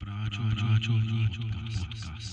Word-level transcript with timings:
Práčo, 0.00 0.40
práčo, 0.56 0.92
podcast. 1.76 2.32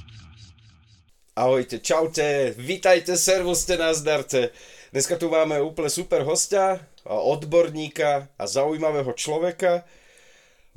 Ahojte, 1.36 1.84
čaute, 1.84 2.56
vítajte, 2.56 3.20
servuste, 3.20 3.76
nazdarte. 3.76 4.56
Dneska 4.96 5.20
tu 5.20 5.28
máme 5.28 5.60
úplne 5.60 5.92
super 5.92 6.24
hostia, 6.24 6.80
odborníka 7.04 8.32
a 8.40 8.44
zaujímavého 8.48 9.12
človeka. 9.12 9.84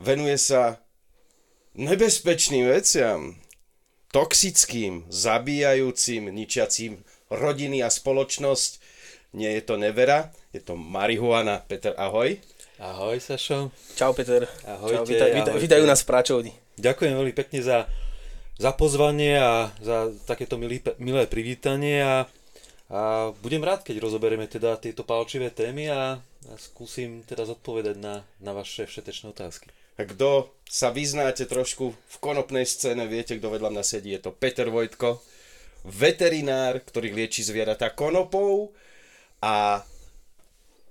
Venuje 0.03 0.35
sa 0.35 0.83
nebezpečným 1.79 2.67
veciam, 2.67 3.39
toxickým, 4.11 5.07
zabíjajúcim, 5.15 6.27
ničiacím 6.27 7.07
rodiny 7.31 7.87
a 7.87 7.89
spoločnosť. 7.89 8.83
Nie 9.39 9.55
je 9.55 9.63
to 9.63 9.79
nevera, 9.79 10.35
je 10.51 10.59
to 10.59 10.75
marihuana. 10.75 11.63
Peter, 11.71 11.95
ahoj. 11.95 12.35
Ahoj 12.83 13.23
Sašo. 13.23 13.71
Čau 13.95 14.11
Peter. 14.11 14.51
Ahojte, 14.67 15.07
Čau, 15.07 15.07
vítaj, 15.07 15.31
vítaj, 15.39 15.55
vítajú 15.55 15.85
nás 15.87 16.03
v 16.03 16.11
Práčovni. 16.11 16.60
Ďakujem 16.81 17.13
veľmi 17.13 17.35
pekne 17.37 17.61
za, 17.61 17.79
za 18.57 18.73
pozvanie 18.73 19.37
a 19.37 19.69
za 19.85 20.09
takéto 20.25 20.57
milý, 20.57 20.81
milé 20.97 21.29
privítanie 21.29 22.01
a, 22.01 22.25
a 22.89 23.01
budem 23.45 23.61
rád, 23.61 23.85
keď 23.85 24.01
rozoberieme 24.01 24.49
teda 24.49 24.81
tieto 24.81 25.05
palčivé 25.05 25.53
témy 25.53 25.93
a, 25.93 26.17
a 26.17 26.53
skúsim 26.57 27.21
teda 27.29 27.45
zodpovedať 27.45 27.97
na, 28.01 28.25
na 28.41 28.53
vaše 28.57 28.89
všetečné 28.89 29.37
otázky. 29.37 29.69
A 30.01 30.09
kto 30.09 30.49
sa 30.65 30.89
vyznáte 30.89 31.45
trošku 31.45 31.93
v 31.93 32.17
konopnej 32.25 32.65
scéne, 32.65 33.05
viete, 33.05 33.37
kto 33.37 33.53
vedľa 33.53 33.69
mňa 33.69 33.85
sedí, 33.85 34.17
je 34.17 34.25
to 34.25 34.33
Peter 34.33 34.73
Vojtko, 34.73 35.21
veterinár, 35.85 36.81
ktorý 36.81 37.13
lieči 37.13 37.45
zvieratá 37.45 37.93
konopou 37.93 38.73
a, 39.45 39.85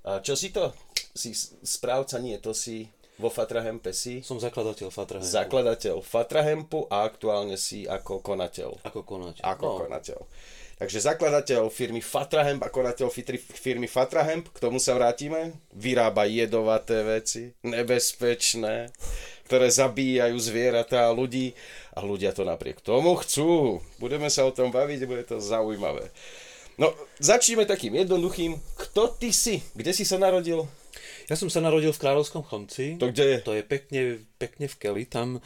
a 0.05 0.11
čo 0.21 0.37
si 0.37 0.53
to? 0.53 0.73
Si 1.17 1.33
správca? 1.65 2.21
Nie, 2.21 2.37
to 2.37 2.53
si 2.53 2.89
vo 3.19 3.27
Fatrahempe 3.27 3.91
si 3.91 4.23
Som 4.23 4.39
zakladateľ 4.39 4.87
Fatra. 4.89 5.19
zakladateľ 5.19 5.99
Fatrahempu 5.99 6.87
a 6.87 7.03
aktuálne 7.03 7.59
si 7.59 7.83
ako 7.83 8.23
konateľ. 8.23 8.79
Ako 8.87 9.03
konať? 9.03 9.43
Ako 9.43 9.65
no, 9.67 9.75
konateľ. 9.83 10.19
Takže 10.79 11.03
zakladateľ 11.03 11.67
firmy 11.67 11.99
Fatrahemp 11.99 12.63
a 12.63 12.71
konateľ 12.71 13.11
firmy 13.37 13.91
Fatrahemp, 13.91 14.47
k 14.55 14.63
tomu 14.63 14.79
sa 14.79 14.95
vrátime, 14.95 15.59
vyrába 15.75 16.23
jedovaté 16.23 17.03
veci, 17.03 17.51
nebezpečné, 17.67 18.87
ktoré 19.51 19.67
zabíjajú 19.67 20.39
zvieratá 20.39 21.11
a 21.11 21.15
ľudí 21.15 21.51
a 21.91 21.99
ľudia 21.99 22.31
to 22.31 22.47
napriek 22.47 22.79
tomu 22.79 23.19
chcú. 23.19 23.83
Budeme 23.99 24.31
sa 24.31 24.47
o 24.47 24.55
tom 24.55 24.71
baviť, 24.71 25.03
bude 25.03 25.27
to 25.27 25.43
zaujímavé. 25.43 26.07
No, 26.79 26.95
začneme 27.19 27.67
takým 27.67 27.99
jednoduchým. 27.99 28.55
Kto 28.79 29.11
ty 29.11 29.35
si? 29.35 29.59
Kde 29.75 29.91
si 29.91 30.07
sa 30.07 30.15
narodil? 30.15 30.63
Ja 31.29 31.37
som 31.37 31.45
sa 31.45 31.61
narodil 31.61 31.93
v 31.93 32.01
Kráľovskom 32.01 32.41
Chomci. 32.41 32.97
To 32.97 33.13
kde 33.13 33.25
je? 33.25 33.37
To 33.45 33.53
je 33.53 33.61
pekne, 33.61 34.01
pekne 34.41 34.65
v 34.65 34.75
Keli, 34.81 35.05
tam 35.05 35.37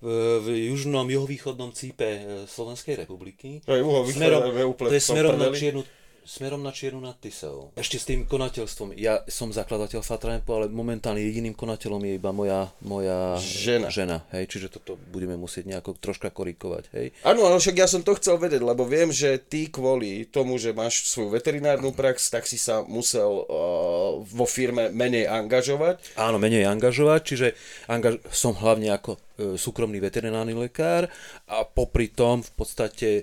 v, 0.00 0.08
v 0.40 0.72
južnom, 0.72 1.04
juhovýchodnom 1.04 1.76
cípe 1.76 2.08
e, 2.08 2.22
Slovenskej 2.48 2.96
republiky. 3.04 3.60
To 3.68 3.76
je 3.76 3.84
uho, 3.84 4.08
smerom, 4.08 4.48
to 4.72 4.88
je 4.88 5.04
smerom 5.04 5.36
na, 5.36 5.52
čiernu, 5.52 5.84
smerom 6.28 6.60
na 6.60 6.76
Čiernu 6.76 7.00
nad 7.00 7.16
Tisou. 7.16 7.72
Ešte 7.72 7.96
s 7.96 8.04
tým 8.04 8.28
konateľstvom. 8.28 8.92
Ja 9.00 9.24
som 9.32 9.48
zakladateľ 9.48 10.04
Fatrampu, 10.04 10.52
ale 10.52 10.68
momentálne 10.68 11.24
jediným 11.24 11.56
konateľom 11.56 12.04
je 12.04 12.12
iba 12.20 12.30
moja, 12.36 12.68
moja 12.84 13.40
Žena. 13.40 13.88
žena 13.88 14.28
hej? 14.36 14.44
Čiže 14.44 14.76
toto 14.76 15.00
budeme 15.08 15.40
musieť 15.40 15.64
nejako 15.72 15.96
troška 15.96 16.28
korikovať. 16.28 16.84
Hej? 16.92 17.06
Áno, 17.24 17.48
ale 17.48 17.56
však 17.56 17.80
ja 17.80 17.88
som 17.88 18.04
to 18.04 18.12
chcel 18.20 18.36
vedieť, 18.36 18.60
lebo 18.60 18.84
viem, 18.84 19.08
že 19.08 19.40
ty 19.40 19.72
kvôli 19.72 20.28
tomu, 20.28 20.60
že 20.60 20.76
máš 20.76 21.08
svoju 21.08 21.32
veterinárnu 21.32 21.96
prax, 21.96 22.28
tak 22.28 22.44
si 22.44 22.60
sa 22.60 22.84
musel 22.84 23.48
uh, 23.48 24.20
vo 24.20 24.44
firme 24.44 24.92
menej 24.92 25.24
angažovať. 25.32 26.12
Áno, 26.20 26.36
menej 26.36 26.68
angažovať, 26.68 27.20
čiže 27.24 27.46
angaž- 27.88 28.20
som 28.28 28.52
hlavne 28.52 28.92
ako 28.92 29.16
e, 29.16 29.18
súkromný 29.56 30.02
veterinárny 30.02 30.52
lekár 30.52 31.08
a 31.48 31.64
popri 31.64 32.12
tom 32.12 32.44
v 32.44 32.52
podstate 32.52 33.08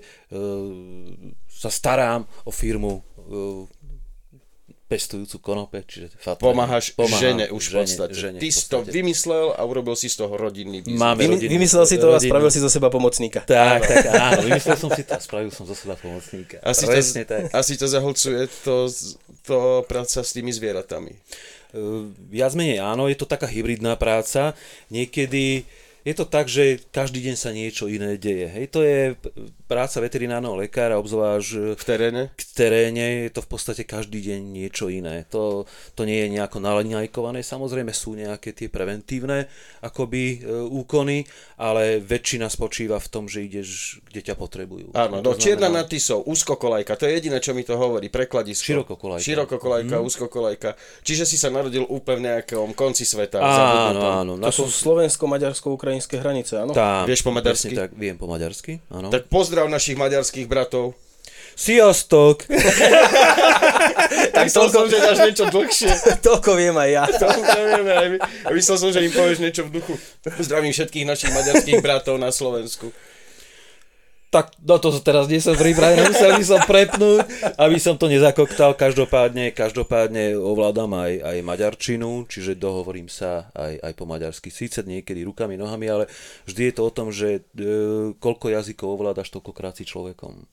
sa 1.56 1.72
starám 1.72 2.20
o 2.44 2.52
firmu 2.52 3.00
e, 3.00 3.00
pestujúcu 4.86 5.42
konope, 5.42 5.82
čiže 5.82 6.14
Fatra. 6.14 6.38
Pomáhaš 6.38 6.94
Pomáham 6.94 7.18
žene 7.18 7.44
už 7.50 7.58
v 7.58 7.70
žene, 7.74 7.80
podstate. 7.82 8.14
žene 8.14 8.38
Ty 8.38 8.46
v 8.46 8.54
si 8.54 8.64
to 8.64 8.76
podstate. 8.78 8.94
vymyslel 8.94 9.46
a 9.50 9.60
urobil 9.66 9.98
si 9.98 10.06
z 10.06 10.14
toho 10.14 10.30
rodinný 10.30 10.78
biznis. 10.78 10.94
Máme 10.94 11.26
Vymy, 11.26 11.34
rodinu- 11.42 11.52
vymyslel 11.58 11.84
si 11.90 11.96
to 11.98 12.06
a 12.06 12.14
rodinu. 12.14 12.30
spravil 12.30 12.50
si 12.54 12.60
zo 12.62 12.70
seba 12.70 12.86
pomocníka. 12.86 13.42
Tak, 13.42 13.82
tak, 13.82 14.04
áno, 14.06 14.46
vymyslel 14.46 14.78
som 14.78 14.90
si 14.94 15.02
to 15.02 15.12
a 15.16 15.20
spravil 15.20 15.50
som 15.50 15.66
zo 15.66 15.74
seba 15.74 15.98
pomocníka. 15.98 16.62
Asi 16.62 16.86
Presne 16.86 17.26
ťa, 17.26 17.26
tak. 17.26 17.42
asi 17.50 17.72
ťa 17.74 17.88
zahlcuje 17.98 18.40
to, 18.62 18.74
to 19.42 19.56
práca 19.90 20.22
s 20.22 20.30
tými 20.30 20.54
zvieratami. 20.54 21.18
Uh, 21.74 22.06
Viac 22.30 22.54
menej 22.54 22.78
áno, 22.78 23.10
je 23.10 23.18
to 23.18 23.26
taká 23.26 23.50
hybridná 23.50 23.98
práca. 23.98 24.54
Niekedy 24.94 25.66
je 26.06 26.14
to 26.14 26.22
tak, 26.22 26.46
že 26.46 26.78
každý 26.94 27.18
deň 27.18 27.34
sa 27.34 27.50
niečo 27.50 27.90
iné 27.90 28.14
deje. 28.14 28.46
Hej, 28.46 28.66
to 28.70 28.86
je 28.86 29.18
práca 29.66 29.98
veterinárneho 29.98 30.54
lekára, 30.54 31.02
obzvlášť 31.02 31.74
V 31.74 31.82
teréne? 31.82 32.22
k 32.38 32.42
teréne 32.54 33.26
je 33.26 33.34
to 33.34 33.42
v 33.42 33.48
podstate 33.50 33.82
každý 33.82 34.22
deň 34.22 34.40
niečo 34.54 34.86
iné. 34.86 35.26
To, 35.34 35.66
to 35.98 36.06
nie 36.06 36.22
je 36.22 36.38
nejako 36.38 36.62
nalaňajkované, 36.62 37.42
samozrejme 37.42 37.90
sú 37.90 38.14
nejaké 38.14 38.54
tie 38.54 38.70
preventívne 38.70 39.50
akoby 39.82 40.22
e, 40.38 40.62
úkony, 40.70 41.26
ale 41.58 41.98
väčšina 41.98 42.46
spočíva 42.46 43.02
v 43.02 43.08
tom, 43.10 43.26
že 43.26 43.42
ideš, 43.42 43.98
kde 44.06 44.30
ťa 44.30 44.38
potrebujú. 44.38 44.94
Áno, 44.94 45.18
do 45.18 45.34
Čierna 45.34 45.66
znamená- 45.66 45.82
nad 45.82 45.90
Tisou, 45.90 46.22
úzkokolajka, 46.22 46.94
to 46.94 47.10
je 47.10 47.18
jediné, 47.18 47.42
čo 47.42 47.50
mi 47.50 47.66
to 47.66 47.74
hovorí, 47.74 48.06
prekladisko. 48.06 48.62
Širokokolajka. 48.62 49.26
Širokokolajka, 49.26 49.96
úzkokolajka. 49.98 50.70
Čiže 51.02 51.26
si 51.26 51.34
sa 51.34 51.50
narodil 51.50 51.82
úplne 51.90 52.16
v 52.16 52.22
nejakom 52.30 52.70
konci 52.78 53.02
sveta. 53.02 53.42
Áno, 53.42 53.98
áno. 54.22 54.32
To 54.38 54.54
sú 54.54 54.70
slovensko-maďarsko-ukrajinské 55.96 56.16
hranice, 56.20 56.52
áno? 56.60 56.72
Tá, 56.76 57.04
Vieš 57.08 57.22
po 57.24 57.32
maďarsky? 57.32 57.74
Tak, 57.74 57.90
viem 57.96 58.16
po 58.16 58.26
maďarsky, 58.28 58.80
áno. 58.92 59.08
Tak 59.08 59.28
pozdrav 59.32 59.66
našich 59.68 59.96
maďarských 59.96 60.46
bratov. 60.46 60.94
Sziasztok! 61.56 62.44
Tak 64.06 64.52
myslel 64.52 64.68
som, 64.68 64.84
že 64.86 65.00
dáš 65.00 65.18
niečo 65.24 65.44
dlhšie. 65.48 65.90
Toľko 66.28 66.54
viem 66.54 66.76
aj 66.76 66.90
ja. 66.92 67.04
To 67.08 67.26
nevieme, 67.26 67.92
aj 67.92 68.06
my. 68.12 68.16
Myslel 68.54 68.76
som, 68.78 68.90
že 68.92 69.00
im 69.02 69.10
povieš 69.10 69.40
niečo 69.40 69.62
v 69.66 69.80
duchu. 69.80 69.96
Zdravím 70.38 70.70
všetkých 70.70 71.08
našich 71.08 71.32
maďarských 71.32 71.80
bratov 71.80 72.20
na 72.20 72.28
Slovensku. 72.30 72.92
Tak 74.36 74.52
no 74.60 74.76
to 74.76 74.92
teraz 75.00 75.32
nie 75.32 75.40
som 75.40 75.56
pripravený, 75.56 76.12
musel 76.12 76.36
by 76.36 76.44
som 76.44 76.60
prepnúť, 76.68 77.24
aby 77.56 77.80
som 77.80 77.96
to 77.96 78.04
nezakoktal. 78.04 78.76
Každopádne, 78.76 79.56
každopádne 79.56 80.36
ovládam 80.36 80.92
aj, 80.92 81.24
aj 81.24 81.36
maďarčinu, 81.40 82.28
čiže 82.28 82.52
dohovorím 82.60 83.08
sa 83.08 83.48
aj, 83.56 83.80
aj 83.80 83.92
po 83.96 84.04
maďarsky. 84.04 84.52
Síce 84.52 84.84
niekedy 84.84 85.24
rukami, 85.24 85.56
nohami, 85.56 85.88
ale 85.88 86.04
vždy 86.44 86.68
je 86.68 86.74
to 86.76 86.82
o 86.84 86.92
tom, 86.92 87.08
že 87.08 87.48
e, 87.56 88.12
koľko 88.20 88.52
jazykov 88.52 89.00
ovládaš, 89.00 89.32
toľkokrát 89.32 89.72
si 89.72 89.88
človekom. 89.88 90.44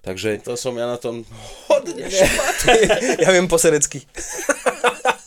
Takže, 0.00 0.40
To 0.48 0.56
som 0.56 0.72
ja 0.80 0.88
na 0.88 0.96
tom 0.96 1.20
hodne 1.68 2.08
Ja 3.24 3.28
viem 3.28 3.44
po 3.44 3.60
serecky. 3.60 4.08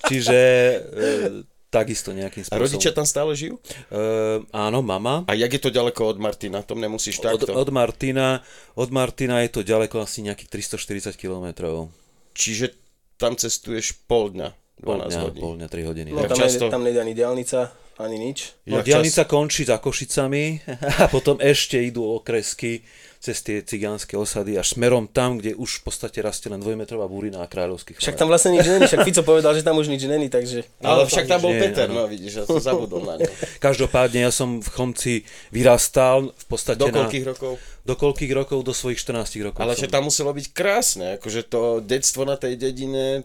čiže 0.10 0.40
e, 0.42 1.51
takisto 1.72 2.12
A 2.12 2.20
nejakým 2.20 2.44
spôsobom. 2.44 2.62
rodičia 2.62 2.92
tam 2.92 3.04
stále 3.04 3.32
žijú? 3.32 3.56
E, 3.88 3.98
áno, 4.46 4.84
mama. 4.84 5.24
A 5.26 5.34
jak 5.34 5.48
je 5.50 5.62
to 5.62 5.72
ďaleko 5.72 6.04
od 6.06 6.18
Martina? 6.18 6.60
Tom 6.60 6.78
nemusíš 6.78 7.18
Od, 7.18 7.40
takto. 7.40 7.56
od, 7.56 7.70
Martina, 7.70 8.44
od 8.76 8.90
Martina 8.90 9.40
je 9.42 9.50
to 9.50 9.62
ďaleko 9.62 9.98
asi 9.98 10.22
nejakých 10.22 10.52
340 10.70 11.16
kilometrov. 11.16 11.88
Čiže 12.32 12.76
tam 13.16 13.34
cestuješ 13.34 13.96
pol 14.04 14.30
dňa. 14.30 14.50
12 14.78 14.84
Pol 14.84 14.98
dňa, 15.08 15.20
hodín. 15.22 15.40
pol 15.40 15.54
dňa, 15.56 15.68
3 15.70 15.88
hodiny. 15.88 16.10
No, 16.10 16.22
tam, 16.24 16.36
často? 16.36 16.44
nejde, 16.60 16.68
tam 16.70 16.82
nejde 16.82 17.00
ani 17.00 17.14
diálnica, 17.14 17.60
ani 18.02 18.18
nič. 18.18 18.58
No, 18.66 18.82
Jak 18.82 18.86
diálnica 18.86 19.24
končí 19.30 19.64
za 19.64 19.78
Košicami 19.78 20.66
a 21.02 21.08
potom 21.08 21.38
ešte 21.40 21.78
idú 21.78 22.04
okresky 22.18 22.82
cez 23.22 23.38
tie 23.46 23.62
cigánske 23.62 24.18
osady 24.18 24.58
až 24.58 24.74
smerom 24.74 25.06
tam, 25.06 25.38
kde 25.38 25.54
už 25.54 25.86
v 25.86 25.94
podstate 25.94 26.26
rastie 26.26 26.50
len 26.50 26.58
dvojmetrová 26.58 27.06
burina 27.06 27.46
a 27.46 27.48
kráľovských 27.48 28.02
Však 28.02 28.18
tam 28.18 28.34
vlastne 28.34 28.58
nič 28.58 28.66
není, 28.66 28.90
však 28.90 29.06
Fico 29.06 29.22
povedal, 29.22 29.54
že 29.54 29.62
tam 29.62 29.78
už 29.78 29.94
nič 29.94 30.10
není, 30.10 30.26
takže... 30.26 30.66
Ale 30.82 31.06
No, 31.06 31.06
však 31.06 31.30
tam 31.30 31.38
tam 31.38 31.46
bol 31.46 31.54
nie, 31.54 31.62
Peter, 31.62 31.86
áno. 31.86 32.02
no 32.02 32.04
vidíš, 32.10 32.34
ja 32.42 32.44
som 32.50 32.58
zabudol 32.58 33.06
na 33.06 33.22
ňo. 33.22 33.30
Každopádne 33.70 34.26
ja 34.26 34.34
som 34.34 34.58
v 34.58 34.70
Chomci 34.74 35.14
vyrastal 35.54 36.34
v 36.34 36.46
podstate 36.50 36.82
Do 36.82 36.90
na... 36.90 37.06
koľkých 37.06 37.26
rokov? 37.30 37.62
Do 37.86 37.94
koľkých 37.94 38.34
rokov? 38.34 38.58
Do 38.66 38.74
svojich 38.74 38.98
14 38.98 39.38
rokov. 39.46 39.62
Ale 39.62 39.78
že 39.78 39.86
tam 39.86 40.10
muselo 40.10 40.34
byť 40.34 40.46
krásne, 40.50 41.22
akože 41.22 41.46
to 41.46 41.78
detstvo 41.78 42.26
na 42.26 42.42
tej 42.42 42.58
dedine, 42.58 43.22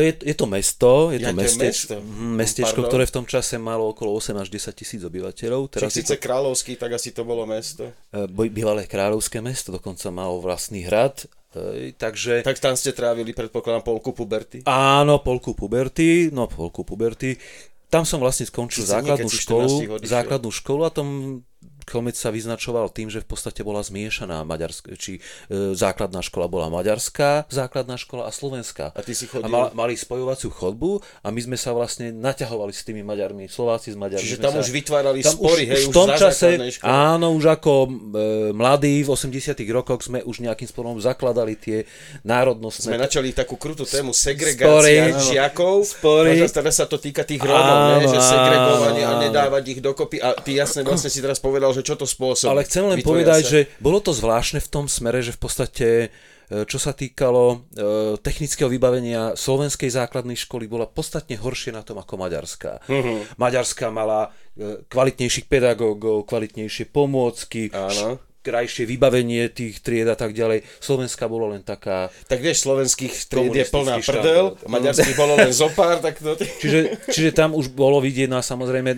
je, 0.00 0.12
je 0.22 0.34
to 0.36 0.46
mesto, 0.46 1.10
je 1.14 1.18
to 1.22 1.30
Jaké 1.30 1.40
mestečko, 1.40 1.94
mesto? 1.94 1.94
Mhm, 2.02 2.28
mestečko 2.36 2.80
Pardon? 2.82 2.90
ktoré 2.90 3.04
v 3.08 3.14
tom 3.14 3.26
čase 3.26 3.54
malo 3.56 3.84
okolo 3.90 4.16
8 4.16 4.36
až 4.42 4.48
10 4.48 4.72
tisíc 4.72 5.00
obyvateľov. 5.02 5.72
Teraz 5.72 5.92
to 5.92 6.00
síce 6.00 6.14
kráľovský, 6.16 6.76
tak 6.80 6.96
asi 6.96 7.12
to 7.12 7.22
bolo 7.22 7.44
mesto. 7.44 7.90
e, 8.12 8.26
bývalé 8.50 8.84
kráľovské 8.88 9.38
mesto, 9.44 9.74
dokonca 9.74 10.08
malo 10.10 10.40
vlastný 10.40 10.84
hrad. 10.86 11.26
E, 11.56 11.92
takže... 11.96 12.44
Tak 12.44 12.60
tam 12.60 12.74
ste 12.76 12.92
trávili, 12.92 13.32
predpokladám, 13.32 13.82
polku 13.84 14.12
puberty. 14.12 14.64
Áno, 14.68 15.20
polku 15.24 15.56
puberty, 15.56 16.28
no 16.32 16.50
polku 16.50 16.84
puberty. 16.84 17.36
Tam 17.86 18.02
som 18.02 18.18
vlastne 18.18 18.50
skončil 18.50 18.82
základnú 18.82 19.30
keď 19.30 19.38
si 19.38 19.46
14 19.46 19.46
školu, 19.46 19.74
základnú 20.02 20.50
školu 20.50 20.82
a 20.82 20.90
tom 20.90 21.08
Chlomec 21.86 22.18
sa 22.18 22.34
vyznačoval 22.34 22.90
tým, 22.90 23.06
že 23.06 23.22
v 23.22 23.30
podstate 23.30 23.62
bola 23.62 23.78
zmiešaná 23.78 24.42
maďarsk- 24.42 24.90
či 24.98 25.22
e, 25.46 25.72
základná 25.72 26.18
škola 26.18 26.50
bola 26.50 26.66
maďarská, 26.66 27.46
základná 27.46 27.94
škola 27.94 28.26
a 28.26 28.34
slovenská. 28.34 28.90
A 28.90 29.00
ty 29.06 29.14
si 29.14 29.30
A 29.30 29.38
chodil- 29.38 29.54
ma- 29.54 29.70
mali 29.70 29.94
spojovaciu 29.94 30.50
chodbu 30.50 30.98
a 31.22 31.30
my 31.30 31.40
sme 31.40 31.54
sa 31.54 31.70
vlastne 31.70 32.10
naťahovali 32.10 32.74
s 32.74 32.82
tými 32.82 33.06
Maďarmi, 33.06 33.46
Slováci 33.46 33.94
s 33.94 33.96
Maďarmi. 33.96 34.26
Čiže 34.26 34.42
tam 34.42 34.58
sa, 34.58 34.66
už 34.66 34.68
vytvárali 34.74 35.22
tam 35.22 35.38
spory, 35.38 35.62
už, 35.62 35.70
hej, 35.70 35.78
už 35.78 35.84
v 35.86 35.94
tom 35.94 36.08
čase, 36.10 36.48
áno, 36.82 37.38
už 37.38 37.44
ako 37.54 37.72
e, 37.86 37.90
mladí 38.50 39.06
v 39.06 39.08
80 39.14 39.54
rokoch 39.70 40.02
sme 40.02 40.26
už 40.26 40.42
nejakým 40.42 40.66
spôsobom 40.66 40.98
zakladali 40.98 41.54
tie 41.54 41.86
národnostné... 42.26 42.90
Sme 42.90 42.98
načali 42.98 43.30
takú 43.30 43.54
krutú 43.54 43.86
tému 43.86 44.10
Spory. 44.10 44.34
segregácia 44.34 45.14
Áno. 45.14 45.22
žiakov. 45.22 45.76
Spory. 45.86 46.42
Teraz, 46.50 46.74
sa 46.76 46.90
to 46.90 46.98
týka 46.98 47.22
tých 47.22 47.40
Rómov, 47.40 48.04
že 48.10 48.18
segregovanie 48.18 49.04
a 49.06 49.12
nedávať 49.22 49.64
ich 49.76 49.80
dokopy. 49.80 50.18
A 50.18 50.34
ty 50.40 50.58
jasne 50.58 50.82
vlastne 50.82 51.12
si 51.12 51.20
teraz 51.20 51.38
povedal, 51.38 51.75
že 51.76 51.84
čo 51.84 51.94
to 51.94 52.08
spôsobí. 52.08 52.48
Ale 52.48 52.64
chcem 52.64 52.80
len 52.82 52.98
Vytvoria 52.98 53.08
povedať, 53.28 53.42
sa- 53.44 53.50
že 53.52 53.60
bolo 53.76 54.00
to 54.00 54.16
zvláštne 54.16 54.64
v 54.64 54.68
tom 54.72 54.88
smere, 54.88 55.20
že 55.20 55.36
v 55.36 55.40
podstate 55.40 55.88
e, 56.46 56.62
čo 56.64 56.78
sa 56.80 56.96
týkalo 56.96 57.44
e, 57.52 57.56
technického 58.22 58.70
vybavenia 58.70 59.36
slovenskej 59.36 59.92
základnej 59.92 60.38
školy, 60.38 60.64
bola 60.64 60.86
podstatne 60.86 61.36
horšie 61.36 61.74
na 61.74 61.82
tom 61.84 62.00
ako 62.00 62.16
maďarská. 62.16 62.86
Mhm. 62.88 63.36
Maďarská 63.36 63.92
mala 63.92 64.32
e, 64.56 64.86
kvalitnejších 64.86 65.50
pedagógov, 65.50 66.24
kvalitnejšie 66.24 66.86
pomôcky, 66.88 67.68
Áno. 67.74 68.22
krajšie 68.46 68.86
vybavenie 68.86 69.50
tých 69.50 69.82
tried 69.82 70.06
a 70.06 70.14
tak 70.14 70.30
ďalej. 70.30 70.62
Slovenská 70.78 71.26
bolo 71.26 71.50
len 71.50 71.66
taká... 71.66 72.14
Tak 72.30 72.38
vieš, 72.38 72.62
slovenských 72.62 73.26
tried 73.26 73.50
je 73.50 73.66
plná 73.66 73.98
prdel, 73.98 74.54
štandard. 74.54 74.70
maďarských 74.70 75.16
bolo 75.18 75.34
len 75.34 75.50
zopár, 75.50 75.98
tak 75.98 76.22
to... 76.22 76.38
Čiže, 76.38 77.10
čiže 77.10 77.30
tam 77.34 77.58
už 77.58 77.74
bolo 77.74 77.98
vidieť, 77.98 78.30
no 78.30 78.38
a 78.38 78.46
samozrejme 78.46 78.94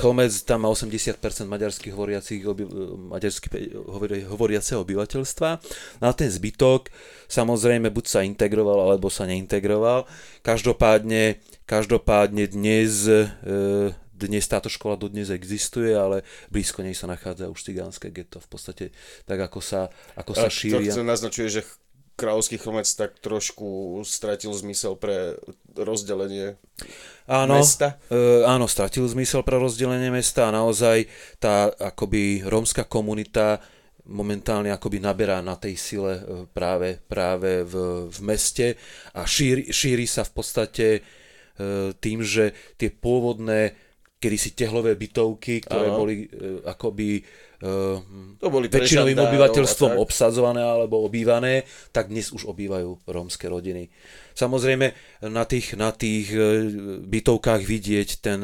Chlomec 0.00 0.32
tam 0.44 0.64
má 0.64 0.68
80% 0.68 1.16
maďarských 1.46 1.92
hovoriacich, 1.92 2.42
oby, 2.44 2.64
maďarsky 3.10 3.46
pe- 3.48 3.70
hovori, 3.72 4.22
hovoriaceho 4.26 4.82
obyvateľstva. 4.82 5.48
No 6.00 6.04
a 6.08 6.12
ten 6.12 6.28
zbytok 6.28 6.88
samozrejme 7.26 7.88
buď 7.90 8.04
sa 8.06 8.20
integroval, 8.22 8.90
alebo 8.90 9.08
sa 9.08 9.24
neintegroval. 9.24 10.04
Každopádne, 10.42 11.38
každopádne 11.64 12.46
dnes, 12.46 13.06
e, 13.06 13.26
dnes 14.16 14.44
táto 14.48 14.72
škola 14.72 14.96
dodnes 14.96 15.28
existuje, 15.28 15.92
ale 15.92 16.24
blízko 16.48 16.80
nej 16.80 16.96
sa 16.96 17.04
nachádza 17.04 17.52
už 17.52 17.60
cigánske 17.60 18.08
getto. 18.08 18.40
V 18.40 18.48
podstate 18.48 18.84
tak, 19.28 19.36
ako 19.44 19.60
sa, 19.60 19.92
ako 20.16 20.32
sa 20.32 20.48
A 20.48 20.52
to 20.52 20.56
šíria. 20.56 20.88
chce 20.88 21.04
naznačuje, 21.04 21.48
že 21.50 21.62
kráľovský 22.16 22.56
chlmec 22.56 22.88
tak 22.88 23.20
trošku 23.20 24.00
stratil 24.08 24.50
zmysel 24.56 24.96
pre 24.96 25.36
rozdelenie 25.76 26.56
áno, 27.28 27.60
mesta. 27.60 28.00
E, 28.08 28.42
áno, 28.48 28.64
stratil 28.64 29.04
zmysel 29.04 29.44
pre 29.44 29.60
rozdelenie 29.60 30.08
mesta 30.08 30.48
a 30.48 30.54
naozaj 30.56 31.04
tá 31.36 31.68
akoby 31.76 32.40
rómska 32.48 32.88
komunita 32.88 33.60
momentálne 34.08 34.72
akoby 34.72 35.02
naberá 35.02 35.44
na 35.44 35.60
tej 35.60 35.76
sile 35.76 36.12
e, 36.16 36.22
práve, 36.50 36.96
práve 37.04 37.62
v, 37.68 38.06
v 38.08 38.18
meste 38.24 38.80
a 39.12 39.28
šíri, 39.28 39.68
šíri 39.68 40.08
sa 40.08 40.24
v 40.24 40.32
podstate 40.32 40.86
e, 40.96 41.00
tým, 42.00 42.24
že 42.24 42.56
tie 42.80 42.88
pôvodné 42.88 43.85
kedysi 44.16 44.56
tehlové 44.56 44.96
bytovky, 44.96 45.60
ktoré 45.60 45.92
Áno. 45.92 45.98
boli 46.00 46.24
e, 46.24 46.64
akoby 46.64 47.20
e, 47.20 47.72
To 48.40 48.48
boli 48.48 48.72
väčšinovým 48.72 49.20
obyvateľstvom 49.20 50.00
obsadzované 50.00 50.64
alebo 50.64 51.04
obývané, 51.04 51.68
tak 51.92 52.08
dnes 52.08 52.32
už 52.32 52.48
obývajú 52.48 53.04
rómske 53.04 53.44
rodiny. 53.44 53.92
Samozrejme, 54.32 54.86
na 55.28 55.44
tých, 55.44 55.76
na 55.76 55.92
tých 55.92 56.32
e, 56.32 56.40
bytovkách 57.04 57.62
vidieť 57.62 58.08
ten, 58.24 58.40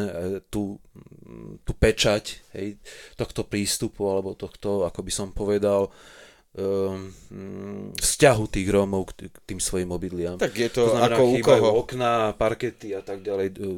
tú, 0.52 0.76
mm, 0.76 1.64
tú 1.64 1.72
pečať 1.72 2.44
hej, 2.52 2.76
tohto 3.16 3.48
prístupu, 3.48 4.12
alebo 4.12 4.36
tohto, 4.36 4.84
ako 4.84 5.00
by 5.00 5.12
som 5.12 5.28
povedal, 5.32 5.88
vzťahu 7.96 8.44
tých 8.52 8.68
Rómov 8.68 9.08
k, 9.08 9.32
tým 9.48 9.56
svojim 9.56 9.88
obydliam. 9.88 10.36
Tak 10.36 10.52
je 10.52 10.68
to 10.68 10.84
znamená, 10.92 11.16
ako 11.16 11.22
u 11.32 11.36
koho. 11.40 11.68
okná, 11.80 12.36
parkety 12.36 12.92
a 12.92 13.00
tak 13.00 13.24
ďalej, 13.24 13.56
e, 13.56 13.68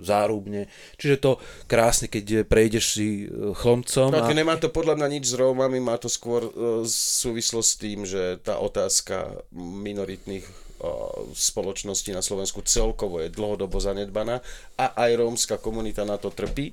zárubne. 0.00 0.72
Čiže 0.96 1.20
to 1.20 1.36
krásne, 1.68 2.08
keď 2.08 2.48
prejdeš 2.48 2.96
si 2.96 3.28
e, 3.28 3.52
chlomcom 3.52 4.08
No, 4.08 4.24
a, 4.24 4.32
nemá 4.32 4.56
to 4.56 4.72
podľa 4.72 4.96
mňa 4.96 5.08
nič 5.12 5.24
s 5.28 5.36
Rómami, 5.36 5.76
má 5.76 6.00
to 6.00 6.08
skôr 6.08 6.48
uh, 6.48 6.80
súvislosť 6.88 7.68
s 7.68 7.76
tým, 7.76 7.98
že 8.08 8.40
tá 8.40 8.56
otázka 8.56 9.44
minoritných 9.60 10.48
uh, 10.48 11.28
spoločností 11.36 12.16
na 12.16 12.24
Slovensku 12.24 12.64
celkovo 12.64 13.20
je 13.20 13.28
dlhodobo 13.28 13.76
zanedbaná 13.76 14.40
a 14.80 14.96
aj 15.04 15.20
rómska 15.20 15.60
komunita 15.60 16.08
na 16.08 16.16
to 16.16 16.32
trpí, 16.32 16.72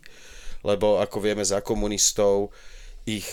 lebo 0.63 1.03
ako 1.03 1.19
vieme 1.19 1.43
za 1.43 1.59
komunistov 1.59 2.55
ich 3.03 3.27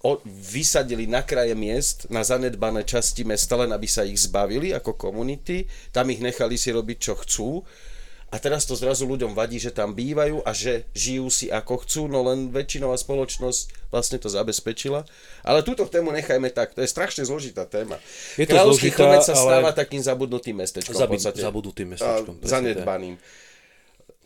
o, 0.00 0.16
vysadili 0.26 1.04
na 1.04 1.20
kraje 1.20 1.52
miest, 1.52 2.08
na 2.08 2.24
zanedbané 2.24 2.82
časti 2.82 3.22
mesta, 3.22 3.54
len 3.54 3.70
aby 3.70 3.84
sa 3.84 4.02
ich 4.02 4.16
zbavili 4.18 4.72
ako 4.72 4.96
komunity, 4.96 5.64
tam 5.90 6.08
ich 6.08 6.18
nechali 6.18 6.56
si 6.56 6.72
robiť, 6.72 6.98
čo 6.98 7.14
chcú 7.16 7.48
a 8.30 8.38
teraz 8.38 8.62
to 8.62 8.78
zrazu 8.78 9.10
ľuďom 9.10 9.34
vadí, 9.34 9.58
že 9.58 9.74
tam 9.74 9.90
bývajú 9.90 10.46
a 10.46 10.54
že 10.54 10.86
žijú 10.94 11.26
si 11.28 11.50
ako 11.50 11.82
chcú, 11.82 12.06
no 12.06 12.22
len 12.22 12.46
väčšinová 12.48 12.94
spoločnosť 12.94 13.90
vlastne 13.90 14.22
to 14.22 14.30
zabezpečila. 14.30 15.02
Ale 15.42 15.66
túto 15.66 15.82
tému 15.82 16.14
nechajme 16.14 16.46
tak, 16.54 16.70
to 16.70 16.78
je 16.78 16.86
strašne 16.86 17.26
zložitá 17.26 17.66
téma. 17.66 17.98
Je 18.38 18.46
to 18.46 18.54
Kráľovský 18.54 18.94
zložitá, 18.94 19.02
Chlmec 19.02 19.22
sa 19.26 19.34
ale- 19.34 19.42
stáva 19.42 19.70
takým 19.74 19.98
zabudnutým 19.98 20.62
mestečkom 20.62 20.94
v 20.94 21.02
Zabi- 21.02 21.18
podstate. 21.18 21.42
zabudnutým 21.42 21.88
mestečkom, 21.90 22.34
presne 22.38 22.50
Zanedbaným. 22.54 23.14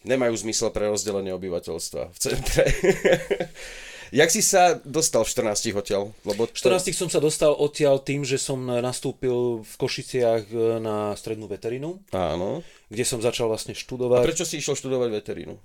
Nemajú 0.05 0.35
zmysel 0.37 0.69
pre 0.69 0.85
rozdelenie 0.85 1.33
obyvateľstva 1.33 2.03
v 2.13 2.19
centre. 2.21 2.63
Jak 4.15 4.31
si 4.31 4.47
sa 4.47 4.79
dostal 4.87 5.27
v 5.27 5.31
14 5.51 5.75
odtiaľ? 5.75 6.15
Lebo 6.23 6.47
V 6.47 6.55
14 6.55 6.95
som 6.95 7.11
sa 7.11 7.19
dostal 7.19 7.51
odtiaľ 7.51 7.99
tým, 7.99 8.23
že 8.23 8.39
som 8.39 8.63
nastúpil 8.63 9.67
v 9.67 9.75
Košiciach 9.75 10.43
e, 10.47 10.79
na 10.79 11.19
strednú 11.19 11.51
veterinu, 11.51 11.99
Áno. 12.15 12.63
kde 12.87 13.03
som 13.03 13.19
začal 13.19 13.51
vlastne 13.51 13.75
A 13.75 13.79
študovať. 13.79 14.23
prečo 14.23 14.47
si 14.47 14.63
išiel 14.63 14.79
študovať 14.79 15.11
veterínu? 15.11 15.59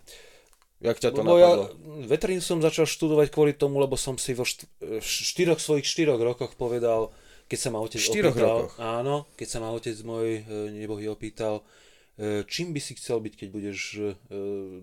Jak 0.81 0.97
ťa 0.97 1.13
to 1.13 1.21
Lebo 1.21 1.37
ja, 1.37 1.51
napadlo? 1.51 1.65
veterínu 2.09 2.41
som 2.41 2.57
začal 2.57 2.89
študovať 2.89 3.29
kvôli 3.29 3.53
tomu, 3.53 3.77
lebo 3.77 3.93
som 3.93 4.17
si 4.17 4.33
vo 4.33 4.41
št- 4.41 4.65
v 4.81 4.97
štyroch 4.97 5.61
svojich 5.61 5.85
štyroch 5.85 6.17
rokoch 6.17 6.57
povedal, 6.57 7.13
keď 7.45 7.59
sa 7.59 7.69
ma 7.69 7.77
otec 7.77 8.01
štyroch 8.01 8.33
opýtal, 8.33 8.57
rokoch? 8.65 8.73
áno, 8.81 9.15
keď 9.37 9.47
sa 9.47 9.59
ma 9.61 9.69
otec 9.69 9.93
môj 10.01 10.27
e, 10.37 10.41
nebohý 10.73 11.05
opýtal, 11.05 11.61
e, 11.61 11.63
čím 12.51 12.75
by 12.75 12.81
si 12.83 12.99
chcel 12.99 13.23
byť, 13.23 13.33
keď 13.39 13.47
budeš 13.47 13.79
e, 13.95 14.01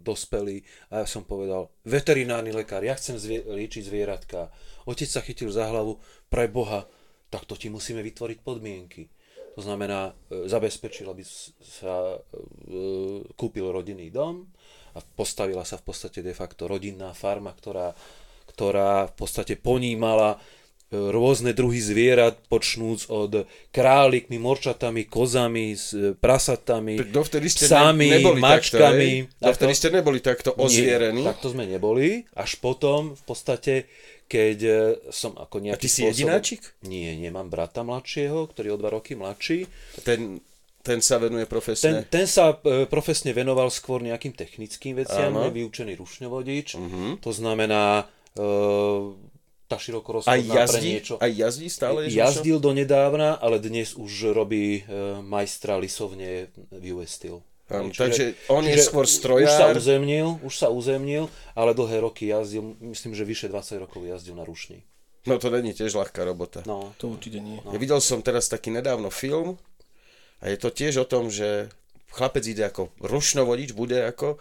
dospelý. 0.01 0.65
A 0.89 1.05
ja 1.05 1.07
som 1.07 1.29
povedal, 1.29 1.69
veterinárny 1.85 2.49
lekár, 2.49 2.81
ja 2.81 2.97
chcem 2.97 3.21
zvie- 3.21 3.45
liečiť 3.45 3.85
zvieratka. 3.85 4.49
Otec 4.89 5.05
sa 5.05 5.21
chytil 5.21 5.53
za 5.53 5.69
hlavu, 5.69 6.01
pre 6.33 6.49
Boha, 6.49 6.89
tak 7.29 7.45
to 7.45 7.55
ti 7.61 7.69
musíme 7.69 8.01
vytvoriť 8.01 8.39
podmienky. 8.41 9.13
To 9.57 9.61
znamená, 9.61 10.17
e, 10.33 10.49
zabezpečil, 10.49 11.09
aby 11.13 11.25
sa 11.61 12.17
e, 12.17 12.19
kúpil 13.37 13.69
rodinný 13.69 14.09
dom 14.09 14.49
a 14.97 15.01
postavila 15.05 15.65
sa 15.65 15.77
v 15.77 15.93
podstate 15.93 16.25
de 16.25 16.33
facto 16.33 16.65
rodinná 16.65 17.13
farma, 17.13 17.53
ktorá, 17.53 17.93
ktorá 18.49 19.13
v 19.13 19.15
podstate 19.17 19.61
ponímala 19.61 20.37
e, 20.37 20.66
rôzne 20.95 21.51
druhy 21.51 21.83
zvierat, 21.83 22.39
počnúc 22.47 23.11
od 23.11 23.51
králikmi, 23.75 24.39
morčatami, 24.39 25.11
kozami, 25.11 25.75
s 25.75 25.91
e, 25.91 26.15
prasatami, 26.15 27.03
dovtedy 27.11 27.51
ste 27.51 27.67
psami, 27.67 28.07
ne, 28.07 28.23
neboli 28.23 28.39
mačkami. 28.39 29.11
takto? 29.27 29.47
Dovtedy 29.51 29.75
ste 29.75 29.89
neboli 29.91 30.19
takto 30.23 30.55
ozvierení. 30.55 31.27
Nie, 31.27 31.31
takto 31.35 31.51
sme 31.51 31.67
neboli. 31.67 32.23
Až 32.39 32.63
potom 32.63 33.19
v 33.19 33.23
podstate, 33.27 33.91
keď 34.31 34.59
e, 34.63 34.79
som 35.11 35.35
ako 35.35 35.59
nejaký 35.59 35.75
A 35.75 35.83
ty 35.83 35.91
si 35.91 36.07
spôsob... 36.07 36.11
jedináčik? 36.15 36.63
Nie, 36.87 37.19
nemám 37.19 37.51
brata 37.51 37.83
mladšieho, 37.83 38.47
ktorý 38.47 38.71
je 38.71 38.75
o 38.75 38.79
dva 38.79 38.91
roky 38.95 39.19
mladší. 39.19 39.67
Ten, 40.07 40.39
ten 40.87 41.03
sa 41.03 41.19
venuje 41.19 41.51
Ten, 41.51 41.51
profesne. 41.51 41.91
ten 42.07 42.31
sa 42.31 42.55
e, 42.63 42.87
profesne 42.87 43.35
venoval 43.35 43.75
skôr 43.75 44.07
nejakým 44.07 44.39
technickým 44.39 45.03
veciam, 45.03 45.35
je 45.35 45.51
vyučený 45.51 45.99
rušňovodič. 45.99 46.79
Mhm. 46.79 47.27
To 47.27 47.31
znamená, 47.35 48.07
tá 49.67 49.77
Aj 49.77 49.83
širokorozchodná 49.83 50.47
pre 50.47 50.59
jazdí, 50.63 50.91
niečo. 50.93 51.15
aj 51.19 51.31
jazdí 51.33 51.69
stále? 51.69 51.99
Ježišo? 52.07 52.19
Jazdil 52.23 52.59
donedávna, 52.59 53.35
ale 53.35 53.59
dnes 53.59 53.93
už 53.93 54.31
robí 54.31 54.81
e, 54.81 54.83
majstra 55.21 55.75
lisovne 55.77 56.49
v 56.71 56.85
US 56.95 57.19
Steel. 57.19 57.43
Áno, 57.67 57.91
Čiže- 57.91 57.99
takže 57.99 58.25
on 58.47 58.63
je 58.63 58.79
skôr 58.79 59.03
Už 59.03 59.11
sa 59.11 59.19
strojár. 59.19 59.75
uzemnil, 59.75 60.39
už 60.41 60.55
sa 60.55 60.71
uzemnil, 60.71 61.27
ale 61.53 61.75
dlhé 61.75 61.99
roky 61.99 62.31
jazdil, 62.31 62.79
myslím, 62.79 63.11
že 63.13 63.27
vyše 63.27 63.51
20 63.51 63.83
rokov 63.83 64.07
jazdil 64.07 64.39
na 64.39 64.47
rušni. 64.47 64.87
No 65.27 65.43
to 65.43 65.51
není 65.51 65.75
tiež 65.75 65.91
ľahká 65.93 66.23
robota. 66.23 66.63
No, 66.63 66.95
To 67.03 67.11
určite 67.11 67.43
nie. 67.43 67.59
Ja 67.67 67.75
videl 67.75 67.99
som 67.99 68.23
teraz 68.23 68.47
taký 68.47 68.71
nedávno 68.71 69.11
film 69.11 69.59
a 70.39 70.47
je 70.47 70.55
to 70.57 70.71
tiež 70.71 71.03
o 71.03 71.07
tom, 71.07 71.27
že 71.27 71.67
chlapec 72.15 72.47
ide 72.47 72.63
ako 72.63 72.95
rušnovodič, 73.03 73.75
bude 73.75 73.99
ako, 73.99 74.39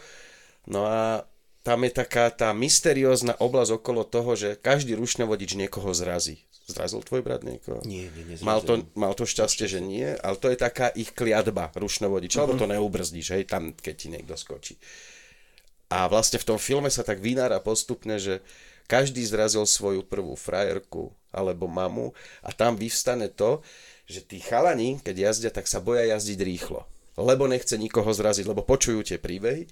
no 0.69 0.85
a 0.85 1.25
tam 1.65 1.81
je 1.81 1.91
taká 1.97 2.29
tá 2.29 2.53
mysteriózna 2.53 3.33
oblasť 3.41 3.81
okolo 3.81 4.05
toho, 4.05 4.37
že 4.37 4.53
každý 4.61 4.93
rušnovodič 4.93 5.57
niekoho 5.57 5.89
zrazí. 5.97 6.45
Zrazil 6.69 7.01
tvoj 7.01 7.25
brat 7.25 7.41
niekoho? 7.41 7.81
nie, 7.85 8.05
nie, 8.13 8.23
nie. 8.25 8.37
Mal 8.45 8.61
to, 8.61 8.85
mal 8.93 9.17
to 9.17 9.25
šťastie, 9.25 9.65
že 9.65 9.81
nie, 9.81 10.13
ale 10.21 10.37
to 10.37 10.49
je 10.53 10.57
taká 10.57 10.93
ich 10.93 11.13
kliatba 11.13 11.73
rušnovodiča, 11.73 12.45
lebo 12.45 12.57
to 12.57 12.69
neubrzdíš, 12.69 13.37
hej, 13.37 13.43
tam, 13.49 13.73
keď 13.73 13.93
ti 13.97 14.07
niekto 14.13 14.37
skočí. 14.37 14.77
A 15.89 16.05
vlastne 16.09 16.41
v 16.41 16.53
tom 16.53 16.57
filme 16.61 16.89
sa 16.89 17.05
tak 17.05 17.21
vynára 17.21 17.61
postupne, 17.61 18.17
že 18.17 18.41
každý 18.85 19.25
zrazil 19.25 19.65
svoju 19.65 20.05
prvú 20.05 20.37
frajerku 20.37 21.13
alebo 21.33 21.65
mamu 21.65 22.13
a 22.45 22.49
tam 22.53 22.77
vyvstane 22.77 23.29
to, 23.33 23.61
že 24.05 24.21
tí 24.21 24.37
chalani, 24.37 25.01
keď 25.01 25.29
jazdia, 25.29 25.49
tak 25.49 25.65
sa 25.65 25.81
boja 25.81 26.05
jazdiť 26.05 26.39
rýchlo. 26.45 26.85
Lebo 27.17 27.49
nechce 27.49 27.73
nikoho 27.77 28.09
zraziť, 28.13 28.45
lebo 28.45 28.61
počujú 28.61 29.01
tie 29.01 29.17
príbehy. 29.17 29.65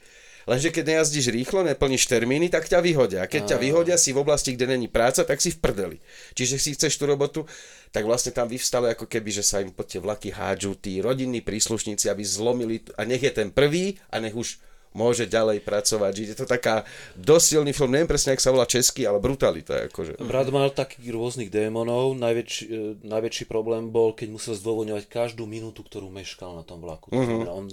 Lenže 0.43 0.75
keď 0.75 0.83
nejazdíš 0.95 1.31
rýchlo, 1.31 1.63
neplníš 1.63 2.07
termíny, 2.07 2.51
tak 2.51 2.67
ťa 2.67 2.83
vyhodia. 2.83 3.23
A 3.23 3.31
keď 3.31 3.55
ťa 3.55 3.57
vyhodia 3.57 3.95
si 3.95 4.11
v 4.11 4.21
oblasti, 4.21 4.53
kde 4.53 4.75
není 4.75 4.91
práca, 4.91 5.23
tak 5.23 5.39
si 5.39 5.55
v 5.55 5.59
prdeli. 5.63 5.97
Čiže 6.35 6.59
si 6.59 6.75
chceš 6.75 6.99
tú 6.99 7.07
robotu, 7.07 7.47
tak 7.95 8.03
vlastne 8.03 8.35
tam 8.35 8.51
vyvstalo 8.51 8.91
ako 8.91 9.07
keby, 9.07 9.29
že 9.29 9.43
sa 9.45 9.63
im 9.63 9.71
pod 9.71 9.87
tie 9.87 10.03
vlaky 10.03 10.35
hádžu 10.35 10.75
tí 10.75 10.99
rodinní 10.99 11.39
príslušníci, 11.39 12.11
aby 12.11 12.23
zlomili, 12.25 12.83
a 12.99 13.07
nech 13.07 13.23
je 13.23 13.31
ten 13.31 13.49
prvý 13.53 14.01
a 14.11 14.19
nech 14.19 14.35
už 14.35 14.59
môže 14.93 15.25
ďalej 15.25 15.65
pracovať. 15.65 16.13
Je 16.21 16.37
to 16.37 16.45
taká 16.45 16.85
dosť 17.17 17.45
silný 17.57 17.73
film, 17.73 17.91
neviem 17.91 18.09
presne, 18.09 18.37
ak 18.37 18.41
sa 18.41 18.53
volá 18.53 18.69
český, 18.69 19.09
ale 19.09 19.17
brutalita. 19.17 19.89
Akože. 19.89 20.21
Brat 20.21 20.53
mal 20.53 20.69
takých 20.69 21.09
rôznych 21.11 21.49
démonov. 21.49 22.13
Najväčší, 22.13 22.63
e, 22.69 22.79
najväčší 23.01 23.49
problém 23.49 23.89
bol, 23.89 24.13
keď 24.13 24.29
musel 24.29 24.53
zdôvodňovať 24.53 25.09
každú 25.09 25.49
minútu, 25.49 25.81
ktorú 25.81 26.13
meškal 26.13 26.53
na 26.53 26.63
tom 26.63 26.79
vlaku. 26.79 27.09
Mhm. 27.11 27.19
Mm-hmm. 27.19 27.49
On 27.49 27.65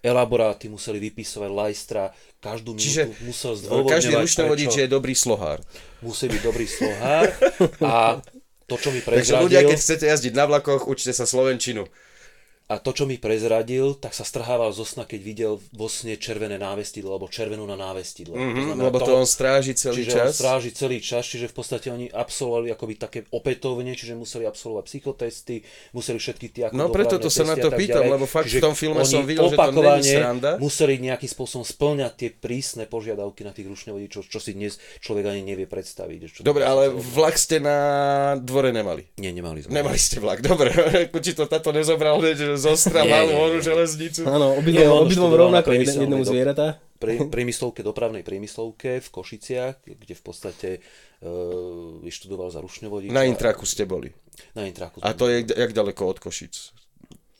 elaboráty 0.00 0.72
museli 0.72 0.98
vypisovať 0.98 1.50
lajstra, 1.52 2.02
každú 2.40 2.72
minútu 2.72 2.88
Čiže 2.88 3.02
musel 3.24 3.52
zdôvodňovať, 3.56 3.92
každý 3.92 4.12
ručný 4.16 4.40
prečo 4.40 4.50
vodič 4.50 4.72
je 4.80 4.86
dobrý 4.88 5.14
slohár. 5.14 5.58
musí 6.00 6.26
byť 6.28 6.40
dobrý 6.40 6.66
slohár 6.66 7.24
a 7.84 7.94
to, 8.64 8.74
čo 8.80 8.88
mi 8.92 9.00
Takže 9.04 9.32
ľudia, 9.44 9.60
prezradil, 9.60 9.70
keď 9.70 9.78
chcete 9.78 10.04
jazdiť 10.08 10.32
na 10.32 10.44
vlakoch, 10.48 10.88
učte 10.88 11.12
sa 11.12 11.28
slovenčinu. 11.28 11.84
A 12.70 12.78
to, 12.78 12.94
čo 12.94 13.02
mi 13.02 13.18
prezradil, 13.18 13.98
tak 13.98 14.14
sa 14.14 14.22
strhával 14.22 14.70
zo 14.70 14.86
sna, 14.86 15.02
keď 15.02 15.20
videl 15.20 15.52
vo 15.74 15.90
sne 15.90 16.14
červené 16.14 16.54
návestidlo, 16.54 17.10
alebo 17.10 17.26
červenú 17.26 17.66
na 17.66 17.74
návestidle. 17.74 18.30
Mhm, 18.30 18.78
lebo 18.78 19.02
to 19.02 19.10
on 19.10 19.26
stráži 19.26 19.74
celý 19.74 20.06
čiže 20.06 20.10
on 20.14 20.18
čas. 20.22 20.38
stráži 20.38 20.70
celý 20.70 21.02
čas, 21.02 21.26
čiže 21.26 21.50
v 21.50 21.54
podstate 21.58 21.90
oni 21.90 22.06
absolvovali 22.06 22.70
akoby 22.70 22.94
také 22.94 23.18
opätovne, 23.34 23.90
čiže 23.98 24.14
museli 24.14 24.46
absolvovať 24.46 24.84
psychotesty, 24.86 25.66
museli 25.90 26.22
všetky 26.22 26.46
tie 26.48 26.62
ako 26.70 26.78
No, 26.78 26.94
preto 26.94 27.18
to 27.18 27.26
sa 27.26 27.42
na 27.42 27.58
to 27.58 27.74
pýtam, 27.74 28.06
ďalej. 28.06 28.14
lebo 28.14 28.26
fakt 28.30 28.46
v 28.46 28.54
Čiže 28.54 28.62
tom 28.62 28.78
filme 28.78 29.02
som 29.02 29.26
videl, 29.26 29.50
že 29.50 29.58
to 29.58 29.72
není 29.74 30.06
sranda. 30.06 30.50
museli 30.62 30.94
nejakým 31.02 31.26
spôsobom 31.26 31.66
splňať 31.66 32.12
tie 32.14 32.30
prísne 32.30 32.86
požiadavky 32.86 33.42
na 33.42 33.50
tých 33.50 33.66
rušňovodičov, 33.66 34.30
čo 34.30 34.38
si 34.38 34.54
dnes 34.54 34.78
človek 35.02 35.26
ani 35.26 35.42
nevie 35.42 35.66
predstaviť. 35.66 36.18
Čo 36.30 36.40
Dobre, 36.46 36.62
ale 36.62 36.94
vlak 36.94 37.34
ste 37.34 37.58
na 37.58 37.76
dvore 38.38 38.70
nemali. 38.70 39.10
Nie, 39.18 39.34
nemali 39.34 39.66
sme. 39.66 39.74
Nemali 39.74 39.98
ste 39.98 40.22
vlak, 40.22 40.38
dobre. 40.54 40.70
Či 41.24 41.34
to 41.34 41.50
táto 41.50 41.74
nezobral, 41.74 42.22
že 42.22 42.59
zo 42.60 42.76
Ostra 42.76 43.02
Nie, 43.02 43.10
mal 43.10 43.24
nie, 43.26 43.34
voru 43.34 43.58
nie. 43.58 43.64
železnicu. 43.64 44.20
Áno, 44.28 44.60
obidvom, 44.60 45.32
rovnako, 45.32 45.72
jednému 45.72 46.22
zvieratá. 46.28 46.76
pri 47.00 47.16
priemyslovke, 47.32 47.80
dopravnej 47.80 48.20
priemyslovke 48.20 49.00
v 49.00 49.08
Košiciach, 49.08 49.80
kde 49.88 50.14
v 50.14 50.22
podstate 50.22 50.68
uh, 50.78 51.96
vyštudoval 52.04 52.52
za 52.52 52.60
rušňovodiča. 52.60 53.16
Na 53.16 53.24
Intraku 53.24 53.64
ste 53.64 53.88
boli. 53.88 54.12
Na 54.52 54.68
Intraku. 54.68 55.00
A 55.00 55.16
to 55.16 55.32
je 55.32 55.48
jak 55.48 55.72
ďaleko 55.72 56.04
od 56.04 56.20
Košic? 56.20 56.76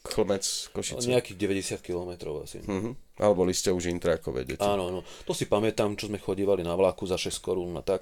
Chlmec, 0.01 0.45
Košice. 0.73 1.05
Nejakých 1.13 1.37
90 1.37 1.85
km 1.85 2.41
asi. 2.41 2.65
Mhm. 2.65 3.21
Ale 3.21 3.33
boli 3.37 3.53
ste 3.53 3.69
už 3.69 3.93
Intrakové 3.93 4.49
deti. 4.49 4.65
Áno, 4.65 4.89
áno. 4.89 5.01
To 5.29 5.37
si 5.37 5.45
pamätám, 5.45 5.93
čo 6.01 6.09
sme 6.09 6.17
chodívali 6.17 6.65
na 6.65 6.73
vlaku 6.73 7.05
za 7.05 7.21
6 7.21 7.37
korún 7.45 7.77
a 7.77 7.85
tak 7.85 8.01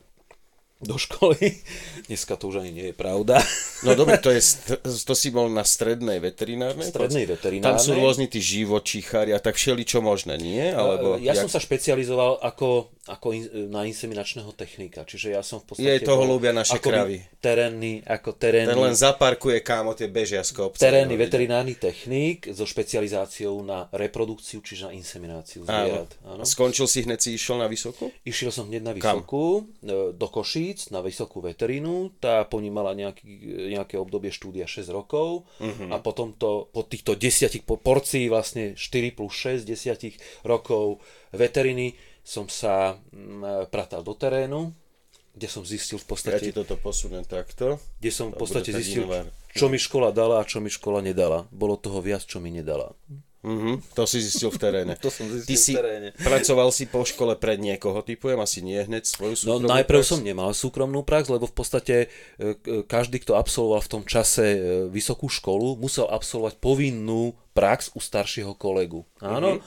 do 0.78 0.94
školy. 0.94 1.58
Dneska 2.06 2.38
to 2.38 2.54
už 2.54 2.62
ani 2.62 2.70
nie 2.70 2.86
je 2.90 2.94
pravda. 2.94 3.42
No 3.82 3.98
dobre, 3.98 4.14
to, 4.22 4.30
je, 4.30 4.38
to 4.82 5.14
si 5.18 5.34
bol 5.34 5.50
na 5.50 5.66
strednej 5.66 6.22
veterinárnej? 6.22 6.86
Strednej 6.86 7.26
Tam 7.26 7.34
veterinárnej. 7.34 7.82
sú 7.82 7.90
rôzni 7.98 8.30
tí 8.30 8.38
živočíchari 8.38 9.34
a 9.34 9.42
tak 9.42 9.58
všeli 9.58 9.82
čo 9.82 9.98
možné, 9.98 10.38
nie? 10.38 10.70
Alebo 10.70 11.18
ja 11.18 11.34
jak... 11.34 11.46
som 11.46 11.50
sa 11.50 11.58
špecializoval 11.58 12.38
ako, 12.46 12.94
ako 13.10 13.26
in, 13.34 13.42
na 13.74 13.90
inseminačného 13.90 14.54
technika, 14.54 15.02
čiže 15.02 15.34
ja 15.34 15.42
som 15.42 15.58
v 15.62 15.74
podstate... 15.74 15.86
Jej, 15.98 16.06
toho 16.06 16.22
ľúbia 16.22 16.54
naše 16.54 16.78
akoby 16.78 16.90
kravy. 16.94 17.16
Terénny, 17.42 17.92
ako 18.06 18.30
terénny, 18.38 18.70
Ten 18.70 18.78
len 18.78 18.94
zaparkuje 18.94 19.58
kámo 19.66 19.98
tie 19.98 20.06
bežia 20.06 20.46
z 20.46 20.54
kopca. 20.54 20.78
terénny 20.78 21.18
veterinárny 21.18 21.74
technik 21.74 22.46
so 22.54 22.62
špecializáciou 22.62 23.62
na 23.66 23.90
reprodukciu, 23.90 24.62
čiže 24.62 24.90
na 24.90 24.92
insemináciu 24.94 25.66
Áno. 25.66 25.74
zvierat. 25.74 26.10
Áno. 26.22 26.42
A 26.42 26.46
skončil 26.46 26.86
si 26.86 27.02
hneď 27.02 27.18
si 27.18 27.30
išiel 27.34 27.58
na 27.58 27.66
vysokú? 27.66 28.14
Išiel 28.22 28.54
som 28.54 28.70
hneď 28.70 28.82
na 28.82 28.92
Kam? 28.98 29.22
vysokú, 29.22 29.66
e, 29.82 30.14
do 30.14 30.26
Košíc, 30.70 30.90
na 30.90 31.00
vysokú 31.00 31.40
veterínu. 31.40 32.12
Tá 32.18 32.44
po 32.44 32.60
ní 32.60 32.68
mala 32.68 32.92
nejaký, 32.92 33.24
nejaké 33.72 33.96
obdobie 33.96 34.28
štúdia 34.28 34.64
6 34.64 34.88
rokov 34.88 35.48
Mhm. 35.58 35.88
a 35.88 35.96
potom 35.98 36.32
to, 36.32 36.68
po 36.68 36.82
týchto 36.82 37.14
desiatich 37.14 37.62
po 37.62 37.76
porcií 37.76 38.28
vlastne 38.28 38.74
4 38.74 38.84
plus 39.10 39.32
6 39.32 39.64
desiatich 39.64 40.14
rokov 40.42 41.00
veteriny 41.32 41.96
som 42.22 42.44
sa 42.46 43.00
mm, 43.08 43.68
pratal 43.68 44.04
do 44.04 44.12
terénu, 44.12 44.76
kde 45.32 45.46
som 45.46 45.64
zistil 45.64 45.96
v 45.96 46.02
Ja 46.02 46.10
podstate, 46.10 46.40
ti 46.42 46.52
toto 46.52 46.76
posuniem 46.76 47.24
takto. 47.24 47.80
kde 47.98 48.10
som 48.10 48.28
v 48.28 48.36
podstate 48.36 48.68
zistil, 48.70 49.04
inovár. 49.04 49.32
čo 49.50 49.66
mi 49.66 49.76
škola 49.76 50.10
dala 50.10 50.36
a 50.36 50.44
čo 50.44 50.58
mi 50.58 50.68
škola 50.68 51.00
nedala. 51.00 51.48
Bolo 51.50 51.76
toho 51.76 51.98
viac, 51.98 52.20
čo 52.22 52.36
mi 52.36 52.50
nedala. 52.50 52.92
Mhm, 53.38 53.94
to 53.94 54.02
si 54.02 54.18
zistil 54.18 54.48
v 54.48 54.58
teréne. 54.58 54.92
To 55.00 55.08
som 55.08 55.24
zistil 55.24 55.46
Ty 55.46 55.54
v 55.54 55.60
si 55.60 55.72
teréne. 55.72 56.08
pracoval 56.12 56.68
si 56.68 56.84
po 56.84 57.02
škole 57.02 57.34
pred 57.34 57.56
niekoho, 57.56 58.00
typujem, 58.00 58.34
asi 58.36 58.58
nie 58.60 58.76
hneď 58.76 59.04
svoju 59.04 59.38
No 59.46 59.62
súkromnú 59.62 59.70
najprv 59.70 60.00
prax? 60.00 60.08
som 60.08 60.20
nemal 60.20 60.50
súkromnú 60.50 61.00
prax, 61.00 61.24
lebo 61.28 61.44
v 61.44 61.54
podstate 61.54 61.94
e, 62.02 62.06
k- 62.52 62.82
každý, 62.82 63.18
kto 63.18 63.34
absolvoval 63.34 63.78
v 63.80 63.90
tom 63.90 64.02
čase 64.02 64.44
e, 64.44 64.58
vysokú 64.86 65.26
školu, 65.26 65.76
musel 65.76 66.06
absolvovať 66.06 66.58
povinnú 66.58 67.22
prax 67.52 67.90
u 67.92 68.00
staršieho 68.00 68.52
kolegu. 68.52 69.06
Áno? 69.18 69.62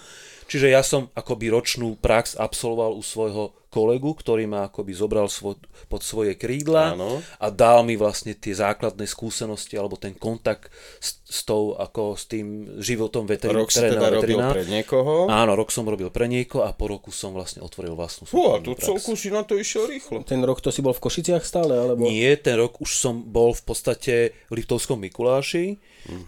Čiže 0.46 0.68
ja 0.68 0.82
som 0.82 1.08
akoby 1.12 1.48
ročnú 1.48 1.96
prax 1.96 2.36
absolvoval 2.36 2.92
u 2.92 3.00
svojho 3.00 3.56
kolegu, 3.72 4.12
ktorý 4.12 4.52
ma 4.52 4.68
akoby 4.68 4.92
zobral 4.92 5.32
svo, 5.32 5.56
pod 5.88 6.04
svoje 6.04 6.36
krídla 6.36 6.92
Áno. 6.92 7.24
a 7.40 7.48
dal 7.48 7.88
mi 7.88 7.96
vlastne 7.96 8.36
tie 8.36 8.52
základné 8.52 9.08
skúsenosti 9.08 9.80
alebo 9.80 9.96
ten 9.96 10.12
kontakt 10.12 10.68
s, 11.00 11.24
s 11.24 11.48
tou, 11.48 11.80
ako 11.80 12.20
s 12.20 12.28
tým 12.28 12.78
životom 12.84 13.24
veterína. 13.24 13.64
Rok 13.64 13.72
si 13.72 13.80
teda 13.80 14.12
robil 14.12 14.40
pre 14.44 14.68
niekoho. 14.68 15.32
Áno, 15.32 15.56
rok 15.56 15.72
som 15.72 15.88
robil 15.88 16.12
pre 16.12 16.28
niekoho 16.28 16.68
a 16.68 16.76
po 16.76 16.92
roku 16.92 17.16
som 17.16 17.32
vlastne 17.32 17.64
otvoril 17.64 17.96
vlastnú 17.96 18.28
Fú, 18.28 18.52
a 18.52 18.60
tu 18.60 18.76
celku 18.76 19.16
si 19.16 19.32
na 19.32 19.48
to 19.48 19.56
išiel 19.56 19.88
rýchlo. 19.88 20.28
Ten 20.28 20.44
rok 20.44 20.60
to 20.60 20.68
si 20.70 20.84
bol 20.84 20.92
v 20.92 21.02
Košiciach 21.08 21.48
stále, 21.48 21.72
alebo... 21.72 22.04
Nie, 22.04 22.36
ten 22.36 22.60
rok 22.60 22.84
už 22.84 22.92
som 22.92 23.24
bol 23.24 23.56
v 23.56 23.64
podstate 23.64 24.36
v 24.52 24.54
Liptovskom 24.60 25.00
Mikuláši, 25.00 25.80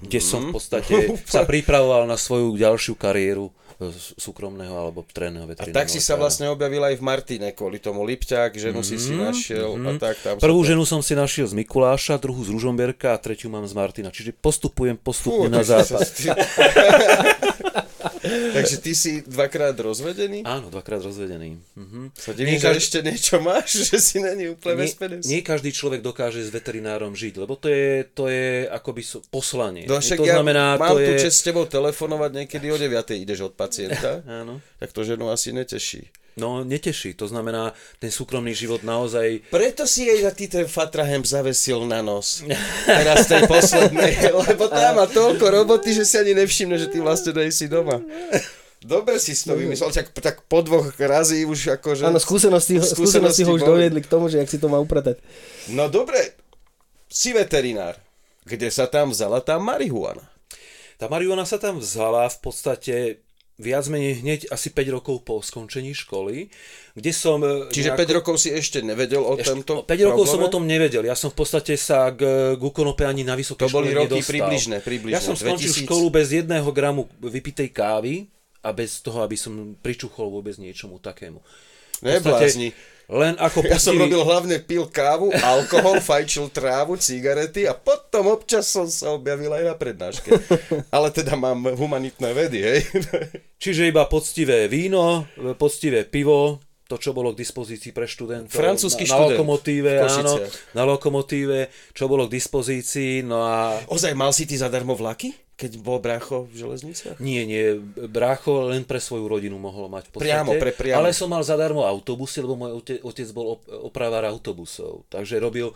kde 0.03 0.19
som 0.23 0.49
v 0.49 0.55
podstate 0.55 0.95
sa 1.33 1.43
pripravoval 1.43 2.07
na 2.07 2.15
svoju 2.15 2.55
ďalšiu 2.55 2.93
kariéru 2.93 3.49
e, 3.81 3.89
súkromného 4.21 4.71
alebo 4.71 5.01
trénneho 5.09 5.43
A 5.43 5.49
veterinárneho. 5.49 5.79
tak 5.81 5.89
si 5.89 5.99
sa 5.99 6.13
vlastne 6.15 6.47
objavil 6.47 6.85
aj 6.85 6.95
v 7.01 7.03
Martine, 7.33 7.49
kvôli 7.51 7.81
tomu 7.81 8.05
Lipťák, 8.05 8.53
ženu 8.53 8.85
si 8.85 9.01
si 9.01 9.09
našiel 9.09 9.73
a 9.81 9.97
tak 9.97 10.21
tam 10.21 10.37
Prvú 10.37 10.61
to- 10.61 10.69
ženu 10.69 10.85
som 10.85 11.01
si 11.01 11.17
našiel 11.17 11.49
z 11.49 11.57
Mikuláša, 11.57 12.21
druhú 12.21 12.45
z 12.45 12.53
Ružomberka 12.53 13.09
a 13.09 13.17
tretiu 13.17 13.49
mám 13.49 13.65
z 13.65 13.73
Martina. 13.73 14.13
Čiže 14.13 14.37
postupujem 14.37 14.93
Fú, 14.93 15.01
postupne 15.03 15.49
na 15.49 15.65
takže 15.65 15.73
západ. 15.73 16.05
sa- 16.05 16.37
Takže 18.23 18.77
ty 18.79 18.95
si 18.95 19.11
dvakrát 19.21 19.75
rozvedený? 19.75 20.47
Áno, 20.47 20.69
dvakrát 20.69 21.01
rozvedený. 21.01 21.59
Mhm. 21.75 22.15
Sa 22.15 22.31
divím, 22.31 22.55
každý- 22.55 22.79
ešte 22.79 22.97
niečo 23.01 23.35
máš, 23.41 23.83
že 23.83 23.97
si 23.99 24.17
není 24.19 24.47
úplne 24.47 24.79
bez 24.79 24.95
Nie, 24.95 25.19
nie 25.27 25.41
každý 25.41 25.73
človek 25.73 25.99
dokáže 25.99 26.39
s 26.39 26.47
veterinárom 26.47 27.11
žiť, 27.11 27.33
lebo 27.35 27.57
to 27.57 27.67
je, 27.67 28.07
to 28.07 28.29
je 28.29 28.69
akoby 28.69 29.01
poslanie. 29.27 29.83
No 29.85 29.99
to 29.99 30.23
ja 30.23 30.37
znamená, 30.37 30.77
mám 30.77 30.95
to 30.95 31.01
tu 31.01 31.09
je... 31.09 31.19
čest 31.19 31.35
s 31.35 31.43
tebou 31.43 31.65
telefonovať, 31.65 32.31
niekedy 32.37 32.65
o 32.69 32.77
9 32.77 32.93
ideš 33.17 33.39
od 33.43 33.53
pacienta, 33.53 34.23
Áno. 34.39 34.63
tak 34.77 34.93
to 34.93 35.03
ženu 35.03 35.27
asi 35.27 35.51
neteší. 35.51 36.07
No, 36.33 36.65
neteší. 36.65 37.13
To 37.21 37.29
znamená, 37.29 37.77
ten 38.01 38.09
súkromný 38.09 38.57
život 38.57 38.81
naozaj 38.81 39.45
Preto 39.53 39.85
si 39.85 40.09
jej 40.09 40.25
ty 40.33 40.49
ten 40.49 40.65
fatrahem 40.65 41.21
zavesil 41.21 41.85
na 41.85 42.01
nos. 42.01 42.41
Teraz 42.89 43.29
tej 43.29 43.45
poslednej, 43.45 44.33
lebo 44.33 44.65
tá 44.65 44.97
má 44.97 45.05
toľko 45.05 45.45
roboty, 45.45 45.93
že 45.93 46.09
si 46.09 46.17
ani 46.17 46.33
nevšimne, 46.33 46.73
že 46.81 46.89
ty 46.89 46.97
vlastne 46.97 47.37
nejsi 47.37 47.69
doma. 47.69 48.01
Dobre 48.83 49.15
si 49.15 49.31
si 49.31 49.47
to 49.47 49.55
vymyslel, 49.55 49.95
tak, 49.95 50.11
tak 50.11 50.43
po 50.51 50.59
dvoch 50.59 50.91
razy 50.99 51.47
už 51.47 51.79
akože... 51.79 52.03
Áno, 52.03 52.19
skúsenosti, 52.19 52.75
ho- 52.75 52.83
skúsenosti 52.83 53.47
ho 53.47 53.55
už 53.55 53.63
boli. 53.63 53.71
doviedli 53.87 54.01
k 54.03 54.11
tomu, 54.11 54.27
že 54.27 54.43
jak 54.43 54.51
si 54.51 54.59
to 54.59 54.67
má 54.67 54.75
upratať. 54.75 55.23
No 55.71 55.87
dobre, 55.87 56.35
si 57.07 57.31
veterinár. 57.31 57.95
Kde 58.43 58.67
sa 58.67 58.91
tam 58.91 59.15
vzala 59.15 59.39
tá 59.39 59.55
marihuana? 59.55 60.27
Tá 60.99 61.07
marihuana 61.07 61.47
sa 61.47 61.55
tam 61.55 61.79
vzala 61.79 62.27
v 62.27 62.37
podstate 62.43 63.22
viac 63.61 63.85
menej 63.85 64.25
hneď 64.25 64.39
asi 64.49 64.73
5 64.73 64.95
rokov 64.97 65.21
po 65.21 65.37
skončení 65.39 65.93
školy, 65.93 66.49
kde 66.97 67.11
som... 67.13 67.37
e, 67.45 67.69
Čiže 67.69 67.93
5 67.93 68.17
rokov 68.17 68.41
si 68.41 68.49
ešte 68.49 68.81
nevedel 68.81 69.21
o 69.21 69.37
ešte, 69.37 69.53
tomto 69.53 69.73
5 69.85 70.07
rokov 70.09 70.25
som 70.25 70.41
o 70.41 70.49
probléme? 70.49 70.53
tom 70.53 70.63
nevedel. 70.65 71.03
Ja 71.05 71.13
som 71.13 71.29
v 71.29 71.37
podstate 71.37 71.77
sa 71.77 72.09
k, 72.09 72.53
k 72.57 72.63
konope 72.73 73.05
ani 73.05 73.21
na 73.21 73.37
vysokej 73.37 73.69
To 73.69 73.73
boli 73.73 73.93
škole 73.93 73.99
roky 74.09 74.17
nedostal. 74.17 74.33
približné, 74.33 74.77
približné, 74.81 75.13
Ja 75.13 75.21
som 75.21 75.37
skončil 75.37 75.69
2000. 75.69 75.85
školu 75.85 76.05
bez 76.09 76.27
jedného 76.33 76.69
gramu 76.73 77.05
vypitej 77.21 77.69
kávy 77.69 78.25
a 78.65 78.73
bez 78.73 79.03
toho, 79.05 79.21
aby 79.21 79.37
som 79.37 79.77
pričuchol 79.77 80.33
vôbec 80.33 80.57
niečomu 80.57 80.97
takému. 80.97 81.37
V 81.39 82.19
podstate 82.19 82.57
Neblázni. 82.57 82.69
Len 83.11 83.35
ako 83.35 83.67
Ja 83.67 83.79
som 83.79 83.99
robil 83.99 84.19
hlavne 84.23 84.63
pil 84.63 84.87
kávu, 84.87 85.29
alkohol, 85.31 85.99
fajčil 86.07 86.47
trávu, 86.49 86.95
cigarety 86.95 87.67
a 87.67 87.75
potom 87.75 88.31
občas 88.31 88.71
som 88.71 88.87
sa 88.87 89.11
objavil 89.11 89.51
aj 89.51 89.63
na 89.67 89.75
prednáške. 89.75 90.29
Ale 90.87 91.11
teda 91.11 91.35
mám 91.35 91.75
humanitné 91.75 92.29
vedy, 92.31 92.59
hej. 92.63 92.79
Čiže 93.63 93.91
iba 93.91 94.07
poctivé 94.07 94.71
víno, 94.71 95.27
poctivé 95.59 96.07
pivo, 96.07 96.63
to, 96.87 96.99
čo 96.99 97.15
bolo 97.15 97.31
k 97.31 97.41
dispozícii 97.41 97.95
pre 97.95 98.05
študentov. 98.07 98.53
Francúzsky 98.53 99.07
na, 99.07 99.09
na 99.09 99.15
študent 99.15 99.31
lokomotíve, 99.39 99.91
áno, 100.03 100.33
na 100.75 100.83
lokomotíve, 100.83 101.59
čo 101.95 102.05
bolo 102.11 102.27
k 102.27 102.35
dispozícii, 102.37 103.23
no 103.23 103.41
a 103.43 103.79
Ozaj, 103.87 104.13
mal 104.13 104.35
si 104.35 104.43
ty 104.43 104.59
zadarmo 104.59 104.93
vlaky, 104.93 105.42
keď 105.53 105.71
bol 105.79 106.01
brácho 106.01 106.49
v 106.49 106.65
železniciach? 106.65 107.17
nie, 107.21 107.45
nie, 107.45 107.77
brácho 108.09 108.73
len 108.73 108.83
pre 108.83 108.97
svoju 108.97 109.29
rodinu 109.29 109.61
mohol 109.61 109.85
mať 109.87 110.09
v 110.09 110.11
podstate. 110.17 110.25
Priamo, 110.29 110.51
pre 110.57 110.71
priamo. 110.73 110.99
Ale 111.05 111.13
som 111.13 111.29
mal 111.29 111.45
zadarmo 111.45 111.85
autobusy, 111.85 112.41
lebo 112.41 112.57
môj 112.57 112.71
ote, 112.81 112.95
otec 113.05 113.29
bol 113.31 113.57
op- 113.57 113.69
opravár 113.69 114.25
autobusov. 114.25 115.05
Takže 115.13 115.37
robil 115.37 115.69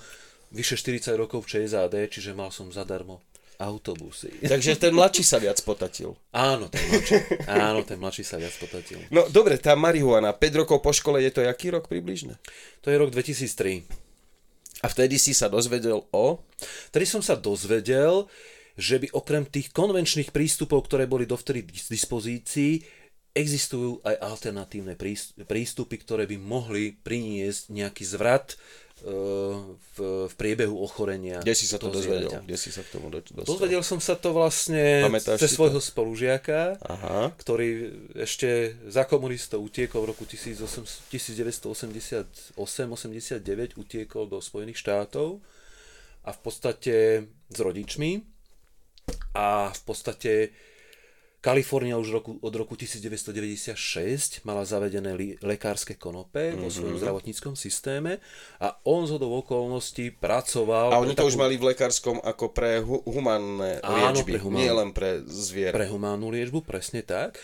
vyše 0.50 0.80
40 0.80 1.14
rokov 1.16 1.46
v 1.46 1.62
ČSAD, 1.62 2.10
čiže 2.10 2.34
mal 2.34 2.50
som 2.50 2.74
zadarmo 2.74 3.22
autobusy. 3.58 4.30
Takže 4.54 4.78
ten 4.78 4.94
mladší 4.94 5.26
sa 5.26 5.42
viac 5.42 5.58
potatil. 5.66 6.14
Áno, 6.30 6.70
ten 6.70 6.82
mladší, 6.90 7.16
áno, 7.50 7.80
ten 7.82 7.98
mladší 7.98 8.24
sa 8.24 8.38
viac 8.38 8.54
potatil. 8.62 9.02
No 9.10 9.26
dobre, 9.30 9.58
tá 9.58 9.74
marihuana, 9.74 10.34
5 10.34 10.62
rokov 10.66 10.78
po 10.82 10.94
škole, 10.94 11.22
je 11.26 11.34
to 11.34 11.42
jaký 11.42 11.74
rok 11.74 11.90
približne? 11.90 12.38
To 12.86 12.94
je 12.94 12.98
rok 12.98 13.10
2003. 13.10 14.06
A 14.86 14.94
vtedy 14.94 15.18
si 15.18 15.34
sa 15.34 15.50
dozvedel 15.50 16.06
o... 16.14 16.26
Vtedy 16.94 17.10
som 17.10 17.26
sa 17.26 17.34
dozvedel, 17.34 18.30
že 18.78 19.02
by 19.02 19.10
okrem 19.12 19.44
tých 19.44 19.74
konvenčných 19.74 20.30
prístupov, 20.30 20.86
ktoré 20.86 21.10
boli 21.10 21.26
dovtedy 21.26 21.66
k 21.66 21.74
dispozícii, 21.90 22.86
existujú 23.34 24.02
aj 24.02 24.18
alternatívne 24.18 24.98
príst- 24.98 25.38
prístupy, 25.46 25.98
ktoré 26.02 26.26
by 26.26 26.38
mohli 26.42 26.98
priniesť 26.98 27.70
nejaký 27.70 28.02
zvrat 28.02 28.54
e, 28.54 28.56
v, 29.78 29.96
v 30.26 30.34
priebehu 30.34 30.74
ochorenia. 30.82 31.38
Kde 31.46 31.54
si 31.54 31.70
sa 31.70 31.78
to 31.78 31.94
dozvedel? 31.94 32.34
zvieraťa. 32.34 32.50
Kde 32.50 32.58
si 32.58 32.74
sa 32.74 32.82
k 32.82 32.98
tomu 32.98 33.14
do- 33.14 33.22
dostal? 33.22 33.46
Dozvedel 33.46 33.86
som 33.86 34.02
sa 34.02 34.18
to 34.18 34.34
vlastne 34.34 35.06
Pamätáš 35.06 35.38
cez 35.38 35.54
si 35.54 35.56
to? 35.58 35.58
svojho 35.62 35.78
spolužiaka, 35.78 36.82
Aha. 36.82 37.30
ktorý 37.38 37.94
ešte 38.18 38.74
za 38.90 39.06
komunistov 39.06 39.62
utiekol 39.62 40.10
v 40.10 40.18
roku 40.18 40.26
1988-89, 40.26 42.58
utiekol 43.78 44.26
do 44.26 44.42
Spojených 44.42 44.82
štátov 44.82 45.46
a 46.26 46.34
v 46.34 46.40
podstate 46.42 47.22
s 47.54 47.60
rodičmi 47.62 48.34
a 49.32 49.48
v 49.70 49.82
podstate 49.84 50.32
Kalifornia 51.38 51.96
už 51.96 52.10
roku, 52.12 52.32
od 52.36 52.50
roku 52.52 52.74
1996 52.76 53.78
mala 54.42 54.64
zavedené 54.64 55.14
li, 55.14 55.38
lekárske 55.40 55.94
konope 55.94 56.52
mm-hmm. 56.52 56.60
vo 56.60 56.68
Mhm. 56.68 56.74
svojom 56.74 56.98
zdravotníckom 56.98 57.54
systéme 57.54 58.18
a 58.58 58.74
on 58.84 59.06
z 59.06 59.14
hodou 59.14 59.38
okolností 59.38 60.12
pracoval... 60.12 60.92
A 60.92 61.00
oni 61.00 61.14
to 61.14 61.24
už 61.24 61.34
takú- 61.34 61.44
mali 61.44 61.56
v 61.56 61.66
lekárskom 61.68 62.18
ako 62.20 62.46
pre 62.50 62.80
hu- 62.80 63.06
humanné 63.06 63.80
Áno, 63.80 64.12
liečby, 64.12 64.34
pre 64.34 64.42
humánne. 64.42 64.60
nie 64.60 64.72
len 64.74 64.90
pre 64.92 65.10
zviera. 65.24 65.72
pre 65.72 65.88
humánnu 65.88 66.28
liečbu, 66.28 66.60
presne 66.62 67.00
tak. 67.02 67.38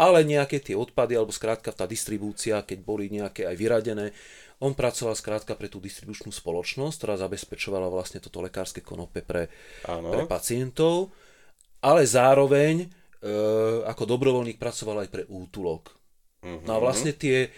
Ale 0.00 0.24
nejaké 0.24 0.64
tie 0.64 0.72
odpady, 0.72 1.12
alebo 1.12 1.28
skrátka 1.28 1.76
tá 1.76 1.84
distribúcia, 1.84 2.64
keď 2.64 2.78
boli 2.80 3.12
nejaké 3.12 3.44
aj 3.44 3.56
vyradené, 3.60 4.16
on 4.60 4.72
pracoval 4.72 5.12
skrátka 5.16 5.52
pre 5.56 5.68
tú 5.68 5.76
distribučnú 5.80 6.32
spoločnosť, 6.32 6.96
ktorá 6.96 7.14
zabezpečovala 7.20 7.92
vlastne 7.92 8.20
toto 8.20 8.40
lekárske 8.40 8.80
konope 8.80 9.20
pre, 9.20 9.52
pre 9.84 10.22
pacientov, 10.24 11.12
ale 11.80 12.04
zároveň 12.04 12.84
e, 12.84 12.86
ako 13.88 14.02
dobrovoľník 14.04 14.60
pracoval 14.60 15.04
aj 15.04 15.08
pre 15.08 15.24
útulok. 15.28 15.96
Mhm. 16.44 16.64
No 16.68 16.76
a 16.76 16.78
vlastne 16.80 17.12
tie, 17.16 17.52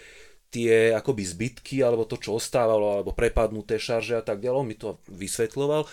tie 0.47 0.95
akoby 0.95 1.23
zbytky, 1.23 1.83
alebo 1.83 2.07
to, 2.07 2.19
čo 2.19 2.39
ostávalo, 2.39 2.99
alebo 2.99 3.15
prepadnuté 3.15 3.79
šarže 3.79 4.19
a 4.19 4.23
tak 4.23 4.43
ďalej, 4.43 4.59
on 4.59 4.67
mi 4.67 4.75
to 4.79 4.99
vysvetľoval. 5.11 5.87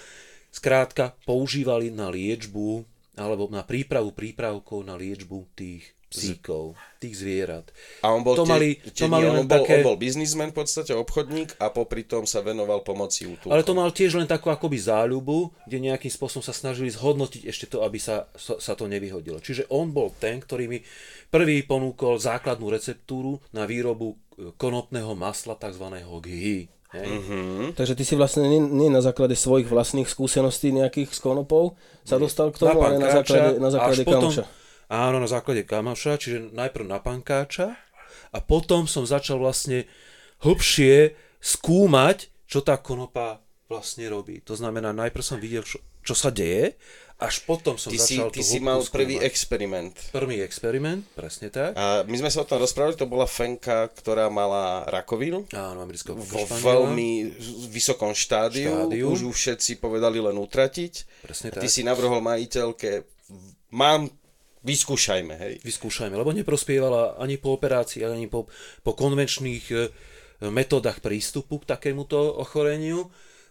Skrátka, 0.50 1.14
používali 1.26 1.94
na 1.94 2.10
liečbu, 2.10 2.86
alebo 3.18 3.50
na 3.50 3.66
prípravu 3.66 4.14
prípravkov 4.14 4.86
na 4.86 4.94
liečbu 4.94 5.46
tých 5.58 5.90
psíkov, 6.10 6.74
tých 6.98 7.22
zvierat. 7.22 7.70
A 8.02 8.10
on 8.10 8.26
bol, 8.26 8.34
to 8.34 8.42
tie, 8.42 8.50
mali, 8.50 8.68
tie, 8.82 9.06
to 9.06 9.14
mali 9.14 9.30
on, 9.30 9.46
bol, 9.46 9.62
také... 9.62 9.78
on 9.78 9.94
bol 9.94 9.96
biznismen 9.96 10.50
v 10.50 10.56
podstate, 10.58 10.90
obchodník 10.90 11.54
a 11.62 11.70
popri 11.70 12.02
tom 12.02 12.26
sa 12.26 12.42
venoval 12.42 12.82
pomoci 12.82 13.30
útulkom. 13.30 13.54
Ale 13.54 13.62
to 13.62 13.78
mal 13.78 13.94
tiež 13.94 14.18
len 14.18 14.26
takú 14.26 14.50
akoby 14.50 14.74
záľubu, 14.74 15.54
kde 15.70 15.78
nejakým 15.86 16.10
spôsobom 16.10 16.42
sa 16.42 16.50
snažili 16.50 16.90
zhodnotiť 16.90 17.46
ešte 17.46 17.70
to, 17.70 17.86
aby 17.86 18.02
sa, 18.02 18.26
sa, 18.34 18.74
to 18.74 18.90
nevyhodilo. 18.90 19.38
Čiže 19.38 19.70
on 19.70 19.94
bol 19.94 20.10
ten, 20.18 20.42
ktorý 20.42 20.66
mi 20.66 20.82
prvý 21.30 21.62
ponúkol 21.62 22.18
základnú 22.18 22.66
receptúru 22.74 23.38
na 23.54 23.62
výrobu 23.70 24.18
e, 24.34 24.50
konopného 24.58 25.14
masla, 25.14 25.54
tzv. 25.54 25.86
Hej? 26.90 27.06
Mhm. 27.06 27.78
Takže 27.78 27.94
ty 27.94 28.02
si 28.02 28.18
vlastne 28.18 28.50
nie, 28.50 28.58
nie 28.58 28.90
na 28.90 28.98
základe 28.98 29.38
svojich 29.38 29.70
vlastných 29.70 30.10
skúseností 30.10 30.74
nejakých 30.74 31.14
s 31.14 31.22
konopou 31.22 31.78
sa 32.02 32.18
dostal 32.18 32.50
k 32.50 32.58
tomu, 32.58 32.82
ale 32.82 32.98
na 32.98 33.22
základe, 33.22 33.62
na 33.62 33.70
základe 33.70 34.02
až 34.02 34.08
potom-. 34.10 34.59
Áno, 34.90 35.16
na 35.16 35.30
základe 35.30 35.62
kamoša, 35.62 36.18
čiže 36.18 36.50
najprv 36.50 36.84
na 36.84 36.98
pankáča 36.98 37.78
a 38.34 38.38
potom 38.42 38.84
som 38.84 39.06
začal 39.06 39.38
vlastne 39.38 39.86
hlbšie 40.42 41.14
skúmať, 41.38 42.26
čo 42.44 42.60
tá 42.60 42.74
konopa 42.76 43.38
vlastne 43.70 44.10
robí. 44.10 44.42
To 44.44 44.58
znamená, 44.58 44.90
najprv 44.90 45.22
som 45.22 45.38
videl, 45.38 45.62
čo, 45.62 45.78
čo 46.02 46.18
sa 46.18 46.34
deje, 46.34 46.74
až 47.20 47.44
potom 47.44 47.76
som 47.76 47.92
Ty 47.92 48.00
si, 48.00 48.16
začal 48.16 48.32
ty 48.32 48.40
tú 48.40 48.48
si 48.48 48.58
mal 48.58 48.80
prvý 48.82 49.20
skúmať. 49.20 49.28
experiment. 49.28 49.94
Prvý 50.10 50.40
experiment, 50.40 51.04
presne 51.12 51.52
tak. 51.52 51.76
A 51.76 52.02
my 52.02 52.16
sme 52.16 52.32
sa 52.32 52.42
o 52.42 52.48
tom 52.48 52.58
rozprávali, 52.58 52.96
to 52.96 53.04
bola 53.04 53.28
fenka, 53.28 53.92
ktorá 53.92 54.26
mala 54.26 54.88
rakovinu 54.88 55.44
Áno, 55.52 55.84
amerického 55.84 56.16
vo 56.16 56.42
veľmi 56.48 57.28
vysokom 57.68 58.10
štádiu, 58.10 58.72
Štádiu. 58.88 59.06
už 59.06 59.28
ju 59.28 59.30
všetci 59.30 59.78
povedali 59.78 60.18
len 60.18 60.34
utratiť. 60.34 60.92
Presne 61.22 61.52
a 61.52 61.60
ty 61.60 61.68
tak. 61.68 61.74
si 61.76 61.84
navrhol 61.84 62.24
majiteľke, 62.24 63.04
mám, 63.70 64.08
vyskúšajme, 64.64 65.34
hej. 65.36 65.54
Vyskúšajme, 65.64 66.16
lebo 66.16 66.32
neprospievala 66.32 67.16
ani 67.16 67.40
po 67.40 67.56
operácii, 67.56 68.04
ani 68.04 68.28
po, 68.28 68.48
po 68.84 68.92
konvenčných 68.92 69.64
e, 69.72 69.76
metodách 70.48 71.00
prístupu 71.00 71.64
k 71.64 71.68
takémuto 71.76 72.16
ochoreniu, 72.40 73.08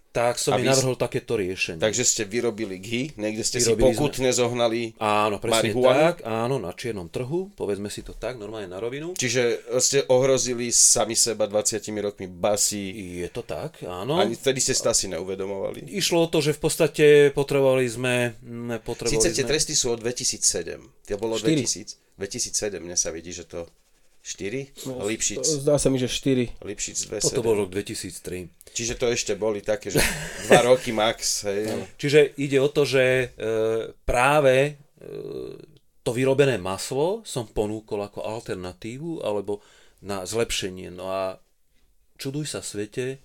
tak 0.09 0.35
som 0.35 0.51
A 0.51 0.57
mi 0.57 0.65
vy- 0.65 0.71
navrhol 0.71 0.95
takéto 0.95 1.33
riešenie. 1.33 1.77
Takže 1.77 2.01
ste 2.01 2.23
vyrobili 2.23 2.75
ghy, 2.75 3.01
niekde 3.15 3.41
ste 3.41 3.57
Vyrobili 3.57 3.77
si 3.85 3.93
pokutne 3.93 4.29
zohnali 4.29 4.81
Áno, 4.97 5.37
presne 5.37 5.69
marihuanu. 5.69 5.99
tak, 6.01 6.15
áno, 6.23 6.55
na 6.57 6.71
čiernom 6.71 7.07
trhu, 7.07 7.53
povedzme 7.53 7.87
si 7.87 8.01
to 8.01 8.11
tak, 8.11 8.35
normálne 8.35 8.65
na 8.65 8.77
rovinu. 8.77 9.13
Čiže 9.13 9.41
ste 9.77 10.01
ohrozili 10.05 10.69
sami 10.69 11.13
seba 11.13 11.45
20 11.45 11.77
rokmi 11.99 12.25
basí. 12.25 12.89
Je 13.17 13.29
to 13.29 13.41
tak, 13.41 13.81
áno. 13.81 14.17
Ani 14.17 14.33
vtedy 14.33 14.57
ste 14.57 14.73
to 14.73 14.89
asi 14.89 15.05
neuvedomovali. 15.07 15.85
Išlo 15.87 16.25
o 16.25 16.27
to, 16.27 16.39
že 16.39 16.51
v 16.51 16.59
podstate 16.59 17.05
potrebovali 17.29 17.85
sme... 17.85 18.33
mm, 18.35 18.81
Potrebovali 18.81 19.13
Síce 19.15 19.29
tie 19.29 19.43
sme... 19.43 19.49
tresty 19.49 19.73
sú 19.73 19.93
od 19.93 20.01
2007. 20.01 20.81
To 21.05 21.17
bolo 21.17 21.37
Štyri. 21.37 21.61
2000. 21.61 22.17
2007, 22.17 22.79
mne 22.79 22.97
sa 22.97 23.09
vidí, 23.09 23.29
že 23.29 23.45
to 23.45 23.63
4? 24.21 24.85
No, 24.91 25.07
Lipšic. 25.07 25.41
Zdá 25.63 25.79
sa 25.79 25.87
mi, 25.87 25.97
že 25.97 26.11
4. 26.11 26.61
Lipšic 26.61 26.97
Toto 27.23 27.41
27. 27.41 27.47
bol 27.47 27.55
rok 27.65 27.69
2003. 27.71 28.75
Čiže 28.75 28.93
to 28.99 29.09
ešte 29.09 29.33
boli 29.33 29.63
také, 29.63 29.89
že 29.89 30.03
2 30.47 30.59
roky 30.69 30.93
max, 30.93 31.47
hej. 31.49 31.71
Čiže 31.97 32.37
ide 32.37 32.61
o 32.61 32.69
to, 32.69 32.85
že 32.85 33.03
e, 33.03 33.47
práve 34.05 34.55
e, 34.69 34.71
to 36.05 36.11
vyrobené 36.13 36.61
maslo 36.61 37.25
som 37.25 37.49
ponúkol 37.49 38.05
ako 38.05 38.23
alternatívu 38.23 39.25
alebo 39.25 39.63
na 40.05 40.23
zlepšenie. 40.23 40.93
No 40.93 41.09
a 41.09 41.39
čuduj 42.15 42.47
sa 42.47 42.61
svete, 42.63 43.19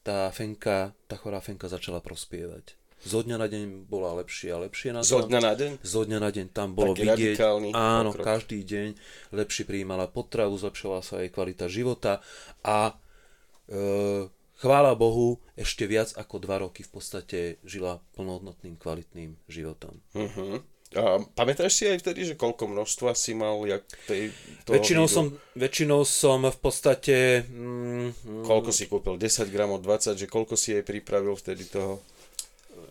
tá 0.00 0.32
fenka, 0.32 0.96
tá 1.06 1.14
chorá 1.20 1.44
fenka 1.44 1.68
začala 1.68 2.00
prospievať. 2.00 2.79
Zo 3.00 3.24
dňa 3.24 3.36
na 3.40 3.48
deň 3.48 3.88
bola 3.88 4.20
lepšie 4.20 4.52
a 4.52 4.60
lepšie 4.60 4.92
na 4.92 5.00
Zo 5.00 5.24
dňa 5.24 5.40
na 5.40 5.54
deň? 5.56 5.72
Zo 5.80 6.04
dňa 6.04 6.18
na 6.20 6.30
deň 6.30 6.46
tam 6.52 6.76
bolo 6.76 6.92
Taký 6.92 7.08
vidieť, 7.08 7.36
áno, 7.72 8.12
pokrok. 8.12 8.24
každý 8.28 8.60
deň 8.60 8.88
lepšie 9.32 9.64
prijímala 9.64 10.04
potravu, 10.04 10.60
zlepšovala 10.60 11.00
sa 11.00 11.24
jej 11.24 11.32
kvalita 11.32 11.64
života 11.72 12.20
a 12.60 12.92
e, 12.92 14.28
chvála 14.60 14.92
Bohu, 14.92 15.40
ešte 15.56 15.88
viac 15.88 16.12
ako 16.12 16.44
dva 16.44 16.60
roky 16.60 16.84
v 16.84 16.90
podstate 16.92 17.38
žila 17.64 18.04
plnohodnotným, 18.12 18.76
kvalitným 18.76 19.40
životom. 19.48 19.96
Uh-huh. 20.12 20.60
A 20.90 21.22
pamätáš 21.38 21.78
si 21.78 21.84
aj 21.86 22.02
vtedy, 22.02 22.26
že 22.26 22.34
koľko 22.34 22.66
množstva 22.66 23.14
si 23.14 23.30
mal 23.30 23.62
jak 23.62 23.86
tej, 24.10 24.34
Väčšinou 24.66 25.06
som, 25.06 25.30
väčšinou 25.54 26.02
som 26.02 26.42
v 26.42 26.58
podstate... 26.58 27.46
Mm, 27.46 28.42
Koľko 28.42 28.74
si 28.74 28.90
kúpil? 28.90 29.14
10 29.14 29.54
gramov, 29.54 29.86
20, 29.86 30.18
že 30.18 30.26
koľko 30.26 30.58
si 30.58 30.74
jej 30.74 30.82
pripravil 30.82 31.38
vtedy 31.38 31.70
toho? 31.70 32.02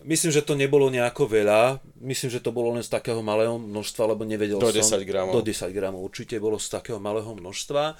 Myslím, 0.04 0.32
že 0.32 0.42
to 0.44 0.56
nebolo 0.56 0.88
nejako 0.88 1.28
veľa. 1.28 1.80
Myslím, 2.00 2.30
že 2.32 2.40
to 2.40 2.52
bolo 2.52 2.72
len 2.76 2.84
z 2.84 2.90
takého 2.90 3.20
malého 3.20 3.56
množstva, 3.60 4.16
lebo 4.16 4.24
nevedel 4.24 4.60
Do 4.60 4.72
som... 4.72 4.98
10 4.98 5.04
gramov. 5.04 5.32
Do 5.36 5.42
10 5.44 5.70
gramov. 5.72 6.00
Určite 6.04 6.36
bolo 6.40 6.56
z 6.56 6.68
takého 6.72 7.00
malého 7.02 7.32
množstva. 7.32 7.96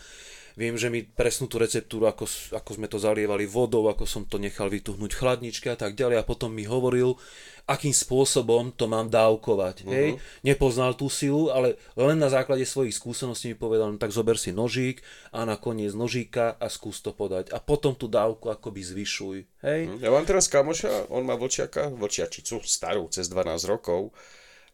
Viem, 0.61 0.77
že 0.77 0.93
mi 0.93 1.01
presnú 1.01 1.49
tú 1.49 1.57
receptúru, 1.57 2.05
ako, 2.05 2.29
ako 2.53 2.71
sme 2.77 2.85
to 2.85 3.01
zalievali 3.01 3.49
vodou, 3.49 3.89
ako 3.89 4.05
som 4.05 4.29
to 4.29 4.37
nechal 4.37 4.69
vytuhnúť 4.69 5.17
v 5.17 5.21
chladničke 5.25 5.73
a 5.73 5.79
tak 5.81 5.97
ďalej. 5.97 6.21
A 6.21 6.29
potom 6.29 6.53
mi 6.53 6.69
hovoril, 6.69 7.17
akým 7.65 7.97
spôsobom 7.97 8.69
to 8.77 8.85
mám 8.85 9.09
dávkovať. 9.09 9.89
Uh-huh. 9.89 9.97
Hej? 9.97 10.09
Nepoznal 10.45 11.01
tú 11.01 11.09
silu, 11.09 11.49
ale 11.49 11.81
len 11.97 12.21
na 12.21 12.29
základe 12.29 12.69
svojich 12.69 12.93
skúseností 12.93 13.49
mi 13.49 13.57
povedal, 13.57 13.89
no 13.89 13.97
tak 13.97 14.13
zober 14.13 14.37
si 14.37 14.53
nožík 14.53 15.01
a 15.33 15.49
nakoniec 15.49 15.97
nožíka 15.97 16.61
a 16.61 16.69
skús 16.69 17.01
to 17.01 17.17
podať. 17.17 17.57
A 17.57 17.59
potom 17.65 17.97
tú 17.97 18.05
dávku 18.05 18.53
akoby 18.53 18.85
zvyšuj. 18.85 19.65
Hej? 19.65 19.81
Ja 20.05 20.13
mám 20.13 20.29
teraz 20.29 20.45
kamoša, 20.53 21.09
on 21.09 21.25
má 21.25 21.41
vlčiaka, 21.41 21.89
vlčiačicu, 21.89 22.61
starú, 22.69 23.09
cez 23.09 23.33
12 23.33 23.65
rokov 23.65 24.13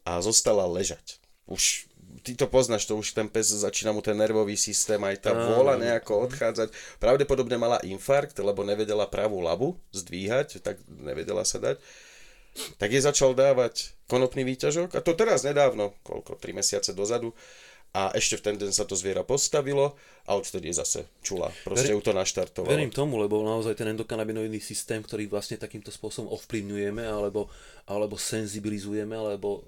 a 0.03 0.19
zostala 0.19 0.67
ležať. 0.67 1.23
Už 1.47 1.87
ty 2.27 2.35
to 2.35 2.51
poznáš, 2.51 2.91
to 2.91 2.99
už 2.99 3.15
ten 3.15 3.31
pes 3.31 3.55
začína 3.55 3.95
mu 3.95 4.03
ten 4.03 4.19
nervový 4.19 4.59
systém, 4.59 4.99
aj 4.99 5.23
tá 5.23 5.31
vôľa 5.31 5.79
nejako 5.79 6.27
odchádzať. 6.27 6.75
Pravdepodobne 6.99 7.55
mala 7.55 7.79
infarkt, 7.87 8.35
lebo 8.43 8.67
nevedela 8.67 9.07
pravú 9.07 9.39
labu 9.39 9.79
zdvíhať, 9.95 10.59
tak 10.59 10.83
nevedela 10.91 11.47
sa 11.47 11.63
dať. 11.63 11.79
Tak 12.83 12.89
jej 12.91 13.05
začal 13.05 13.39
dávať 13.39 13.95
konopný 14.11 14.43
výťažok 14.43 14.99
a 14.99 15.01
to 15.05 15.15
teraz 15.15 15.47
nedávno, 15.47 15.95
koľko, 16.03 16.35
3 16.35 16.51
mesiace 16.59 16.91
dozadu. 16.91 17.31
A 17.97 18.13
ešte 18.13 18.37
v 18.37 18.45
ten 18.45 18.57
deň 18.61 18.77
sa 18.77 18.85
to 18.85 18.93
zviera 18.93 19.25
postavilo 19.25 19.97
a 20.29 20.37
odtedy 20.37 20.69
je 20.69 20.85
zase 20.85 21.01
čula. 21.25 21.49
Proste 21.65 21.89
Verím- 21.89 21.97
ju 21.97 22.01
to 22.05 22.13
naštartovalo. 22.13 22.69
Verím 22.69 22.93
tomu, 22.93 23.17
lebo 23.17 23.41
naozaj 23.41 23.73
ten 23.73 23.89
endokanabinoidný 23.97 24.61
systém, 24.61 25.01
ktorý 25.01 25.25
vlastne 25.33 25.57
takýmto 25.57 25.89
spôsobom 25.89 26.29
ovplyvňujeme, 26.37 27.01
alebo, 27.09 27.49
alebo 27.89 28.21
senzibilizujeme, 28.21 29.17
alebo 29.17 29.65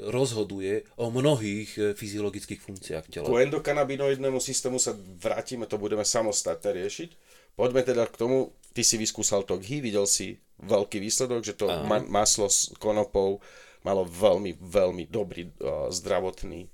rozhoduje 0.00 0.88
o 0.96 1.12
mnohých 1.12 1.70
e, 1.76 1.80
fyziologických 1.92 2.60
funkciách 2.60 3.04
tela. 3.12 3.28
Ku 3.28 3.36
endokanabinoidnému 3.36 4.40
systému 4.40 4.80
sa 4.80 4.96
vrátime, 4.96 5.68
to 5.68 5.76
budeme 5.76 6.04
samostatne 6.04 6.72
riešiť. 6.72 7.10
Poďme 7.58 7.82
teda 7.84 8.06
k 8.08 8.16
tomu, 8.16 8.54
ty 8.72 8.86
si 8.86 8.96
vyskúsal 8.96 9.44
to 9.44 9.60
ghy, 9.60 9.82
videl 9.84 10.08
si 10.08 10.38
veľký 10.62 11.02
výsledok, 11.02 11.42
že 11.42 11.58
to 11.58 11.66
ma- 11.66 12.06
maslo 12.06 12.46
s 12.46 12.70
konopou 12.78 13.42
malo 13.86 14.02
veľmi, 14.06 14.58
veľmi 14.58 15.06
dobrý 15.06 15.50
uh, 15.62 15.90
zdravotný 15.90 16.66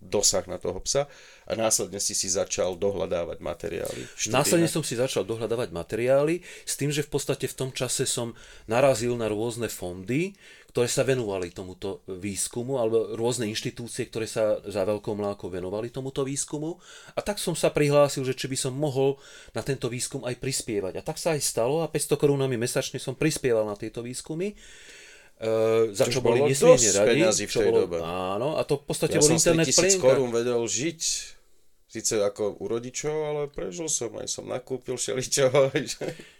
dosah 0.00 0.48
na 0.48 0.56
toho 0.56 0.80
psa 0.80 1.06
a 1.44 1.52
následne 1.52 2.00
si 2.00 2.16
si 2.16 2.32
začal 2.32 2.72
dohľadávať 2.80 3.38
materiály. 3.44 4.08
študijné. 4.16 4.32
Následne 4.32 4.68
som 4.72 4.80
si 4.80 4.96
začal 4.96 5.28
dohľadávať 5.28 5.76
materiály 5.76 6.40
s 6.64 6.74
tým, 6.80 6.88
že 6.88 7.04
v 7.04 7.12
podstate 7.12 7.44
v 7.44 7.54
tom 7.54 7.70
čase 7.70 8.08
som 8.08 8.32
narazil 8.64 9.12
na 9.20 9.28
rôzne 9.28 9.68
fondy, 9.68 10.32
ktoré 10.70 10.86
sa 10.86 11.02
venovali 11.02 11.50
tomuto 11.50 12.06
výskumu, 12.06 12.78
alebo 12.78 13.18
rôzne 13.18 13.50
inštitúcie, 13.50 14.06
ktoré 14.06 14.30
sa 14.30 14.62
za 14.62 14.86
veľkou 14.86 15.18
mlákou 15.18 15.50
venovali 15.50 15.90
tomuto 15.90 16.22
výskumu. 16.22 16.78
A 17.18 17.20
tak 17.26 17.42
som 17.42 17.58
sa 17.58 17.74
prihlásil, 17.74 18.22
že 18.22 18.38
či 18.38 18.46
by 18.46 18.54
som 18.54 18.72
mohol 18.78 19.18
na 19.50 19.66
tento 19.66 19.90
výskum 19.90 20.22
aj 20.22 20.38
prispievať. 20.38 20.98
A 20.98 21.02
tak 21.02 21.18
sa 21.18 21.34
aj 21.34 21.42
stalo 21.42 21.82
a 21.82 21.90
500 21.90 22.14
korunami 22.14 22.54
mesačne 22.54 23.02
som 23.02 23.18
prispieval 23.18 23.66
na 23.66 23.74
tieto 23.74 23.98
výskumy. 23.98 24.54
Uh, 25.40 25.90
za 25.96 26.04
Čož 26.06 26.20
čo 26.20 26.20
boli 26.20 26.44
nesmierne 26.44 26.90
radi. 26.92 27.24
v 27.24 27.48
čo 27.48 27.64
tej 27.64 27.68
bolo, 27.72 27.78
dobe. 27.88 27.98
Áno, 28.04 28.60
a 28.60 28.62
to 28.62 28.76
v 28.76 28.84
podstate 28.84 29.16
Ja 29.16 29.24
bol 29.24 29.32
som 29.32 29.40
internet 29.40 29.72
3000 29.72 29.80
plienka. 29.80 30.04
korún 30.04 30.30
vedel 30.36 30.60
žiť, 30.60 31.00
síce 31.90 32.14
ako 32.20 32.60
u 32.60 32.64
rodičov, 32.68 33.16
ale 33.24 33.42
prežil 33.48 33.88
som, 33.88 34.12
aj 34.20 34.28
som 34.28 34.44
nakúpil 34.44 35.00
všeličo. 35.00 35.48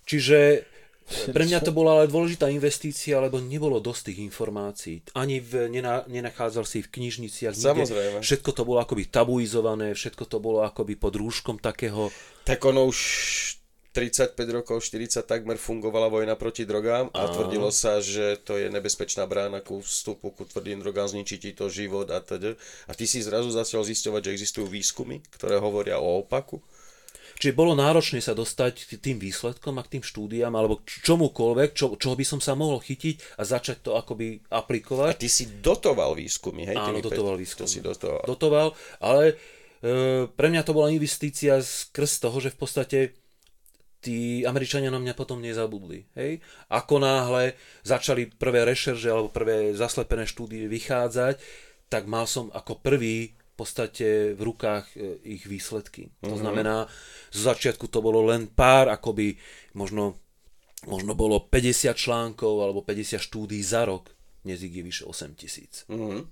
Čiže 0.05 0.39
pre 1.35 1.45
mňa 1.47 1.61
to 1.61 1.75
bola 1.75 2.01
ale 2.01 2.07
dôležitá 2.07 2.47
investícia, 2.49 3.19
lebo 3.19 3.43
nebolo 3.43 3.83
dosť 3.83 4.13
tých 4.13 4.21
informácií. 4.31 5.03
Ani 5.19 5.43
v, 5.43 5.67
nena, 5.67 6.07
nenachádzal 6.07 6.65
si 6.65 6.87
v 6.87 6.89
knižniciach. 6.89 7.55
nikde. 7.55 7.67
Samozrejme. 7.67 8.19
Všetko 8.23 8.51
to 8.55 8.63
bolo 8.63 8.79
akoby 8.79 9.11
tabuizované, 9.11 9.93
všetko 9.93 10.25
to 10.31 10.39
bolo 10.39 10.63
akoby 10.63 10.95
pod 10.95 11.19
rúškom 11.19 11.59
takého... 11.59 12.15
tak 12.47 12.63
ono 12.63 12.87
už 12.87 12.99
35 13.91 14.39
rokov, 14.55 14.87
40 14.87 15.27
takmer 15.27 15.59
fungovala 15.59 16.07
vojna 16.07 16.39
proti 16.39 16.63
drogám 16.63 17.11
a 17.11 17.27
tvrdilo 17.27 17.75
sa, 17.75 17.99
že 17.99 18.39
to 18.39 18.55
je 18.55 18.71
nebezpečná 18.71 19.27
brána 19.27 19.59
ku 19.59 19.83
vstupu 19.83 20.31
ku 20.31 20.47
tvrdým 20.47 20.79
drogám, 20.79 21.11
zničí 21.11 21.43
ti 21.43 21.51
to 21.51 21.67
život 21.67 22.07
a 22.15 22.23
teda. 22.23 22.55
A 22.87 22.95
ty 22.95 23.11
si 23.11 23.19
zrazu 23.19 23.51
začal 23.51 23.83
zisťovať, 23.83 24.31
že 24.31 24.35
existujú 24.39 24.71
výskumy, 24.71 25.27
ktoré 25.35 25.59
hovoria 25.59 25.99
o 25.99 26.23
opaku. 26.23 26.63
Čiže 27.41 27.57
bolo 27.57 27.73
náročné 27.73 28.21
sa 28.21 28.37
dostať 28.37 28.85
k 28.85 29.01
tým 29.01 29.17
výsledkom 29.17 29.81
a 29.81 29.83
k 29.83 29.97
tým 29.97 30.05
štúdiám 30.05 30.53
alebo 30.53 30.85
čomukoľvek, 30.85 31.73
čo, 31.73 31.97
čoho 31.97 32.13
by 32.13 32.23
som 32.23 32.37
sa 32.37 32.53
mohol 32.53 32.77
chytiť 32.79 33.41
a 33.41 33.49
začať 33.49 33.81
to 33.81 33.97
akoby 33.97 34.45
A 34.53 34.61
aplikovať. 34.61 35.17
ty 35.17 35.33
si 35.33 35.49
dotoval 35.49 36.13
výskumy, 36.15 36.69
hej? 36.69 36.77
Áno, 36.77 37.01
dotoval 37.01 37.41
päť- 37.41 37.43
výskum. 37.43 37.65
To 37.65 37.73
si 37.73 37.81
dotoval. 37.81 38.23
dotoval, 38.29 38.69
ale 39.01 39.25
e, 39.81 40.29
pre 40.29 40.53
mňa 40.53 40.63
to 40.63 40.77
bola 40.77 40.93
investícia 40.93 41.57
skrz 41.59 42.21
toho, 42.21 42.37
že 42.45 42.53
v 42.53 42.59
podstate 42.61 42.99
tí 44.01 44.45
Američania 44.45 44.93
na 44.93 45.01
mňa 45.01 45.13
potom 45.13 45.41
nezabudli. 45.41 46.09
Hej? 46.17 46.41
Ako 46.69 47.01
náhle 47.01 47.57
začali 47.85 48.29
prvé 48.29 48.65
rešerže 48.65 49.09
alebo 49.09 49.33
prvé 49.33 49.73
zaslepené 49.73 50.25
štúdie 50.25 50.69
vychádzať, 50.69 51.41
tak 51.89 52.05
mal 52.05 52.25
som 52.25 52.53
ako 52.53 52.81
prvý 52.81 53.33
podstate 53.61 54.33
v 54.33 54.41
rukách 54.41 54.87
e, 54.97 55.21
ich 55.37 55.45
výsledky. 55.45 56.09
To 56.25 56.35
znamená, 56.35 56.89
zo 57.29 57.43
začiatku 57.45 57.85
to 57.87 58.01
bolo 58.01 58.25
len 58.25 58.49
pár, 58.49 58.89
akoby 58.89 59.37
možno, 59.77 60.17
možno 60.89 61.13
bolo 61.13 61.45
50 61.45 61.93
článkov 61.93 62.65
alebo 62.65 62.81
50 62.81 63.21
štúdí 63.21 63.61
za 63.61 63.85
rok. 63.85 64.09
Dnes 64.41 64.65
ich 64.65 64.73
je 64.73 64.81
vyše 64.81 65.05
8 65.05 65.37
tisíc 65.37 65.85
Mhm. 65.93 66.25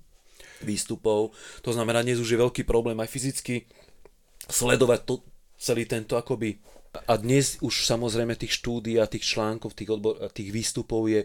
výstupov. 0.65 1.31
To 1.61 1.71
znamená, 1.71 2.01
dnes 2.01 2.17
už 2.17 2.35
je 2.35 2.41
veľký 2.41 2.63
problém 2.65 2.97
aj 2.99 3.07
fyzicky 3.07 3.69
sledovať 4.49 4.99
to, 5.05 5.15
celý 5.55 5.85
tento 5.85 6.17
akoby. 6.17 6.57
A 7.05 7.21
dnes 7.21 7.61
už 7.61 7.85
samozrejme 7.85 8.33
tých 8.33 8.57
štúdí 8.57 8.97
a 8.97 9.05
tých 9.05 9.21
článkov, 9.21 9.77
tých, 9.77 9.93
odbor, 9.93 10.17
tých 10.33 10.49
výstupov 10.49 11.05
je 11.05 11.21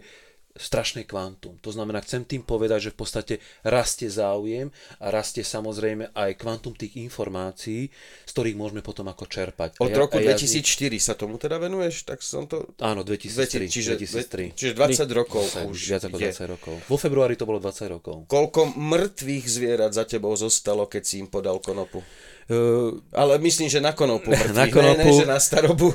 strašné 0.55 1.03
kvantum. 1.03 1.59
To 1.59 1.69
znamená, 1.69 1.99
chcem 1.99 2.23
tým 2.23 2.41
povedať, 2.41 2.89
že 2.89 2.93
v 2.95 2.99
podstate 2.99 3.33
rastie 3.61 4.07
záujem 4.07 4.71
a 4.97 5.11
rastie 5.11 5.43
samozrejme 5.43 6.15
aj 6.15 6.31
kvantum 6.39 6.71
tých 6.71 6.95
informácií, 6.95 7.91
z 8.23 8.31
ktorých 8.31 8.55
môžeme 8.55 8.79
potom 8.79 9.05
ako 9.07 9.27
čerpať. 9.27 9.77
Od 9.77 9.87
A 9.87 9.91
ja- 9.91 9.99
roku 9.99 10.15
ja 10.17 10.31
z 10.33 10.47
nich- 10.47 10.63
2004 10.63 10.97
sa 10.97 11.13
tomu 11.13 11.35
teda 11.35 11.59
venuješ? 11.59 12.07
Tak 12.07 12.23
som 12.23 12.47
to... 12.47 12.71
Áno, 12.79 13.03
2003. 13.03 13.67
čiže, 13.67 13.99
2003. 13.99 14.55
čiže 14.55 14.73
20 14.73 15.11
rokov 15.11 15.43
Už 15.67 15.75
už 15.75 15.81
viac 15.91 16.03
ako 16.07 16.17
je. 16.17 16.31
20 16.31 16.53
rokov. 16.55 16.75
Vo 16.87 16.97
februári 16.97 17.35
to 17.35 17.43
bolo 17.43 17.59
20 17.59 17.91
rokov. 17.91 18.15
Koľko 18.25 18.73
mŕtvych 18.79 19.45
zvierat 19.45 19.91
za 19.91 20.07
tebou 20.07 20.31
zostalo, 20.39 20.87
keď 20.87 21.03
si 21.03 21.19
im 21.19 21.27
podal 21.27 21.59
konopu? 21.59 21.99
Uh, 22.45 23.01
Ale 23.09 23.41
myslím, 23.41 23.65
že 23.65 23.81
na 23.81 23.89
konopu 23.89 24.29
Na 24.53 24.65
ne, 24.65 24.69
konopu. 24.69 25.01
ne, 25.01 25.13
že 25.15 25.25
na 25.25 25.39
starobu. 25.39 25.89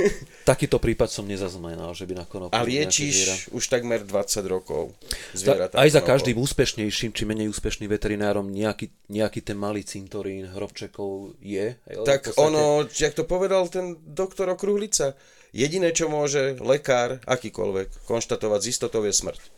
takýto 0.50 0.78
prípad 0.78 1.10
som 1.10 1.24
nezaznamenal, 1.24 1.90
že 1.90 2.06
by 2.06 2.14
na 2.14 2.22
konopu 2.22 2.54
A 2.54 2.62
liečíš 2.62 3.50
už 3.50 3.66
takmer 3.66 4.00
20 4.00 4.14
rokov 4.46 4.94
zvieratá. 5.34 5.74
aj 5.74 5.90
za 5.90 5.98
konopou. 5.98 6.10
každým 6.12 6.36
úspešnejším 6.38 7.10
či 7.10 7.22
menej 7.24 7.50
úspešným 7.50 7.90
veterinárom 7.90 8.46
nejaký, 8.46 8.86
nejaký 9.08 9.42
ten 9.42 9.56
malý 9.56 9.82
cintorín 9.82 10.46
hrobčekov 10.46 11.34
je. 11.38 11.74
Tak 11.84 12.30
podstate- 12.30 12.38
ono, 12.38 12.86
jak 12.86 13.10
to 13.10 13.24
povedal 13.24 13.66
ten 13.66 13.98
doktor 14.00 14.46
Okruhlica, 14.48 15.18
jediné, 15.50 15.90
čo 15.90 16.06
môže 16.06 16.54
lekár, 16.60 17.18
akýkoľvek, 17.24 18.06
konštatovať 18.06 18.60
z 18.62 18.66
istotou 18.68 19.02
je 19.02 19.10
smrť. 19.10 19.55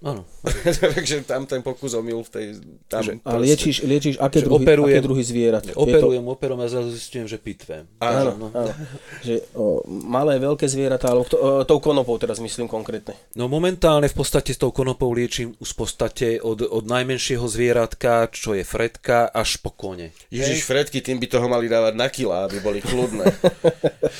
Áno. 0.00 0.24
Takže 0.80 1.28
tam 1.28 1.44
ten 1.44 1.60
pokus 1.60 1.92
omyl 1.92 2.24
v 2.24 2.30
tej... 2.32 2.46
Tam 2.88 3.04
Že- 3.04 3.20
A 3.20 3.36
liečíš, 3.36 3.84
liečíš 3.84 4.16
aké, 4.16 4.40
druhy, 4.40 4.64
operujem- 4.64 4.96
aké 4.96 5.04
druhy 5.04 5.22
zvierat? 5.24 5.62
Je 5.68 5.76
to- 5.76 5.84
Operujem, 5.84 6.24
a 6.24 6.64
zrazu 6.68 6.88
zistujem, 6.88 7.28
že 7.28 7.36
pitvem. 7.36 7.84
Áno, 8.00 8.32
No. 8.40 8.48
áno. 8.48 8.72
Že 9.20 9.34
o, 9.52 9.84
malé, 9.86 10.40
veľké 10.40 10.64
zvieratá, 10.64 11.12
alebo 11.12 11.28
to, 11.28 11.36
o, 11.36 11.64
tou 11.68 11.84
konopou 11.84 12.16
teraz 12.16 12.40
myslím 12.40 12.64
konkrétne. 12.64 13.12
No 13.36 13.44
momentálne 13.44 14.08
v 14.08 14.16
podstate 14.16 14.56
s 14.56 14.58
tou 14.58 14.72
konopou 14.72 15.12
liečím 15.12 15.52
už 15.60 15.76
v 15.76 15.78
podstate 15.84 16.26
od, 16.40 16.64
od 16.64 16.84
najmenšieho 16.88 17.44
zvieratka, 17.44 18.32
čo 18.32 18.56
je 18.56 18.64
fredka, 18.64 19.28
až 19.28 19.60
po 19.60 19.68
kone. 19.68 20.16
Ježiš, 20.32 20.64
Fredky, 20.64 21.04
tým 21.04 21.20
by 21.20 21.28
toho 21.28 21.44
mali 21.44 21.68
dávať 21.68 21.94
na 21.94 22.08
kila, 22.08 22.48
aby 22.48 22.56
boli 22.64 22.80
kľudné. 22.80 23.28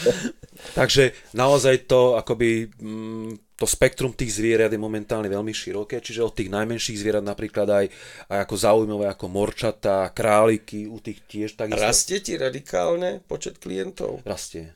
Takže 0.78 1.12
naozaj 1.32 1.88
to 1.88 2.16
akoby 2.16 2.68
mm, 2.68 3.49
to 3.60 3.68
spektrum 3.68 4.16
tých 4.16 4.40
zvierat 4.40 4.72
je 4.72 4.80
momentálne 4.80 5.28
veľmi 5.28 5.52
široké, 5.52 6.00
čiže 6.00 6.24
od 6.24 6.32
tých 6.32 6.48
najmenších 6.48 6.96
zvierat 6.96 7.20
napríklad 7.20 7.68
aj, 7.68 7.86
aj 8.32 8.38
ako 8.48 8.54
zaujímavé 8.56 9.04
ako 9.12 9.28
morčatá, 9.28 10.08
králiky, 10.16 10.88
u 10.88 10.96
tých 10.96 11.20
tiež 11.28 11.60
takisto 11.60 11.84
Rastie 11.84 12.24
ti 12.24 12.40
radikálne 12.40 13.20
počet 13.28 13.60
klientov? 13.60 14.24
rastie. 14.24 14.72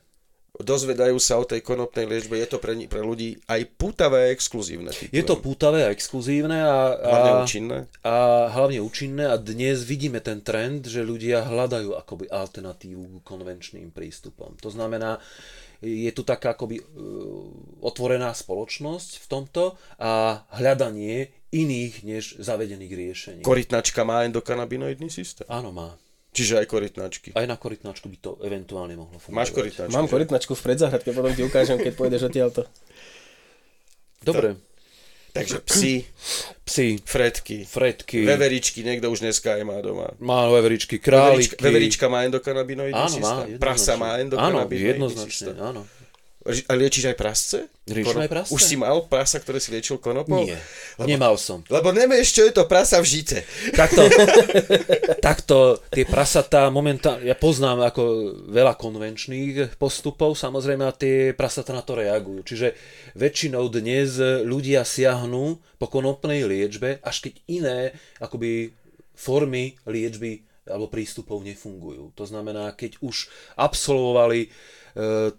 Dozvedajú 0.55 1.19
sa 1.19 1.43
o 1.43 1.49
tej 1.49 1.67
konopnej 1.67 2.07
liečbe, 2.07 2.39
je 2.39 2.47
to 2.47 2.63
pre, 2.63 2.79
pre 2.87 3.03
ľudí 3.03 3.43
aj 3.51 3.75
pútavé 3.75 4.31
a 4.31 4.31
exkluzívne. 4.31 4.95
Je 5.11 5.27
to 5.27 5.43
pútavé 5.43 5.83
a 5.83 5.91
exkluzívne 5.91 6.63
a, 6.63 6.95
a, 6.95 7.11
Hlavne 7.11 7.33
účinné. 7.43 7.79
a 8.07 8.15
hlavne 8.55 8.79
účinné 8.79 9.27
a 9.27 9.35
dnes 9.35 9.83
vidíme 9.83 10.23
ten 10.23 10.47
trend, 10.47 10.87
že 10.87 11.03
ľudia 11.03 11.43
hľadajú 11.43 11.99
akoby 11.99 12.31
alternatívu 12.31 13.03
k 13.03 13.27
konvenčným 13.27 13.91
prístupom. 13.91 14.55
To 14.63 14.71
znamená, 14.71 15.19
je 15.85 16.13
tu 16.17 16.25
taká 16.25 16.57
akoby 16.57 16.81
uh, 16.81 16.87
otvorená 17.85 18.33
spoločnosť 18.33 19.23
v 19.23 19.27
tomto 19.29 19.77
a 20.01 20.43
hľadanie 20.57 21.31
iných 21.55 21.95
než 22.03 22.25
zavedených 22.43 22.93
riešení. 22.93 23.41
Korytnačka 23.47 24.03
má 24.03 24.27
endokanabinoidný 24.27 25.13
systém. 25.13 25.47
Áno, 25.47 25.71
má. 25.71 25.95
Čiže 26.35 26.59
aj 26.59 26.67
korytnačky. 26.67 27.29
Aj 27.39 27.47
na 27.47 27.55
korytnačku 27.55 28.11
by 28.11 28.19
to 28.19 28.31
eventuálne 28.43 28.99
mohlo 28.99 29.23
fungovať. 29.23 29.39
Máš 29.39 29.51
korytnačky? 29.55 29.95
Mám 29.95 30.11
korytnačku 30.11 30.53
v 30.59 30.63
predzahradke, 30.67 31.15
potom 31.15 31.31
ti 31.31 31.47
ukážem, 31.47 31.79
keď 31.79 31.93
pôjdeš 31.95 32.27
odtiaľto. 32.27 32.67
Dobre. 34.27 34.59
Takže 35.35 35.67
psi, 35.67 35.95
Psi, 36.65 37.03
fredky, 37.03 37.67
fredky, 37.67 38.23
veveričky, 38.23 38.87
niekto 38.87 39.11
už 39.11 39.19
dneska 39.21 39.59
aj 39.59 39.63
má 39.67 39.83
doma. 39.83 40.15
má 40.23 40.47
veveričky, 40.47 41.03
Veverička, 41.03 41.59
králiky. 41.59 41.59
veverička 41.59 42.07
má 42.07 42.23
endokanabinoidný 42.23 42.95
Áno, 42.95 43.17
má. 43.19 43.43
systém. 43.43 43.59
Prasa 43.59 43.99
má 43.99 44.15
Áno, 44.15 44.23
endokanabinoidný 44.31 44.89
jednoznačne, 44.95 45.51
systém. 45.51 45.57
áno. 45.59 45.83
A 46.45 46.77
liečiš 46.77 47.09
aj 47.09 47.17
prasce? 47.17 47.59
Konop- 47.89 48.21
aj 48.21 48.29
prasce. 48.29 48.53
Už 48.53 48.61
si 48.61 48.77
mal 48.77 49.01
prasa, 49.09 49.41
ktoré 49.41 49.57
si 49.57 49.73
liečil 49.73 49.97
konopou? 49.97 50.45
Nie, 50.45 50.61
nemal 51.01 51.41
som. 51.41 51.65
Lebo 51.73 51.89
nevieš, 51.89 52.37
čo 52.37 52.43
je 52.45 52.53
to 52.53 52.69
prasa 52.69 53.01
v 53.01 53.09
žite. 53.09 53.49
Takto, 53.73 54.05
takto 55.33 55.81
tie 55.89 56.05
prasatá 56.05 56.69
momentálne, 56.69 57.25
ja 57.25 57.33
poznám 57.33 57.89
ako 57.89 58.03
veľa 58.53 58.77
konvenčných 58.77 59.81
postupov, 59.81 60.37
samozrejme 60.37 60.85
a 60.85 60.93
tie 60.93 61.33
prasatá 61.33 61.73
na 61.73 61.81
to 61.81 61.97
reagujú. 61.97 62.45
Čiže 62.45 62.77
väčšinou 63.17 63.65
dnes 63.73 64.21
ľudia 64.45 64.85
siahnú 64.85 65.65
po 65.81 65.87
konopnej 65.89 66.45
liečbe, 66.45 67.01
až 67.01 67.25
keď 67.25 67.35
iné 67.49 67.79
akoby 68.21 68.77
formy 69.17 69.81
liečby 69.89 70.45
alebo 70.65 70.89
prístupov 70.89 71.45
nefungujú. 71.45 72.17
To 72.17 72.25
znamená, 72.25 72.73
keď 72.73 72.97
už 73.05 73.29
absolvovali 73.57 74.49
e, 74.49 74.49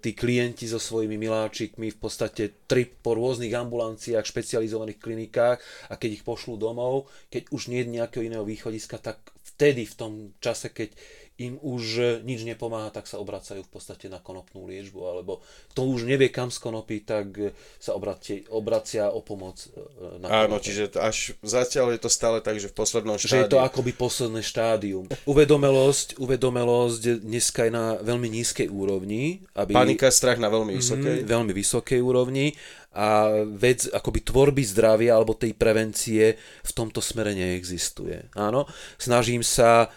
tí 0.04 0.12
klienti 0.12 0.68
so 0.68 0.84
svojimi 0.84 1.16
miláčikmi 1.16 1.88
v 1.88 1.98
podstate 1.98 2.68
tri 2.68 2.84
po 2.84 3.16
rôznych 3.16 3.56
ambulanciách, 3.56 4.28
špecializovaných 4.28 5.00
klinikách 5.00 5.58
a 5.88 5.96
keď 5.96 6.20
ich 6.20 6.28
pošlú 6.28 6.60
domov, 6.60 7.08
keď 7.32 7.56
už 7.56 7.72
nie 7.72 7.88
je 7.88 7.96
nejakého 7.96 8.28
iného 8.28 8.44
východiska, 8.44 9.00
tak 9.00 9.24
vtedy 9.56 9.88
v 9.88 9.96
tom 9.96 10.12
čase, 10.44 10.76
keď 10.76 10.92
im 11.36 11.60
už 11.60 11.84
nič 12.24 12.48
nepomáha, 12.48 12.88
tak 12.90 13.12
sa 13.12 13.20
obracajú 13.20 13.68
v 13.68 13.72
podstate 13.72 14.08
na 14.08 14.24
konopnú 14.24 14.72
liečbu, 14.72 15.04
alebo 15.04 15.44
to 15.76 15.84
už 15.84 16.08
nevie 16.08 16.32
kam 16.32 16.48
z 16.48 16.64
konopy, 16.64 17.04
tak 17.04 17.52
sa 17.76 17.92
obratia, 17.92 18.40
obracia 18.48 19.12
o 19.12 19.20
pomoc 19.20 19.60
e, 19.68 19.76
na 20.24 20.48
Áno, 20.48 20.56
konope. 20.56 20.64
čiže 20.64 20.84
až 20.96 21.36
zatiaľ 21.44 21.92
je 21.92 22.00
to 22.00 22.10
stále 22.10 22.40
tak, 22.40 22.56
že 22.56 22.72
v 22.72 22.76
poslednom 22.80 23.20
Že 23.20 23.28
je 23.28 23.32
štádiu. 23.36 23.52
to 23.52 23.60
akoby 23.60 23.92
posledné 23.92 24.40
štádium. 24.40 25.06
Uvedomelosť, 25.28 26.16
uvedomelosť 26.24 27.20
dneska 27.20 27.68
je 27.68 27.72
na 27.76 27.86
veľmi 28.00 28.32
nízkej 28.32 28.72
úrovni. 28.72 29.44
Aby, 29.60 29.76
Panika, 29.76 30.08
strach 30.16 30.40
na 30.40 30.48
veľmi 30.48 30.72
vysokej. 30.80 31.24
Mhm, 31.24 31.28
veľmi 31.28 31.52
vysokej 31.52 32.00
úrovni 32.00 32.56
a 32.96 33.28
vec 33.44 33.92
akoby 33.92 34.24
tvorby 34.24 34.64
zdravia 34.64 35.20
alebo 35.20 35.36
tej 35.36 35.52
prevencie 35.52 36.40
v 36.40 36.72
tomto 36.72 37.04
smere 37.04 37.36
neexistuje. 37.36 38.32
Áno, 38.40 38.64
snažím 38.96 39.44
sa 39.44 39.92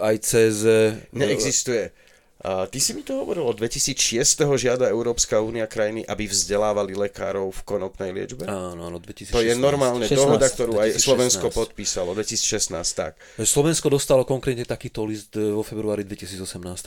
aj 0.00 0.16
cez... 0.24 0.64
Neexistuje. 1.12 1.92
A 2.40 2.64
ty 2.64 2.80
si 2.80 2.96
mi 2.96 3.04
to 3.04 3.20
hovoril, 3.20 3.44
od 3.44 3.60
2006. 3.60 4.16
žiada 4.56 4.88
Európska 4.88 5.44
únia 5.44 5.68
krajiny, 5.68 6.08
aby 6.08 6.24
vzdelávali 6.24 6.96
lekárov 6.96 7.52
v 7.52 7.60
konopnej 7.68 8.16
liečbe? 8.16 8.48
Áno, 8.48 8.88
áno, 8.88 8.96
2016. 8.96 9.36
To 9.36 9.44
je 9.44 9.52
normálne 9.60 10.08
16. 10.08 10.16
dohoda, 10.16 10.46
ktorú 10.48 10.72
aj 10.80 10.88
2016. 10.96 11.04
Slovensko 11.04 11.46
podpísalo, 11.52 12.16
2016, 12.16 12.72
tak. 12.96 13.12
Slovensko 13.36 13.92
dostalo 13.92 14.24
konkrétne 14.24 14.64
takýto 14.64 15.04
list 15.04 15.36
eh, 15.36 15.52
vo 15.52 15.60
februári 15.60 16.00
2018 16.08 16.40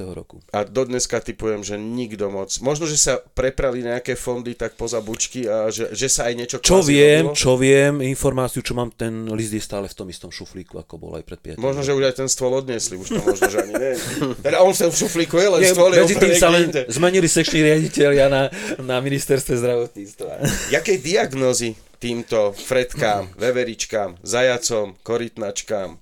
roku. 0.10 0.42
A 0.50 0.66
dodneska 0.66 1.22
typujem, 1.22 1.62
že 1.62 1.78
nikto 1.78 2.34
moc. 2.34 2.50
Možno, 2.66 2.90
že 2.90 2.98
sa 2.98 3.22
preprali 3.22 3.86
nejaké 3.86 4.18
fondy 4.18 4.58
tak 4.58 4.74
poza 4.74 5.06
bučky 5.06 5.46
a 5.46 5.70
že, 5.70 5.94
že 5.94 6.10
sa 6.10 6.30
aj 6.30 6.34
niečo 6.34 6.58
Čo 6.66 6.82
viem, 6.82 7.30
robilo. 7.30 7.38
čo 7.38 7.54
viem, 7.62 8.02
informáciu, 8.02 8.66
čo 8.66 8.74
mám, 8.74 8.90
ten 8.90 9.30
list 9.38 9.54
je 9.54 9.62
stále 9.62 9.86
v 9.86 9.94
tom 9.94 10.10
istom 10.10 10.34
šuflíku, 10.34 10.82
ako 10.82 10.98
bol 10.98 11.14
aj 11.14 11.24
pred 11.30 11.54
5 11.54 11.62
Možno, 11.62 11.86
že 11.86 11.94
už 11.94 12.10
aj 12.10 12.16
ten 12.26 12.30
stôl 12.32 12.50
odniesli, 12.58 12.98
už 12.98 13.08
to 13.14 13.22
možno, 13.22 13.46
že 13.54 13.58
ani 13.62 13.74
nie. 13.78 13.94
Teda 14.42 14.66
on 14.66 14.74
sa 14.74 14.90
v 14.90 14.96
šuflíku 14.98 15.43
stôl 15.74 15.92
je 15.92 16.00
medzi 16.04 16.16
tým 16.16 16.34
sa 16.38 16.48
len 16.54 16.72
zmenili 16.88 17.28
sekční 17.28 17.60
riaditeľia 17.66 18.26
na, 18.32 18.44
na 18.80 18.98
ministerstve 19.04 19.60
zdravotníctva. 19.60 20.32
Jaké 20.72 21.00
diagnózy 21.02 21.76
týmto 22.00 22.52
fredkám, 22.52 23.32
veveričkám, 23.40 24.20
zajacom, 24.24 25.00
korytnačkám, 25.04 26.00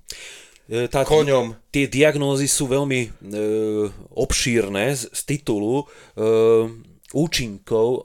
E, 0.72 0.88
Tá, 0.88 1.02
koňom? 1.02 1.52
Tie 1.68 1.84
diagnózy 1.90 2.46
sú 2.46 2.70
veľmi 2.70 3.00
e, 3.04 3.08
obšírne 4.14 4.94
z, 4.94 5.10
z 5.10 5.20
titulu 5.26 5.82
e, 5.82 5.84
účinkov 7.12 7.86
e, 7.88 8.00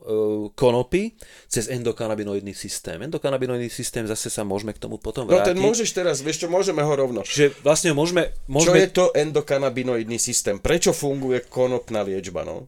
konopy 0.54 1.16
cez 1.48 1.68
endokanabinoidný 1.68 2.52
systém. 2.52 3.00
Endokanabinoidný 3.02 3.68
systém, 3.68 4.04
zase 4.04 4.28
sa 4.28 4.44
môžeme 4.44 4.76
k 4.76 4.80
tomu 4.80 5.00
potom 5.00 5.26
No 5.26 5.40
vrátiť. 5.40 5.52
ten 5.52 5.58
môžeš 5.58 5.90
teraz, 5.92 6.20
vieš 6.20 6.44
čo, 6.44 6.48
môžeme 6.48 6.84
ho 6.84 6.94
rovno. 6.94 7.24
Čiže 7.24 7.60
vlastne 7.64 7.92
môžeme... 7.92 8.32
Čo 8.32 8.52
môžeme 8.52 8.78
je 8.84 8.90
to 8.92 9.06
endokanabinoidný 9.16 10.20
systém? 10.20 10.60
Prečo 10.60 10.92
funguje 10.92 11.48
konopná 11.48 12.04
liečba? 12.04 12.44
No? 12.44 12.68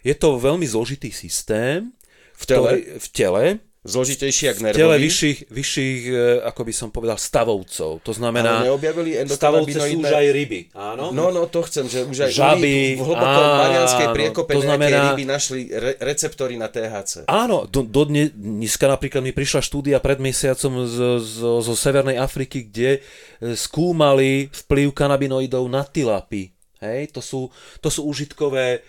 je 0.00 0.16
to 0.16 0.40
veľmi 0.40 0.64
zložitý 0.64 1.12
systém, 1.12 1.92
V 2.40 2.44
tele? 2.48 2.64
ktorý, 2.64 2.80
v 2.96 3.06
tele, 3.12 3.44
Zložitejší 3.80 4.46
jak 4.46 4.56
v 4.56 4.60
tele 4.60 4.72
nervový? 4.76 5.08
vyšších, 5.08 5.38
vyšších, 5.48 6.00
e, 6.04 6.12
ako 6.44 6.60
by 6.68 6.72
som 6.76 6.88
povedal, 6.92 7.16
stavovcov. 7.16 8.04
To 8.04 8.12
Ale 8.12 8.18
znamená, 8.20 8.68
neobjavili 8.68 9.16
stavovce 9.24 9.72
sú 9.72 10.04
už 10.04 10.12
aj 10.12 10.26
ryby. 10.36 10.60
Áno? 10.76 11.08
No, 11.16 11.32
no, 11.32 11.48
to 11.48 11.64
chcem, 11.64 11.88
že 11.88 12.04
už 12.04 12.28
aj 12.28 12.30
Žaby, 12.36 13.00
v 13.00 13.00
hlbokom 13.00 13.46
marianskej 13.56 14.06
priekope 14.12 14.52
to 14.52 14.60
znamená- 14.68 15.16
ryby 15.16 15.24
našli 15.24 15.72
re- 15.72 15.96
receptory 15.96 16.60
na 16.60 16.68
THC. 16.68 17.24
Áno, 17.24 17.64
do, 17.64 17.80
do 17.80 18.04
dne, 18.04 18.28
dneska 18.28 18.84
napríklad 18.84 19.24
mi 19.24 19.32
prišla 19.32 19.64
štúdia 19.64 19.96
pred 19.96 20.20
mesiacom 20.20 20.84
z, 20.84 20.96
z, 21.24 21.34
zo 21.40 21.72
Severnej 21.72 22.20
Afriky, 22.20 22.68
kde 22.68 23.00
e, 23.40 23.56
skúmali 23.56 24.52
vplyv 24.52 24.92
kanabinoidov 24.92 25.64
na 25.72 25.88
tilapy. 25.88 26.52
Hej, 26.84 27.16
to 27.16 27.24
sú, 27.24 27.48
to 27.80 27.88
sú 27.88 28.04
užitkové, 28.04 28.84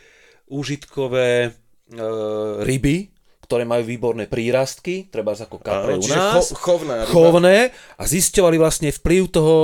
užitkové 0.52 1.48
e, 1.48 1.50
ryby, 2.60 3.08
ktoré 3.52 3.68
majú 3.68 3.84
výborné 3.84 4.32
prírastky, 4.32 5.12
treba 5.12 5.36
ako 5.36 5.60
kapre 5.60 6.00
u 6.00 6.08
nás. 6.08 6.56
cho- 6.56 6.56
chovná 6.56 7.04
ryba. 7.04 7.12
chovné 7.12 7.58
a 8.00 8.04
zisťovali 8.08 8.56
vlastne 8.56 8.96
vplyv 8.96 9.22
toho 9.28 9.56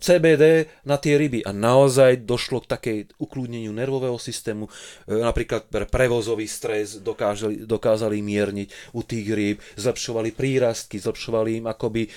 CBD 0.00 0.72
na 0.88 0.96
tie 0.96 1.20
ryby 1.20 1.44
a 1.44 1.52
naozaj 1.52 2.24
došlo 2.24 2.64
k 2.64 2.70
takej 2.72 2.98
ukludneniu 3.20 3.76
nervového 3.76 4.16
systému, 4.16 4.72
E, 5.08 5.24
napríklad 5.24 5.68
pre 5.68 5.88
prevozový 5.88 6.44
stres 6.44 7.00
dokážali, 7.00 7.64
dokázali 7.64 8.20
mierniť 8.20 8.68
u 8.94 9.00
tých 9.00 9.26
rýb, 9.32 9.56
zlepšovali 9.80 10.36
prírastky, 10.36 11.00
zlepšovali 11.00 11.64
im 11.64 11.66
akoby 11.66 12.06
e, 12.06 12.10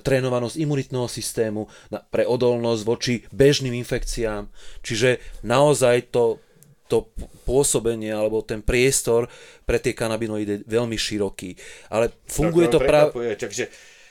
trénovanosť 0.00 0.56
imunitného 0.56 1.08
systému 1.08 1.68
na, 1.92 2.00
pre 2.00 2.24
odolnosť 2.24 2.82
voči 2.88 3.14
bežným 3.32 3.76
infekciám. 3.76 4.48
Čiže 4.80 5.20
naozaj 5.44 6.12
to 6.12 6.40
to 6.88 7.12
pôsobenie 7.44 8.10
alebo 8.10 8.40
ten 8.40 8.58
priestor 8.58 9.28
pre 9.62 9.76
tie 9.76 9.92
kanabinoidy 9.92 10.64
veľmi 10.64 10.96
široký. 10.96 11.54
Ale 11.88 12.08
funguje 12.24 12.66
to 12.66 12.80
práve... 12.80 13.12
prekvapuje, 13.12 13.32
Takže 13.36 13.64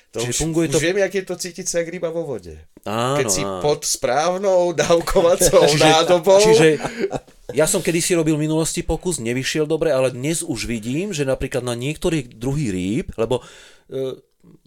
to 0.08 0.24
Čiže 0.24 0.32
už, 0.32 0.38
funguje 0.40 0.68
už 0.70 0.74
to- 0.74 0.80
viem, 0.80 0.98
jak 0.98 1.14
je 1.14 1.24
to 1.28 1.36
cítiť 1.36 1.66
sa 1.68 1.76
jak 1.84 1.92
ryba 1.92 2.08
vo 2.08 2.24
vode. 2.24 2.56
Áno, 2.88 3.20
Keď 3.20 3.28
si 3.28 3.44
áno. 3.44 3.60
pod 3.60 3.84
správnou 3.84 4.72
dávkovacou 4.72 5.68
nádobou. 5.84 6.40
čiže 6.40 6.80
ja 7.52 7.68
som 7.68 7.84
kedysi 7.84 8.16
robil 8.16 8.40
v 8.40 8.48
minulosti 8.48 8.80
pokus, 8.82 9.20
nevyšiel 9.20 9.68
dobre, 9.68 9.92
ale 9.92 10.16
dnes 10.16 10.40
už 10.40 10.64
vidím, 10.64 11.12
že 11.12 11.28
napríklad 11.28 11.60
na 11.60 11.76
niektorých 11.76 12.32
druhých 12.34 12.72
rýb, 12.72 13.08
lebo 13.16 13.44
e, 13.92 14.16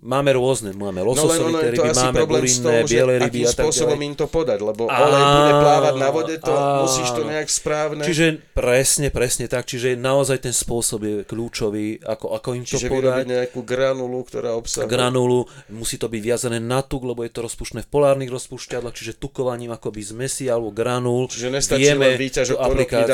máme 0.00 0.32
rôzne, 0.32 0.72
máme 0.72 1.04
No 1.04 1.12
je 1.12 1.40
to 1.40 1.60
ryby, 1.76 1.90
máme 1.92 2.24
burinné, 2.24 2.88
biele 2.88 3.20
ryby 3.20 3.44
a 3.44 3.52
tak 3.52 3.68
spôsobom 3.68 4.00
ďalej. 4.00 4.08
im 4.08 4.14
to 4.16 4.26
podať, 4.26 4.58
lebo 4.64 4.88
Áno, 4.88 5.04
olej 5.04 5.24
bude 5.28 5.52
plávať 5.60 5.94
na 6.00 6.08
vode, 6.08 6.34
to 6.40 6.52
áno. 6.52 6.88
musíš 6.88 7.08
to 7.12 7.22
nejak 7.28 7.48
správne. 7.52 8.02
Čiže 8.02 8.26
presne, 8.56 9.12
presne 9.12 9.44
tak, 9.44 9.68
čiže 9.68 10.00
naozaj 10.00 10.40
ten 10.40 10.56
spôsob 10.56 11.00
je 11.04 11.14
kľúčový, 11.28 12.00
ako, 12.00 12.32
ako 12.32 12.48
im 12.56 12.64
to 12.64 12.80
Čiže 12.80 12.88
podať. 12.88 12.96
vyrobiť 12.96 13.26
nejakú 13.28 13.60
granulu, 13.60 14.18
ktorá 14.24 14.50
obsahuje... 14.56 14.88
granulu, 14.88 15.44
musí 15.68 16.00
to 16.00 16.08
byť 16.08 16.22
viazané 16.24 16.58
na 16.58 16.80
tuk, 16.80 17.04
lebo 17.04 17.20
je 17.20 17.32
to 17.32 17.44
rozpušné 17.44 17.84
v 17.84 17.88
polárnych 17.92 18.32
rozpušťadlách, 18.32 18.96
čiže 18.96 19.20
tukovaním 19.20 19.76
akoby 19.76 20.00
zmesi 20.00 20.48
alebo 20.48 20.72
granul. 20.72 21.28
Čiže 21.28 21.48
nestačí 21.52 21.92
len 21.92 22.16
výťažok 22.16 22.56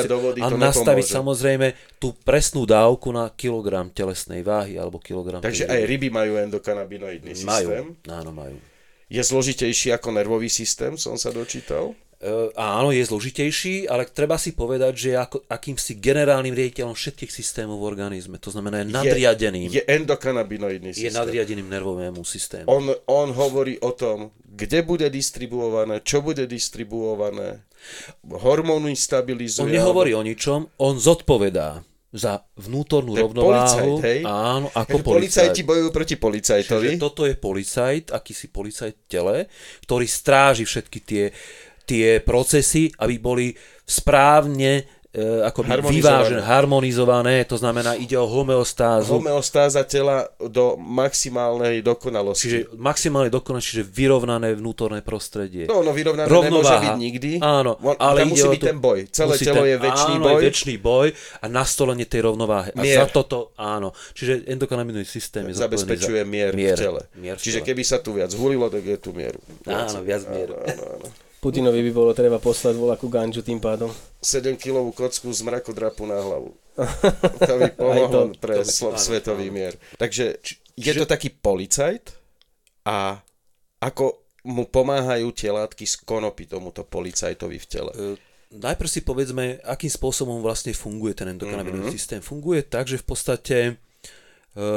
do 0.07 0.19
vody, 0.23 0.39
a 0.39 0.47
to 0.47 0.57
nastaviť 0.57 1.03
nepomôže. 1.03 1.19
samozrejme 1.19 1.67
tú 1.99 2.15
presnú 2.23 2.63
dávku 2.63 3.11
na 3.11 3.27
kilogram 3.35 3.91
telesnej 3.91 4.47
váhy 4.47 4.79
alebo 4.79 5.03
kilogram 5.03 5.43
Takže 5.43 5.67
aj 5.67 5.81
ryby. 5.83 6.09
majú 6.13 6.33
endokanabinoidný 6.57 7.33
majú, 7.45 7.69
systém. 7.69 7.85
áno, 8.09 8.31
majú. 8.33 8.57
Je 9.07 9.23
zložitejší 9.23 9.95
ako 9.95 10.09
nervový 10.17 10.51
systém, 10.51 10.99
som 10.99 11.15
sa 11.15 11.31
dočítal. 11.31 11.95
E, 12.17 12.33
áno, 12.57 12.91
je 12.91 13.05
zložitejší, 13.07 13.87
ale 13.87 14.09
treba 14.09 14.41
si 14.41 14.57
povedať, 14.57 14.93
že 14.97 15.09
je 15.15 15.19
ako, 15.21 15.39
akýmsi 15.47 16.01
generálnym 16.01 16.57
riaditeľom 16.57 16.97
všetkých 16.97 17.31
systémov 17.31 17.85
v 17.85 17.93
organizme. 17.93 18.41
To 18.41 18.51
znamená, 18.51 18.83
je 18.83 18.91
nadriadeným. 18.91 19.69
Je, 19.71 19.79
je 19.79 19.83
endokanabinoidný 19.85 20.91
je 20.97 21.07
systém. 21.07 21.15
nadriadeným 21.15 21.69
nervovému 21.69 22.25
systému. 22.25 22.67
On, 22.67 22.83
on 23.07 23.31
hovorí 23.31 23.77
o 23.85 23.93
tom, 23.93 24.33
kde 24.43 24.81
bude 24.83 25.07
distribuované, 25.13 26.01
čo 26.03 26.25
bude 26.25 26.49
distribuované, 26.49 27.63
hormóny 28.27 28.97
stabilizuje. 28.97 29.69
On 29.69 29.71
nehovorí 29.71 30.17
o 30.17 30.25
ničom, 30.25 30.73
on 30.81 30.97
zodpovedá 30.97 31.85
za 32.15 32.39
vnútornú 32.57 33.13
To 33.13 33.19
je 33.19 33.25
rovnováhu. 33.27 33.51
policajt, 33.51 33.93
hej? 34.07 34.21
Áno, 34.25 34.69
ako 34.73 34.97
policajt. 35.03 35.11
policajti 35.11 35.61
bojujú 35.63 35.89
proti 35.91 36.15
policajtovi. 36.17 36.89
Čiže 36.97 37.03
toto 37.03 37.23
je 37.27 37.35
policajt, 37.35 38.05
akýsi 38.15 38.47
policajt 38.49 38.97
tele, 39.07 39.51
ktorý 39.85 40.07
stráži 40.07 40.65
všetky 40.65 40.99
tie, 41.03 41.25
tie 41.85 42.19
procesy, 42.23 42.89
aby 43.03 43.15
boli 43.19 43.47
správne 43.87 44.96
akoby 45.17 45.69
Harmonizované. 45.71 45.97
vyvážené, 45.97 46.41
harmonizované, 46.45 47.35
to 47.45 47.57
znamená 47.57 47.97
ide 47.97 48.15
o 48.15 48.29
homeostázu, 48.29 49.17
Homeostáza 49.17 49.81
tela 49.83 50.29
do 50.37 50.77
maximálnej 50.77 51.81
dokonalosti. 51.81 52.43
čiže 52.45 52.59
maximálne 52.77 53.33
dokonalé, 53.33 53.65
čiže 53.65 53.83
vyrovnané 53.83 54.53
vnútorné 54.53 55.01
prostredie. 55.01 55.65
No, 55.67 55.81
no 55.81 55.97
vyrovnané 55.97 56.29
nemôže 56.29 56.53
Rovnováha. 56.53 56.85
byť 56.85 56.95
nikdy. 57.01 57.31
Áno, 57.41 57.81
On- 57.81 57.97
ale 57.97 58.23
tam 58.23 58.29
musí 58.29 58.45
byť 58.45 58.61
to- 58.61 58.69
ten 58.69 58.79
boj. 58.79 58.99
Celé 59.09 59.35
telo 59.39 59.65
ten- 59.65 59.71
je 59.73 59.77
väčší 59.81 60.13
áno, 60.13 60.25
boj. 60.25 60.33
je 60.37 60.45
väčší 60.45 60.75
boj 60.77 61.09
a 61.41 61.47
nastolenie 61.49 62.05
tej 62.05 62.21
rovnováhy. 62.23 62.71
A 62.77 62.81
Mier. 62.81 63.01
za 63.01 63.07
toto, 63.09 63.57
áno. 63.57 63.97
Čiže 64.13 64.45
endokannabinoidný 64.47 65.09
systém 65.09 65.49
je 65.49 65.57
Zabezpečuje 65.57 66.21
za, 66.21 66.29
mier, 66.29 66.53
v 66.53 66.77
tele. 66.77 67.01
Mier 67.17 67.37
v 67.37 67.41
Čiže 67.41 67.65
tele. 67.65 67.69
keby 67.73 67.83
sa 67.83 67.99
tu 68.05 68.13
viac 68.13 68.31
hulilo, 68.37 68.69
tak 68.69 68.85
je 68.85 68.97
tu 69.01 69.17
mieru. 69.17 69.41
Áno, 69.65 70.05
viac 70.05 70.29
mieru. 70.29 70.61
Áno, 70.61 70.85
áno. 71.01 71.09
Putinovi 71.39 71.79
by 71.81 71.93
bolo 71.93 72.11
treba 72.11 72.37
poslať 72.37 72.75
voľakú 72.75 73.07
ganžu 73.07 73.41
tým 73.41 73.57
pádom. 73.57 73.93
7-kilovú 74.19 74.91
kocku 74.91 75.29
z 75.29 75.41
mrakodrapu 75.41 76.03
na 76.03 76.17
hlavu. 76.17 76.51
To 77.41 77.55
by 77.55 77.69
pomohlo 77.73 78.09
to- 78.29 78.37
pre 78.37 78.55
to 78.55 78.63
by- 78.63 78.75
áno, 78.89 78.99
svetový 78.99 79.47
áno. 79.47 79.55
mier. 79.55 79.75
Takže 79.95 80.25
či- 80.39 80.59
je 80.75 80.93
to 80.93 81.05
taký 81.05 81.31
policajt 81.31 82.13
a 82.85 83.21
ako 83.79 84.05
mu 84.45 84.65
pomáhajú 84.65 85.33
tie 85.33 85.49
látky 85.49 85.85
z 85.85 85.97
konopy 86.01 86.47
tomuto 86.47 86.83
policajtovi 86.83 87.57
v 87.57 87.67
tele. 87.67 87.93
E, 87.93 88.05
Najprv 88.49 88.87
si 88.87 89.01
povedzme, 89.01 89.59
akým 89.61 89.89
spôsobom 89.89 90.39
vlastne 90.39 90.71
funguje 90.71 91.13
ten 91.13 91.29
endokannabinoidný 91.29 91.89
Mhm. 91.89 91.95
systém. 91.95 92.21
Funguje 92.21 92.63
tak, 92.63 92.87
že 92.87 92.97
v 92.97 93.07
podstate 93.07 93.57
e, 94.53 94.73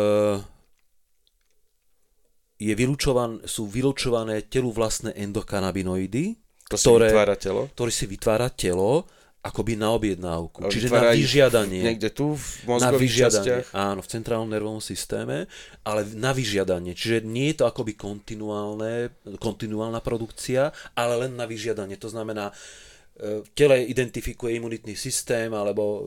je 2.59 2.73
vylučovan, 2.73 3.39
sú 3.43 3.65
vylučované 3.65 4.41
telu 4.43 4.69
vlastné 4.69 5.15
endokannabinoidy, 5.15 6.35
To 6.69 6.77
si 6.77 6.85
ktoré, 6.85 7.09
vytvára 7.09 7.35
telo. 7.35 7.61
ktoré 7.73 7.91
si 7.91 8.05
vytvára 8.05 8.47
telo 8.53 9.09
akoby 9.39 9.79
na 9.79 9.95
objednávku. 9.95 10.67
Čiže 10.67 10.91
na 10.91 11.15
vyžiadanie. 11.15 11.79
Niekde 11.79 12.11
tu 12.11 12.35
v 12.35 12.45
na 12.67 12.75
mozgových 12.75 13.07
vyžiadanie, 13.07 13.55
častiach. 13.63 13.67
áno, 13.71 13.99
v 14.03 14.09
centrálnom 14.11 14.51
nervovom 14.51 14.83
systéme, 14.83 15.47
ale 15.87 16.03
na 16.13 16.35
vyžiadanie. 16.35 16.91
Čiže 16.91 17.23
nie 17.23 17.55
je 17.55 17.63
to 17.63 17.65
akoby 17.65 17.95
kontinuálne, 17.95 19.15
kontinuálna 19.39 20.03
produkcia, 20.03 20.75
ale 20.91 21.25
len 21.25 21.39
na 21.39 21.47
vyžiadanie. 21.47 21.95
To 22.03 22.11
znamená, 22.11 22.51
e, 22.51 23.39
v 23.41 23.49
tele 23.55 23.87
identifikuje 23.87 24.59
imunitný 24.59 24.99
systém 24.99 25.55
alebo 25.55 25.83
e, 25.87 25.99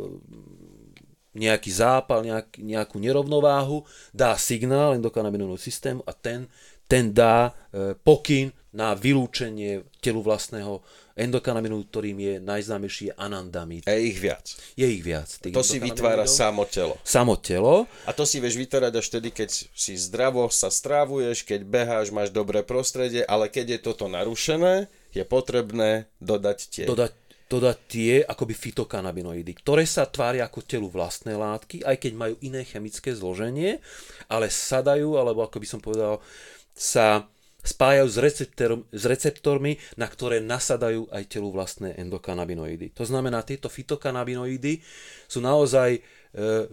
nejaký 1.33 1.72
zápal, 1.72 2.20
nejak, 2.20 2.61
nejakú 2.61 3.01
nerovnováhu, 3.01 3.88
dá 4.12 4.37
signál 4.37 4.92
endokannabinoidnému 5.01 5.57
systému 5.57 6.05
a 6.05 6.12
ten, 6.12 6.44
ten 6.92 7.09
dá 7.16 7.48
e, 7.48 7.96
pokyn 7.96 8.52
na 8.76 8.92
vylúčenie 8.92 9.88
telu 10.05 10.20
vlastného 10.20 10.85
endokannabinoidu, 11.16 11.88
ktorým 11.88 12.18
je 12.20 12.35
najznámejší 12.40 13.16
anandamid. 13.16 13.85
Je 13.88 14.12
ich 14.12 14.20
viac. 14.20 14.44
Je 14.76 14.85
ich 14.85 15.00
viac. 15.00 15.28
To 15.40 15.64
si 15.64 15.81
vytvára 15.81 16.28
samo 16.28 16.68
telo. 16.68 16.96
Samo 17.05 17.37
telo. 17.40 17.88
A 18.05 18.12
to 18.12 18.28
si 18.28 18.40
vieš 18.40 18.61
vytvárať 18.61 18.92
až 18.96 19.07
vtedy, 19.09 19.28
keď 19.33 19.50
si 19.72 19.92
zdravo 19.96 20.44
sa 20.52 20.68
strávuješ, 20.68 21.44
keď 21.48 21.64
beháš, 21.64 22.12
máš 22.12 22.28
dobré 22.33 22.61
prostredie, 22.64 23.24
ale 23.24 23.48
keď 23.48 23.76
je 23.76 23.78
toto 23.92 24.09
narušené, 24.09 24.88
je 25.12 25.24
potrebné 25.28 26.09
dodať 26.20 26.59
tie. 26.72 26.85
dodať, 26.88 27.12
dodať 27.52 27.78
tie 27.88 28.12
akoby 28.24 28.57
fitokanabinoidy, 28.57 29.52
ktoré 29.61 29.85
sa 29.85 30.09
tvária 30.09 30.48
ako 30.48 30.64
telu 30.64 30.88
vlastné 30.88 31.37
látky, 31.37 31.85
aj 31.85 31.96
keď 32.00 32.12
majú 32.16 32.35
iné 32.40 32.64
chemické 32.64 33.12
zloženie, 33.12 33.85
ale 34.33 34.48
sadajú, 34.48 35.20
alebo 35.20 35.44
ako 35.44 35.61
by 35.61 35.66
som 35.68 35.81
povedal, 35.85 36.24
sa 36.72 37.32
spájajú 37.62 38.08
s, 38.11 38.18
receptorom, 38.18 38.80
s 38.90 39.04
receptormi, 39.06 39.78
na 39.94 40.11
ktoré 40.11 40.42
nasadajú 40.42 41.06
aj 41.14 41.22
telu 41.30 41.54
vlastné 41.54 41.94
endokannabinoidy. 41.94 42.90
To 42.98 43.06
znamená, 43.06 43.46
tieto 43.46 43.70
fitokanabinoidy 43.70 44.82
sú 45.30 45.38
naozaj 45.38 45.94
e, 45.94 46.00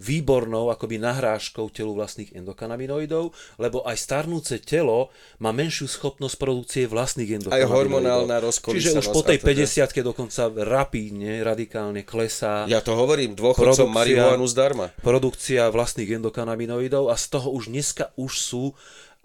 výbornou 0.02 0.74
akoby 0.74 0.98
nahrážkou 0.98 1.70
telu 1.70 1.94
vlastných 1.94 2.34
endokannabinoidov, 2.34 3.30
lebo 3.62 3.86
aj 3.86 4.02
starnúce 4.02 4.58
telo 4.66 5.14
má 5.38 5.54
menšiu 5.54 5.86
schopnosť 5.86 6.36
produkcie 6.42 6.84
vlastných 6.90 7.38
endokannabinoidov. 7.38 7.78
hormonálna 7.78 8.38
rozkolísanosť 8.50 8.98
Čiže 8.98 9.14
už 9.14 9.14
po 9.14 9.22
tej 9.22 9.38
a 9.38 9.46
teda. 9.46 9.94
50 9.94 10.10
dokonca 10.10 10.42
rapidne, 10.66 11.46
radikálne 11.46 12.02
klesá 12.02 12.66
Ja 12.66 12.82
to 12.82 12.98
hovorím, 12.98 13.38
dôchodcom 13.38 13.94
marihuanu 13.94 14.50
zdarma. 14.50 14.90
produkcia 15.06 15.70
vlastných 15.70 16.18
endokannabinoidov 16.18 17.14
a 17.14 17.16
z 17.16 17.38
toho 17.38 17.54
už 17.54 17.70
dneska 17.70 18.10
už 18.18 18.34
sú 18.42 18.66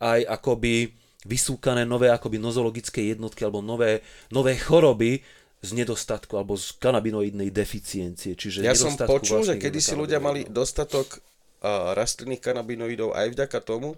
aj 0.00 0.20
akoby 0.26 0.94
vysúkané 1.24 1.88
nové 1.88 2.12
akoby 2.12 2.36
nozologické 2.36 3.12
jednotky 3.14 3.42
alebo 3.48 3.64
nové, 3.64 4.04
nové 4.28 4.60
choroby 4.60 5.24
z 5.64 5.70
nedostatku 5.72 6.36
alebo 6.36 6.60
z 6.60 6.76
kanabinoidnej 6.76 7.48
deficiencie. 7.48 8.36
Čiže 8.36 8.60
Ja 8.60 8.76
som 8.76 8.92
počul, 9.00 9.40
že 9.40 9.56
kedy 9.56 9.80
si 9.80 9.96
ľudia 9.96 10.20
mali 10.20 10.44
dostatok 10.44 11.18
uh, 11.64 11.96
rastlinných 11.96 12.44
kanabinoidov 12.44 13.16
aj 13.16 13.32
vďaka 13.32 13.58
tomu, 13.64 13.96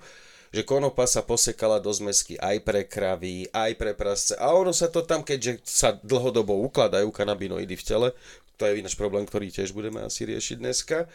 že 0.55 0.63
konopa 0.63 1.11
sa 1.11 1.27
posekala 1.27 1.83
do 1.83 1.91
zmesky 1.91 2.39
aj 2.39 2.63
pre 2.63 2.87
kravy, 2.87 3.51
aj 3.51 3.75
pre 3.75 3.99
prasce. 3.99 4.39
A 4.39 4.55
ono 4.55 4.71
sa 4.71 4.87
to 4.87 5.03
tam, 5.03 5.27
keďže 5.27 5.67
sa 5.67 5.99
dlhodobo 5.99 6.55
ukladajú 6.71 7.11
kanabinoidy 7.11 7.75
v 7.75 7.85
tele, 7.85 8.09
to 8.57 8.65
je 8.65 8.81
ináč 8.81 8.97
problém, 8.97 9.27
ktorý 9.27 9.53
tiež 9.53 9.75
budeme 9.77 10.01
asi 10.07 10.25
riešiť 10.25 10.57
dneska, 10.63 11.11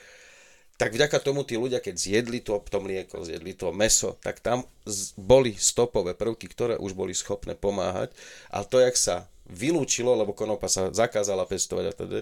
tak 0.81 0.97
vďaka 0.97 1.21
tomu 1.21 1.45
tí 1.45 1.61
ľudia, 1.61 1.77
keď 1.77 1.93
zjedli 1.93 2.41
to, 2.41 2.57
to 2.65 2.81
mlieko, 2.81 3.21
zjedli 3.21 3.53
to 3.53 3.69
meso, 3.69 4.17
tak 4.17 4.41
tam 4.41 4.65
boli 5.13 5.53
stopové 5.53 6.17
prvky, 6.17 6.49
ktoré 6.49 6.73
už 6.81 6.97
boli 6.97 7.13
schopné 7.13 7.53
pomáhať. 7.53 8.09
A 8.49 8.65
to, 8.65 8.81
jak 8.81 8.97
sa 8.97 9.29
vylúčilo, 9.45 10.17
lebo 10.17 10.33
konopa 10.33 10.65
sa 10.65 10.89
zakázala 10.89 11.45
pestovať 11.45 11.85
a 11.85 11.93
teda, 11.93 12.19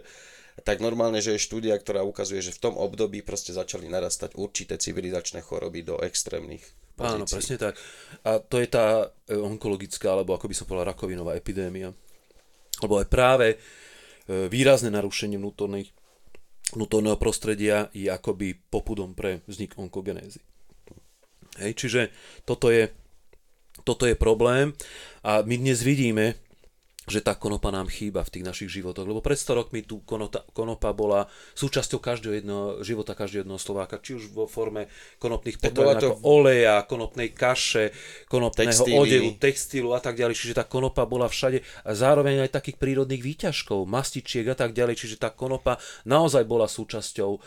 tak 0.67 0.83
normálne, 0.83 1.23
že 1.23 1.39
je 1.39 1.45
štúdia, 1.47 1.79
ktorá 1.79 2.03
ukazuje, 2.03 2.43
že 2.43 2.51
v 2.51 2.67
tom 2.67 2.75
období 2.75 3.23
proste 3.23 3.55
začali 3.55 3.87
narastať 3.87 4.35
určité 4.35 4.75
civilizačné 4.75 5.39
choroby 5.39 5.87
do 5.87 5.95
extrémnych 6.03 6.67
Áno, 6.99 7.23
pozícií. 7.23 7.35
presne 7.39 7.57
tak. 7.63 7.79
A 8.27 8.43
to 8.43 8.59
je 8.59 8.67
tá 8.67 9.07
e, 9.31 9.39
onkologická, 9.39 10.11
alebo 10.11 10.35
ako 10.35 10.51
by 10.51 10.55
som 10.59 10.67
povedal, 10.67 10.91
rakovinová 10.91 11.39
epidémia. 11.39 11.95
Lebo 12.83 12.99
aj 12.99 13.07
práve 13.07 13.47
e, 13.55 13.57
výrazné 14.51 14.91
narušenie 14.91 15.39
vnútorných, 15.39 15.95
vnútorného 16.73 17.17
prostredia 17.17 17.89
je 17.93 18.09
akoby 18.09 18.57
popudom 18.69 19.13
pre 19.17 19.41
vznik 19.49 19.77
onkogenézy. 19.77 20.41
Hej, 21.59 21.73
čiže 21.75 22.01
toto 22.47 22.71
je, 22.71 22.87
toto 23.83 24.07
je 24.07 24.15
problém 24.15 24.71
a 25.25 25.43
my 25.43 25.55
dnes 25.59 25.83
vidíme, 25.83 26.39
že 27.09 27.25
tá 27.25 27.33
konopa 27.35 27.73
nám 27.73 27.89
chýba 27.89 28.21
v 28.21 28.31
tých 28.39 28.45
našich 28.45 28.69
životoch. 28.69 29.05
Lebo 29.05 29.19
pred 29.19 29.35
100 29.35 29.59
rokmi 29.59 29.81
tu 29.81 30.01
konota, 30.05 30.45
konopa 30.53 30.93
bola 30.93 31.25
súčasťou 31.57 31.99
každého 31.99 32.33
jedného 32.39 32.65
života 32.85 33.17
každého 33.17 33.43
jedného 33.43 33.61
Slováka, 33.61 33.99
či 33.99 34.15
už 34.15 34.31
vo 34.31 34.45
forme 34.45 34.87
konopných 35.17 35.57
potravín 35.59 35.97
to- 35.99 36.13
ako 36.13 36.23
oleja, 36.23 36.85
konopnej 36.85 37.33
kaše, 37.33 37.91
konopného 38.29 38.71
Textíly. 38.71 38.97
odevu, 38.97 39.29
textilu 39.41 39.89
a 39.93 39.99
tak 39.99 40.15
ďalej. 40.15 40.35
Čiže 40.37 40.53
tá 40.61 40.65
konopa 40.65 41.03
bola 41.03 41.27
všade 41.27 41.65
a 41.83 41.91
zároveň 41.97 42.45
aj 42.47 42.55
takých 42.61 42.77
prírodných 42.77 43.21
výťažkov, 43.21 43.89
mastičiek 43.89 44.45
a 44.47 44.55
tak 44.55 44.77
ďalej. 44.77 44.95
Čiže 44.95 45.15
tá 45.17 45.33
konopa 45.33 45.81
naozaj 46.05 46.45
bola 46.45 46.69
súčasťou 46.69 47.31
e, 47.35 47.39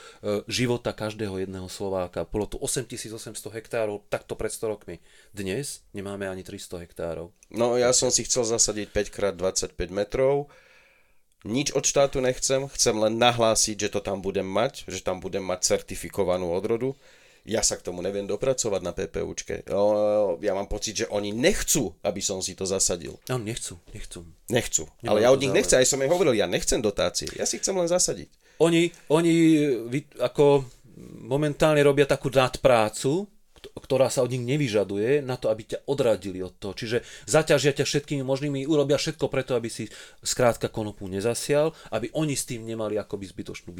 života 0.51 0.91
každého 0.93 1.39
jedného 1.39 1.71
Slováka. 1.71 2.27
Bolo 2.27 2.51
tu 2.51 2.59
8800 2.59 3.55
hektárov 3.55 4.03
takto 4.11 4.35
pred 4.35 4.51
100 4.51 4.73
rokmi. 4.73 4.99
Dnes 5.31 5.87
nemáme 5.95 6.27
ani 6.27 6.43
300 6.43 6.83
hektárov. 6.83 7.31
No 7.53 7.77
ja 7.77 7.93
som 7.93 8.09
si 8.09 8.25
chcel 8.25 8.49
zasadiť 8.49 8.89
5x25 8.91 9.77
metrov. 9.93 10.49
Nič 11.45 11.75
od 11.77 11.83
štátu 11.85 12.23
nechcem, 12.23 12.65
chcem 12.71 12.95
len 12.97 13.19
nahlásiť, 13.19 13.77
že 13.77 13.93
to 13.93 14.01
tam 14.01 14.23
budem 14.23 14.47
mať, 14.47 14.87
že 14.87 15.03
tam 15.03 15.19
budem 15.19 15.43
mať 15.43 15.75
certifikovanú 15.75 16.49
odrodu. 16.55 16.95
Ja 17.43 17.67
sa 17.67 17.75
k 17.75 17.83
tomu 17.83 18.07
neviem 18.07 18.23
dopracovať 18.31 18.81
na 18.87 18.95
PPUčke. 18.95 19.67
Ja 20.39 20.53
mám 20.55 20.71
pocit, 20.71 21.03
že 21.03 21.11
oni 21.11 21.35
nechcú, 21.35 21.91
aby 22.07 22.23
som 22.23 22.39
si 22.39 22.55
to 22.55 22.63
zasadil. 22.63 23.19
No, 23.27 23.43
nechcú, 23.43 23.83
nechcú. 23.91 24.23
Nechcú. 24.47 24.87
Nemám 25.03 25.11
Ale 25.11 25.19
ja 25.27 25.35
od 25.35 25.43
nich 25.43 25.51
nechcem, 25.51 25.83
aj 25.83 25.91
som 25.91 25.99
jej 25.99 26.07
hovoril, 26.07 26.39
ja 26.39 26.47
nechcem 26.47 26.79
dotácie. 26.79 27.27
Ja 27.35 27.43
si 27.43 27.59
chcem 27.59 27.75
len 27.75 27.91
zasadiť. 27.91 28.31
Oni, 28.63 28.95
oni 29.11 29.35
ako 30.23 30.63
momentálne 31.27 31.83
robia 31.83 32.07
takú 32.07 32.31
nadprácu, 32.31 33.27
ktorá 33.71 34.11
sa 34.11 34.27
od 34.27 34.35
nich 34.35 34.43
nevyžaduje 34.43 35.23
na 35.23 35.39
to, 35.39 35.51
aby 35.51 35.63
ťa 35.75 35.87
odradili 35.87 36.43
od 36.43 36.55
toho. 36.59 36.75
Čiže 36.75 37.07
zaťažia 37.31 37.77
ťa 37.77 37.87
všetkými 37.87 38.23
možnými, 38.27 38.67
urobia 38.67 38.99
všetko 38.99 39.31
preto, 39.31 39.55
aby 39.55 39.71
si 39.71 39.87
skrátka 40.23 40.67
konopu 40.67 41.07
nezasial, 41.07 41.71
aby 41.95 42.11
oni 42.15 42.35
s 42.35 42.49
tým 42.49 42.67
nemali 42.67 42.99
akoby 42.99 43.25
zbytočnú 43.31 43.71
e, 43.71 43.77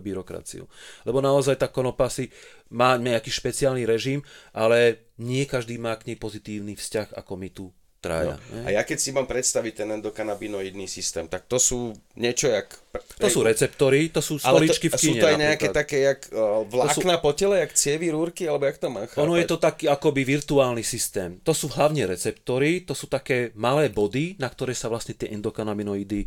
byrokraciu. 0.00 0.64
Lebo 1.04 1.18
naozaj 1.20 1.60
tá 1.60 1.68
konopa 1.68 2.08
si 2.08 2.32
má 2.72 2.96
nejaký 2.96 3.28
špeciálny 3.28 3.84
režim, 3.84 4.24
ale 4.56 5.08
nie 5.20 5.44
každý 5.44 5.76
má 5.76 5.96
k 5.96 6.12
nej 6.12 6.18
pozitívny 6.20 6.76
vzťah, 6.76 7.16
ako 7.16 7.32
my 7.36 7.48
tu 7.52 7.72
traja. 8.06 8.34
No. 8.38 8.62
A 8.62 8.68
ja 8.70 8.82
keď 8.86 8.98
si 9.02 9.10
mám 9.10 9.26
predstaviť 9.26 9.82
ten 9.82 9.88
endokanabinoidný 9.98 10.86
systém, 10.86 11.26
tak 11.26 11.50
to 11.50 11.58
sú 11.58 11.90
niečo 12.14 12.46
jak... 12.46 12.70
To 13.18 13.28
sú 13.28 13.42
receptory, 13.42 14.08
to 14.14 14.22
sú 14.22 14.38
stoličky 14.38 14.88
to, 14.88 14.94
v 14.94 15.00
sú 15.02 15.12
kine 15.12 15.20
to 15.20 15.26
aj 15.26 15.36
nejaké 15.36 15.68
napríklad. 15.68 15.82
také 15.84 15.96
jak 16.06 16.20
uh, 16.32 16.64
vlákna 16.64 17.14
po 17.18 17.30
tele, 17.34 17.60
jak 17.60 17.72
cievy, 17.74 18.08
rúrky, 18.14 18.46
alebo 18.46 18.64
jak 18.64 18.78
to 18.78 18.88
mám 18.88 19.04
chápať? 19.10 19.20
Ono 19.26 19.34
je 19.36 19.46
to 19.50 19.58
taký 19.58 19.84
akoby 19.90 20.22
virtuálny 20.22 20.84
systém. 20.86 21.42
To 21.42 21.52
sú 21.52 21.66
hlavne 21.74 22.06
receptory, 22.06 22.86
to 22.86 22.94
sú 22.94 23.10
také 23.10 23.50
malé 23.58 23.90
body, 23.90 24.38
na 24.38 24.48
ktoré 24.48 24.72
sa 24.72 24.88
vlastne 24.88 25.12
tie 25.12 25.28
endokannabinoidy 25.34 26.20
e, 26.24 26.26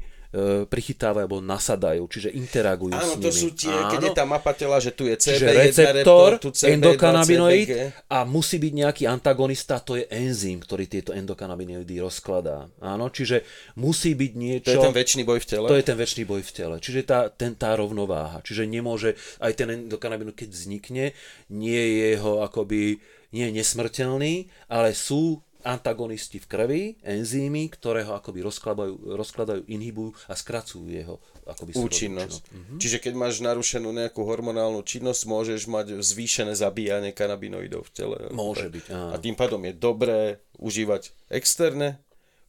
prichytávajú 0.69 1.25
alebo 1.25 1.41
nasadajú, 1.41 2.05
čiže 2.05 2.29
interagujú 2.29 2.93
Áno, 2.93 3.01
s 3.01 3.17
nimi. 3.17 3.25
to 3.25 3.31
sú 3.33 3.47
tie, 3.57 3.73
keď 3.73 4.01
je 4.05 4.11
tá 4.13 4.25
mapa 4.29 4.53
tela, 4.53 4.77
že 4.77 4.93
tu 4.93 5.09
je 5.09 5.17
Čiže 5.17 5.41
CB1 5.41 5.57
receptor, 5.57 5.97
reptor, 5.97 6.31
tu 6.37 6.49
CB2, 6.53 6.69
endokanabinoid 6.77 7.65
CBG. 7.65 7.73
a 8.13 8.17
musí 8.29 8.55
byť 8.61 8.73
nejaký 8.77 9.03
antagonista, 9.09 9.81
to 9.81 9.97
je 9.97 10.05
enzym, 10.13 10.61
ktorý 10.61 10.85
tieto 10.85 11.17
endokanabinoidy 11.17 11.97
rozkladá. 11.97 12.69
Áno, 12.77 13.09
čiže 13.09 13.41
musí 13.81 14.13
byť 14.13 14.31
niečo... 14.37 14.69
To 14.69 14.77
je 14.77 14.85
ten 14.85 14.97
väčší 15.01 15.21
boj 15.25 15.39
v 15.41 15.47
tele. 15.49 15.65
To 15.65 15.77
je 15.81 15.85
ten 15.89 15.97
väčší 15.97 16.23
boj 16.29 16.41
v 16.45 16.51
tele. 16.53 16.75
Čiže 16.77 17.01
tá, 17.09 17.19
ten, 17.33 17.57
tá 17.57 17.73
rovnováha. 17.73 18.45
Čiže 18.45 18.69
nemôže, 18.69 19.17
aj 19.41 19.57
ten 19.57 19.67
endokanabinoid, 19.73 20.37
keď 20.37 20.49
vznikne, 20.53 21.05
nie 21.49 21.81
je 21.81 22.05
jeho 22.13 22.45
akoby, 22.45 23.01
nie 23.33 23.43
je 23.49 23.53
nesmrteľný, 23.65 24.33
ale 24.69 24.93
sú 24.93 25.41
antagonisti 25.61 26.39
v 26.39 26.47
krvi, 26.47 26.83
enzymy, 27.01 27.67
ktoré 27.67 28.07
ho 28.07 28.15
akoby 28.15 28.39
rozkladajú, 28.41 29.11
rozkladajú 29.11 29.61
inhibujú 29.67 30.15
a 30.25 30.33
skracujú 30.33 30.87
jeho 30.87 31.19
akoby 31.43 31.75
účinnosť. 31.75 32.41
účinok. 32.47 32.79
Čiže 32.79 32.97
keď 32.99 33.13
máš 33.13 33.43
narušenú 33.43 33.91
nejakú 33.91 34.23
hormonálnu 34.23 34.79
činnosť, 34.81 35.21
môžeš 35.25 35.67
mať 35.67 35.99
zvýšené 35.99 36.55
zabíjanie 36.55 37.11
kanabinoidov 37.11 37.85
v 37.85 37.91
tele. 37.91 38.17
Môže 38.31 38.71
byť, 38.71 38.85
áno. 38.87 39.11
A 39.11 39.19
tým 39.19 39.35
pádom 39.35 39.59
je 39.61 39.73
dobré 39.73 40.19
užívať 40.55 41.11
externé 41.27 41.99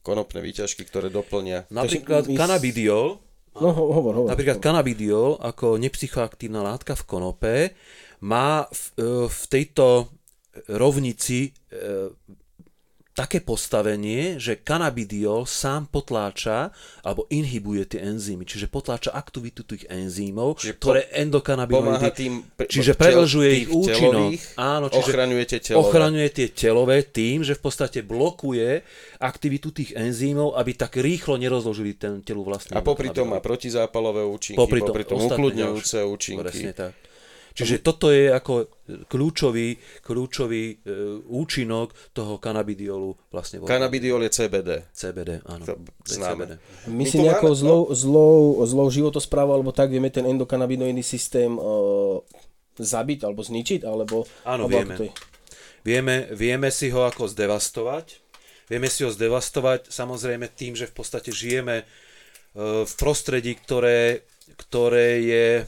konopné 0.01 0.39
výťažky, 0.39 0.81
ktoré 0.81 1.07
doplnia. 1.07 1.67
Napríklad 1.67 2.25
Takže 2.25 2.39
kanabidiol, 2.39 3.19
No 3.51 3.67
ho- 3.67 3.91
hovor, 3.91 4.15
hovor. 4.15 4.29
Napríklad 4.31 4.63
kanabidiol 4.63 5.35
ako 5.37 5.75
nepsychoaktívna 5.75 6.63
látka 6.63 6.95
v 6.95 7.03
konope 7.03 7.55
má 8.23 8.63
v, 8.63 8.83
e, 8.95 9.05
v 9.27 9.41
tejto 9.45 10.07
rovnici 10.69 11.51
e, 11.67 12.11
také 13.21 13.37
postavenie, 13.37 14.41
že 14.41 14.57
kanabidiol 14.57 15.45
sám 15.45 15.85
potláča 15.93 16.73
alebo 17.05 17.29
inhibuje 17.29 17.85
tie 17.85 18.01
enzymy, 18.01 18.49
čiže 18.49 18.65
potláča 18.65 19.13
aktivitu 19.13 19.61
tých 19.61 19.85
enzymov, 19.93 20.57
Čiže 20.57 20.73
po- 20.81 20.89
ktoré 20.89 21.01
Pomáha 21.05 21.21
endokannabinoidy, 21.21 22.09
tým 22.17 22.33
čiže 22.65 22.97
predlžuje 22.97 23.49
ich 23.61 23.69
účinok. 23.69 24.33
Áno, 24.57 24.89
čiže 24.89 25.13
ochraňuje 25.13 25.43
tie 25.45 25.59
telové. 25.61 25.81
ochraňuje 25.85 26.29
tie 26.33 26.47
telové 26.49 26.97
tým, 27.05 27.45
že 27.45 27.53
v 27.53 27.61
podstate 27.61 27.99
blokuje 28.01 28.81
aktivitu 29.21 29.69
tých 29.69 29.93
enzymov, 29.93 30.57
aby 30.57 30.73
tak 30.73 30.97
rýchlo 30.97 31.37
nerozložili 31.37 31.93
ten 31.93 32.25
telu 32.25 32.41
vlastný 32.41 32.73
A 32.73 32.81
popri 32.81 33.13
tom 33.13 33.29
má 33.29 33.37
protizápalové 33.37 34.25
účinky, 34.25 34.57
Popri 34.57 34.81
popri 34.81 35.05
tom 35.05 35.21
tom, 35.21 35.29
ostatné 35.29 35.37
ukludňujúce 35.37 35.97
účinky. 36.09 36.41
Presne 36.41 36.73
tak. 36.73 37.10
Čiže 37.51 37.83
toto 37.83 38.09
je 38.09 38.31
ako 38.31 38.67
kľúčový, 39.07 39.75
kľúčový 40.01 40.63
e, 40.71 40.75
účinok 41.27 41.91
toho 42.11 42.39
kanabidiolu 42.39 43.15
vlastne 43.27 43.59
Kanabidiol 43.63 44.23
je 44.27 44.31
CBD. 44.31 44.69
CBD, 44.91 45.43
áno. 45.45 45.63
Známe. 46.07 46.43
CBD. 46.47 46.51
My 46.87 46.93
My 46.95 47.03
si 47.05 47.17
nejakou 47.19 47.51
máme- 47.51 47.61
zlou, 47.61 47.81
zlou, 47.91 48.35
zlou 48.63 48.87
životosprávou 48.87 49.55
alebo 49.59 49.71
tak 49.71 49.91
vieme 49.91 50.07
ten 50.07 50.23
endokanabinoidný 50.23 51.03
systém 51.03 51.55
uh, 51.55 52.19
zabiť 52.75 53.27
alebo 53.27 53.43
zničiť? 53.43 53.83
Alebo, 53.83 54.23
Áno, 54.43 54.65
alebo 54.65 54.75
vieme. 54.79 54.95
to 54.95 55.03
je? 55.07 55.13
Vieme, 55.81 56.29
vieme 56.31 56.69
si 56.69 56.93
ho 56.93 57.03
ako 57.03 57.25
zdevastovať. 57.27 58.21
Vieme 58.69 58.87
si 58.87 59.03
ho 59.03 59.11
zdevastovať 59.11 59.91
samozrejme 59.91 60.47
tým, 60.53 60.77
že 60.77 60.87
v 60.87 60.95
podstate 60.95 61.33
žijeme 61.33 61.83
e, 61.83 61.85
v 62.87 62.93
prostredí, 62.95 63.57
ktoré, 63.59 64.23
ktoré 64.55 65.19
je 65.19 65.47
e, 65.59 65.63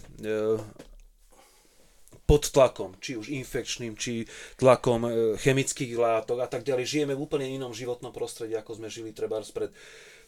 pod 2.24 2.50
tlakom, 2.50 2.96
či 3.04 3.20
už 3.20 3.28
infekčným, 3.30 4.00
či 4.00 4.24
tlakom 4.56 5.02
e, 5.04 5.10
chemických 5.38 5.94
látok 6.00 6.44
a 6.44 6.48
tak 6.48 6.64
ďalej. 6.64 6.88
Žijeme 6.88 7.14
v 7.14 7.24
úplne 7.24 7.48
inom 7.48 7.76
životnom 7.76 8.16
prostredí, 8.16 8.56
ako 8.56 8.80
sme 8.80 8.88
žili 8.88 9.12
treba 9.12 9.44
pred, 9.44 9.72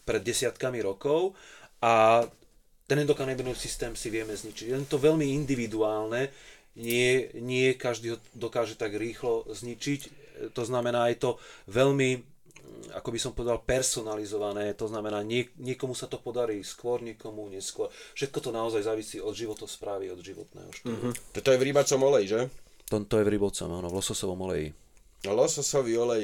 pred 0.04 0.22
desiatkami 0.22 0.84
rokov 0.84 1.34
a 1.80 2.26
ten 2.86 3.02
endokannabinoid 3.02 3.58
systém 3.58 3.98
si 3.98 4.14
vieme 4.14 4.36
zničiť. 4.36 4.66
Je 4.70 4.78
to 4.86 5.02
veľmi 5.02 5.26
individuálne, 5.34 6.30
nie, 6.76 7.32
nie 7.40 7.72
každý 7.80 8.14
ho 8.14 8.18
dokáže 8.36 8.76
tak 8.76 8.94
rýchlo 9.00 9.48
zničiť, 9.48 10.26
E, 10.36 10.50
to 10.52 10.64
znamená, 10.66 11.08
je 11.12 11.18
to 11.20 11.32
veľmi, 11.72 12.24
ako 12.96 13.10
by 13.12 13.20
som 13.20 13.32
povedal, 13.36 13.60
personalizované, 13.60 14.72
to 14.78 14.88
znamená, 14.88 15.20
nie, 15.22 15.52
niekomu 15.60 15.92
sa 15.92 16.08
to 16.08 16.16
podarí 16.22 16.64
skôr, 16.64 17.04
niekomu 17.04 17.52
neskôr. 17.52 17.92
Všetko 18.16 18.40
to 18.40 18.50
naozaj 18.56 18.88
závisí 18.88 19.20
od 19.20 19.36
životosprávy, 19.36 20.08
od 20.16 20.24
životného 20.24 20.72
štýlu. 20.72 20.96
Mm-hmm. 20.96 21.14
Toto 21.36 21.50
je 21.52 21.60
v 21.60 21.66
rybacom 21.72 22.00
oleji, 22.08 22.28
že? 22.32 22.42
To, 22.88 23.02
to 23.04 23.16
je 23.20 23.26
v 23.28 23.34
rybovcom, 23.36 23.70
áno, 23.70 23.88
v 23.92 23.96
lososovom 24.00 24.40
oleji. 24.48 24.70
Lososový 25.26 25.98
olej, 25.98 26.24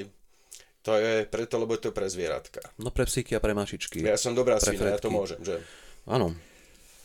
to 0.81 0.97
je 0.97 1.25
preto, 1.25 1.57
lebo 1.61 1.77
je 1.77 1.89
to 1.89 1.91
pre 1.93 2.05
zvieratka. 2.09 2.61
No 2.77 2.93
pre 2.93 3.05
psíky 3.05 3.37
a 3.37 3.41
pre 3.41 3.53
mačičky. 3.53 4.01
Ja 4.01 4.17
som 4.17 4.37
dobrá 4.37 4.61
svina, 4.61 4.93
ja 4.93 5.01
to 5.01 5.09
môžem, 5.09 5.41
že? 5.41 5.61
Áno. 6.05 6.33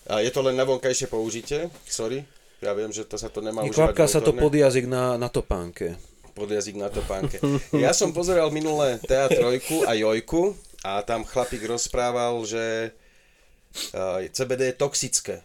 A 0.07 0.23
je 0.23 0.31
to 0.31 0.41
len 0.45 0.55
na 0.55 0.63
vonkajšie 0.63 1.11
použitie? 1.11 1.67
Sorry. 1.85 2.23
Ja 2.65 2.73
viem, 2.73 2.89
že 2.89 3.05
to 3.05 3.21
sa 3.21 3.29
to 3.29 3.45
nemá 3.45 3.61
užívať 3.61 3.93
Kvapká 3.93 4.07
sa 4.09 4.25
to 4.25 4.33
pod 4.33 4.49
jazyk 4.49 4.89
na, 4.89 5.21
na 5.21 5.29
topánke. 5.29 6.01
Pod 6.37 6.53
jazyk 6.53 6.77
na 6.77 6.93
topánke. 6.93 7.41
Ja 7.73 7.97
som 7.97 8.13
pozeral 8.13 8.53
minulé 8.53 9.01
TA3 9.01 9.65
a 9.89 9.97
Jojku 9.97 10.53
a 10.85 11.01
tam 11.01 11.25
chlapík 11.25 11.65
rozprával, 11.65 12.37
že 12.45 12.93
uh, 13.97 14.21
CBD 14.29 14.71
je 14.71 14.77
toxické. 14.77 15.37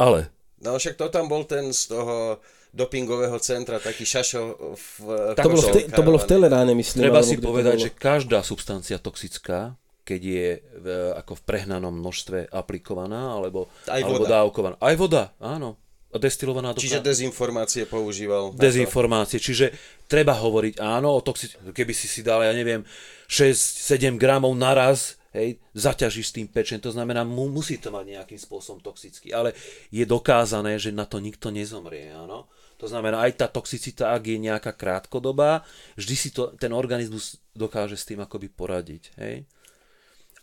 Ale 0.00 0.32
No 0.58 0.74
však 0.74 0.98
to 0.98 1.06
tam 1.06 1.30
bol 1.30 1.46
ten 1.46 1.70
z 1.70 1.94
toho 1.94 2.42
dopingového 2.74 3.38
centra, 3.40 3.78
taký 3.80 4.04
šašo 4.04 4.74
v... 4.74 4.90
To 5.38 5.48
bolo 5.48 5.62
v, 5.62 5.70
te, 5.72 5.80
to 5.88 6.02
bolo 6.04 6.18
v 6.20 6.26
Teleráne, 6.28 6.72
myslím. 6.76 7.08
Treba 7.08 7.22
alebo 7.22 7.30
si 7.30 7.36
povedať, 7.38 7.76
bolo. 7.78 7.84
že 7.86 7.90
každá 7.94 8.38
substancia 8.44 8.98
toxická, 9.00 9.78
keď 10.04 10.20
je 10.20 10.46
v, 10.82 10.86
ako 11.16 11.32
v 11.38 11.42
prehnanom 11.46 11.94
množstve 11.94 12.50
aplikovaná 12.50 13.38
alebo, 13.38 13.70
Aj 13.88 14.02
alebo 14.02 14.26
voda. 14.26 14.30
dávkovaná. 14.42 14.74
Aj 14.82 14.94
voda, 14.98 15.32
áno. 15.40 15.78
Destilovaná 16.08 16.72
do 16.72 16.80
Čiže 16.80 17.04
dezinformácie 17.04 17.84
používal. 17.84 18.56
dezinformácie. 18.56 19.36
Čiže 19.36 19.76
treba 20.08 20.32
hovoriť 20.40 20.80
áno 20.80 21.12
o 21.12 21.20
toxic... 21.20 21.52
Keby 21.60 21.92
si 21.92 22.08
si 22.08 22.24
dal, 22.24 22.40
ja 22.40 22.56
neviem, 22.56 22.80
6-7 23.28 24.16
gramov 24.16 24.56
naraz, 24.56 25.20
hej, 25.36 25.60
zaťažíš 25.76 26.32
s 26.32 26.34
tým 26.40 26.48
pečen, 26.48 26.80
to 26.80 26.88
znamená, 26.88 27.28
mu, 27.28 27.52
musí 27.52 27.76
to 27.76 27.92
mať 27.92 28.08
nejakým 28.08 28.40
spôsobom 28.40 28.80
toxický, 28.80 29.36
ale 29.36 29.52
je 29.92 30.08
dokázané, 30.08 30.80
že 30.80 30.96
na 30.96 31.04
to 31.04 31.20
nikto 31.20 31.52
nezomrie, 31.52 32.08
áno. 32.08 32.48
To 32.80 32.86
znamená, 32.88 33.26
aj 33.28 33.44
tá 33.44 33.46
toxicita, 33.50 34.14
ak 34.14 34.22
je 34.32 34.38
nejaká 34.38 34.72
krátkodobá, 34.72 35.66
vždy 36.00 36.14
si 36.16 36.32
to, 36.32 36.56
ten 36.56 36.72
organizmus 36.72 37.36
dokáže 37.52 38.00
s 38.00 38.08
tým 38.08 38.24
akoby 38.24 38.48
poradiť, 38.48 39.12
hej. 39.20 39.44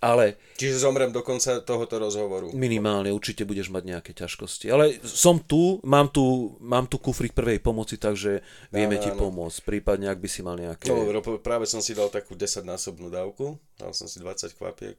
Ale 0.06 0.38
Čiže 0.62 0.86
zomrem 0.86 1.10
do 1.10 1.26
konca 1.26 1.58
tohoto 1.66 1.97
rozhovoru. 1.97 2.53
minimálne 2.53 3.10
určite 3.10 3.41
budeš 3.41 3.74
mať 3.74 3.84
nejaké 3.89 4.12
ťažkosti. 4.14 4.70
Ale 4.70 5.01
som 5.01 5.41
tu, 5.41 5.82
mám 5.82 6.14
tu, 6.14 6.53
mám 6.62 6.86
tu 6.86 7.01
kufrík 7.01 7.34
prvej 7.34 7.58
pomoci, 7.58 7.97
takže 7.97 8.45
vieme 8.70 9.01
Áno, 9.01 9.03
ti 9.03 9.10
áno. 9.10 9.20
pomôcť. 9.26 9.66
Prípadne, 9.66 10.14
ak 10.14 10.22
by 10.22 10.30
si 10.30 10.45
mal 10.45 10.62
nejaké... 10.62 10.93
No, 10.93 11.10
práve 11.41 11.66
som 11.66 11.82
si 11.82 11.97
dal 11.97 12.14
takú 12.14 12.38
10-násobnú 12.38 13.10
dávku. 13.10 13.58
Dal 13.82 13.97
som 13.97 14.06
si 14.06 14.22
20 14.22 14.53
kvapiek. 14.53 14.97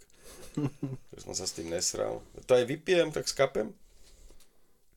že 1.15 1.19
som 1.23 1.39
sa 1.39 1.47
s 1.47 1.55
tým 1.55 1.71
nesral. 1.71 2.19
To 2.51 2.53
aj 2.59 2.67
vypijem, 2.67 3.15
tak 3.15 3.31
skapem. 3.31 3.71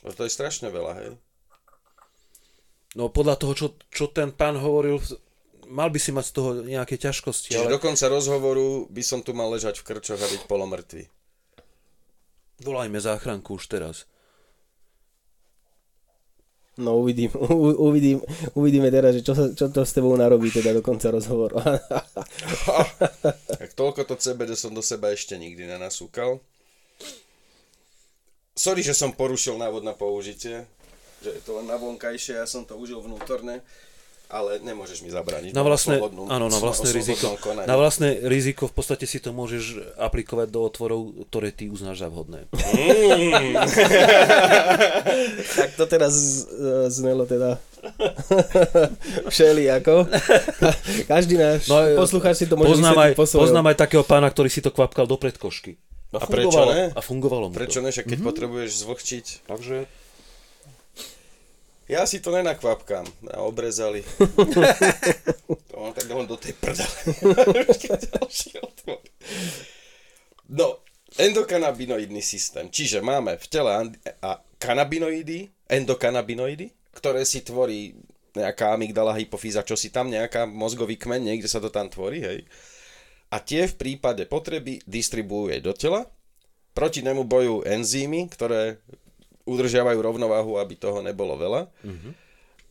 No 0.01 0.09
to 0.09 0.25
je 0.25 0.33
strašne 0.33 0.73
veľa, 0.73 0.93
hej. 1.05 1.11
No 2.97 3.13
podľa 3.13 3.37
toho, 3.37 3.53
čo, 3.53 3.67
čo 3.93 4.09
ten 4.09 4.33
pán 4.33 4.57
hovoril, 4.57 4.97
mal 5.69 5.93
by 5.93 5.99
si 6.01 6.09
mať 6.09 6.25
z 6.25 6.33
toho 6.33 6.49
nejaké 6.65 6.97
ťažkosti, 6.97 7.53
Čiže 7.53 7.61
ale 7.61 7.77
do 7.77 7.81
konca 7.81 8.09
rozhovoru 8.09 8.89
by 8.89 9.03
som 9.05 9.21
tu 9.21 9.37
mal 9.37 9.47
ležať 9.53 9.79
v 9.79 9.85
krčoch 9.85 10.17
a 10.17 10.27
byť 10.27 10.49
polomrtvý. 10.49 11.05
volajme 12.65 12.97
záchranku 12.97 13.55
už 13.55 13.69
teraz. 13.69 14.09
No 16.79 16.95
uvidím, 17.03 17.27
u, 17.35 17.75
uvidím, 17.91 18.23
uvidíme 18.55 18.87
teraz, 18.87 19.11
že 19.11 19.21
čo, 19.21 19.35
sa, 19.35 19.51
čo 19.51 19.67
to 19.67 19.83
s 19.83 19.91
tebou 19.91 20.15
narobí 20.15 20.47
teda 20.47 20.71
do 20.71 20.81
konca 20.81 21.11
rozhovoru. 21.11 21.59
Tak 23.59 23.75
toľko 23.75 24.07
to 24.07 24.15
CBD 24.15 24.55
som 24.55 24.71
do 24.71 24.79
seba 24.79 25.11
ešte 25.11 25.35
nikdy 25.35 25.67
nenasúkal. 25.67 26.39
Sorry, 28.55 28.79
že 28.79 28.95
som 28.95 29.11
porušil 29.11 29.59
návod 29.59 29.83
na 29.83 29.91
použitie. 29.91 30.63
Že 31.19 31.29
je 31.35 31.41
to 31.43 31.51
len 31.59 31.67
na 31.67 31.75
vonkajšie, 31.75 32.39
ja 32.39 32.47
som 32.47 32.63
to 32.63 32.79
užil 32.79 33.03
vnútorne. 33.03 33.59
Ale 34.29 34.61
nemôžeš 34.61 35.01
mi 35.01 35.09
zabrániť. 35.09 35.51
Na 35.51 35.61
vlastné, 35.61 35.97
slobodnú- 35.97 36.29
áno, 36.29 36.47
na 36.47 36.59
vlastné 36.59 36.89
riziko. 36.91 37.33
konaní. 37.35 37.65
Na 37.65 37.73
vlastné 37.73 38.21
riziko 38.21 38.65
v 38.65 38.73
podstate 38.73 39.03
si 39.03 39.17
to 39.17 39.29
môžeš 39.31 39.97
aplikovať 39.97 40.47
do 40.47 40.61
otvorov, 40.61 41.01
ktoré 41.25 41.49
ty 41.49 41.65
uznáš 41.65 41.99
za 41.99 42.07
vhodné. 42.07 42.45
tak 45.51 45.69
to 45.73 45.85
teraz 45.85 46.13
z- 46.13 46.45
znelo 46.89 47.25
teda 47.25 47.57
všeli 49.31 49.65
ako. 49.73 50.05
Každý 51.05 51.35
náš 51.35 51.65
No, 51.65 51.79
no, 51.79 51.97
poslucháč 51.97 52.35
si 52.37 52.45
to 52.45 52.53
môže 52.53 52.75
poznám, 52.75 52.97
aj, 53.01 53.11
poznám 53.15 53.65
aj 53.67 53.77
takého 53.79 54.03
pána, 54.03 54.27
ktorý 54.27 54.47
si 54.47 54.59
to 54.59 54.69
kvapkal 54.69 55.05
do 55.05 55.15
predkošky. 55.15 55.73
A 56.11 56.21
prečo 56.21 56.49
fungovalo, 56.49 56.71
ne? 56.71 56.85
A 56.89 56.99
fungovalo 56.99 57.45
mu 57.47 57.53
Prečo 57.53 57.79
to. 57.79 57.85
ne, 57.85 57.89
však 57.89 58.05
keď 58.07 58.19
potrebuješ 58.19 58.71
zvlhčiť. 58.79 59.25
Takže 59.45 59.75
Ja 61.89 62.05
si 62.05 62.21
to 62.21 62.29
nenakvapkám. 62.29 63.33
A 63.33 63.41
obrezali. 63.41 64.05
to 65.69 65.73
mám 65.73 65.93
tak 65.97 66.05
len 66.05 66.29
do 66.29 66.37
tej 66.37 66.53
prdele. 66.53 66.97
No, 70.49 70.85
Endokanabinoidný 71.17 72.21
systém. 72.21 72.69
Čiže 72.69 73.01
máme 73.01 73.41
v 73.41 73.45
tele 73.49 73.69
a 74.21 74.37
kanabinoidy, 74.61 75.49
endokanabinoidy, 75.65 76.93
ktoré 76.93 77.25
si 77.25 77.41
tvorí 77.41 77.97
nejaká 78.37 78.77
amygdala, 78.77 79.17
hypofýza, 79.17 79.65
čo 79.65 79.73
si 79.73 79.89
tam, 79.89 80.07
nejaká 80.07 80.45
mozgový 80.45 80.95
kmeň, 81.01 81.21
niekde 81.33 81.49
sa 81.49 81.57
to 81.57 81.73
tam 81.73 81.89
tvorí, 81.89 82.21
hej. 82.21 82.39
A 83.33 83.41
tie 83.41 83.65
v 83.65 83.77
prípade 83.77 84.25
potreby 84.29 84.81
distribujú 84.85 85.49
jej 85.53 85.61
do 85.61 85.73
tela. 85.73 86.05
Proti 86.73 87.01
nemu 87.01 87.25
bojujú 87.25 87.65
enzymy, 87.65 88.29
ktoré 88.29 88.79
udržiavajú 89.49 89.97
rovnováhu, 89.97 90.61
aby 90.61 90.77
toho 90.77 91.01
nebolo 91.01 91.33
veľa. 91.33 91.61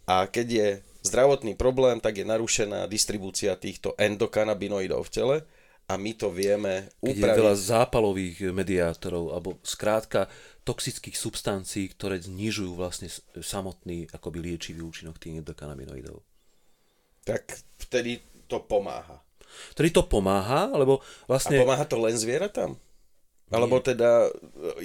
A 0.09 0.25
keď 0.31 0.47
je 0.49 0.69
zdravotný 1.05 1.59
problém, 1.59 2.01
tak 2.01 2.17
je 2.17 2.27
narušená 2.27 2.87
distribúcia 2.89 3.59
týchto 3.59 3.93
endokanabinoidov 3.99 5.05
v 5.05 5.13
tele 5.13 5.37
a 5.89 5.97
my 5.97 6.13
to 6.17 6.29
vieme 6.29 6.89
Keď 7.01 7.17
je 7.17 7.23
upraviť. 7.25 7.39
veľa 7.41 7.55
zápalových 7.57 8.53
mediátorov, 8.53 9.33
alebo 9.33 9.57
skrátka 9.65 10.29
toxických 10.69 11.17
substancií, 11.17 11.89
ktoré 11.97 12.21
znižujú 12.21 12.77
vlastne 12.77 13.09
samotný 13.41 14.05
akoby 14.13 14.53
liečivý 14.53 14.85
účinok 14.85 15.17
tých 15.17 15.41
endokanabinoidov. 15.41 16.21
Tak 17.25 17.57
vtedy 17.89 18.21
to 18.45 18.61
pomáha. 18.65 19.17
Ktorý 19.73 19.89
to 19.93 20.05
pomáha, 20.05 20.69
lebo 20.77 21.01
A 21.01 21.05
vlastne 21.25 21.57
pomáha 21.57 21.89
to 21.89 21.97
len 21.97 22.13
zvieratám? 22.13 22.77
Alebo 23.49 23.81
teda 23.81 24.29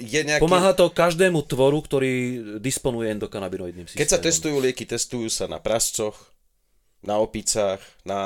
je 0.00 0.20
nejaký... 0.24 0.40
pomáha 0.40 0.72
to 0.72 0.88
každému 0.88 1.44
tvoru, 1.44 1.84
ktorý 1.84 2.12
disponuje 2.64 3.12
endokanabinoidným 3.12 3.84
systémom. 3.84 4.00
Keď 4.00 4.08
sa 4.08 4.20
testujú 4.20 4.56
lieky, 4.56 4.88
testujú 4.88 5.28
sa 5.28 5.44
na 5.44 5.60
prascoch, 5.60 6.16
na 7.04 7.20
opicách, 7.20 7.84
na, 8.08 8.20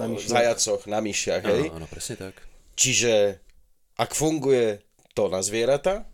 Na 0.00 0.08
na 0.08 0.16
myšiach. 0.16 0.32
zajacoch, 0.32 0.82
na 0.88 0.98
myšiach? 1.04 1.42
Áno, 1.44 1.84
áno, 1.84 1.86
presne 1.92 2.16
tak. 2.16 2.34
Čiže 2.72 3.36
ak 4.00 4.16
funguje 4.16 4.80
to 5.12 5.28
na 5.28 5.44
zvieratá, 5.44 6.08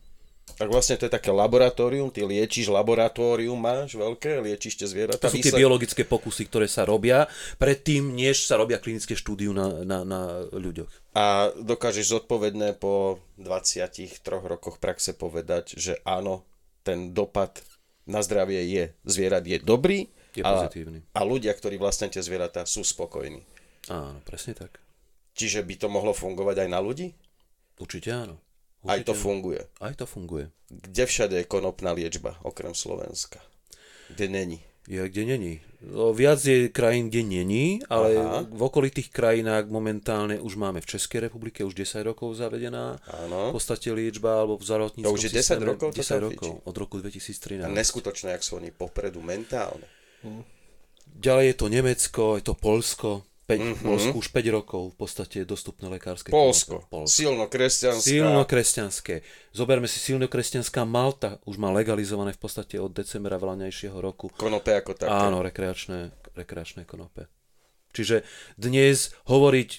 tak 0.61 0.69
vlastne 0.69 1.01
to 1.01 1.09
je 1.09 1.17
také 1.17 1.33
laboratórium, 1.33 2.13
ty 2.13 2.21
liečíš 2.21 2.69
laboratórium, 2.69 3.57
máš 3.57 3.97
veľké, 3.97 4.45
liečíš 4.45 4.77
tie 4.77 4.85
zvieratá. 4.85 5.33
To 5.33 5.33
sú 5.33 5.41
tie 5.41 5.57
biologické 5.57 6.05
pokusy, 6.05 6.53
ktoré 6.53 6.69
sa 6.69 6.85
robia 6.85 7.25
predtým, 7.57 8.13
než 8.13 8.45
sa 8.45 8.61
robia 8.61 8.77
klinické 8.77 9.17
štúdiu 9.17 9.57
na, 9.57 9.81
na, 9.89 10.05
na 10.05 10.45
ľuďoch. 10.53 11.17
A 11.17 11.49
dokážeš 11.57 12.13
zodpovedne 12.13 12.77
po 12.77 13.25
23 13.41 14.21
rokoch 14.29 14.77
praxe 14.77 15.17
povedať, 15.17 15.81
že 15.81 15.97
áno, 16.05 16.45
ten 16.85 17.17
dopad 17.17 17.65
na 18.05 18.21
zdravie 18.21 18.61
je 18.69 18.85
zvierat 19.09 19.49
je 19.49 19.57
dobrý 19.65 20.13
Je 20.37 20.45
a, 20.45 20.61
pozitívny. 20.61 21.01
a 21.17 21.21
ľudia, 21.25 21.57
ktorí 21.57 21.81
vlastne 21.81 22.13
tie 22.13 22.21
zvieratá 22.21 22.69
sú 22.69 22.85
spokojní. 22.85 23.41
Áno, 23.89 24.21
presne 24.29 24.53
tak. 24.53 24.77
Čiže 25.33 25.65
by 25.65 25.75
to 25.81 25.89
mohlo 25.89 26.13
fungovať 26.13 26.67
aj 26.67 26.69
na 26.69 26.85
ľudí? 26.85 27.17
Určite 27.81 28.13
áno. 28.13 28.37
Aj 28.89 29.01
to 29.05 29.13
Určite 29.13 29.23
funguje. 29.23 29.61
Aj 29.81 29.93
to 29.93 30.07
funguje. 30.09 30.49
Kde 30.71 31.05
všade 31.07 31.37
je 31.37 31.45
konopná 31.45 31.93
liečba, 31.93 32.41
okrem 32.41 32.73
Slovenska? 32.73 33.37
Kde 34.09 34.29
není? 34.29 34.59
Je, 34.89 35.05
kde 35.09 35.25
není. 35.25 35.61
No, 35.85 36.13
viac 36.13 36.41
je 36.45 36.69
krajín, 36.73 37.09
kde 37.13 37.23
není, 37.23 37.81
ale 37.89 38.17
Aha. 38.17 38.45
v 38.49 38.63
okolitých 38.63 39.13
krajinách 39.13 39.69
momentálne 39.69 40.41
už 40.41 40.57
máme 40.57 40.81
v 40.81 40.89
Českej 40.97 41.29
republike 41.29 41.65
už 41.65 41.77
10 41.77 42.01
rokov 42.05 42.37
zavedená 42.37 42.97
Áno. 43.07 43.53
v 43.53 43.61
podstate 43.61 43.93
liečba 43.93 44.41
alebo 44.41 44.57
v 44.57 44.65
zdravotníckom 44.65 45.09
To 45.09 45.17
už 45.17 45.25
je 45.29 45.31
10 45.31 45.41
systéme. 45.41 45.65
rokov 45.69 45.89
to 45.95 46.01
10 46.01 46.09
tam 46.11 46.21
rokov, 46.27 46.53
od 46.65 46.75
roku 46.77 46.95
2013. 47.01 47.65
A 47.65 47.69
neskutočné, 47.71 48.29
jak 48.37 48.43
sú 48.45 48.57
oni 48.57 48.73
popredu 48.73 49.21
mentálne. 49.21 49.85
Ďalej 51.07 51.45
je 51.47 51.57
to 51.57 51.67
Nemecko, 51.69 52.23
je 52.41 52.45
to 52.45 52.55
Polsko. 52.57 53.25
5, 53.51 53.59
Mhm. 53.59 53.67
mm-hmm. 53.67 53.83
Polsku 53.83 54.15
už 54.17 54.29
5 54.31 54.47
rokov 54.55 54.83
v 54.95 54.97
podstate 54.97 55.43
je 55.43 55.47
dostupné 55.47 55.91
lekárske 55.91 56.31
Polsko. 56.31 56.87
Polsko. 56.87 57.11
Silno 57.11 57.51
kresťanská. 57.51 58.07
Silno 58.07 58.43
kresťanské. 58.47 59.15
Zoberme 59.51 59.91
si 59.91 59.99
silno 59.99 60.31
kresťanská 60.31 60.87
Malta, 60.87 61.43
už 61.45 61.59
má 61.59 61.69
legalizované 61.69 62.31
v 62.31 62.41
podstate 62.41 62.79
od 62.79 62.95
decembra 62.95 63.35
vlaňajšieho 63.37 63.99
roku. 63.99 64.31
Konope 64.31 64.71
ako 64.71 64.95
také. 64.95 65.11
Áno, 65.11 65.43
rekreačné, 65.43 66.15
rekreačné 66.39 66.87
konope. 66.87 67.27
Čiže 67.91 68.23
dnes 68.55 69.11
hovoriť 69.27 69.71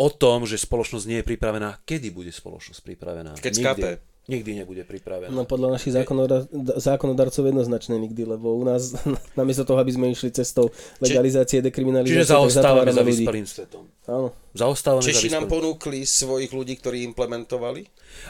o 0.00 0.08
tom, 0.08 0.48
že 0.48 0.56
spoločnosť 0.56 1.04
nie 1.04 1.20
je 1.20 1.28
pripravená, 1.28 1.84
kedy 1.84 2.08
bude 2.08 2.32
spoločnosť 2.32 2.80
pripravená? 2.80 3.36
Keď 3.36 3.52
skápe. 3.52 3.90
Nikdy 4.28 4.60
nebude 4.62 4.82
pripravená. 4.84 5.32
No 5.32 5.48
podľa 5.48 5.78
našich 5.78 5.96
zákonodar- 5.96 6.48
zákonodarcov 6.76 7.46
jednoznačne 7.46 7.96
nikdy, 7.96 8.36
lebo 8.36 8.52
u 8.58 8.64
nás 8.66 8.92
namiesto 9.38 9.64
toho, 9.64 9.80
aby 9.80 9.92
sme 9.94 10.06
išli 10.12 10.34
cestou 10.34 10.68
legalizácie, 11.00 11.64
dekriminalizácie, 11.64 12.20
Čiže 12.20 12.34
zaostávame 12.34 12.92
za 12.92 13.02
vyspelým 13.06 13.46
svetom. 13.48 13.88
Áno. 14.10 14.34
Zaostávame 14.52 15.06
Češi 15.06 15.30
za 15.30 15.38
nám 15.38 15.46
ponúkli 15.46 16.02
svojich 16.02 16.50
ľudí, 16.50 16.76
ktorí 16.76 17.06
implementovali. 17.14 17.86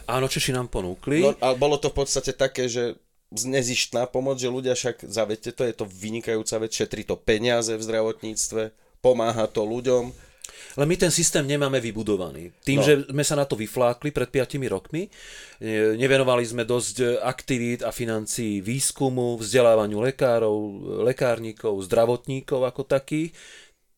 Áno, 0.06 0.28
Češi 0.28 0.52
nám 0.52 0.68
ponúkli. 0.68 1.24
No, 1.24 1.32
a 1.40 1.56
bolo 1.56 1.80
to 1.80 1.88
v 1.88 2.04
podstate 2.04 2.36
také, 2.36 2.68
že 2.68 3.00
nezištná 3.30 4.10
pomoc, 4.10 4.42
že 4.42 4.50
ľudia 4.50 4.74
však, 4.74 5.06
zavete 5.06 5.54
to, 5.54 5.62
je 5.62 5.74
to 5.74 5.86
vynikajúca 5.86 6.66
vec, 6.66 6.74
šetrí 6.74 7.06
to 7.06 7.14
peniaze 7.14 7.70
v 7.70 7.82
zdravotníctve, 7.82 8.74
pomáha 8.98 9.46
to 9.46 9.62
ľuďom. 9.62 10.10
Ale 10.72 10.84
my 10.84 10.96
ten 10.96 11.08
systém 11.08 11.42
nemáme 11.42 11.76
vybudovaný. 11.76 12.52
Tým, 12.60 12.78
No. 12.78 12.82
že 12.82 12.92
sme 13.04 13.22
sa 13.22 13.34
na 13.34 13.44
to 13.44 13.54
vyflákli 13.54 14.08
pred 14.08 14.28
5 14.28 14.40
rokmi, 14.66 15.10
e, 15.56 15.70
nevenovali 15.94 16.42
sme 16.42 16.62
dosť 16.62 16.96
e, 16.96 17.06
aktivít 17.20 17.80
a 17.80 17.90
financií 17.90 18.58
výskumu, 18.60 19.36
vzdelávaniu 19.36 20.00
lekárov, 20.00 20.56
lekárnikov, 21.04 21.74
zdravotníkov 21.80 22.64
ako 22.64 22.82
takých, 22.82 23.32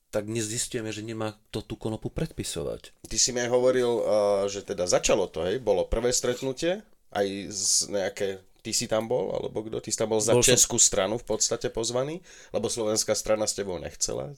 tak 0.08 0.26
dnes 0.26 0.44
zistíme, 0.44 0.88
že 0.88 1.00
nemá 1.00 1.32
to 1.48 1.60
tú 1.60 1.74
konopu 1.74 2.08
predpisovať. 2.08 2.92
Ty 3.02 3.16
si 3.16 3.32
mi 3.32 3.40
aj 3.40 3.48
hovoril, 3.48 3.88
uh, 3.88 4.04
že 4.44 4.60
teda 4.60 4.84
začalo 4.84 5.24
to, 5.26 5.40
hej, 5.42 5.56
bolo 5.58 5.84
prvé 5.84 6.12
stretnutie, 6.12 6.84
aj 7.08 7.26
z 7.48 7.62
nejaké, 7.88 8.28
ty 8.60 8.70
si 8.70 8.84
tam 8.84 9.04
bol, 9.04 9.32
alebo 9.32 9.60
kto, 9.62 9.80
ty 9.80 9.88
si 9.88 9.96
tam 9.96 10.12
bol 10.12 10.20
za 10.20 10.32
Bol 10.32 10.40
som- 10.40 10.52
českú 10.52 10.76
stranu 10.76 11.16
v 11.16 11.24
podstate 11.26 11.68
pozvaný, 11.68 12.20
lebo 12.50 12.68
slovenská 12.68 13.12
strana 13.12 13.44
s 13.44 13.56
tebou 13.56 13.76
nechcela 13.76 14.36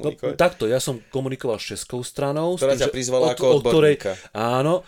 No, 0.00 0.10
takto, 0.34 0.64
ja 0.64 0.80
som 0.80 1.02
komunikoval 1.12 1.60
s 1.60 1.76
českou 1.76 2.00
stranou. 2.00 2.56
Ktorá 2.56 2.74
tým, 2.78 2.88
ťa 2.88 2.94
prizvala 2.94 3.26
ako 3.36 3.44
o 3.44 3.60
ktorej, 3.60 4.00
odborníka. 4.00 4.12
Áno, 4.32 4.86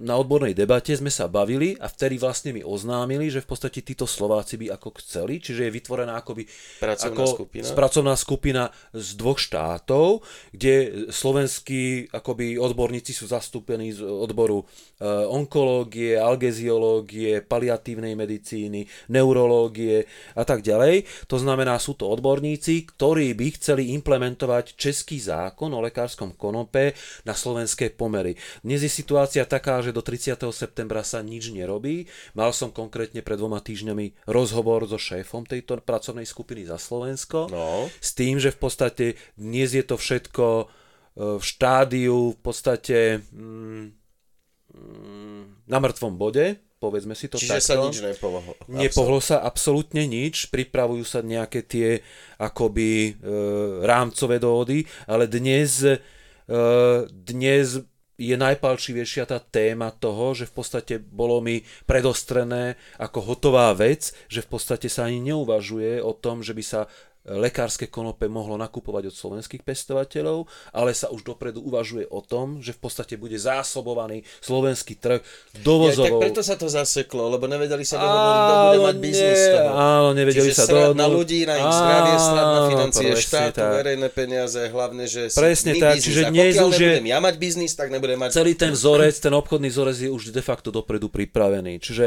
na 0.00 0.16
odbornej 0.16 0.56
debate 0.56 0.96
sme 0.96 1.12
sa 1.12 1.28
bavili 1.28 1.76
a 1.76 1.84
vtedy 1.84 2.16
vlastne 2.16 2.56
mi 2.56 2.64
oznámili, 2.64 3.28
že 3.28 3.44
v 3.44 3.48
podstate 3.52 3.84
títo 3.84 4.08
Slováci 4.08 4.56
by 4.56 4.72
ako 4.72 4.96
chceli, 5.04 5.36
čiže 5.36 5.68
je 5.68 5.72
vytvorená 5.74 6.16
akoby 6.16 6.48
Pracovná 6.80 7.12
ako 7.12 7.24
skupina. 7.28 7.64
pracovná 7.76 8.14
skupina 8.16 8.62
z 8.96 9.08
dvoch 9.20 9.36
štátov, 9.36 10.24
kde 10.56 11.06
slovenskí 11.12 12.08
akoby 12.08 12.56
odborníci 12.56 13.12
sú 13.12 13.28
zastúpení 13.28 13.92
z 13.92 14.00
odboru 14.00 14.64
e, 14.64 15.06
onkológie, 15.28 16.16
algeziológie, 16.16 17.44
paliatívnej 17.44 18.16
medicíny, 18.16 18.88
neurológie 19.12 20.08
a 20.40 20.42
tak 20.48 20.64
ďalej. 20.64 21.04
To 21.28 21.36
znamená, 21.36 21.76
sú 21.76 21.92
to 22.00 22.08
odborníci, 22.08 22.88
ktorí 22.96 23.36
by 23.36 23.46
chceli 23.60 23.92
implementovať 23.92 24.09
český 24.74 25.20
zákon 25.20 25.70
o 25.70 25.80
lekárskom 25.84 26.34
konope 26.34 26.96
na 27.28 27.36
slovenské 27.36 27.92
pomery. 27.92 28.34
Dnes 28.64 28.80
je 28.82 28.90
situácia 28.90 29.44
taká, 29.44 29.84
že 29.84 29.92
do 29.92 30.00
30. 30.00 30.40
septembra 30.50 31.04
sa 31.04 31.20
nič 31.20 31.52
nerobí. 31.52 32.08
Mal 32.32 32.50
som 32.56 32.72
konkrétne 32.72 33.20
pred 33.20 33.36
dvoma 33.36 33.60
týždňami 33.60 34.26
rozhovor 34.26 34.88
so 34.88 34.96
šéfom 34.96 35.44
tejto 35.44 35.78
pracovnej 35.84 36.24
skupiny 36.24 36.64
za 36.64 36.80
Slovensko 36.80 37.52
No. 37.52 37.90
s 38.00 38.16
tým, 38.16 38.40
že 38.40 38.54
v 38.54 38.58
podstate 38.58 39.06
dnes 39.36 39.74
je 39.74 39.84
to 39.84 40.00
všetko 40.00 40.44
e, 40.46 40.64
v 41.36 41.42
štádiu 41.44 42.32
v 42.34 42.38
podstate 42.40 42.98
mm, 43.30 43.84
mm, 44.74 45.42
na 45.68 45.78
mŕtvom 45.78 46.14
bode, 46.16 46.69
povedzme 46.80 47.12
si 47.12 47.28
to 47.28 47.36
Čiže 47.36 47.60
takto. 47.60 47.68
sa 47.68 47.74
nič 47.76 47.96
nepomohlo. 48.00 48.52
Nepohlo 48.72 49.20
sa 49.20 49.44
absolútne 49.44 50.08
nič, 50.08 50.48
pripravujú 50.48 51.04
sa 51.04 51.20
nejaké 51.20 51.60
tie 51.60 52.00
akoby 52.40 52.90
e, 52.90 53.32
rámcové 53.84 54.40
dohody, 54.40 54.88
ale 55.04 55.28
dnes, 55.28 55.84
e, 55.84 56.00
dnes 57.12 57.84
je 58.20 58.36
najpalčivejšia 58.36 59.28
tá 59.28 59.40
téma 59.40 59.92
toho, 59.92 60.36
že 60.36 60.48
v 60.48 60.52
podstate 60.56 60.94
bolo 61.00 61.40
mi 61.44 61.64
predostrené 61.88 62.76
ako 63.00 63.32
hotová 63.32 63.72
vec, 63.76 64.12
že 64.28 64.44
v 64.44 64.48
podstate 64.48 64.88
sa 64.92 65.08
ani 65.08 65.20
neuvažuje 65.32 66.00
o 66.04 66.12
tom, 66.16 66.44
že 66.44 66.56
by 66.56 66.64
sa 66.64 66.80
lekárske 67.28 67.84
konope 67.84 68.24
mohlo 68.32 68.56
nakupovať 68.56 69.12
od 69.12 69.14
slovenských 69.14 69.60
pestovateľov, 69.60 70.48
ale 70.72 70.96
sa 70.96 71.12
už 71.12 71.20
dopredu 71.20 71.60
uvažuje 71.60 72.08
o 72.08 72.24
tom, 72.24 72.64
že 72.64 72.72
v 72.72 72.80
podstate 72.80 73.20
bude 73.20 73.36
zásobovaný 73.36 74.24
slovenský 74.40 74.96
trh 74.96 75.20
Ja, 75.20 75.28
tak 75.52 75.60
dovozovou 75.60 76.20
preto 76.20 76.40
sa 76.40 76.56
to 76.56 76.72
zaseklo, 76.72 77.28
lebo 77.28 77.44
nevedeli 77.44 77.84
sa 77.84 78.00
dohodnúť, 78.00 78.36
kto 78.40 78.54
bude 78.56 78.80
mať 78.88 78.96
biznis 79.04 79.36
z 79.36 79.48
toho. 79.52 79.70
Áno, 79.76 80.08
nevedeli 80.16 80.48
Čiže 80.48 80.56
sa 80.56 80.64
dohodnúť. 80.64 80.96
na 80.96 81.06
ľudí, 81.06 81.40
na 81.44 81.54
ich 81.60 81.72
zdravie, 81.76 82.14
na 82.16 82.60
financie 82.72 83.08
štátu, 83.20 83.58
tak. 83.60 83.72
verejné 83.84 84.08
peniaze, 84.08 84.60
hlavne, 84.72 85.04
že 85.04 85.22
Presne 85.30 85.72
tak, 85.76 86.00
biznis. 86.00 86.04
čiže 86.08 86.22
A 86.24 86.30
pokiaľ 86.32 86.66
už 86.66 86.78
nebudem 86.80 87.08
ja 87.08 87.18
mať 87.20 87.34
biznis, 87.36 87.72
tak 87.76 87.88
nebudem 87.92 88.16
mať... 88.16 88.30
Celý 88.32 88.52
ten 88.56 88.72
vzorec, 88.72 89.14
ten 89.20 89.34
obchodný 89.36 89.68
vzorec 89.68 89.96
je 89.96 90.10
už 90.10 90.32
de 90.32 90.42
facto 90.42 90.72
dopredu 90.72 91.12
pripravený. 91.12 91.76
Čiže 91.84 92.04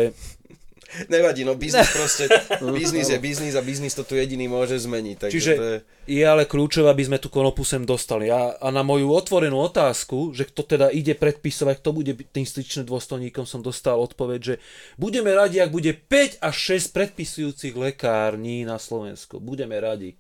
Nevadí, 1.09 1.41
no 1.41 1.57
biznis 1.57 1.89
proste, 1.97 2.29
biznis 2.61 3.09
je 3.09 3.17
biznis 3.17 3.53
a 3.57 3.61
biznis 3.65 3.97
to 3.97 4.05
tu 4.05 4.13
jediný 4.13 4.45
môže 4.45 4.77
zmeniť. 4.77 5.15
Takže 5.17 5.33
Čiže 5.33 5.51
to 5.55 5.65
je... 5.65 5.77
je 6.09 6.23
ale 6.25 6.43
kľúčové, 6.45 6.89
aby 6.89 7.03
sme 7.05 7.17
tú 7.17 7.29
konopu 7.33 7.65
sem 7.65 7.85
dostali. 7.85 8.29
A, 8.29 8.57
a 8.57 8.67
na 8.69 8.85
moju 8.85 9.09
otvorenú 9.13 9.57
otázku, 9.63 10.33
že 10.33 10.45
kto 10.49 10.61
teda 10.65 10.87
ide 10.93 11.17
predpisovať, 11.17 11.75
kto 11.81 11.89
bude 11.93 12.11
tým 12.29 12.45
styčným 12.45 12.85
dôstojníkom, 12.89 13.45
som 13.45 13.61
dostal 13.63 13.97
odpoveď, 14.01 14.39
že 14.41 14.55
budeme 14.97 15.33
radi, 15.33 15.61
ak 15.61 15.71
bude 15.71 15.93
5 15.93 16.41
až 16.43 16.55
6 16.77 16.93
predpisujúcich 16.93 17.73
lekární 17.73 18.65
na 18.65 18.81
Slovensku. 18.81 19.41
Budeme 19.41 19.77
radi. 19.77 20.17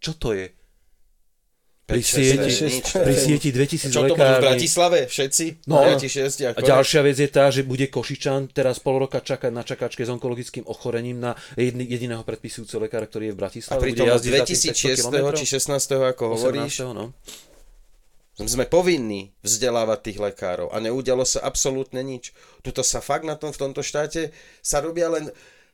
Čo 0.00 0.16
to 0.16 0.32
je? 0.32 0.59
Pri 1.90 2.02
5, 2.06 2.06
6, 2.06 2.14
sieti, 2.14 2.50
nič. 2.70 2.86
pri 2.94 3.14
sieti 3.18 3.48
2000 3.50 3.90
Čo 3.90 4.02
to 4.06 4.14
budú 4.14 4.34
v. 4.38 4.42
Bratislave? 4.46 4.98
Všetci? 5.10 5.44
No. 5.66 5.82
5, 5.82 6.06
6 6.06 6.54
A 6.54 6.60
ďalšia 6.62 7.00
vec 7.02 7.16
je 7.18 7.26
tá, 7.26 7.50
že 7.50 7.66
bude 7.66 7.90
Košičan 7.90 8.54
teraz 8.54 8.78
pol 8.78 9.02
roka 9.02 9.18
čakať 9.18 9.50
na 9.50 9.66
čakačke 9.66 10.06
s 10.06 10.10
onkologickým 10.14 10.70
ochorením 10.70 11.18
na 11.18 11.34
jediného 11.58 12.22
predpisujúceho 12.22 12.78
lekára, 12.86 13.10
ktorý 13.10 13.30
je 13.30 13.34
v 13.34 13.38
A 13.38 13.40
Bratislave. 13.42 13.80
pritom 13.82 14.06
bude 14.06 14.14
od 14.14 14.22
jazdiť 14.22 14.32
za 14.32 14.44
tých 14.46 14.60
500 14.70 14.94
2006. 14.94 15.00
kilometrov. 15.02 15.38
či 15.38 15.44
16. 15.50 16.10
ako 16.14 16.22
hovoríš, 16.38 16.74
18., 16.86 16.94
no. 16.94 17.04
sme 18.46 18.64
povinní 18.70 19.34
vzdelávať 19.42 19.98
tých 20.00 20.18
lekárov 20.22 20.70
a 20.70 20.78
neudialo 20.78 21.26
sa 21.26 21.42
absolútne 21.42 22.00
nič. 22.00 22.30
Tuto 22.62 22.86
sa 22.86 23.02
fakt 23.02 23.26
na 23.26 23.34
tom, 23.34 23.50
v 23.50 23.60
tomto 23.68 23.82
štáte 23.82 24.30
sa 24.62 24.78
robia 24.78 25.10
len 25.10 25.28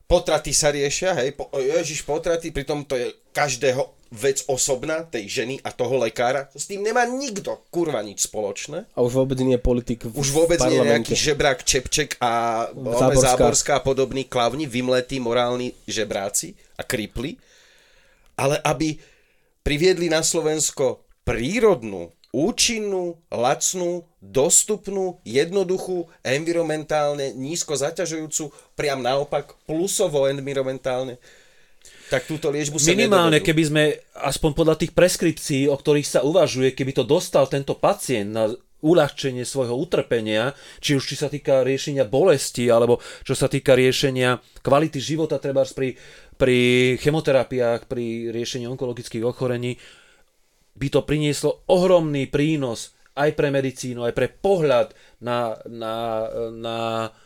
potraty 0.06 0.54
sa 0.54 0.70
riešia, 0.70 1.18
hej, 1.18 1.34
po, 1.34 1.50
ježiš, 1.58 2.06
potraty, 2.06 2.54
pritom 2.54 2.86
to 2.86 2.94
je 2.94 3.10
každého 3.34 3.95
vec 4.10 4.46
osobná, 4.46 5.02
tej 5.02 5.28
ženy 5.28 5.54
a 5.66 5.74
toho 5.74 5.98
lekára. 5.98 6.48
S 6.54 6.70
tým 6.70 6.82
nemá 6.82 7.06
nikto, 7.06 7.62
kurva, 7.74 8.02
nič 8.02 8.26
spoločné. 8.26 8.86
A 8.94 8.98
už 9.02 9.12
vôbec 9.18 9.38
nie 9.42 9.58
je 9.58 9.62
politik 9.62 10.06
v 10.06 10.14
Už 10.14 10.30
vôbec 10.30 10.62
v 10.62 10.70
nie 10.70 10.78
je 10.78 10.90
nejaký 10.90 11.14
žebrák 11.14 11.62
Čepček 11.66 12.20
a 12.22 12.64
Záborská. 12.70 12.98
Záborská. 12.98 13.28
Záborská 13.36 13.72
a 13.78 13.84
podobní 13.84 14.22
klavni, 14.24 14.64
vymletí 14.70 15.18
morálni 15.18 15.74
žebráci 15.90 16.54
a 16.78 16.86
kripli. 16.86 17.38
Ale 18.36 18.60
aby 18.62 19.00
priviedli 19.66 20.06
na 20.06 20.22
Slovensko 20.22 21.02
prírodnú, 21.26 22.14
účinnú, 22.30 23.16
lacnú, 23.32 24.04
dostupnú, 24.20 25.18
jednoduchú, 25.24 26.04
environmentálne, 26.20 27.32
nízko 27.32 27.74
zaťažujúcu, 27.74 28.52
priam 28.76 29.00
naopak 29.00 29.56
plusovo 29.64 30.28
environmentálne, 30.28 31.16
tak 32.06 32.28
túto 32.30 32.50
liečbu 32.54 32.78
sa 32.78 32.94
Minimálne, 32.94 33.42
nedovedú. 33.42 33.48
keby 33.50 33.62
sme, 33.66 33.82
aspoň 34.22 34.50
podľa 34.54 34.76
tých 34.78 34.92
preskripcií, 34.94 35.66
o 35.66 35.76
ktorých 35.76 36.06
sa 36.06 36.20
uvažuje, 36.22 36.70
keby 36.72 36.92
to 36.94 37.04
dostal 37.04 37.50
tento 37.50 37.74
pacient 37.74 38.30
na 38.30 38.44
uľahčenie 38.86 39.42
svojho 39.42 39.74
utrpenia, 39.74 40.54
či 40.78 40.94
už 40.94 41.02
či 41.02 41.16
sa 41.18 41.26
týka 41.26 41.66
riešenia 41.66 42.06
bolesti, 42.06 42.68
alebo 42.70 43.02
čo 43.26 43.34
sa 43.34 43.50
týka 43.50 43.74
riešenia 43.74 44.38
kvality 44.62 45.02
života, 45.02 45.42
treba 45.42 45.66
pri, 45.66 45.96
pri 46.38 46.58
chemoterapiách, 47.00 47.88
pri 47.88 48.30
riešení 48.30 48.68
onkologických 48.70 49.24
ochorení, 49.26 49.74
by 50.76 50.88
to 50.92 51.00
prinieslo 51.02 51.64
ohromný 51.72 52.28
prínos 52.28 52.92
aj 53.16 53.32
pre 53.32 53.48
medicínu, 53.48 54.04
aj 54.04 54.12
pre 54.12 54.28
pohľad 54.28 54.92
na, 55.24 55.56
na, 55.64 55.94
na 56.52 56.76
e, 57.08 57.25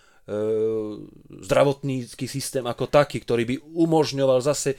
zdravotnícky 1.45 2.27
systém 2.31 2.63
ako 2.63 2.87
taký, 2.87 3.19
ktorý 3.21 3.43
by 3.47 3.57
umožňoval 3.75 4.41
zase 4.41 4.79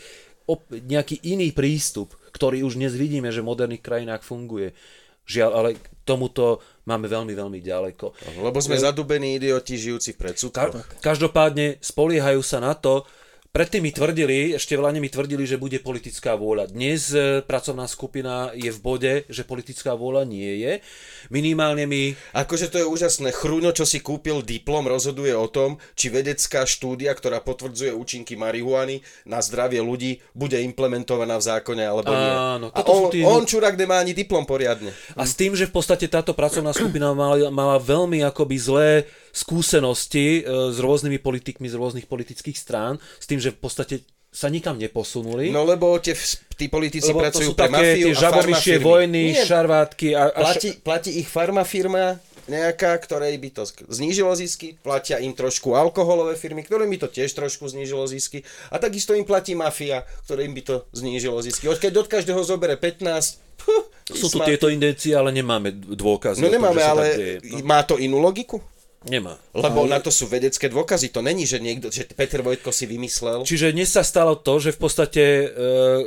nejaký 0.72 1.24
iný 1.32 1.56
prístup, 1.56 2.12
ktorý 2.36 2.64
už 2.68 2.76
dnes 2.76 2.92
vidíme, 2.96 3.32
že 3.32 3.40
v 3.40 3.50
moderných 3.52 3.84
krajinách 3.84 4.24
funguje. 4.24 4.76
Žiaľ, 5.22 5.52
ale 5.54 5.70
k 5.78 5.86
tomuto 6.04 6.60
máme 6.84 7.08
veľmi, 7.08 7.32
veľmi 7.32 7.60
ďaleko. 7.62 8.36
Lebo 8.42 8.58
sme 8.60 8.76
zadubení 8.76 9.38
idioti 9.38 9.78
žijúci 9.80 10.12
v 10.12 10.18
Ka- 10.18 10.22
predsudkoch. 10.28 11.00
každopádne 11.00 11.80
spoliehajú 11.80 12.42
sa 12.44 12.60
na 12.60 12.74
to, 12.76 13.06
Predtým 13.52 13.84
mi 13.84 13.92
tvrdili, 13.92 14.56
ešte 14.56 14.80
v 14.80 14.96
mi 15.04 15.12
tvrdili, 15.12 15.44
že 15.44 15.60
bude 15.60 15.76
politická 15.84 16.40
vôľa. 16.40 16.72
Dnes 16.72 17.12
e, 17.12 17.44
pracovná 17.44 17.84
skupina 17.84 18.48
je 18.56 18.72
v 18.72 18.80
bode, 18.80 19.14
že 19.28 19.44
politická 19.44 19.92
vôľa 19.92 20.24
nie 20.24 20.64
je. 20.64 20.80
Minimálne 21.28 21.84
mi... 21.84 22.16
Akože 22.32 22.72
to 22.72 22.80
je 22.80 22.88
úžasné. 22.88 23.36
Chrúňo, 23.36 23.76
čo 23.76 23.84
si 23.84 24.00
kúpil 24.00 24.40
diplom, 24.40 24.88
rozhoduje 24.88 25.36
o 25.36 25.52
tom, 25.52 25.84
či 26.00 26.08
vedecká 26.08 26.64
štúdia, 26.64 27.12
ktorá 27.12 27.44
potvrdzuje 27.44 27.92
účinky 27.92 28.40
marihuany 28.40 29.04
na 29.28 29.44
zdravie 29.44 29.84
ľudí, 29.84 30.24
bude 30.32 30.56
implementovaná 30.56 31.36
v 31.36 31.52
zákone 31.52 31.84
alebo 31.84 32.08
nie. 32.08 32.32
Áno, 32.32 32.68
A 32.72 32.80
on, 32.88 33.12
tí- 33.12 33.28
on 33.28 33.44
čurák 33.44 33.76
nemá 33.76 34.00
ani 34.00 34.16
diplom 34.16 34.48
poriadne. 34.48 34.96
A 35.20 35.28
s 35.28 35.36
tým, 35.36 35.60
že 35.60 35.68
v 35.68 35.76
podstate 35.76 36.08
táto 36.08 36.32
pracovná 36.32 36.72
skupina 36.72 37.12
mala, 37.12 37.52
mala 37.52 37.76
veľmi 37.84 38.24
akoby 38.32 38.56
zlé 38.56 38.92
skúsenosti 39.32 40.44
e, 40.44 40.72
s 40.72 40.78
rôznymi 40.80 41.20
politikmi 41.20 41.68
z 41.68 41.76
rôznych 41.76 42.08
politických 42.08 42.56
strán, 42.56 43.00
s 43.20 43.26
tým, 43.28 43.40
že 43.40 43.56
v 43.56 43.60
podstate 43.60 43.96
sa 44.32 44.48
nikam 44.48 44.80
neposunuli. 44.80 45.52
No 45.52 45.68
lebo 45.68 46.00
tie, 46.00 46.16
tí 46.56 46.72
politici 46.72 47.12
lebo 47.12 47.20
to 47.20 47.24
pracujú 47.28 47.50
sú 47.52 47.54
pre 47.56 47.68
také 47.68 47.76
mafiu 47.76 48.08
tie 48.08 48.16
farmafirmy. 48.16 48.84
vojny, 48.88 49.24
Nie, 49.36 49.44
šarvátky 49.44 50.08
a, 50.16 50.24
a 50.32 50.40
platí, 50.40 50.70
platí 50.80 51.12
ich 51.20 51.28
farmafirma 51.28 52.16
nejaká, 52.48 52.96
ktorej 53.00 53.38
by 53.38 53.50
to 53.54 53.64
znížilo 53.92 54.32
zisky, 54.34 54.80
platia 54.82 55.22
im 55.22 55.36
trošku 55.36 55.76
alkoholové 55.78 56.40
firmy, 56.40 56.66
ktorým 56.66 56.90
by 56.96 56.98
to 57.06 57.08
tiež 57.12 57.36
trošku 57.38 57.68
znížilo 57.70 58.08
zisky 58.08 58.42
a 58.72 58.80
takisto 58.80 59.14
im 59.14 59.28
platí 59.28 59.54
mafia, 59.54 60.08
ktorým 60.26 60.56
by 60.56 60.62
to 60.64 60.76
znížilo 60.96 61.38
zisky. 61.44 61.68
Keď 61.68 61.94
od 62.02 62.08
každého 62.08 62.42
zobere 62.42 62.80
15, 62.80 63.62
puh, 63.62 63.84
sú 64.12 64.28
tu 64.32 64.40
tieto 64.44 64.68
indencie, 64.68 65.16
ale 65.16 65.32
nemáme 65.32 65.72
dôkazy. 65.76 66.40
No 66.42 66.48
o 66.48 66.52
tom, 66.52 66.56
nemáme, 66.60 66.82
sa 66.82 66.92
ale 66.96 67.04
tak 67.04 67.20
deje. 67.20 67.36
No, 67.52 67.58
má 67.64 67.80
to 67.86 67.96
inú 68.00 68.18
logiku? 68.20 68.60
Nemá. 69.06 69.42
Lebo 69.58 69.90
na 69.90 69.98
to 69.98 70.14
sú 70.14 70.30
vedecké 70.30 70.70
dôkazy. 70.70 71.10
To 71.10 71.26
není, 71.26 71.50
že 71.50 71.58
niekto, 71.58 71.90
že 71.90 72.06
Peter 72.14 72.46
Vojtko 72.46 72.70
si 72.70 72.86
vymyslel. 72.86 73.42
Čiže 73.46 73.74
dnes 73.74 73.90
sa 73.90 74.06
stalo 74.06 74.38
to, 74.38 74.62
že 74.62 74.78
v 74.78 74.80
podstate 74.80 75.24
e, 75.24 75.46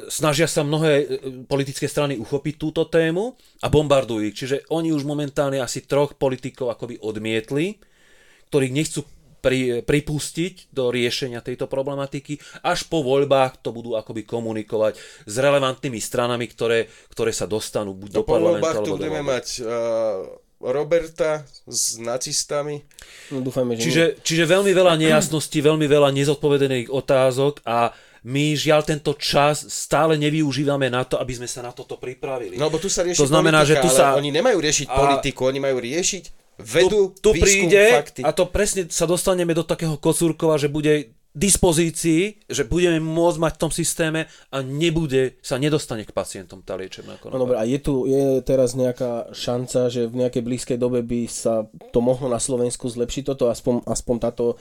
snažia 0.07 0.47
sa 0.47 0.63
mnohé 0.63 0.93
e, 1.03 1.07
politické 1.51 1.91
strany 1.91 2.15
uchopiť 2.15 2.55
túto 2.55 2.87
tému 2.87 3.35
a 3.63 3.67
bombardujú 3.67 4.31
ich. 4.31 4.39
Čiže 4.39 4.71
oni 4.71 4.95
už 4.95 5.03
momentálne 5.03 5.59
asi 5.59 5.83
troch 5.83 6.15
politikov 6.15 6.71
akoby 6.71 7.03
odmietli, 7.03 7.83
ktorých 8.51 8.73
nechcú 8.73 9.03
pri, 9.45 9.85
pripustiť 9.85 10.73
do 10.73 10.89
riešenia 10.89 11.45
tejto 11.45 11.69
problematiky. 11.69 12.41
Až 12.65 12.89
po 12.89 13.05
voľbách 13.05 13.61
to 13.61 13.77
budú 13.77 13.93
akoby 13.93 14.25
komunikovať 14.25 14.97
s 15.29 15.35
relevantnými 15.37 16.01
stranami, 16.01 16.49
ktoré, 16.49 16.89
ktoré 17.13 17.35
sa 17.35 17.45
dostanú 17.45 17.93
buď 17.93 18.09
do 18.09 18.25
Po 18.25 18.41
parlamentu 18.41 18.65
voľbách 18.65 18.77
tu 18.81 18.81
alebo 18.81 18.97
do 18.97 18.99
budeme 19.05 19.23
mať 19.27 19.47
uh, 19.61 20.44
Roberta 20.65 21.45
s 21.65 21.97
nacistami. 21.97 22.81
No, 23.29 23.41
dúfajme, 23.41 23.75
že 23.75 23.79
nie. 23.79 23.85
Čiže, 23.85 24.05
čiže 24.21 24.45
veľmi 24.47 24.73
veľa 24.73 24.97
nejasností, 24.97 25.61
veľmi 25.61 25.85
veľa 25.85 26.09
nezodpovedených 26.11 26.89
otázok 26.89 27.61
a 27.63 27.93
my 28.25 28.57
žiaľ 28.57 28.81
tento 28.83 29.13
čas 29.15 29.69
stále 29.69 30.17
nevyužívame 30.17 30.89
na 30.89 31.05
to, 31.05 31.21
aby 31.21 31.37
sme 31.37 31.45
sa 31.45 31.61
na 31.61 31.71
toto 31.71 32.01
pripravili. 32.01 32.57
No 32.57 32.73
lebo 32.73 32.81
tu 32.81 32.89
sa 32.89 33.05
rieši 33.05 33.21
To 33.21 33.29
znamená, 33.29 33.61
politika, 33.61 33.77
že 33.77 33.85
tu 33.85 33.89
ale 33.93 33.99
sa- 33.99 34.17
oni 34.17 34.31
nemajú 34.33 34.59
riešiť 34.59 34.87
a- 34.89 34.97
politiku, 34.97 35.41
oni 35.45 35.61
majú 35.61 35.77
riešiť 35.79 36.25
vedu, 36.57 36.89
tu, 36.89 37.01
tu 37.21 37.31
výskum, 37.31 37.69
príde 37.69 37.85
fakty. 37.93 38.21
a 38.23 38.31
to 38.33 38.49
presne 38.49 38.89
sa 38.89 39.05
dostaneme 39.05 39.53
do 39.53 39.61
takého 39.61 40.01
kocúrkova, 40.01 40.57
že 40.57 40.73
bude 40.73 41.13
dispozícii, 41.35 42.23
že 42.47 42.63
budeme 42.63 42.99
môcť 42.99 43.39
mať 43.39 43.53
v 43.53 43.61
tom 43.61 43.71
systéme 43.71 44.21
a 44.49 44.57
nebude, 44.59 45.37
sa 45.41 45.57
nedostane 45.57 46.03
k 46.03 46.11
pacientom 46.11 46.61
tá 46.61 46.75
liečebná 46.75 47.15
No 47.15 47.21
konopa. 47.21 47.39
dobre, 47.41 47.57
a 47.57 47.65
je 47.65 47.79
tu 47.79 48.07
je 48.07 48.23
teraz 48.41 48.73
nejaká 48.73 49.29
šanca, 49.31 49.87
že 49.89 50.07
v 50.07 50.15
nejakej 50.17 50.41
blízkej 50.41 50.77
dobe 50.77 51.01
by 51.01 51.27
sa 51.27 51.63
to 51.91 51.99
mohlo 51.99 52.27
na 52.27 52.39
Slovensku 52.39 52.87
zlepšiť 52.87 53.23
toto, 53.27 53.47
aspoň, 53.47 53.83
aspoň 53.85 54.17
táto 54.21 54.45
e, 54.51 54.55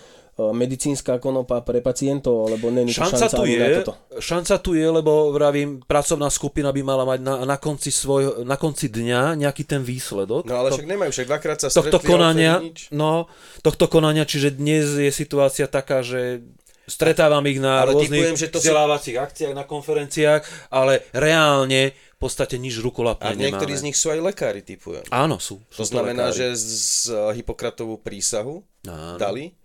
medicínska 0.44 1.18
konopa 1.18 1.62
pre 1.62 1.78
pacientov, 1.80 2.42
alebo 2.44 2.68
není 2.68 2.90
to 2.90 3.00
Šanca 3.00 3.22
šanca, 3.24 3.36
tu 3.36 3.44
je, 3.46 3.60
na 3.60 3.68
toto? 3.80 3.94
šanca 4.18 4.54
tu 4.58 4.72
je, 4.74 4.88
lebo 4.88 5.12
vravím, 5.30 5.70
pracovná 5.80 6.28
skupina 6.28 6.70
by 6.70 6.82
mala 6.82 7.06
mať 7.06 7.20
na, 7.22 7.34
na, 7.46 7.58
konci, 7.58 7.90
svoj, 7.90 8.42
na 8.42 8.56
konci 8.56 8.90
dňa 8.90 9.38
nejaký 9.38 9.64
ten 9.64 9.82
výsledok. 9.82 10.44
No 10.44 10.58
ale 10.58 10.70
To- 10.70 10.78
však 10.78 10.90
nemajú, 10.90 11.10
však 11.12 11.28
dvakrát 11.28 11.58
sa 11.60 11.68
tohto 11.70 11.96
stretli, 11.96 12.10
konania, 12.10 12.54
nič. 12.60 12.90
no, 12.90 13.30
tohto 13.62 13.86
konania, 13.86 14.24
čiže 14.24 14.50
dnes 14.52 14.90
je 14.90 15.10
situácia 15.10 15.66
taká, 15.66 16.02
že 16.02 16.42
stretávam 16.84 17.44
ich 17.48 17.60
na 17.64 17.84
Ale 17.84 17.96
rôznych 17.96 18.12
tipujem, 18.12 18.36
že 18.36 18.48
to 18.52 18.60
vzdelávacích 18.60 19.18
akciách, 19.20 19.54
na 19.56 19.64
konferenciách, 19.64 20.42
ale 20.68 21.08
reálne 21.16 21.96
v 21.96 22.18
podstate 22.20 22.56
nič 22.56 22.80
rukolapné 22.80 23.32
A 23.32 23.36
niektorí 23.36 23.76
nemáme. 23.76 23.84
z 23.84 23.88
nich 23.88 23.98
sú 24.00 24.12
aj 24.12 24.20
lekári, 24.24 24.64
typujem. 24.64 25.04
Áno, 25.12 25.40
sú. 25.40 25.60
To 25.76 25.84
sú 25.84 25.96
znamená, 25.96 26.32
lekári. 26.32 26.40
že 26.40 26.48
z 26.56 26.68
z 27.04 27.36
Hipokratovú 27.36 28.00
prísahu 28.00 28.64
Áno. 28.88 29.20
dali, 29.20 29.56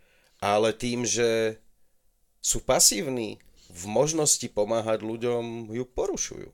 ale 0.43 0.75
tým, 0.75 1.07
že 1.07 1.59
sú 2.43 2.63
pasívni 2.63 3.39
v 3.71 3.85
možnosti 3.87 4.47
pomáhať 4.51 5.07
ľuďom, 5.07 5.71
ju 5.71 5.85
porušujú. 5.87 6.49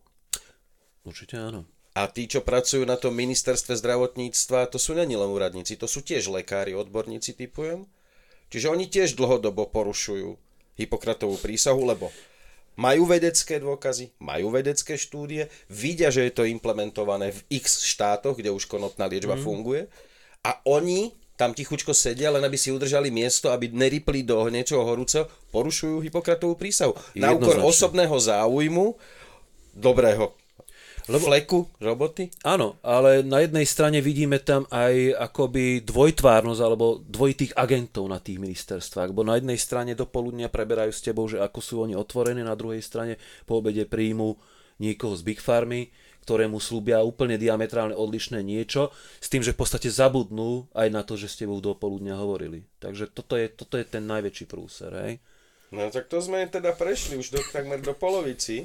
Určite 1.05 1.37
áno. 1.41 1.65
A 1.95 2.11
tí, 2.11 2.27
čo 2.27 2.43
pracujú 2.43 2.83
na 2.85 2.99
tom 2.99 3.15
ministerstve 3.15 3.79
zdravotníctva, 3.79 4.67
to 4.69 4.83
sú 4.83 4.99
není 4.99 5.15
len 5.15 5.31
úradníci, 5.31 5.79
to 5.79 5.87
sú 5.87 6.03
tiež 6.03 6.27
lekári, 6.27 6.75
odborníci 6.75 7.39
typujem. 7.39 7.87
Čiže 8.51 8.67
oni 8.67 8.91
tiež 8.91 9.15
dlhodobo 9.15 9.71
porušujú 9.71 10.37
Hipokratovú 10.75 11.39
prísahu, 11.39 11.87
lebo 11.87 12.11
majú 12.75 13.07
vedecké 13.07 13.63
dôkazy, 13.63 14.19
majú 14.19 14.51
vedecké 14.51 14.99
štúdie, 14.99 15.47
vidia, 15.71 16.11
že 16.11 16.27
je 16.27 16.33
to 16.35 16.43
implementované 16.43 17.31
v 17.31 17.63
x 17.63 17.87
štátoch, 17.87 18.35
kde 18.35 18.51
už 18.51 18.67
konopná 18.67 19.07
liečba 19.07 19.39
mm. 19.39 19.43
funguje 19.43 19.87
a 20.43 20.59
oni 20.67 21.15
tam 21.35 21.51
tichučko 21.51 21.91
sedia, 21.91 22.31
len 22.31 22.43
aby 22.47 22.55
si 22.55 22.71
udržali 22.71 23.11
miesto, 23.11 23.51
aby 23.51 23.67
nerypli 23.71 24.23
do 24.23 24.47
niečoho 24.47 24.87
horúceho, 24.87 25.27
porušujú 25.51 25.99
Hipokratovú 25.99 26.55
prísahu. 26.55 26.95
Na 27.19 27.35
úkor 27.35 27.59
osobného 27.59 28.15
záujmu, 28.15 28.95
dobrého 29.75 30.31
Lebo- 31.05 31.29
fleku, 31.29 31.69
roboty. 31.85 32.33
Áno, 32.41 32.81
ale 32.81 33.21
na 33.21 33.45
jednej 33.45 33.69
strane 33.69 34.01
vidíme 34.01 34.41
tam 34.41 34.65
aj 34.73 35.21
akoby 35.21 35.85
dvojtvárnosť 35.85 36.61
alebo 36.65 37.05
dvojitých 37.05 37.53
agentov 37.61 38.09
na 38.09 38.17
tých 38.17 38.41
ministerstvách, 38.41 39.13
bo 39.13 39.21
na 39.21 39.37
jednej 39.37 39.61
strane 39.61 39.93
do 39.93 40.09
poludnia 40.09 40.49
preberajú 40.49 40.93
s 40.93 41.05
tebou, 41.05 41.29
že 41.29 41.45
ako 41.45 41.61
sú 41.61 41.75
oni 41.85 41.93
otvorení, 41.93 42.41
na 42.41 42.57
druhej 42.57 42.81
strane 42.81 43.21
po 43.45 43.61
obede 43.61 43.85
príjmu 43.85 44.41
niekoho 44.81 45.13
z 45.13 45.23
Big 45.23 45.41
Farmy, 45.45 45.93
ktorému 46.25 46.57
slúbia 46.57 47.05
úplne 47.05 47.37
diametrálne 47.37 47.93
odlišné 47.93 48.41
niečo, 48.41 48.89
s 49.21 49.29
tým, 49.29 49.45
že 49.45 49.53
v 49.53 49.61
podstate 49.61 49.93
zabudnú 49.93 50.73
aj 50.73 50.89
na 50.89 51.05
to, 51.05 51.21
že 51.21 51.29
s 51.29 51.37
tebou 51.37 51.61
do 51.61 51.77
poludnia 51.77 52.17
hovorili. 52.17 52.65
Takže 52.81 53.13
toto 53.13 53.37
je, 53.37 53.53
toto 53.53 53.77
je 53.77 53.85
ten 53.85 54.09
najväčší 54.09 54.49
prúser, 54.49 54.93
hej? 55.05 55.13
No 55.69 55.85
tak 55.93 56.09
to 56.09 56.25
sme 56.25 56.49
teda 56.49 56.73
prešli 56.73 57.21
už 57.21 57.29
do, 57.29 57.41
takmer 57.53 57.85
do 57.85 57.93
polovici. 57.93 58.65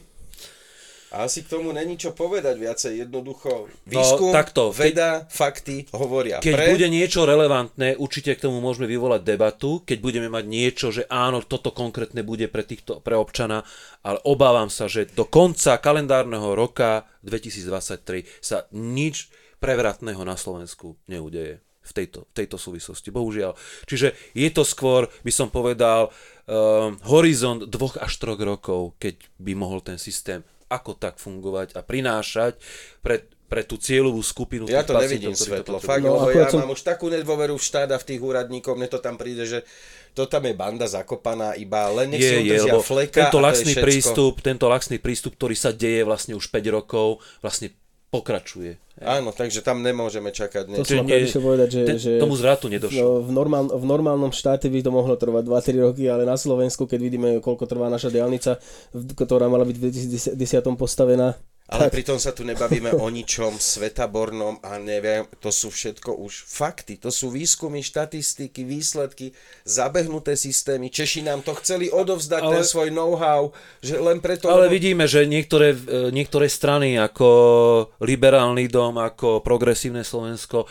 A 1.09 1.25
asi 1.25 1.41
k 1.41 1.57
tomu 1.57 1.73
není 1.73 1.97
čo 1.97 2.13
povedať 2.13 2.53
viacej. 2.53 3.09
Jednoducho 3.09 3.65
výskum, 3.89 4.29
takto, 4.29 4.69
keď- 4.69 4.77
veda, 4.77 5.11
fakty 5.25 5.89
hovoria 5.97 6.37
Keď 6.37 6.53
pre. 6.53 6.65
bude 6.77 6.87
niečo 6.87 7.25
relevantné, 7.25 7.97
určite 7.97 8.37
k 8.37 8.45
tomu 8.45 8.61
môžeme 8.61 8.85
vyvolať 8.85 9.25
debatu, 9.25 9.81
keď 9.81 9.97
budeme 10.05 10.29
mať 10.29 10.45
niečo, 10.45 10.93
že 10.93 11.09
áno, 11.09 11.41
toto 11.41 11.73
konkrétne 11.73 12.21
bude 12.21 12.45
pre, 12.45 12.61
týchto, 12.61 13.01
pre 13.01 13.17
občana, 13.17 13.65
ale 14.05 14.21
obávam 14.21 14.69
sa, 14.69 14.85
že 14.85 15.09
do 15.09 15.25
konca 15.25 15.81
kalendárneho 15.81 16.53
roka 16.53 17.09
2023 17.25 18.29
sa 18.37 18.69
nič 18.69 19.33
prevratného 19.57 20.21
na 20.21 20.37
Slovensku 20.37 20.93
neudeje 21.09 21.59
v 21.89 21.91
tejto, 21.91 22.29
v 22.29 22.33
tejto 22.37 22.61
súvislosti, 22.61 23.09
bohužiaľ. 23.09 23.57
Čiže 23.89 24.13
je 24.37 24.49
to 24.53 24.61
skôr, 24.61 25.09
by 25.25 25.31
som 25.33 25.49
povedal, 25.49 26.13
um, 26.45 27.01
horizont 27.09 27.65
dvoch 27.65 27.97
až 27.97 28.13
troch 28.21 28.37
rokov, 28.37 28.93
keď 29.01 29.17
by 29.41 29.57
mohol 29.57 29.81
ten 29.81 29.97
systém 29.97 30.45
ako 30.69 30.95
tak 30.95 31.17
fungovať 31.17 31.73
a 31.73 31.81
prinášať 31.81 32.55
pre, 33.01 33.25
pre 33.49 33.65
tú 33.65 33.75
cieľovú 33.75 34.21
skupinu 34.21 34.69
Ja 34.69 34.85
to 34.85 34.93
nevidím 34.93 35.33
to 35.33 35.41
svetlo, 35.41 35.81
potrebujú. 35.81 35.89
fakt, 35.89 36.03
No, 36.05 36.21
lebo 36.21 36.29
ja 36.31 36.47
som- 36.47 36.61
mám 36.61 36.71
už 36.71 36.85
takú 36.85 37.09
nedôveru 37.09 37.57
v 37.57 37.63
štát 37.65 37.89
a 37.89 37.97
v 37.97 38.05
tých 38.05 38.21
úradníkov, 38.21 38.77
mne 38.77 38.85
to 38.85 39.01
tam 39.01 39.17
príde, 39.17 39.43
že 39.43 39.65
to 40.13 40.29
tam 40.29 40.45
je 40.45 40.53
banda 40.53 40.85
zakopaná, 40.85 41.57
iba 41.57 41.89
len 41.89 42.13
nech 42.13 42.21
si 42.21 42.29
je, 42.29 42.37
je, 42.37 42.41
udržia 42.45 42.71
lebo 42.71 42.81
fleka 42.81 43.17
tento 43.25 43.33
to 43.33 43.39
je 43.39 43.45
laxný 43.45 43.73
prístup, 43.75 44.33
tento 44.39 44.65
laxný 44.69 44.97
prístup, 45.01 45.33
ktorý 45.33 45.55
sa 45.57 45.73
deje 45.73 46.05
vlastne 46.05 46.37
už 46.37 46.45
5 46.45 46.69
rokov, 46.69 47.07
vlastne 47.41 47.73
pokračuje. 48.09 48.81
Áno, 48.99 49.31
takže 49.31 49.63
tam 49.63 49.79
nemôžeme 49.79 50.33
čakať. 50.33 50.67
To 50.67 50.83
niečo. 50.83 50.99
som 50.99 51.07
išiel 51.07 51.41
povedať, 51.45 51.67
že, 51.71 51.81
ten, 51.87 51.97
že 52.01 52.11
tomu 52.19 52.35
zvratu 52.35 52.67
nedošlo. 52.67 53.23
v, 53.23 53.31
normál, 53.31 53.71
v 53.71 53.85
normálnom 53.87 54.33
štáte 54.35 54.67
by 54.67 54.83
to 54.83 54.91
mohlo 54.91 55.15
trvať 55.15 55.47
2-3 55.47 55.85
roky, 55.87 56.03
ale 56.11 56.27
na 56.27 56.35
Slovensku, 56.35 56.83
keď 56.83 56.99
vidíme, 56.99 57.27
koľko 57.39 57.63
trvá 57.63 57.87
naša 57.87 58.11
diálnica, 58.11 58.59
ktorá 59.15 59.47
mala 59.47 59.63
byť 59.63 59.75
v 59.77 59.83
2010 60.35 60.75
postavená, 60.75 61.39
Ale 61.69 61.85
tak, 61.85 62.01
pritom 62.01 62.17
sa 62.17 62.33
tu 62.33 62.41
nebavíme 62.41 62.97
o 62.97 63.05
ničom 63.13 63.61
svetabornom 63.61 64.57
a 64.65 64.81
neviem, 64.81 65.29
to 65.37 65.53
sú 65.53 65.69
všetko 65.69 66.17
už 66.17 66.49
fakty, 66.49 66.97
to 66.97 67.13
sú 67.13 67.29
výskumy, 67.29 67.85
štatistiky, 67.85 68.65
výsledky, 68.65 69.37
zabehnuté 69.69 70.33
systémy. 70.33 70.89
Češi 70.89 71.29
nám 71.29 71.45
to 71.45 71.53
chceli 71.61 71.93
odovzdať, 71.93 72.41
Ale- 72.41 72.55
ten 72.57 72.65
svoj 72.65 72.89
know-how, 72.89 73.53
že 73.85 74.01
len 74.01 74.17
preto... 74.17 74.49
Ale 74.49 74.65
lebo- 74.65 74.73
vidíme, 74.73 75.05
že 75.05 75.29
niektoré, 75.29 75.77
e, 75.77 76.09
niektoré 76.09 76.49
strany 76.49 76.97
ako 76.97 77.29
Liberálny 78.01 78.65
dom, 78.65 78.97
ako 78.97 79.45
Progresívne 79.45 80.01
Slovensko 80.01 80.65
e, 80.65 80.67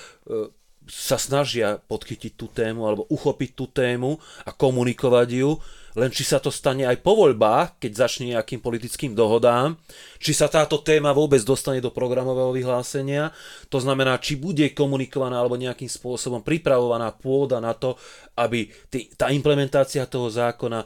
sa 0.91 1.15
snažia 1.15 1.79
podchytiť 1.79 2.33
tú 2.35 2.51
tému 2.51 2.89
alebo 2.89 3.07
uchopiť 3.07 3.51
tú 3.55 3.71
tému 3.71 4.19
a 4.43 4.51
komunikovať 4.51 5.29
ju, 5.31 5.51
len 5.97 6.11
či 6.13 6.27
sa 6.27 6.43
to 6.43 6.53
stane 6.53 6.85
aj 6.85 7.01
po 7.01 7.17
voľbách, 7.17 7.81
keď 7.81 7.93
začne 8.05 8.37
nejakým 8.37 8.61
politickým 8.61 9.17
dohodám, 9.17 9.79
či 10.21 10.37
sa 10.37 10.51
táto 10.51 10.83
téma 10.85 11.17
vôbec 11.17 11.41
dostane 11.47 11.81
do 11.81 11.95
programového 11.95 12.53
vyhlásenia, 12.53 13.33
to 13.73 13.81
znamená, 13.81 14.21
či 14.21 14.37
bude 14.37 14.69
komunikovaná 14.77 15.41
alebo 15.41 15.57
nejakým 15.57 15.89
spôsobom 15.89 16.45
pripravovaná 16.45 17.15
pôda 17.15 17.63
na 17.63 17.73
to, 17.73 17.97
aby 18.37 18.69
tý, 18.93 19.09
tá 19.17 19.33
implementácia 19.33 20.05
toho 20.05 20.29
zákona, 20.29 20.85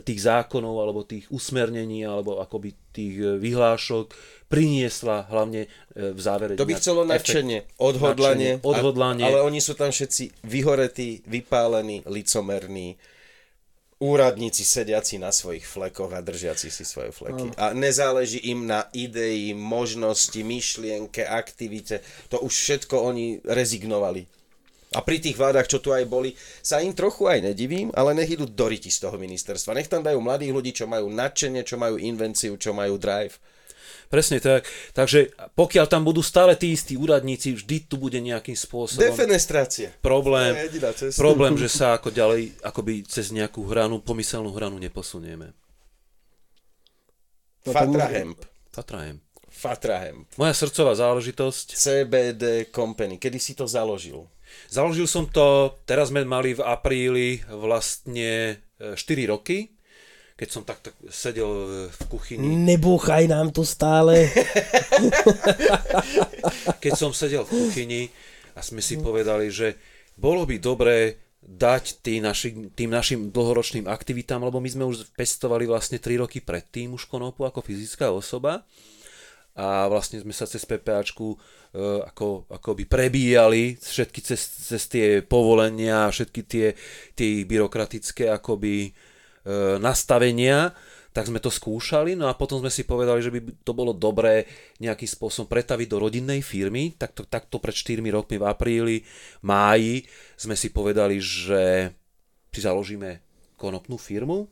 tých 0.00 0.20
zákonov 0.24 0.80
alebo 0.80 1.04
tých 1.04 1.28
usmernení 1.28 2.00
alebo 2.08 2.40
akoby 2.40 2.72
tých 2.88 3.14
e, 3.20 3.36
vyhlášok 3.36 4.16
priniesla 4.48 5.28
hlavne 5.28 5.68
e, 5.68 6.16
v 6.16 6.20
závere. 6.20 6.56
To 6.56 6.64
by 6.64 6.80
chcelo 6.80 7.04
nadšenie, 7.04 7.76
odhodlanie, 7.76 8.56
Nadšenie, 8.56 8.64
odhodlanie. 8.64 9.24
A, 9.24 9.28
ale 9.28 9.44
oni 9.44 9.60
sú 9.60 9.76
tam 9.76 9.92
všetci 9.92 10.40
vyhoretí, 10.48 11.20
vypálení, 11.28 12.00
licomerní, 12.08 12.96
úradníci 13.98 14.62
sediaci 14.62 15.18
na 15.18 15.34
svojich 15.34 15.66
flekoch 15.66 16.14
a 16.14 16.22
držiaci 16.22 16.70
si 16.70 16.86
svoje 16.86 17.10
fleky. 17.10 17.50
A 17.58 17.74
nezáleží 17.74 18.38
im 18.46 18.70
na 18.70 18.86
idei, 18.94 19.50
možnosti, 19.54 20.38
myšlienke, 20.38 21.26
aktivite. 21.26 22.06
To 22.30 22.38
už 22.38 22.54
všetko 22.54 22.94
oni 22.94 23.42
rezignovali. 23.42 24.30
A 24.96 25.04
pri 25.04 25.20
tých 25.20 25.36
vládach, 25.36 25.68
čo 25.68 25.84
tu 25.84 25.92
aj 25.92 26.08
boli, 26.08 26.32
sa 26.64 26.80
im 26.80 26.96
trochu 26.96 27.28
aj 27.28 27.52
nedivím, 27.52 27.92
ale 27.92 28.16
nech 28.16 28.32
idú 28.32 28.48
do 28.48 28.72
z 28.72 28.98
toho 29.02 29.20
ministerstva. 29.20 29.76
Nech 29.76 29.90
tam 29.90 30.00
dajú 30.00 30.16
mladých 30.16 30.54
ľudí, 30.54 30.72
čo 30.72 30.88
majú 30.88 31.12
nadšenie, 31.12 31.60
čo 31.60 31.76
majú 31.76 32.00
invenciu, 32.00 32.56
čo 32.56 32.72
majú 32.72 32.96
drive. 32.96 33.36
Presne 34.08 34.40
tak. 34.40 34.64
Takže 34.96 35.36
pokiaľ 35.52 35.84
tam 35.84 36.02
budú 36.04 36.24
stále 36.24 36.56
tí 36.56 36.72
istí 36.72 36.96
úradníci, 36.96 37.52
vždy 37.52 37.76
tu 37.84 38.00
bude 38.00 38.16
nejakým 38.16 38.56
spôsobom 38.56 39.04
Defenestrácia. 39.04 39.92
problém, 40.00 40.56
je 40.56 41.12
problém, 41.20 41.54
že 41.60 41.68
sa 41.68 42.00
ako 42.00 42.08
ďalej 42.08 42.56
akoby 42.64 43.04
cez 43.04 43.28
nejakú 43.28 43.68
hranu, 43.68 44.00
pomyselnú 44.00 44.48
hranu 44.56 44.80
neposunieme. 44.80 45.52
Fatrahemp. 47.68 48.40
Fatrajem. 48.72 49.20
Fatrahemp. 49.48 50.24
Moja 50.40 50.54
srdcová 50.56 50.96
záležitosť. 50.96 51.76
CBD 51.76 52.72
Company. 52.72 53.20
Kedy 53.20 53.38
si 53.42 53.52
to 53.52 53.68
založil? 53.68 54.24
Založil 54.72 55.04
som 55.04 55.28
to, 55.28 55.76
teraz 55.84 56.08
sme 56.08 56.24
mali 56.24 56.56
v 56.56 56.64
apríli 56.64 57.44
vlastne 57.52 58.62
e, 58.80 58.96
4 58.96 59.28
roky, 59.28 59.68
keď 60.38 60.48
som 60.54 60.62
tak, 60.62 60.78
tak 60.78 60.94
sedel 61.10 61.50
e, 61.50 61.66
v 61.90 62.02
kuchyni. 62.06 62.54
nebúchaj 62.54 63.26
nám 63.26 63.50
tu 63.50 63.66
stále. 63.66 64.30
keď 66.82 66.92
som 66.94 67.10
sedel 67.10 67.42
v 67.42 67.66
kuchyni 67.66 68.02
a 68.54 68.62
sme 68.62 68.78
si 68.78 69.02
povedali, 69.02 69.50
že 69.50 69.74
bolo 70.14 70.46
by 70.46 70.62
dobré 70.62 71.18
dať 71.42 72.04
tý 72.06 72.22
naši, 72.22 72.70
tým 72.70 72.94
našim 72.94 73.34
dlhoročným 73.34 73.90
aktivitám, 73.90 74.38
lebo 74.46 74.62
my 74.62 74.70
sme 74.70 74.84
už 74.86 75.10
pestovali 75.18 75.66
vlastne 75.66 75.98
3 75.98 76.22
roky 76.22 76.38
predtým 76.38 76.94
už 76.94 77.10
konopu 77.10 77.42
ako 77.42 77.58
fyzická 77.58 78.14
osoba 78.14 78.62
a 79.58 79.90
vlastne 79.90 80.22
sme 80.22 80.30
sa 80.30 80.46
cez 80.46 80.62
PPAčku 80.62 81.34
e, 81.34 81.38
ako, 82.06 82.46
ako 82.46 82.78
by 82.78 82.84
prebíjali 82.86 83.74
všetky 83.74 84.22
cez, 84.22 84.38
cez 84.70 84.86
tie 84.86 85.18
povolenia, 85.26 86.14
všetky 86.14 86.40
tie, 86.46 86.66
tie 87.18 87.42
byrokratické 87.42 88.30
akoby 88.30 88.94
nastavenia, 89.80 90.76
tak 91.08 91.26
sme 91.26 91.40
to 91.40 91.48
skúšali, 91.48 92.14
no 92.14 92.28
a 92.28 92.36
potom 92.36 92.60
sme 92.60 92.70
si 92.70 92.84
povedali, 92.84 93.18
že 93.24 93.32
by 93.32 93.40
to 93.64 93.72
bolo 93.72 93.96
dobré 93.96 94.44
nejakým 94.78 95.08
spôsobom 95.08 95.48
pretaviť 95.48 95.88
do 95.88 95.98
rodinnej 95.98 96.44
firmy, 96.44 96.94
takto, 96.94 97.24
takto 97.24 97.58
pred 97.58 97.74
4 97.74 97.98
rokmi 98.12 98.36
v 98.36 98.44
apríli, 98.44 98.96
máji 99.42 100.06
sme 100.36 100.54
si 100.54 100.68
povedali, 100.70 101.18
že 101.18 101.90
si 102.52 102.60
založíme 102.60 103.24
konopnú 103.58 103.98
firmu. 103.98 104.46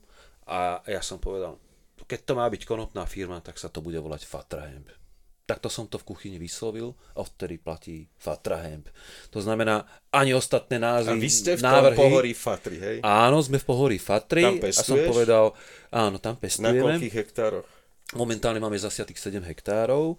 A 0.47 0.79
ja 0.87 1.03
som 1.03 1.19
povedal, 1.19 1.59
keď 2.07 2.21
to 2.23 2.33
má 2.39 2.47
byť 2.47 2.63
konopná 2.67 3.03
firma, 3.03 3.43
tak 3.43 3.59
sa 3.59 3.67
to 3.67 3.83
bude 3.83 3.99
volať 3.99 4.27
Fatrahemp. 4.27 5.06
Takto 5.47 5.71
som 5.71 5.87
to 5.87 5.95
v 6.03 6.11
kuchyni 6.11 6.43
vyslovil 6.43 6.99
a 7.15 7.23
vtedy 7.23 7.63
platí 7.63 8.11
Fatrahemp. 8.19 8.91
To 9.31 9.39
znamená, 9.39 9.87
ani 10.11 10.35
ostatné 10.35 10.83
A 10.83 10.99
názvy, 10.99 11.23
vy 11.23 11.31
ste 11.31 11.55
v 11.55 11.63
návrhy, 11.63 11.95
pohorí 11.95 12.33
Fatry, 12.35 12.77
hej? 12.83 12.97
Áno, 13.07 13.39
sme 13.39 13.63
v 13.63 13.67
pohorí 13.71 13.99
Fatry 14.03 14.43
Tam 14.43 14.59
a 14.59 14.75
som 14.75 14.99
pestuješ? 14.99 15.07
povedal, 15.07 15.55
áno, 15.95 16.19
tam 16.19 16.35
Na 16.35 16.43
pestujeme. 16.43 16.99
koľkých 16.99 17.15
hektároch? 17.15 17.67
Momentálne 18.19 18.59
máme 18.59 18.75
zasiatých 18.75 19.23
7 19.23 19.47
hektárov. 19.47 20.19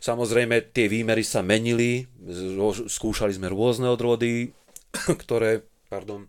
Samozrejme, 0.00 0.72
tie 0.72 0.88
výmery 0.88 1.20
sa 1.20 1.44
menili, 1.44 2.08
skúšali 2.88 3.36
sme 3.36 3.52
rôzne 3.52 3.92
odrody, 3.92 4.52
ktoré, 5.24 5.68
pardon, 5.92 6.28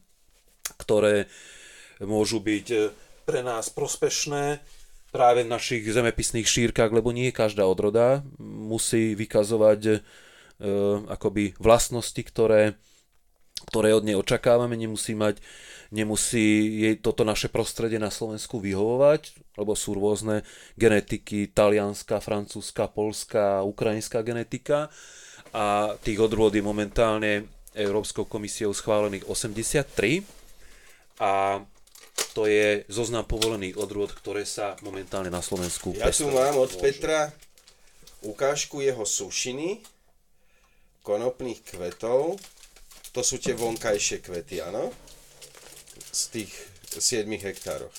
ktoré 0.79 1.31
môžu 2.03 2.43
byť 2.43 2.67
e, 2.75 2.77
pre 3.23 3.39
nás 3.39 3.71
prospešné 3.71 4.59
práve 5.17 5.41
v 5.41 5.49
našich 5.49 5.81
zemepisných 5.89 6.45
šírkach, 6.45 6.93
lebo 6.93 7.09
nie 7.09 7.33
každá 7.33 7.65
odroda 7.65 8.21
musí 8.37 9.17
vykazovať 9.17 9.81
e, 9.89 9.93
akoby 11.09 11.57
vlastnosti, 11.57 12.21
ktoré, 12.21 12.77
ktoré 13.73 13.97
od 13.97 14.05
nej 14.05 14.13
očakávame, 14.13 14.77
nemusí 14.77 15.17
mať 15.17 15.41
nemusí 15.91 16.79
jej 16.83 16.95
toto 16.99 17.23
naše 17.23 17.47
prostredie 17.47 17.99
na 17.99 18.11
Slovensku 18.11 18.59
vyhovovať, 18.59 19.39
lebo 19.55 19.71
sú 19.75 19.95
rôzne 19.95 20.43
genetiky, 20.75 21.47
talianská, 21.51 22.19
francúzska, 22.19 22.91
polská, 22.91 23.63
ukrajinská 23.63 24.19
genetika. 24.23 24.91
A 25.55 25.95
tých 26.03 26.19
odrôd 26.19 26.51
je 26.51 26.63
momentálne 26.63 27.47
Európskou 27.71 28.27
komisiou 28.27 28.75
schválených 28.75 29.25
83 29.31 30.27
a 31.23 31.63
to 32.37 32.45
je 32.45 32.85
zoznam 32.85 33.25
povolených 33.25 33.77
odrôd, 33.81 34.13
ktoré 34.13 34.45
sa 34.45 34.77
momentálne 34.85 35.33
na 35.33 35.41
Slovensku 35.41 35.97
Ja 35.97 36.13
tu 36.13 36.29
mám 36.29 36.57
od 36.57 36.69
môžu. 36.69 36.81
Petra 36.81 37.33
ukážku 38.21 38.81
jeho 38.81 39.05
sušiny 39.05 39.81
konopných 41.01 41.63
kvetov. 41.65 42.37
To 43.15 43.21
sú 43.25 43.41
tie 43.41 43.57
vonkajšie 43.57 44.21
kvety, 44.21 44.61
áno? 44.61 44.93
Z 46.13 46.21
tých 46.29 46.51
7 46.93 47.25
hektároch. 47.25 47.93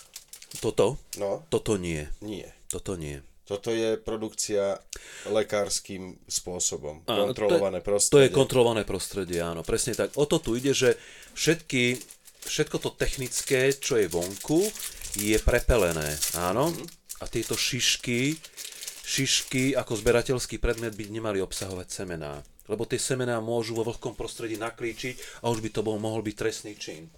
Toto? 0.63 1.03
No, 1.19 1.43
Toto 1.51 1.75
nie. 1.75 2.07
nie. 2.23 2.47
Toto 2.71 2.95
nie. 2.95 3.19
Toto 3.49 3.73
je 3.73 3.97
produkcia 3.97 4.77
lekárským 5.25 6.21
spôsobom. 6.29 7.01
Áno, 7.09 7.33
kontrolované 7.33 7.81
to 7.81 7.83
je, 7.83 7.89
prostredie. 7.89 8.13
To 8.13 8.21
je 8.21 8.37
kontrolované 8.37 8.83
prostredie, 8.85 9.41
áno. 9.41 9.65
Presne 9.65 9.97
tak. 9.97 10.13
O 10.21 10.29
to 10.29 10.37
tu 10.37 10.53
ide, 10.53 10.77
že 10.77 11.01
všetky, 11.33 11.97
všetko 12.49 12.77
to 12.81 12.91
technické, 12.97 13.71
čo 13.77 14.01
je 14.01 14.09
vonku, 14.09 14.65
je 15.21 15.37
prepelené, 15.45 16.17
áno. 16.41 16.73
A 17.21 17.29
tieto 17.29 17.55
šišky, 17.55 18.35
šišky 19.05 19.77
ako 19.77 19.99
zberateľský 20.01 20.57
predmet 20.57 20.97
by 20.97 21.13
nemali 21.13 21.45
obsahovať 21.45 21.89
semená. 21.93 22.41
Lebo 22.69 22.85
tie 22.85 23.01
semená 23.01 23.41
môžu 23.41 23.77
vo 23.77 23.85
vlhkom 23.85 24.13
prostredí 24.17 24.61
naklíčiť 24.61 25.45
a 25.45 25.53
už 25.53 25.65
by 25.65 25.71
to 25.73 25.81
bol, 25.81 25.97
mohol 26.01 26.21
byť 26.25 26.37
trestný 26.37 26.77
čin. 26.77 27.09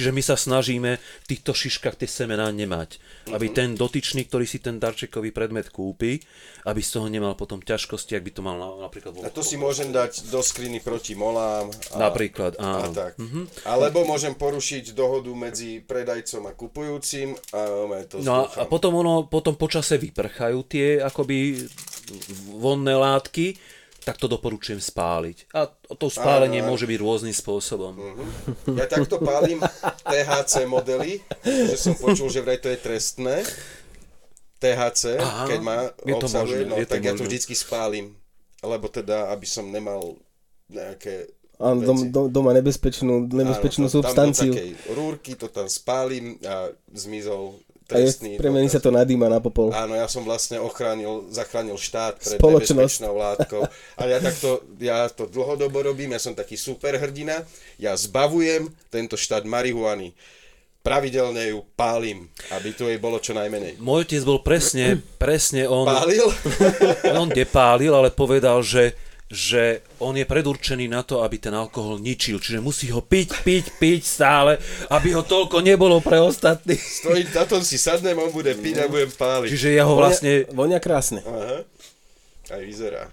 Čiže 0.00 0.16
my 0.16 0.24
sa 0.24 0.32
snažíme 0.32 0.96
v 0.96 1.26
týchto 1.28 1.52
šiškách 1.52 2.00
tie 2.00 2.08
semená 2.08 2.48
nemať. 2.48 2.96
Aby 3.36 3.52
ten 3.52 3.76
dotyčný, 3.76 4.24
ktorý 4.24 4.48
si 4.48 4.56
ten 4.56 4.80
darčekový 4.80 5.28
predmet 5.28 5.68
kúpi, 5.68 6.24
aby 6.64 6.80
z 6.80 6.96
toho 6.96 7.12
nemal 7.12 7.36
potom 7.36 7.60
ťažkosti, 7.60 8.16
ak 8.16 8.24
by 8.24 8.32
to 8.32 8.40
mal 8.40 8.56
na, 8.56 8.88
napríklad 8.88 9.12
A 9.20 9.28
to 9.28 9.44
si 9.44 9.60
môžem 9.60 9.92
dať 9.92 10.32
do 10.32 10.40
skriny 10.40 10.80
proti 10.80 11.12
molám. 11.12 11.68
A, 11.92 12.08
Napríklad, 12.08 12.56
a 12.56 12.88
áno. 12.88 12.96
tak. 12.96 13.20
Alebo 13.68 14.08
môžem 14.08 14.32
porušiť 14.32 14.96
dohodu 14.96 15.28
medzi 15.36 15.84
predajcom 15.84 16.48
a 16.48 16.52
kupujúcim 16.56 17.36
a 17.52 17.60
to 18.08 18.24
No 18.24 18.48
a, 18.48 18.64
a 18.64 18.64
potom 18.64 18.96
ono, 19.04 19.28
potom 19.28 19.52
počase 19.52 20.00
vyprchajú 20.00 20.64
tie 20.64 20.96
akoby 21.04 21.60
vonné 22.56 22.96
látky, 22.96 23.52
tak 24.00 24.16
to 24.16 24.26
doporučujem 24.26 24.80
spáliť. 24.80 25.52
A 25.52 25.68
to 25.92 26.08
spálenie 26.08 26.60
Áno, 26.60 26.66
áno. 26.66 26.70
môže 26.72 26.88
byť 26.88 26.98
rôznym 26.98 27.36
spôsobom. 27.36 27.92
Ja 28.72 28.88
takto 28.88 29.20
pálim 29.20 29.60
THC 30.04 30.64
modely, 30.64 31.20
že 31.44 31.76
som 31.76 31.94
počul, 31.94 32.28
že 32.28 32.40
vraj 32.40 32.58
to 32.58 32.72
je 32.72 32.78
trestné. 32.78 33.44
THC, 34.60 35.16
Aha, 35.16 35.48
keď 35.48 35.58
má 35.60 35.76
je 36.04 36.14
to 36.14 36.26
obsahuje, 36.28 36.64
možné, 36.64 36.68
no 36.68 36.76
je 36.76 36.84
to 36.84 36.92
tak 36.92 37.00
ja 37.00 37.12
to 37.12 37.16
možné. 37.16 37.28
vždycky 37.32 37.54
spálim. 37.56 38.06
Lebo 38.60 38.86
teda, 38.92 39.32
aby 39.32 39.46
som 39.48 39.72
nemal 39.72 40.20
nejaké 40.68 41.32
A 41.56 41.72
dom, 41.72 42.12
dom, 42.12 42.28
doma 42.28 42.52
nebezpečnú, 42.52 43.24
nebezpečnú 43.24 43.88
Áno, 43.88 43.94
substanciu. 44.00 44.52
Tam 44.52 44.56
do 44.56 44.60
takej 44.60 44.72
rúrky 44.92 45.32
to 45.36 45.48
tam 45.48 45.64
spálim 45.64 46.36
a 46.44 46.68
zmizol 46.92 47.56
A 47.90 47.98
je, 47.98 48.06
trestný 48.10 48.38
premení 48.38 48.70
sa 48.70 48.78
to 48.78 48.94
na 48.94 49.02
dýma 49.02 49.26
na 49.26 49.42
popol. 49.42 49.74
Áno, 49.74 49.98
ja 49.98 50.06
som 50.06 50.22
vlastne 50.22 50.62
ochránil, 50.62 51.26
zachránil 51.34 51.74
štát 51.74 52.22
pred 52.22 52.38
Spoločnosť. 52.38 53.02
nebezpečnou 53.02 53.14
látkou. 53.18 53.62
A 53.98 54.02
ja 54.06 54.18
takto, 54.22 54.62
ja 54.78 55.06
to 55.10 55.26
dlhodobo 55.26 55.82
robím, 55.82 56.14
ja 56.14 56.20
som 56.22 56.32
taký 56.32 56.54
superhrdina, 56.54 57.42
ja 57.76 57.92
zbavujem 57.98 58.70
tento 58.88 59.18
štát 59.18 59.42
marihuany. 59.42 60.14
Pravidelne 60.80 61.52
ju 61.52 61.60
pálim, 61.76 62.32
aby 62.56 62.72
tu 62.72 62.88
jej 62.88 62.96
bolo 62.96 63.20
čo 63.20 63.36
najmenej. 63.36 63.76
Môj 63.76 64.08
otec 64.08 64.22
bol 64.24 64.40
presne, 64.40 64.96
presne 65.20 65.68
on, 65.68 65.84
Pálil? 65.84 66.24
on 67.20 67.28
nepálil, 67.28 67.92
ale 67.92 68.08
povedal, 68.08 68.64
že 68.64 68.96
že 69.30 69.86
on 70.02 70.18
je 70.18 70.26
predurčený 70.26 70.90
na 70.90 71.06
to, 71.06 71.22
aby 71.22 71.38
ten 71.38 71.54
alkohol 71.54 72.02
ničil. 72.02 72.42
Čiže 72.42 72.58
musí 72.58 72.90
ho 72.90 72.98
piť, 72.98 73.46
piť, 73.46 73.78
piť 73.78 74.02
stále, 74.02 74.58
aby 74.90 75.14
ho 75.14 75.22
toľko 75.22 75.62
nebolo 75.62 76.02
pre 76.02 76.18
ostatných. 76.18 76.82
Stojím, 76.82 77.30
na 77.30 77.46
tom 77.46 77.62
si 77.62 77.78
sadnem, 77.78 78.18
on 78.18 78.34
bude 78.34 78.50
piť 78.58 78.82
a 78.82 78.90
budem 78.90 79.14
páliť. 79.14 79.48
Čiže 79.54 79.70
ja 79.78 79.86
ho 79.86 79.94
vlastne... 79.94 80.50
Vonia, 80.50 80.76
vonia 80.76 80.78
krásne. 80.82 81.22
Aha. 81.22 81.62
Aj 82.50 82.62
vyzerá. 82.66 83.06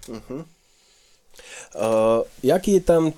Uh, 1.78 2.26
jaký 2.42 2.82
je 2.82 2.82
tam 2.82 3.14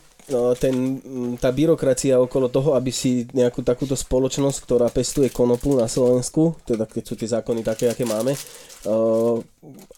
ten, 0.58 1.02
tá 1.38 1.50
byrokracia 1.50 2.18
okolo 2.18 2.46
toho, 2.46 2.78
aby 2.78 2.94
si 2.94 3.26
nejakú 3.34 3.66
takúto 3.66 3.98
spoločnosť, 3.98 4.58
ktorá 4.62 4.86
pestuje 4.88 5.28
konopu 5.30 5.74
na 5.74 5.90
Slovensku, 5.90 6.54
teda 6.64 6.86
keď 6.86 7.02
sú 7.02 7.14
tie 7.18 7.28
zákony 7.30 7.66
také, 7.66 7.90
aké 7.90 8.06
máme, 8.06 8.32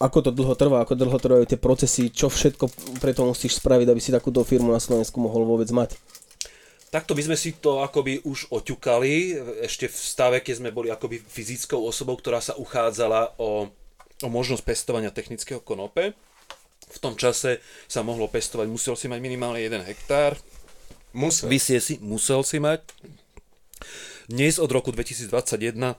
ako 0.01 0.17
to 0.19 0.29
dlho 0.33 0.53
trvá, 0.57 0.81
ako 0.81 0.93
dlho 0.97 1.17
trvajú 1.21 1.43
tie 1.45 1.59
procesy, 1.61 2.09
čo 2.09 2.27
všetko 2.27 2.67
preto 2.99 3.23
musíš 3.23 3.61
spraviť, 3.61 3.87
aby 3.87 4.01
si 4.01 4.11
takúto 4.11 4.41
firmu 4.41 4.73
na 4.73 4.81
Slovensku 4.81 5.21
mohol 5.21 5.45
vôbec 5.45 5.69
mať? 5.69 5.95
Takto 6.93 7.17
by 7.17 7.25
sme 7.25 7.37
si 7.37 7.57
to 7.57 7.81
akoby 7.81 8.21
už 8.21 8.53
oťukali, 8.53 9.33
ešte 9.65 9.89
v 9.89 9.97
stave, 9.97 10.37
keď 10.45 10.61
sme 10.61 10.69
boli 10.69 10.93
akoby 10.93 11.17
fyzickou 11.17 11.81
osobou, 11.81 12.13
ktorá 12.21 12.37
sa 12.37 12.53
uchádzala 12.53 13.33
o, 13.41 13.65
o 14.21 14.27
možnosť 14.29 14.61
pestovania 14.61 15.09
technického 15.09 15.57
konope. 15.57 16.13
V 16.93 16.99
tom 17.01 17.17
čase 17.17 17.57
sa 17.89 18.05
mohlo 18.05 18.29
pestovať, 18.29 18.69
musel 18.69 18.93
si 18.93 19.09
mať 19.09 19.19
minimálne 19.19 19.59
1 19.65 19.81
hektár, 19.89 20.37
Musel. 21.13 21.49
vysie 21.49 21.81
si, 21.81 21.97
musel 22.01 22.45
si 22.45 22.61
mať. 22.61 22.85
Dnes 24.29 24.61
od 24.61 24.69
roku 24.69 24.93
2021 24.93 25.97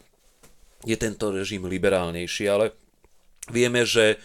je 0.87 0.97
tento 0.97 1.35
režim 1.35 1.67
liberálnejší, 1.67 2.45
ale 2.49 2.73
vieme, 3.51 3.83
že 3.85 4.15
e, 4.15 4.17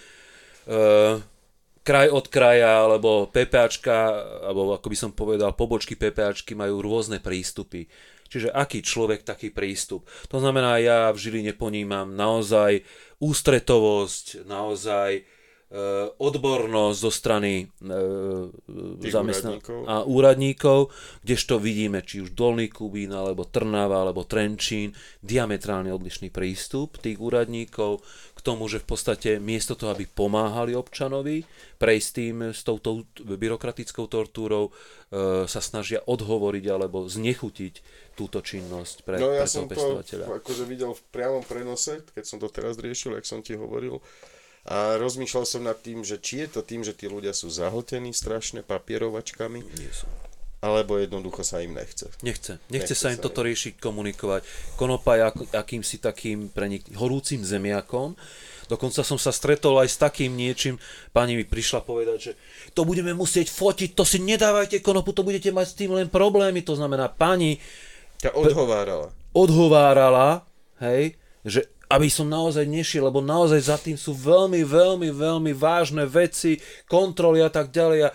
kraj 1.84 2.08
od 2.14 2.26
kraja, 2.30 2.86
alebo 2.86 3.28
PPAčka, 3.28 3.98
alebo 4.46 4.78
ako 4.78 4.88
by 4.88 4.98
som 4.98 5.12
povedal, 5.12 5.58
pobočky 5.58 5.98
PPAčky 5.98 6.54
majú 6.54 6.86
rôzne 6.86 7.18
prístupy. 7.18 7.90
Čiže 8.30 8.54
aký 8.54 8.86
človek, 8.86 9.26
taký 9.26 9.50
prístup. 9.50 10.06
To 10.30 10.38
znamená, 10.38 10.78
ja 10.78 11.10
v 11.10 11.18
Žiline 11.18 11.58
ponímam 11.58 12.14
naozaj 12.14 12.86
ústretovosť, 13.18 14.46
naozaj 14.46 15.26
odbornosť 16.18 16.98
zo 16.98 17.12
strany 17.14 17.70
e, 17.70 17.94
Tých 18.98 19.14
zamestnan- 19.14 19.62
úradníkov. 19.62 19.80
a 19.86 19.96
úradníkov, 20.02 20.80
kdežto 21.22 21.62
vidíme, 21.62 22.02
či 22.02 22.26
už 22.26 22.34
Dolný 22.34 22.74
Kubín, 22.74 23.14
alebo 23.14 23.46
Trnava, 23.46 24.02
alebo 24.02 24.26
Trenčín, 24.26 24.98
diametrálne 25.22 25.94
odlišný 25.94 26.34
prístup 26.34 26.98
tých 26.98 27.22
úradníkov 27.22 28.02
k 28.34 28.40
tomu, 28.42 28.66
že 28.66 28.82
v 28.82 28.88
podstate 28.90 29.30
miesto 29.38 29.78
toho, 29.78 29.94
aby 29.94 30.10
pomáhali 30.10 30.74
občanovi 30.74 31.46
prejsť 31.78 32.10
tým 32.18 32.36
s 32.50 32.66
touto 32.66 33.06
byrokratickou 33.22 34.10
tortúrou, 34.10 34.74
e, 35.14 35.46
sa 35.46 35.62
snažia 35.62 36.02
odhovoriť 36.02 36.66
alebo 36.66 37.06
znechutiť 37.06 37.74
túto 38.18 38.42
činnosť 38.42 39.06
pre, 39.06 39.22
No 39.22 39.30
ja 39.38 39.46
pre 39.46 39.54
som 39.54 39.70
to 39.70 40.02
akože 40.02 40.66
videl 40.66 40.98
v 40.98 41.02
priamom 41.14 41.46
prenose, 41.46 42.02
keď 42.10 42.26
som 42.26 42.42
to 42.42 42.50
teraz 42.50 42.82
riešil, 42.82 43.14
jak 43.14 43.30
som 43.30 43.46
ti 43.46 43.54
hovoril. 43.54 44.02
A 44.66 44.98
rozmýšľal 44.98 45.46
som 45.46 45.64
nad 45.64 45.76
tým, 45.76 46.02
že 46.02 46.18
či 46.18 46.44
je 46.44 46.60
to 46.60 46.62
tým, 46.62 46.82
že 46.82 46.92
tí 46.92 47.08
ľudia 47.08 47.32
sú 47.32 47.48
zahltení 47.48 48.12
strašne 48.12 48.62
papierovačkami, 48.62 49.60
Nie 49.62 49.92
sú. 49.92 50.06
alebo 50.60 50.96
jednoducho 50.96 51.42
sa 51.42 51.60
im 51.60 51.74
nechce. 51.74 52.12
Nechce. 52.20 52.60
Nechce 52.68 52.92
Nechce 52.92 52.94
sa 52.94 53.10
im 53.10 53.18
sa 53.18 53.24
toto 53.24 53.42
riešiť, 53.42 53.80
komunikovať. 53.80 54.44
Konopa 54.76 55.16
je 55.16 55.24
ako, 55.26 55.42
akýmsi 55.50 55.98
takým 55.98 56.50
prenik- 56.50 56.92
horúcim 56.94 57.40
zemiakom. 57.40 58.14
Dokonca 58.68 59.02
som 59.02 59.18
sa 59.18 59.34
stretol 59.34 59.82
aj 59.82 59.90
s 59.90 59.98
takým 59.98 60.30
niečím, 60.30 60.78
pani 61.10 61.34
mi 61.34 61.42
prišla 61.42 61.82
povedať, 61.82 62.18
že 62.22 62.32
to 62.70 62.86
budeme 62.86 63.18
musieť 63.18 63.50
fotiť, 63.50 63.98
to 63.98 64.06
si 64.06 64.22
nedávajte 64.22 64.86
konopu, 64.86 65.10
to 65.10 65.26
budete 65.26 65.50
mať 65.50 65.66
s 65.66 65.74
tým 65.74 65.98
len 65.98 66.06
problémy. 66.06 66.62
To 66.62 66.78
znamená, 66.78 67.10
pani 67.10 67.58
Ťa 68.22 68.38
odhovárala. 68.38 69.10
odhovárala, 69.34 70.46
hej, 70.86 71.18
že 71.42 71.66
aby 71.90 72.08
som 72.08 72.30
naozaj 72.30 72.70
nešiel, 72.70 73.10
lebo 73.10 73.20
naozaj 73.20 73.60
za 73.66 73.78
tým 73.82 73.98
sú 73.98 74.14
veľmi, 74.14 74.62
veľmi, 74.62 75.10
veľmi 75.10 75.52
vážne 75.58 76.06
veci, 76.06 76.62
kontroly 76.86 77.42
a 77.42 77.50
tak 77.50 77.74
ďalej 77.74 78.06
a, 78.06 78.10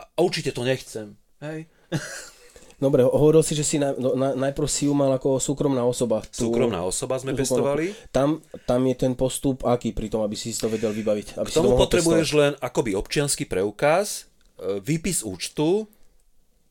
a 0.00 0.02
určite 0.24 0.56
to 0.56 0.64
nechcem, 0.64 1.12
hej. 1.44 1.68
Dobre, 2.78 3.02
hovoril 3.02 3.42
si, 3.42 3.58
že 3.58 3.66
si 3.66 3.76
na, 3.82 3.90
no, 3.98 4.14
na, 4.14 4.38
najprv 4.38 4.70
si 4.70 4.86
ju 4.86 4.94
mal 4.94 5.10
ako 5.10 5.42
súkromná 5.42 5.82
osoba. 5.82 6.22
Tú- 6.30 6.46
Súkromná 6.46 6.86
osoba 6.86 7.18
sme 7.18 7.34
pestovali. 7.34 7.90
Tam, 8.14 8.38
tam 8.70 8.86
je 8.86 8.94
ten 8.94 9.18
postup 9.18 9.66
aký 9.66 9.90
pri 9.90 10.06
tom, 10.06 10.22
aby 10.22 10.38
si 10.38 10.54
to 10.54 10.70
vedel 10.70 10.94
vybaviť? 10.94 11.42
Aby 11.42 11.48
K 11.50 11.54
to 11.58 11.58
tomu 11.58 11.74
mohol 11.74 11.82
potrebuješ 11.90 12.28
pestovať? 12.30 12.42
len 12.46 12.52
akoby 12.62 12.94
občianský 12.94 13.50
preukaz, 13.50 14.30
e, 14.62 14.78
výpis 14.78 15.26
účtu, 15.26 15.90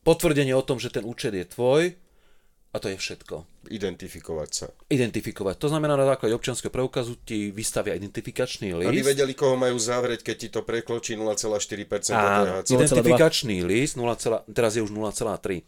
potvrdenie 0.08 0.56
o 0.56 0.64
tom, 0.64 0.80
že 0.80 0.88
ten 0.88 1.04
účet 1.04 1.36
je 1.36 1.44
tvoj 1.44 1.92
a 2.78 2.80
to 2.80 2.94
je 2.94 2.98
všetko. 3.02 3.66
Identifikovať 3.74 4.50
sa. 4.54 4.68
Identifikovať. 4.88 5.58
To 5.58 5.68
znamená, 5.74 5.98
na 5.98 6.06
základe 6.06 6.38
občianského 6.38 6.70
preukazu 6.70 7.18
ti 7.26 7.50
vystavia 7.50 7.98
identifikačný 7.98 8.78
Aby 8.78 9.02
list. 9.02 9.10
vedeli, 9.18 9.34
koho 9.34 9.58
majú 9.58 9.76
zavrieť, 9.82 10.22
keď 10.22 10.36
ti 10.38 10.48
to 10.54 10.62
prekločí 10.62 11.18
0,4% 11.18 12.14
Áno. 12.14 12.62
No, 12.62 12.78
identifikačný 12.78 13.66
list, 13.66 13.98
0, 13.98 14.14
teraz 14.54 14.78
je 14.78 14.86
už 14.86 14.94
0,3. 14.94 15.66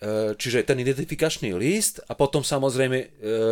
E, 0.00 0.34
Čiže 0.34 0.64
ten 0.64 0.80
identifikačný 0.80 1.52
list 1.54 2.00
a 2.08 2.16
potom 2.16 2.40
samozrejme 2.40 2.98
e, 2.98 3.06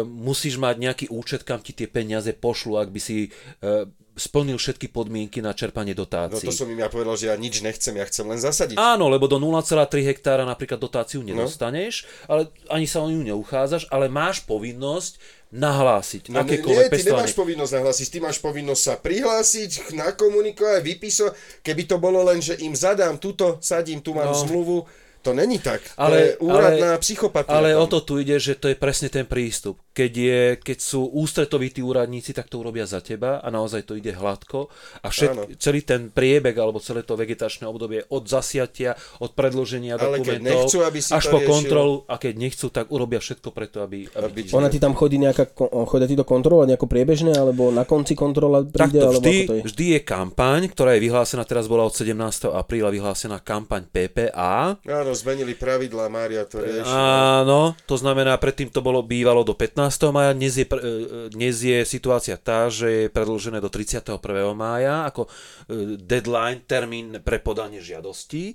musíš 0.09 0.57
mať 0.57 0.75
nejaký 0.81 1.07
účet, 1.13 1.45
kam 1.45 1.61
ti 1.61 1.77
tie 1.77 1.85
peniaze 1.85 2.33
pošlu, 2.33 2.81
ak 2.81 2.89
by 2.89 3.01
si 3.01 3.29
e, 3.29 3.89
splnil 4.19 4.55
všetky 4.55 4.87
podmienky 4.89 5.39
na 5.39 5.51
čerpanie 5.51 5.95
No 5.95 6.03
dotácií. 6.03 6.43
to 6.43 6.53
som 6.53 6.67
im 6.67 6.77
ja 6.77 6.87
povedal, 6.87 7.15
že 7.15 7.27
ja 7.27 7.37
nič 7.37 7.59
nechcem, 7.61 7.95
ja 7.95 8.03
chcem 8.03 8.27
len 8.27 8.37
zasadiť. 8.37 8.75
Áno, 8.75 9.07
lebo 9.07 9.25
do 9.25 9.39
0,3 9.39 9.79
hektára 10.05 10.43
napríklad 10.43 10.77
dotáciu 10.77 11.23
nedostaneš, 11.23 12.03
ale 12.27 12.51
ani 12.67 12.85
sa 12.85 12.99
o 12.99 13.09
ňu 13.09 13.23
neuchádzaš, 13.25 13.87
ale 13.87 14.07
máš 14.09 14.43
povinnosť 14.43 15.17
nahlásiť 15.49 16.29
No, 16.29 16.43
akékoľvek 16.43 16.61
nie, 16.77 16.91
ty 16.91 16.93
pestovanie. 16.93 17.25
nemáš 17.25 17.33
povinnosť 17.33 17.73
nahlásiť, 17.73 18.07
ty 18.07 18.19
máš 18.19 18.39
povinnosť 18.39 18.83
sa 18.83 18.95
prihlásiť, 18.99 19.71
nakomunikovať, 19.97 20.81
vypísať. 20.83 21.31
Keby 21.63 21.83
to 21.85 21.97
bolo 21.97 22.21
len, 22.21 22.39
že 22.39 22.59
im 22.59 22.75
zadám 22.75 23.17
túto, 23.17 23.57
sadím, 23.61 23.99
tu 23.99 24.13
mám 24.13 24.29
No. 24.29 24.37
zmluvu, 24.37 24.85
to 25.29 25.35
není 25.35 25.59
tak. 25.59 25.85
Ale- 25.95 26.09
to 26.11 26.17
je 26.19 26.31
úradná 26.41 26.89
ale- 26.91 26.99
psychopatia. 26.99 27.53
Ale 27.53 27.69
tam. 27.71 27.81
o 27.81 27.87
to 27.87 27.99
tu 28.01 28.17
ide, 28.17 28.37
že 28.37 28.55
to 28.55 28.67
je 28.67 28.75
presne 28.75 29.09
ten 29.09 29.25
prístup. 29.25 29.77
Keď, 29.91 30.13
je, 30.15 30.41
keď 30.57 30.79
sú 30.79 31.11
ústretoví 31.13 31.69
tí 31.69 31.81
úradníci, 31.81 32.31
tak 32.31 32.47
to 32.47 32.59
urobia 32.59 32.85
za 32.85 32.99
teba 32.99 33.39
a 33.39 33.49
naozaj 33.49 33.83
to 33.83 33.93
ide 33.93 34.11
hladko. 34.11 34.71
A 34.99 35.07
Áno. 35.07 35.11
všet, 35.11 35.31
celý 35.59 35.83
ten 35.83 36.09
priebeh 36.09 36.55
alebo 36.55 36.79
celé 36.79 37.03
to 37.03 37.13
vegetačné 37.13 37.65
obdobie 37.65 38.07
od 38.07 38.25
zasiatia, 38.25 38.95
od 39.19 39.33
predloženia 39.33 39.95
Ale 39.95 40.19
keď 40.19 40.39
dokumentov 40.39 40.47
nechcú, 40.65 40.79
aby 40.81 40.99
si 40.99 41.11
až 41.11 41.25
po 41.27 41.37
riešil- 41.37 41.51
kontrolu 41.51 41.95
a 42.05 42.15
keď 42.17 42.35
nechcú, 42.35 42.67
tak 42.69 42.87
urobia 42.89 43.19
všetko 43.19 43.49
preto, 43.51 43.83
aby... 43.83 44.07
aby, 44.07 44.25
Aby 44.25 44.41
ti- 44.41 44.55
Ona 44.55 44.69
ti 44.69 44.79
tam 44.79 44.95
chodí 44.95 45.19
nejaká, 45.19 45.51
chodia 45.85 46.07
ti 46.07 46.15
to 46.15 46.23
kontrolovať 46.23 46.67
nejako 46.69 46.87
priebežne, 46.87 47.33
alebo 47.33 47.69
na 47.69 47.83
konci 47.83 48.15
kontrola 48.15 48.63
príde, 48.63 48.79
Takto 48.95 49.03
alebo 49.05 49.19
vždy, 49.19 49.35
ako 49.35 49.45
to 49.45 49.55
je? 49.55 49.63
vždy 49.67 49.85
je 49.89 50.01
kampaň, 50.01 50.61
ktorá 50.69 50.91
je 50.95 51.01
vyhlásená, 51.03 51.43
teraz 51.43 51.67
bola 51.67 51.83
od 51.83 51.93
17. 51.93 52.15
apríla 52.49 52.89
vyhlásená 52.89 53.39
kampaň 53.39 53.83
PPA, 53.85 54.79
Áno, 54.81 55.11
zmenili 55.19 55.59
pravidlá, 55.59 56.07
Mária 56.07 56.47
to 56.47 56.63
rieši. 56.63 56.87
Áno, 56.87 57.75
to 57.91 57.99
znamená, 57.99 58.39
predtým 58.39 58.71
to 58.71 58.79
bolo 58.79 59.03
bývalo 59.03 59.43
do 59.43 59.53
15. 59.53 60.15
mája, 60.15 60.33
dnes 60.39 60.55
je, 60.55 60.67
pr- 60.67 60.83
e, 60.83 60.95
dnes 61.35 61.59
je 61.59 61.83
situácia 61.83 62.39
tá, 62.39 62.71
že 62.71 62.87
je 62.87 63.07
predlžené 63.11 63.59
do 63.59 63.67
31. 63.67 64.23
mája 64.55 65.11
ako 65.11 65.27
e, 65.27 65.99
deadline, 65.99 66.63
termín 66.63 67.19
pre 67.27 67.43
podanie 67.43 67.83
žiadostí. 67.83 68.55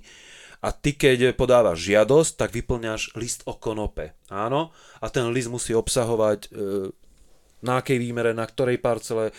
A 0.64 0.72
ty, 0.72 0.96
keď 0.96 1.36
podávaš 1.36 1.84
žiadosť, 1.84 2.40
tak 2.40 2.56
vyplňaš 2.56 3.20
list 3.20 3.44
o 3.44 3.52
konope. 3.52 4.16
Áno? 4.32 4.72
A 5.04 5.12
ten 5.12 5.28
list 5.28 5.52
musí 5.52 5.76
obsahovať 5.76 6.48
e, 6.48 6.88
na 7.60 7.84
akej 7.84 8.00
výmere, 8.00 8.32
na 8.32 8.48
ktorej 8.48 8.80
parcele, 8.80 9.32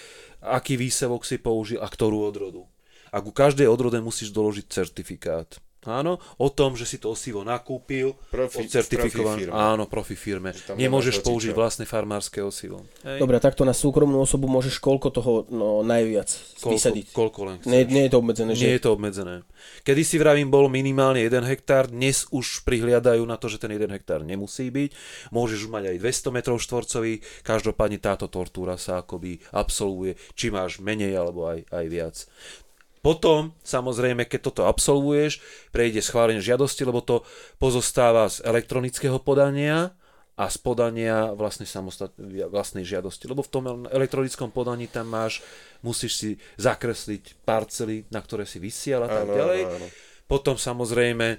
aký 0.46 0.78
výsevok 0.78 1.26
si 1.26 1.42
použil 1.42 1.82
a 1.82 1.90
ktorú 1.90 2.30
odrodu. 2.30 2.70
A 3.10 3.22
ku 3.22 3.34
každej 3.34 3.70
odrode 3.70 3.98
musíš 4.02 4.34
doložiť 4.34 4.66
certifikát. 4.70 5.58
Áno, 5.86 6.18
o 6.42 6.50
tom, 6.50 6.74
že 6.74 6.90
si 6.90 6.98
to 6.98 7.14
osivo 7.14 7.46
nakúpil, 7.46 8.18
Profi- 8.34 8.66
od. 8.66 9.54
Áno, 9.54 9.86
profi 9.86 10.18
firme. 10.18 10.52
Nemôžeš 10.74 11.22
použiť 11.22 11.54
hocičo. 11.54 11.60
vlastné 11.62 11.86
farmárske 11.86 12.42
osivo. 12.42 12.84
Hej. 13.06 13.22
Dobre, 13.22 13.38
takto 13.38 13.62
na 13.62 13.74
súkromnú 13.78 14.18
osobu 14.18 14.50
môžeš 14.50 14.82
koľko 14.82 15.08
toho 15.14 15.32
no, 15.54 15.86
najviac 15.86 16.28
vysadiť? 16.66 17.14
koľko, 17.14 17.18
koľko 17.18 17.40
len 17.46 17.56
chceš. 17.62 17.70
Nie, 17.70 17.82
nie 17.86 18.04
je 18.10 18.12
to 18.12 18.18
obmedzené, 18.18 18.52
že? 18.58 18.62
Nie 18.66 18.74
je 18.78 18.84
to 18.84 18.92
obmedzené. 18.98 19.36
Kedy 19.86 20.02
si 20.02 20.16
vravím, 20.18 20.50
bol 20.50 20.70
minimálne 20.70 21.22
1 21.22 21.46
hektár, 21.46 21.90
dnes 21.90 22.26
už 22.34 22.66
prihliadajú 22.66 23.22
na 23.26 23.38
to, 23.38 23.50
že 23.50 23.62
ten 23.62 23.74
1 23.74 23.90
hektár 23.94 24.26
nemusí 24.26 24.70
byť. 24.70 24.90
Môžeš 25.30 25.70
už 25.70 25.70
mať 25.70 25.84
aj 25.94 25.98
200 26.02 26.36
metrov 26.36 26.58
štvorcových, 26.62 27.46
každopádne 27.46 27.98
táto 28.02 28.26
tortúra 28.30 28.78
sa 28.78 29.02
akoby 29.02 29.42
absolvuje, 29.54 30.18
či 30.34 30.50
máš 30.50 30.82
menej 30.82 31.14
alebo 31.18 31.50
aj, 31.50 31.66
aj 31.70 31.86
viac. 31.90 32.16
Potom, 33.06 33.54
samozrejme, 33.62 34.26
keď 34.26 34.50
toto 34.50 34.66
absolvuješ, 34.66 35.38
prejde 35.70 36.02
schválenie 36.02 36.42
žiadosti, 36.42 36.82
lebo 36.82 37.06
to 37.06 37.22
pozostáva 37.62 38.26
z 38.26 38.42
elektronického 38.42 39.22
podania 39.22 39.94
a 40.34 40.50
z 40.50 40.58
podania 40.58 41.30
vlastnej, 41.38 41.70
samostat- 41.70 42.18
vlastnej 42.50 42.82
žiadosti. 42.82 43.30
Lebo 43.30 43.46
v 43.46 43.52
tom 43.54 43.64
elektronickom 43.86 44.50
podaní 44.50 44.90
tam 44.90 45.14
máš, 45.14 45.46
musíš 45.86 46.14
si 46.18 46.30
zakresliť 46.58 47.46
parcely, 47.46 48.10
na 48.10 48.26
ktoré 48.26 48.50
si 48.50 48.58
vysiel 48.58 49.06
a 49.06 49.08
tak 49.08 49.30
Áno, 49.30 49.38
ďalej. 49.38 49.62
áno. 49.70 49.88
Potom 50.26 50.58
samozrejme 50.58 51.38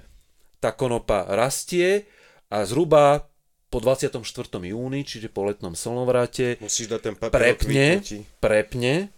tá 0.63 0.71
konopa 0.71 1.27
rastie 1.27 2.07
a 2.47 2.63
zhruba 2.63 3.27
po 3.67 3.83
24. 3.83 4.23
júni, 4.63 5.03
čiže 5.03 5.27
po 5.27 5.43
letnom 5.43 5.75
slnovrate, 5.75 6.55
Musíš 6.63 6.87
dať 6.87 7.01
ten 7.03 7.15
prepne, 7.19 7.99
prepne 8.39 9.11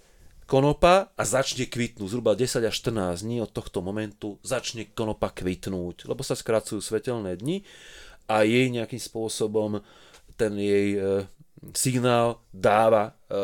konopa 0.49 1.13
a 1.13 1.23
začne 1.23 1.69
kvitnúť. 1.69 2.09
Zhruba 2.09 2.33
10 2.33 2.65
až 2.65 2.75
14 2.81 3.21
dní 3.21 3.37
od 3.45 3.53
tohto 3.53 3.85
momentu 3.85 4.41
začne 4.41 4.89
konopa 4.89 5.29
kvitnúť, 5.29 6.09
lebo 6.09 6.25
sa 6.25 6.33
skracujú 6.33 6.81
svetelné 6.81 7.37
dni 7.37 7.61
a 8.25 8.41
jej 8.41 8.73
nejakým 8.73 8.97
spôsobom 8.97 9.85
ten 10.33 10.57
jej 10.57 10.97
e, 10.97 10.99
signál 11.75 12.41
dáva 12.49 13.13
e, 13.29 13.35
e, 13.35 13.39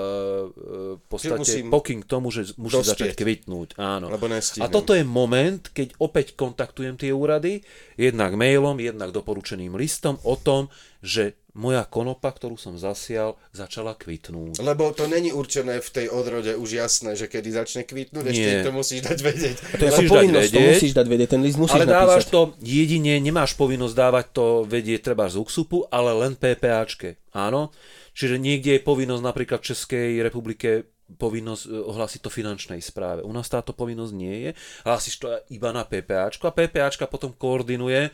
v 0.97 1.05
podstate 1.05 1.67
pokyn 1.69 2.01
k 2.01 2.07
tomu, 2.09 2.33
že 2.33 2.57
musí 2.57 2.81
dospieť. 2.81 2.89
začať 2.89 3.09
kvitnúť. 3.21 3.69
Áno. 3.77 4.09
Lebo 4.09 4.25
A 4.63 4.67
toto 4.71 4.97
je 4.97 5.05
moment, 5.05 5.61
keď 5.61 5.93
opäť 6.01 6.33
kontaktujem 6.33 6.97
tie 6.97 7.13
úrady, 7.13 7.61
jednak 7.99 8.33
mailom, 8.33 8.81
jednak 8.81 9.13
doporučeným 9.13 9.77
listom 9.77 10.17
o 10.25 10.39
tom, 10.39 10.73
že 11.05 11.37
moja 11.55 11.87
konopa, 11.87 12.29
ktorú 12.29 12.59
som 12.59 12.75
zasial, 12.75 13.39
začala 13.49 13.95
kvitnúť. 13.95 14.59
Lebo 14.59 14.91
to 14.91 15.07
není 15.07 15.31
určené 15.31 15.79
v 15.79 15.89
tej 15.89 16.07
odrode 16.11 16.51
už 16.53 16.69
jasné, 16.75 17.15
že 17.15 17.31
kedy 17.31 17.49
začne 17.49 17.81
kvitnúť, 17.81 18.27
ešte 18.27 18.61
to 18.61 18.71
musíš 18.75 19.01
dať 19.01 19.19
vedieť. 19.23 19.55
To 19.79 19.83
je 19.83 19.89
Musíš 19.89 20.03
dať 20.03 20.11
povinnosť, 20.11 20.43
to 20.45 20.59
vedieť. 20.59 20.73
musíš 20.75 20.93
dať 20.93 21.07
vedieť, 21.07 21.29
ten 21.31 21.41
list 21.41 21.57
musíš 21.57 21.79
Ale 21.79 21.87
dávaš 21.87 22.23
napísať. 22.27 22.35
to 22.35 22.41
jedine, 22.59 23.13
nemáš 23.17 23.51
povinnosť 23.55 23.95
dávať 23.95 24.25
to 24.29 24.45
vedieť 24.67 24.99
treba 25.01 25.25
z 25.25 25.35
UXUPu, 25.39 25.87
ale 25.87 26.11
len 26.13 26.35
PPAčke. 26.35 27.15
Áno? 27.31 27.71
Čiže 28.11 28.35
niekde 28.35 28.75
je 28.75 28.81
povinnosť 28.83 29.23
napríklad 29.23 29.59
v 29.59 29.67
Českej 29.71 30.09
republike 30.19 30.87
povinnosť 31.05 31.63
e, 31.65 31.77
ohlásiť 31.85 32.19
to 32.19 32.33
finančnej 32.33 32.81
správe. 32.81 33.21
U 33.21 33.29
nás 33.29 33.45
táto 33.45 33.71
povinnosť 33.71 34.13
nie 34.13 34.35
je. 34.41 34.51
Hlásiš 34.83 35.15
to 35.21 35.27
iba 35.49 35.69
na 35.69 35.85
PPAčko 35.85 36.49
a 36.49 36.55
PPAčka 36.55 37.05
potom 37.05 37.29
koordinuje 37.31 38.09
e, 38.09 38.11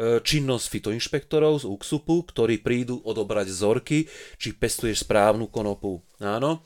činnosť 0.00 0.66
fitoinšpektorov 0.70 1.62
z 1.62 1.64
UXUPu, 1.68 2.24
ktorí 2.32 2.60
prídu 2.64 3.00
odobrať 3.04 3.52
vzorky, 3.52 4.08
či 4.40 4.56
pestuješ 4.56 5.04
správnu 5.04 5.52
konopu. 5.52 6.00
Áno? 6.18 6.64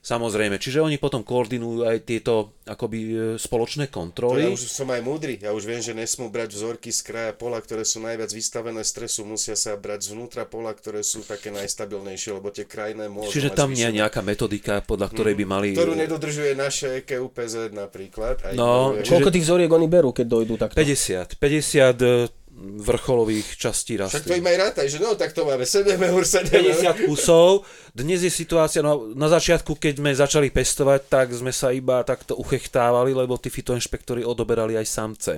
Samozrejme, 0.00 0.56
čiže 0.56 0.80
oni 0.80 0.96
potom 0.96 1.20
koordinujú 1.20 1.84
aj 1.84 2.08
tieto 2.08 2.56
akoby 2.64 2.98
e, 3.04 3.14
spoločné 3.36 3.92
To 3.92 4.00
kontroly. 4.00 4.48
ja 4.48 4.56
už 4.56 4.64
som 4.72 4.88
aj 4.88 5.04
múdry, 5.04 5.36
ja 5.36 5.52
už 5.52 5.68
viem, 5.68 5.84
že 5.84 5.92
nesmú 5.92 6.32
brať 6.32 6.56
vzorky 6.56 6.88
z 6.88 7.04
kraja 7.04 7.32
pola, 7.36 7.60
ktoré 7.60 7.84
sú 7.84 8.00
najviac 8.00 8.32
vystavené 8.32 8.80
stresu, 8.80 9.28
musia 9.28 9.52
sa 9.60 9.76
brať 9.76 10.08
zvnútra 10.08 10.48
pola, 10.48 10.72
ktoré 10.72 11.04
sú 11.04 11.20
také 11.20 11.52
najstabilnejšie, 11.52 12.32
lebo 12.32 12.48
tie 12.48 12.64
krajné 12.64 13.12
môžu 13.12 13.28
Čiže 13.28 13.52
mať 13.52 13.58
tam 13.60 13.70
nie 13.76 13.84
je 13.84 13.98
nejaká 14.00 14.24
metodika, 14.24 14.80
podľa 14.80 15.12
ktorej 15.12 15.36
by 15.36 15.44
mali... 15.44 15.68
ktorú 15.76 15.92
nedodržuje 15.92 16.56
naše 16.56 16.86
E 16.96 17.00
KUPZ 17.04 17.68
napríklad. 17.76 18.40
Aj 18.40 18.56
No, 18.56 18.96
čiže- 18.96 19.20
Koľko 19.20 19.28
tých 19.36 19.44
vzoriek 19.44 19.68
oni 19.68 19.84
berú, 19.84 20.16
keď 20.16 20.26
dojdú 20.32 20.56
takto? 20.56 20.80
50. 20.80 21.36
50 21.36 22.00
e, 22.00 22.39
vrcholových 22.60 23.56
častí 23.56 23.96
Však 23.96 24.20
to 24.22 24.36
rastlín. 24.36 24.44
im 24.44 24.50
aj 24.52 24.56
rátaj, 24.60 24.86
že 24.92 24.98
no, 25.00 25.16
tak 25.16 25.32
to 25.32 25.48
máme 25.48 25.64
7 25.64 25.96
eur, 25.96 26.22
7 26.28 26.52
eur. 26.52 26.76
50 26.76 27.08
kusov. 27.08 27.64
Dnes 27.96 28.20
je 28.20 28.30
situácia, 28.30 28.84
no 28.84 29.10
na 29.16 29.32
začiatku, 29.32 29.80
keď 29.80 29.98
sme 29.98 30.10
začali 30.12 30.52
pestovať, 30.52 31.00
tak 31.08 31.26
sme 31.32 31.50
sa 31.50 31.72
iba 31.72 32.04
takto 32.04 32.36
uchechtávali, 32.36 33.16
lebo 33.16 33.40
tí 33.40 33.48
fitoinšpektori 33.48 34.22
odoberali 34.22 34.76
aj 34.76 34.86
samce. 34.86 35.32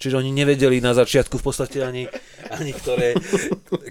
Čiže 0.00 0.16
oni 0.16 0.32
nevedeli 0.32 0.80
na 0.80 0.96
začiatku 0.96 1.36
v 1.36 1.44
podstate 1.44 1.84
ani, 1.84 2.08
ani 2.48 2.72
ktoré, 2.72 3.12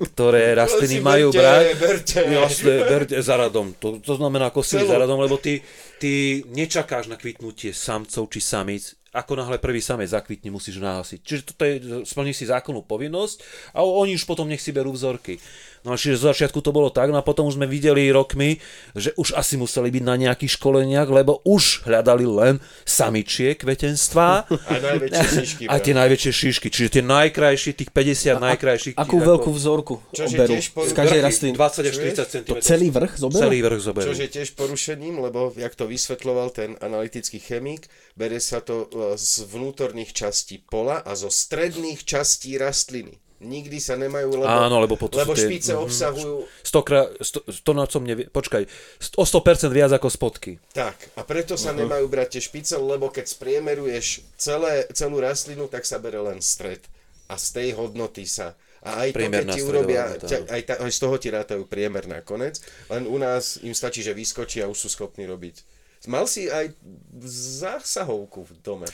ktoré 0.09 0.57
rastliny 0.57 1.05
majú 1.05 1.29
berte, 1.29 1.37
brať. 1.37 1.65
berte. 1.77 2.19
Jasne, 2.25 2.73
berte 2.89 3.17
za 3.21 3.37
radom. 3.37 3.77
To, 3.77 4.01
to 4.01 4.17
znamená 4.17 4.49
kosili 4.49 4.89
za 4.89 4.97
radom, 4.97 5.21
lebo 5.21 5.37
ty, 5.37 5.61
ty 6.01 6.41
nečakáš 6.49 7.13
na 7.13 7.17
kvitnutie 7.17 7.77
samcov 7.77 8.25
či 8.33 8.41
samic. 8.41 8.98
Ako 9.09 9.33
náhle 9.33 9.57
prvý 9.57 9.81
samec 9.81 10.13
zakvitne, 10.13 10.53
musíš 10.53 10.77
nahlásiť. 10.77 11.19
Čiže 11.25 11.41
toto 11.49 11.63
je, 11.65 11.75
splníš 12.05 12.41
si 12.41 12.45
zákonnú 12.45 12.85
povinnosť 12.85 13.37
a 13.73 13.81
oni 13.81 14.13
už 14.13 14.29
potom 14.29 14.45
nech 14.45 14.61
si 14.61 14.69
berú 14.69 14.93
vzorky. 14.93 15.41
No 15.87 15.93
a 15.93 15.95
čiže 15.95 16.19
zo 16.19 16.29
začiatku 16.29 16.59
to 16.59 16.69
bolo 16.69 16.91
tak, 16.91 17.07
no 17.09 17.17
a 17.17 17.23
potom 17.23 17.47
už 17.47 17.55
sme 17.55 17.63
videli 17.65 18.11
rokmi, 18.11 18.59
že 18.93 19.15
už 19.15 19.31
asi 19.33 19.55
museli 19.55 19.87
byť 19.89 20.03
na 20.03 20.15
nejakých 20.19 20.59
školeniach, 20.59 21.07
lebo 21.07 21.39
už 21.47 21.87
hľadali 21.87 22.27
len 22.27 22.59
samičie 22.83 23.55
kvetenstva 23.55 24.27
A 24.49 24.75
najväčšie 24.75 25.25
šišky. 25.39 25.63
a 25.71 25.75
tie 25.79 25.93
najväčšie 25.95 26.31
šišky, 26.31 26.67
čiže 26.67 26.99
tie 26.99 27.03
najkrajšie, 27.05 27.71
tých 27.73 27.91
50 27.95 28.39
najkrajších. 28.39 28.95
Akú 28.97 29.17
tých 29.17 29.27
veľkú 29.27 29.49
vzorku 29.49 29.95
Čože 30.11 30.35
berú 30.35 30.53
tiež 30.59 30.65
po- 30.75 30.83
z 30.83 30.91
každej 30.91 31.21
rastliny? 31.23 31.53
20 31.55 31.63
až 31.63 31.95
Čuješ? 31.95 32.15
30 32.19 32.33
cm. 32.33 32.45
To 32.49 32.55
celý 32.59 32.87
vrch 32.91 33.13
zoberú? 33.15 33.39
Celý 33.39 33.59
vrch 33.63 33.81
zoberú. 33.81 34.07
Čo 34.11 34.15
je 34.19 34.29
tiež 34.29 34.49
porušením, 34.53 35.15
lebo 35.21 35.53
jak 35.55 35.73
to 35.73 35.87
vysvetloval 35.87 36.51
ten 36.51 36.75
analytický 36.79 37.39
chemik, 37.39 37.87
bere 38.13 38.43
sa 38.43 38.59
to 38.59 38.85
e, 38.85 39.15
z 39.15 39.47
vnútorných 39.47 40.11
častí 40.11 40.59
pola 40.59 40.99
a 40.99 41.15
zo 41.15 41.31
stredných 41.31 42.03
častí 42.03 42.59
rastliny. 42.59 43.15
Nikdy 43.39 43.79
sa 43.79 43.95
nemajú, 43.95 44.35
lebo, 44.35 44.51
Áno, 44.51 44.83
lebo 44.83 44.99
potom 44.99 45.15
lebo 45.15 45.31
tie- 45.31 45.47
špice 45.47 45.71
mhm. 45.71 45.79
obsahujú... 45.81 46.35
Stokrát, 46.59 47.07
sto, 47.23 47.39
to 47.41 47.71
na 47.71 47.87
som 47.87 48.03
nevie, 48.03 48.27
počkaj, 48.27 48.67
o 49.15 49.23
100% 49.23 49.71
viac 49.71 49.95
ako 49.95 50.11
spotky. 50.11 50.59
Tak, 50.71 51.15
a 51.15 51.23
preto 51.23 51.55
sa 51.55 51.71
Mhm. 51.71 51.77
nemajú 51.81 52.05
brať 52.05 52.35
tie 52.35 52.43
špice, 52.43 52.75
lebo 52.75 53.07
keď 53.07 53.25
spriemeruješ 53.25 54.27
celé, 54.35 54.83
celú 54.91 55.23
rastlinu, 55.23 55.65
tak 55.65 55.87
sa 55.87 55.97
bere 55.97 56.19
len 56.19 56.39
stred. 56.39 56.83
a 57.29 57.37
z 57.37 57.61
tej 57.61 57.69
hodnoty 57.77 58.25
sa 58.25 58.57
a 58.81 59.05
aj 59.05 59.13
to, 59.13 59.21
keď 59.21 59.29
Priemerná 59.29 59.53
ti 59.53 59.61
stredová 59.61 59.77
urobia, 59.77 60.03
ťa, 60.17 60.37
aj, 60.49 60.61
ta, 60.65 60.73
aj 60.81 60.89
z 60.89 60.99
toho 60.99 61.15
ti 61.21 61.29
rátajú 61.29 61.63
priemer 61.69 62.09
nakoniec, 62.09 62.57
len 62.89 63.05
u 63.05 63.21
nás 63.21 63.61
im 63.61 63.69
stačí, 63.69 64.01
že 64.01 64.17
vyskočia 64.17 64.65
a 64.65 64.71
už 64.73 64.81
sú 64.81 64.89
schopní 64.89 65.29
robiť. 65.29 65.61
Mal 66.09 66.25
si 66.25 66.49
aj 66.49 66.73
zásahovku 67.21 68.49
v 68.49 68.53
dome. 68.59 68.89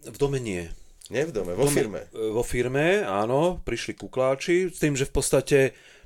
V 0.00 0.16
dome 0.16 0.40
nie. 0.40 0.72
Nie 1.08 1.24
v 1.24 1.32
dome, 1.32 1.56
vo 1.56 1.64
firme. 1.64 2.04
E, 2.12 2.32
Vo 2.32 2.44
firme, 2.44 3.00
áno, 3.04 3.64
prišli 3.64 3.96
kukláči, 3.96 4.68
s 4.68 4.78
tým, 4.80 4.92
že 4.92 5.08
v 5.08 5.12
podstate 5.12 5.58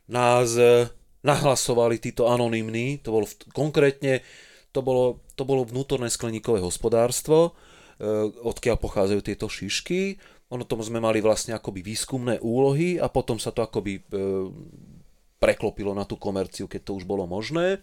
nás 0.06 0.54
e, 0.54 0.86
nahlasovali 1.26 1.98
títo 1.98 2.30
anonymní, 2.30 3.02
to 3.02 3.10
bolo 3.10 3.26
v, 3.26 3.34
konkrétne, 3.50 4.22
to 4.70 4.80
bolo, 4.80 5.22
to 5.34 5.42
bolo 5.42 5.66
vnútorné 5.66 6.06
skleníkové 6.06 6.62
hospodárstvo, 6.62 7.50
e, 7.98 8.10
odkiaľ 8.46 8.78
pochádzajú 8.78 9.20
tieto 9.26 9.50
šišky. 9.50 10.22
Ono 10.54 10.62
tomu 10.62 10.86
sme 10.86 11.02
mali 11.02 11.18
vlastne 11.18 11.58
akoby 11.58 11.82
výskumné 11.82 12.38
úlohy 12.38 13.00
a 13.00 13.08
potom 13.08 13.40
sa 13.40 13.50
to 13.56 13.64
akoby 13.64 14.04
preklopilo 15.40 15.96
na 15.96 16.04
tú 16.04 16.20
komerciu, 16.20 16.68
keď 16.68 16.92
to 16.92 16.92
už 17.00 17.08
bolo 17.08 17.24
možné. 17.24 17.80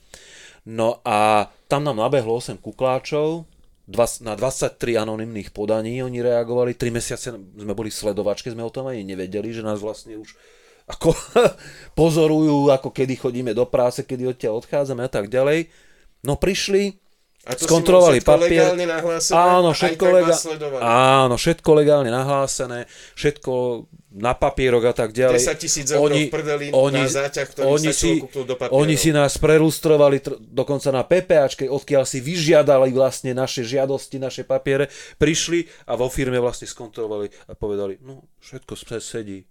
No 0.70 1.02
a 1.02 1.50
tam 1.66 1.82
nám 1.82 1.98
nabehlo 1.98 2.38
8 2.38 2.62
kukláčov, 2.62 3.49
na 4.22 4.34
23 4.38 4.78
anonymných 5.02 5.50
podaní 5.50 6.06
oni 6.06 6.22
reagovali, 6.22 6.78
3 6.78 6.94
mesiace 6.94 7.28
sme 7.34 7.74
boli 7.74 7.90
sledovačke, 7.90 8.54
sme 8.54 8.62
o 8.62 8.70
tom 8.70 8.86
ani 8.86 9.02
nevedeli, 9.02 9.50
že 9.50 9.66
nás 9.66 9.82
vlastne 9.82 10.22
už 10.22 10.38
ako 10.90 11.14
pozorujú, 12.00 12.70
ako 12.70 12.90
kedy 12.94 13.18
chodíme 13.18 13.52
do 13.58 13.66
práce, 13.66 14.06
kedy 14.06 14.30
odtiaľ 14.30 14.62
odchádzame 14.62 15.06
a 15.06 15.12
tak 15.12 15.30
ďalej. 15.30 15.70
No 16.22 16.38
prišli, 16.38 17.02
A 17.48 17.56
to 17.56 17.66
skontrolovali 17.66 18.20
všetko 18.20 18.32
papier. 18.36 18.52
legálne 18.68 18.86
nahlásené? 18.86 19.36
Áno, 19.40 19.70
všetko, 19.72 20.06
lega- 20.12 20.40
áno, 20.84 21.36
všetko 21.40 21.70
legálne 21.72 22.12
nahlásené, 22.12 22.80
všetko 23.16 23.54
na 24.12 24.34
papierok 24.36 24.84
a 24.90 24.94
tak 24.94 25.16
ďalej. 25.16 25.40
10 25.40 25.88
000 25.88 25.98
eur 25.98 26.10
v 26.12 26.28
prdeli 26.28 26.66
na 26.70 27.08
záťah, 27.08 27.48
ktorý 27.48 27.66
oni 27.66 27.90
si, 27.96 28.20
do 28.20 28.54
papierov. 28.60 28.76
oni 28.76 28.96
si 28.98 29.10
nás 29.10 29.40
prelustrovali 29.40 30.18
tr- 30.20 30.36
dokonca 30.36 30.92
na 30.92 31.08
PPAčke, 31.08 31.66
odkiaľ 31.66 32.04
si 32.04 32.20
vyžiadali 32.20 32.92
vlastne 32.92 33.32
naše 33.32 33.64
žiadosti, 33.64 34.20
naše 34.20 34.44
papiere, 34.44 34.92
prišli 35.16 35.64
a 35.88 35.96
vo 35.96 36.12
firme 36.12 36.38
vlastne 36.38 36.68
skontrolovali 36.68 37.32
a 37.48 37.56
povedali, 37.56 38.04
no 38.04 38.28
všetko 38.44 38.74
se- 38.76 39.00
sedí. 39.00 39.46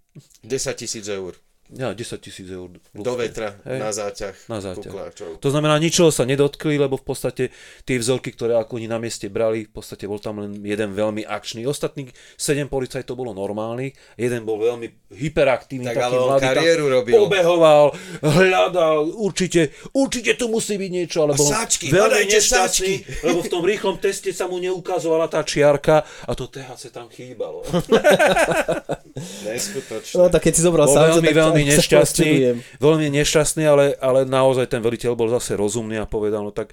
10 0.45 0.75
tisíc 0.75 1.07
eur 1.07 1.33
Ja, 1.69 1.93
10 1.93 2.01
tisíc 2.17 2.49
eur. 2.49 2.73
do 2.89 3.13
vetra 3.13 3.53
Hej. 3.61 3.77
na 3.77 3.93
záťah, 3.93 4.35
Na 4.49 4.57
záťah. 4.57 4.89
kukláčov. 4.89 5.29
To 5.37 5.49
znamená, 5.49 5.77
ničoho 5.77 6.09
sa 6.09 6.25
nedotkli, 6.25 6.75
lebo 6.75 6.97
v 6.97 7.05
podstate 7.05 7.53
tie 7.85 7.95
vzorky, 7.95 8.33
ktoré 8.33 8.57
ako 8.57 8.75
oni 8.75 8.89
na 8.89 8.97
mieste 8.97 9.29
brali, 9.29 9.69
v 9.69 9.77
podstate 9.77 10.03
bol 10.03 10.17
tam 10.17 10.41
len 10.41 10.57
jeden 10.57 10.89
veľmi 10.91 11.21
akčný. 11.21 11.63
Ostatných 11.63 12.09
7 12.33 12.65
policajtov 12.65 13.13
bolo 13.13 13.31
normálnych, 13.31 13.93
jeden 14.15 14.43
bol 14.43 14.57
veľmi 14.57 15.13
hyperaktívny, 15.13 15.85
Tak 15.85 15.95
taký 15.95 16.05
ale 16.07 16.15
on 16.15 16.25
mladý, 16.27 16.41
tam 16.41 16.49
kariéru 16.51 16.85
robil. 16.89 17.13
pobehoval, 17.15 17.83
hľadal, 18.19 18.97
určite, 19.13 19.61
určite 19.93 20.33
tu 20.33 20.49
musí 20.49 20.73
byť 20.73 20.89
niečo, 20.91 21.21
ale 21.21 21.33
A 21.33 21.37
bol 21.37 21.45
sáčky, 21.45 21.93
veľmi 21.93 22.25
nešťastný, 22.25 22.93
lebo 23.23 23.45
v 23.45 23.49
tom 23.49 23.61
rýchlom 23.61 24.01
teste 24.01 24.33
sa 24.33 24.49
mu 24.49 24.57
neukazovala 24.57 25.29
tá 25.29 25.45
čiarka 25.45 26.01
a 26.01 26.31
to 26.33 26.49
THC 26.49 26.89
tam 26.89 27.05
chýbalo. 27.07 27.61
Neskutočné. 29.45 30.15
No 30.15 30.29
tak 30.29 30.41
keď 30.41 30.53
si 30.55 30.61
zobral 30.61 30.85
bol 30.85 30.95
sám, 30.95 31.05
veľmi, 31.13 31.27
tak 31.27 31.37
veľmi 31.37 31.58
sa 31.65 31.69
nešťastný, 31.75 32.31
veľmi 32.77 33.07
nešťastný, 33.11 33.63
ale, 33.65 33.85
ale 33.97 34.23
naozaj 34.23 34.67
ten 34.67 34.79
veliteľ 34.79 35.13
bol 35.13 35.27
zase 35.29 35.55
rozumný 35.55 35.97
a 35.97 36.05
povedal, 36.05 36.41
no 36.41 36.51
tak 36.51 36.71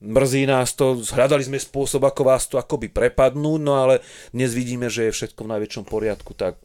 mrzí 0.00 0.44
nás 0.44 0.72
to, 0.72 0.96
hľadali 0.96 1.44
sme 1.44 1.56
spôsob, 1.56 2.00
ako 2.02 2.22
vás 2.24 2.44
to 2.44 2.56
akoby 2.56 2.88
prepadnúť, 2.88 3.60
no 3.60 3.76
ale 3.76 4.00
dnes 4.30 4.52
vidíme, 4.52 4.88
že 4.88 5.08
je 5.08 5.14
všetko 5.14 5.44
v 5.44 5.52
najväčšom 5.52 5.84
poriadku, 5.84 6.32
tak 6.32 6.56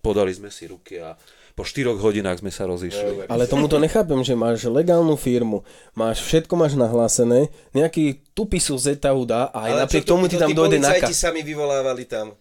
podali 0.00 0.32
sme 0.32 0.48
si 0.48 0.68
ruky 0.68 1.00
a 1.00 1.16
po 1.54 1.62
4 1.62 1.94
hodinách 1.94 2.42
sme 2.42 2.50
sa 2.50 2.66
rozišli. 2.66 3.30
Ale 3.30 3.46
tomu 3.46 3.70
to 3.70 3.78
nechápem, 3.78 4.18
že 4.26 4.34
máš 4.34 4.66
legálnu 4.66 5.14
firmu, 5.14 5.62
máš 5.94 6.18
všetko 6.26 6.50
máš 6.58 6.74
nahlásené, 6.74 7.46
nejaký 7.70 8.26
tupy 8.34 8.58
sú 8.58 8.74
zetahu 8.74 9.22
dá 9.22 9.54
a 9.54 9.64
aj 9.64 9.70
Ale 9.70 9.80
napriek 9.86 10.02
to- 10.02 10.10
tomu 10.18 10.26
ti 10.26 10.34
tam 10.34 10.50
dojde 10.50 10.82
naka. 10.82 10.98
policajti 10.98 11.14
sami 11.14 11.46
vyvolávali 11.46 12.04
tam. 12.10 12.34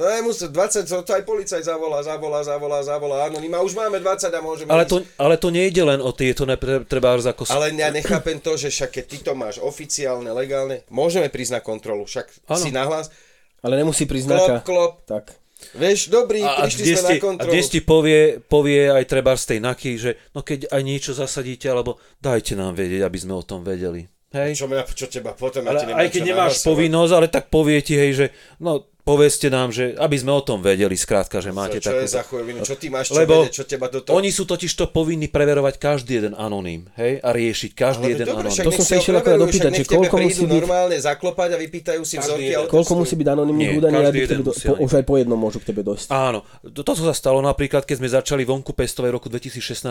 To 0.00 0.08
nemusí, 0.08 0.48
20, 0.48 0.88
to 1.04 1.12
aj 1.12 1.28
policajt 1.28 1.60
zavolá, 1.60 2.00
zavolá, 2.00 2.40
zavolá, 2.40 2.80
zavolá, 2.80 3.28
anonym, 3.28 3.52
a 3.52 3.60
už 3.60 3.76
máme 3.76 4.00
20 4.00 4.32
a 4.32 4.40
môžeme 4.40 4.72
Ale 4.72 4.88
ísť. 4.88 4.92
to, 4.96 4.96
ale 5.20 5.34
to 5.36 5.48
nejde 5.52 5.82
len 5.84 6.00
o 6.00 6.08
tieto, 6.16 6.48
treba 6.88 7.20
ako... 7.20 7.44
Ale 7.52 7.68
ja 7.76 7.92
nechápem 7.92 8.40
to, 8.40 8.56
že 8.56 8.72
však 8.72 8.96
keď 8.96 9.04
ty 9.04 9.18
to 9.20 9.36
máš 9.36 9.60
oficiálne, 9.60 10.32
legálne, 10.32 10.88
môžeme 10.88 11.28
prísť 11.28 11.52
na 11.52 11.60
kontrolu, 11.60 12.08
však 12.08 12.32
Áno. 12.48 12.56
si 12.56 12.72
nahlas, 12.72 13.12
Ale 13.60 13.76
nemusí 13.76 14.08
prísť 14.08 14.32
klop, 14.32 14.64
klop, 14.64 14.92
Tak. 15.04 15.36
vieš, 15.76 16.08
dobrý, 16.08 16.48
A, 16.48 16.48
a, 16.48 16.64
prišli 16.64 16.80
kde 16.80 16.94
sme 16.96 16.96
ste, 16.96 17.04
na 17.04 17.20
a 17.20 17.26
kontrolu. 17.28 17.50
kde 17.52 17.60
ti 17.68 17.80
povie, 17.84 18.20
povie 18.40 18.80
aj 18.88 19.04
treba 19.04 19.36
z 19.36 19.44
tej 19.52 19.58
naky, 19.60 19.90
že 20.00 20.10
no 20.32 20.40
keď 20.40 20.72
aj 20.72 20.80
niečo 20.80 21.12
zasadíte, 21.12 21.68
alebo 21.68 22.00
dajte 22.24 22.56
nám 22.56 22.72
vedieť, 22.72 23.04
aby 23.04 23.18
sme 23.20 23.36
o 23.36 23.44
tom 23.44 23.60
vedeli. 23.60 24.08
Hej? 24.32 24.56
Čo, 24.56 24.70
mňa, 24.70 24.82
čo 24.96 25.06
teba 25.10 25.36
potom, 25.36 25.60
ja 25.66 25.74
Ale 25.74 25.78
ti 25.82 25.86
nemám 25.90 26.00
aj 26.00 26.08
keď 26.08 26.22
nemáš 26.24 26.52
nahlasovať. 26.56 26.68
povinnosť, 26.72 27.12
ale 27.12 27.26
tak 27.28 27.44
povie 27.52 27.78
ti, 27.84 27.94
hej, 27.98 28.10
že 28.16 28.26
no 28.62 28.86
povedzte 29.10 29.50
nám, 29.50 29.74
že 29.74 29.98
aby 29.98 30.14
sme 30.14 30.30
o 30.30 30.42
tom 30.46 30.62
vedeli, 30.62 30.94
skrátka, 30.94 31.42
že 31.42 31.50
máte 31.50 31.82
Čo 31.82 31.90
takú... 31.90 31.98
je 31.98 32.08
za 32.14 32.22
chujovinu, 32.22 32.58
čo 32.62 32.74
ty 32.78 32.86
máš 32.86 33.10
čo 33.10 33.18
Lebo 33.18 33.42
vedieť, 33.42 33.54
čo 33.58 33.64
teba 33.66 33.86
do 33.90 33.98
toho... 34.06 34.14
Oni 34.14 34.30
sú 34.30 34.46
totiž 34.46 34.70
to 34.70 34.86
povinní 34.94 35.26
preverovať 35.26 35.82
každý 35.82 36.22
jeden 36.22 36.34
anonym, 36.38 36.86
hej, 36.94 37.18
a 37.18 37.28
riešiť 37.34 37.70
každý 37.74 38.06
Ale 38.06 38.14
jeden 38.14 38.28
dobre, 38.30 38.46
anonym. 38.46 38.62
To 38.62 38.72
som 38.78 38.86
sa 38.86 38.94
išiel 39.02 39.18
akorát 39.18 39.42
preverujú, 39.42 39.50
opýtať, 39.50 39.70
však 39.74 39.82
že 39.82 39.90
koľko 39.90 40.16
musí 40.22 40.42
byť- 40.46 40.60
normálne 40.62 40.96
zaklopať 41.02 41.48
a 41.50 41.56
vypýtajú 41.58 42.02
si 42.06 42.14
vzorky 42.22 42.52
a. 42.54 42.58
Koľko 42.70 42.92
musí 42.94 43.14
byť 43.18 43.26
anonimných 43.34 43.70
údaní, 43.82 43.98
aby 44.06 44.18
k 44.22 44.28
tebe 44.30 44.44
do, 44.46 44.52
po, 44.54 44.74
už 44.78 44.92
aj 44.94 45.04
po 45.04 45.14
jednom 45.18 45.38
môžu 45.40 45.58
k 45.58 45.66
tebe 45.74 45.82
dojsť. 45.82 46.06
Áno, 46.14 46.46
to, 46.62 46.80
to 46.86 46.92
sa 46.94 47.14
stalo 47.16 47.42
napríklad, 47.42 47.82
keď 47.82 47.96
sme 47.98 48.08
začali 48.14 48.42
vonku 48.46 48.70
pestovať 48.78 49.10
v 49.10 49.14
roku 49.18 49.26
2016-17, 49.26 49.90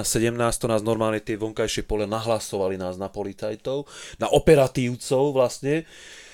to 0.56 0.66
nás 0.72 0.80
normálne 0.80 1.20
tie 1.20 1.36
vonkajšie 1.36 1.84
pole 1.84 2.08
nahlasovali 2.08 2.80
nás 2.80 2.96
na 2.96 3.12
policajtov, 3.12 3.84
na 4.22 4.32
operatívcov 4.32 5.36
vlastne, 5.36 5.84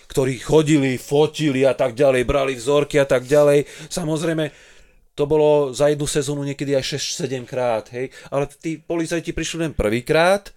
ktorí 0.07 0.41
chodili, 0.41 0.97
fotili 0.97 1.65
a 1.65 1.73
tak 1.73 1.93
ďalej, 1.97 2.27
brali 2.27 2.53
vzorky 2.55 2.97
a 3.01 3.07
tak 3.07 3.25
ďalej. 3.25 3.65
Samozrejme, 3.89 4.51
to 5.15 5.23
bolo 5.23 5.71
za 5.71 5.87
jednu 5.87 6.05
sezónu 6.05 6.43
niekedy 6.43 6.75
aj 6.75 6.99
6-7 6.99 7.47
krát, 7.47 7.87
hej. 7.95 8.11
Ale 8.27 8.51
tí 8.51 8.75
policajti 8.77 9.31
prišli 9.31 9.63
len 9.63 9.71
prvýkrát, 9.71 10.51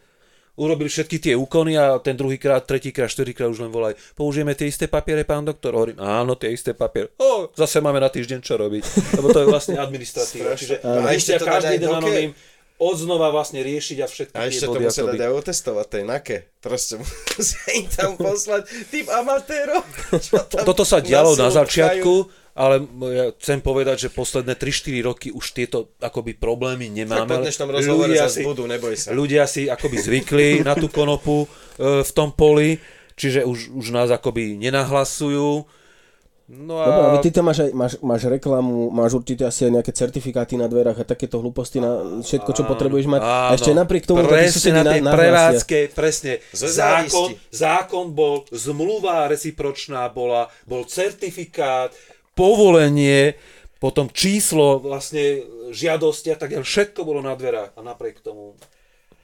urobili 0.58 0.90
všetky 0.90 1.22
tie 1.22 1.34
úkony 1.38 1.78
a 1.78 2.02
ten 2.02 2.18
druhýkrát, 2.18 2.66
tretíkrát, 2.66 3.06
štvrtýkrát 3.06 3.46
už 3.54 3.62
len 3.62 3.70
volaj. 3.70 3.94
Použijeme 4.18 4.58
tie 4.58 4.66
isté 4.66 4.90
papiere, 4.90 5.22
pán 5.22 5.46
doktor? 5.46 5.78
Hovorím, 5.78 6.02
áno, 6.02 6.34
tie 6.34 6.50
isté 6.50 6.74
papiere. 6.74 7.14
O, 7.22 7.54
zase 7.54 7.78
máme 7.78 8.02
na 8.02 8.10
týždeň 8.10 8.42
čo 8.42 8.58
robiť. 8.58 8.82
Lebo 9.14 9.30
to 9.30 9.46
je 9.46 9.46
vlastne 9.46 9.78
administratíva. 9.78 10.58
Čiže 10.58 10.82
A 10.82 11.14
ešte 11.14 11.38
to 11.38 11.46
každý 11.46 11.78
jeden 11.78 11.94
anonym 11.94 12.30
odznova 12.78 13.34
vlastne 13.34 13.58
riešiť 13.60 13.98
a 14.00 14.06
všetky 14.06 14.34
A 14.38 14.46
ešte 14.46 14.70
to 14.70 14.78
musia 14.78 15.02
dať 15.02 15.20
aj 15.26 15.32
otestovať, 15.34 15.86
tej 15.90 16.04
nake. 16.06 16.36
Proste 16.62 16.94
musia 17.02 17.62
im 17.74 17.86
tam 17.90 18.14
poslať 18.14 18.70
tým 18.88 19.06
amatérov. 19.10 19.82
tam 20.54 20.62
Toto 20.62 20.86
sa 20.86 21.02
dialo 21.02 21.34
na 21.34 21.50
začiatku, 21.50 22.30
ale 22.54 22.82
ja 23.14 23.24
chcem 23.38 23.58
povedať, 23.62 24.06
že 24.06 24.08
posledné 24.14 24.54
3-4 24.54 25.06
roky 25.06 25.28
už 25.34 25.44
tieto 25.54 25.94
akoby 25.98 26.38
problémy 26.38 26.90
Tak 26.90 26.94
nemáme. 26.94 27.30
po 27.30 27.38
dnešnom 27.42 27.68
rozhovore 27.70 28.10
ľudia, 28.10 28.26
si, 28.26 28.42
budú, 28.42 28.66
neboj 28.66 28.94
sa. 28.98 29.14
ľudia 29.14 29.44
si 29.50 29.66
akoby 29.66 29.96
zvykli 29.98 30.48
na 30.68 30.78
tú 30.78 30.90
konopu 30.90 31.46
e, 31.46 32.02
v 32.02 32.10
tom 32.14 32.30
poli, 32.34 32.78
čiže 33.18 33.46
už, 33.46 33.74
už 33.74 33.86
nás 33.90 34.10
akoby 34.10 34.58
nenahlasujú. 34.58 35.66
No 36.48 36.80
a... 36.80 36.88
Dobre, 36.88 37.04
ale 37.12 37.18
ty 37.20 37.28
tam 37.28 37.44
máš, 37.44 37.68
aj, 37.68 37.70
máš, 37.76 37.92
máš 38.00 38.24
reklamu, 38.24 38.88
máš 38.88 39.20
určite 39.20 39.44
asi 39.44 39.68
aj 39.68 39.72
nejaké 39.78 39.92
certifikáty 39.92 40.56
na 40.56 40.64
dverách 40.64 41.04
a 41.04 41.04
takéto 41.04 41.44
hlúposti 41.44 41.76
na 41.76 42.24
všetko, 42.24 42.56
čo 42.56 42.64
potrebuješ 42.64 43.04
mať. 43.04 43.20
A 43.20 43.52
ešte 43.52 43.76
napriek 43.76 44.08
tomu, 44.08 44.24
presne 44.24 44.80
na 44.80 44.80
na, 44.80 44.92
tej 44.96 45.02
nahlásia. 45.04 45.20
prevádzke, 45.20 45.78
presne. 45.92 46.32
Zákon, 46.56 47.36
zákon 47.52 48.16
bol, 48.16 48.48
zmluva 48.48 49.28
recipročná 49.28 50.08
bola, 50.08 50.48
bol 50.64 50.88
certifikát, 50.88 51.92
povolenie, 52.32 53.36
potom 53.76 54.08
číslo 54.08 54.80
vlastne 54.80 55.44
žiadosti 55.68 56.32
a 56.32 56.36
tak 56.40 56.56
ďalej. 56.56 56.64
Všetko 56.64 57.04
bolo 57.04 57.20
na 57.20 57.36
dverách 57.36 57.76
a 57.76 57.80
napriek 57.84 58.24
tomu 58.24 58.56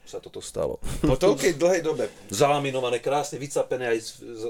sa 0.05 0.21
toto 0.21 0.45
stalo. 0.45 0.77
Po 1.01 1.17
toľkej 1.17 1.57
dlhej 1.57 1.81
dobe. 1.81 2.05
Zalaminované, 2.29 3.01
krásne, 3.01 3.41
vycapené 3.41 3.97
aj 3.97 3.99
s, 3.99 4.09
s, 4.21 4.43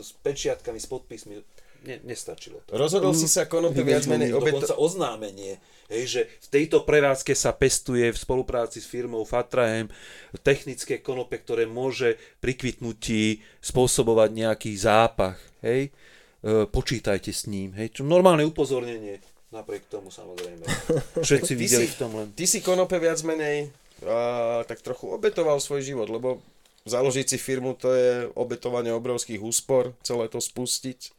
s 0.00 0.10
pečiatkami, 0.24 0.80
s 0.80 0.88
podpismi. 0.88 1.36
Ne, 1.84 2.00
nestačilo 2.00 2.64
to. 2.64 2.80
Rozhodol 2.80 3.12
si 3.12 3.28
sa 3.28 3.44
konope 3.44 3.84
viac 3.84 4.08
menej 4.08 4.32
obeto... 4.32 4.64
Dokonca 4.64 4.74
oznámenie, 4.80 5.60
hej, 5.92 6.04
že 6.08 6.20
v 6.26 6.48
tejto 6.48 6.88
prevádzke 6.88 7.36
sa 7.36 7.52
pestuje 7.52 8.08
v 8.08 8.16
spolupráci 8.16 8.80
s 8.80 8.88
firmou 8.88 9.20
Fatrahem 9.28 9.92
technické 10.40 11.04
konope, 11.04 11.36
ktoré 11.36 11.68
môže 11.68 12.16
pri 12.40 12.56
kvitnutí 12.56 13.44
spôsobovať 13.60 14.28
nejaký 14.32 14.72
zápach. 14.80 15.36
Hej. 15.60 15.92
E, 16.44 16.64
počítajte 16.64 17.32
s 17.36 17.44
ním. 17.52 17.76
Hej. 17.76 18.00
Čo 18.00 18.08
normálne 18.08 18.48
upozornenie. 18.48 19.20
Napriek 19.52 19.86
tomu 19.86 20.08
samozrejme. 20.10 20.64
Všetci 21.26 21.52
videli 21.54 21.86
si, 21.86 21.94
v 21.94 21.98
tom 22.00 22.10
len. 22.16 22.28
ty 22.34 22.48
si 22.48 22.58
konope 22.58 22.98
viac 22.98 23.22
menej 23.22 23.70
a, 24.02 24.64
tak 24.66 24.82
trochu 24.82 25.14
obetoval 25.14 25.62
svoj 25.62 25.84
život, 25.84 26.10
lebo 26.10 26.42
založiť 26.84 27.26
si 27.30 27.38
firmu 27.38 27.78
to 27.78 27.94
je 27.94 28.10
obetovanie 28.34 28.90
obrovských 28.90 29.40
úspor, 29.40 29.96
celé 30.02 30.26
to 30.26 30.42
spustiť, 30.42 31.13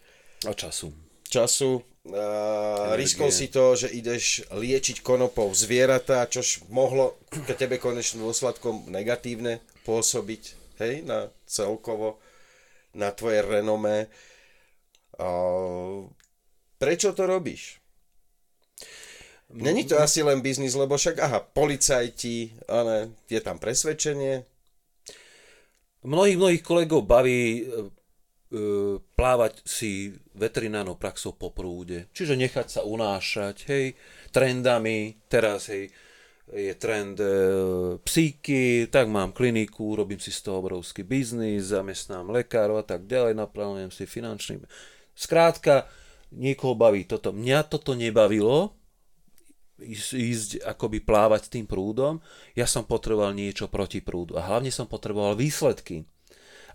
A 0.45 0.53
času. 0.53 0.93
času, 1.29 1.81
Uh, 2.05 2.13
Energie. 2.13 3.01
riskol 3.01 3.33
si 3.33 3.49
to, 3.49 3.73
že 3.73 3.89
ideš 3.89 4.45
liečiť 4.53 5.01
konopou 5.01 5.49
zvieratá, 5.57 6.29
čož 6.29 6.61
mohlo 6.69 7.17
ke 7.33 7.57
tebe 7.57 7.81
konečným 7.81 8.21
dôsledkom 8.21 8.93
negatívne 8.93 9.57
pôsobiť, 9.89 10.53
hej, 10.85 11.01
na 11.01 11.33
celkovo, 11.49 12.21
na 12.93 13.09
tvoje 13.09 13.41
renomé. 13.41 14.05
Uh, 15.17 16.05
prečo 16.77 17.09
to 17.17 17.25
robíš? 17.25 17.81
Není 19.49 19.89
to 19.89 19.97
asi 19.97 20.21
len 20.21 20.45
biznis, 20.45 20.77
lebo 20.77 21.01
však, 21.01 21.17
aha, 21.25 21.41
policajti, 21.41 22.53
ale 22.69 23.17
je 23.33 23.41
tam 23.41 23.57
presvedčenie, 23.57 24.45
Mnohých, 26.05 26.37
mnohých 26.37 26.61
kolegov 26.61 27.01
baví 27.01 27.33
e, 27.33 27.61
e, 27.65 27.89
plávať 29.15 29.63
si 29.67 30.15
veterinárnou 30.35 30.95
praxou 30.95 31.35
po 31.35 31.51
prúde. 31.51 32.07
Čiže 32.15 32.39
nechať 32.39 32.67
sa 32.67 32.81
unášať, 32.87 33.55
hej, 33.67 33.85
trendami, 34.31 35.19
teraz, 35.27 35.67
hej, 35.71 35.91
je 36.53 36.73
trend 36.77 37.17
e, 37.17 37.27
psíky, 38.05 38.85
tak 38.93 39.09
mám 39.09 39.33
kliniku, 39.33 39.97
robím 39.97 40.21
si 40.21 40.29
z 40.29 40.45
toho 40.45 40.61
obrovský 40.61 41.01
biznis, 41.01 41.73
zamestnám 41.73 42.29
lekárov 42.29 42.79
a 42.81 42.85
tak 42.85 43.09
ďalej, 43.09 43.33
naplánujem 43.33 43.89
si 43.89 44.05
finančný... 44.05 44.61
Skrátka, 45.15 45.87
niekoho 46.35 46.75
baví 46.75 47.07
toto. 47.07 47.31
Mňa 47.31 47.65
toto 47.65 47.95
nebavilo, 47.95 48.75
ísť, 49.79 50.09
ísť 50.11 50.49
akoby 50.63 51.01
plávať 51.01 51.49
tým 51.49 51.65
prúdom, 51.65 52.19
ja 52.53 52.67
som 52.67 52.87
potreboval 52.87 53.35
niečo 53.35 53.67
proti 53.67 53.99
prúdu 53.99 54.39
a 54.39 54.45
hlavne 54.45 54.69
som 54.69 54.85
potreboval 54.87 55.39
výsledky. 55.39 56.05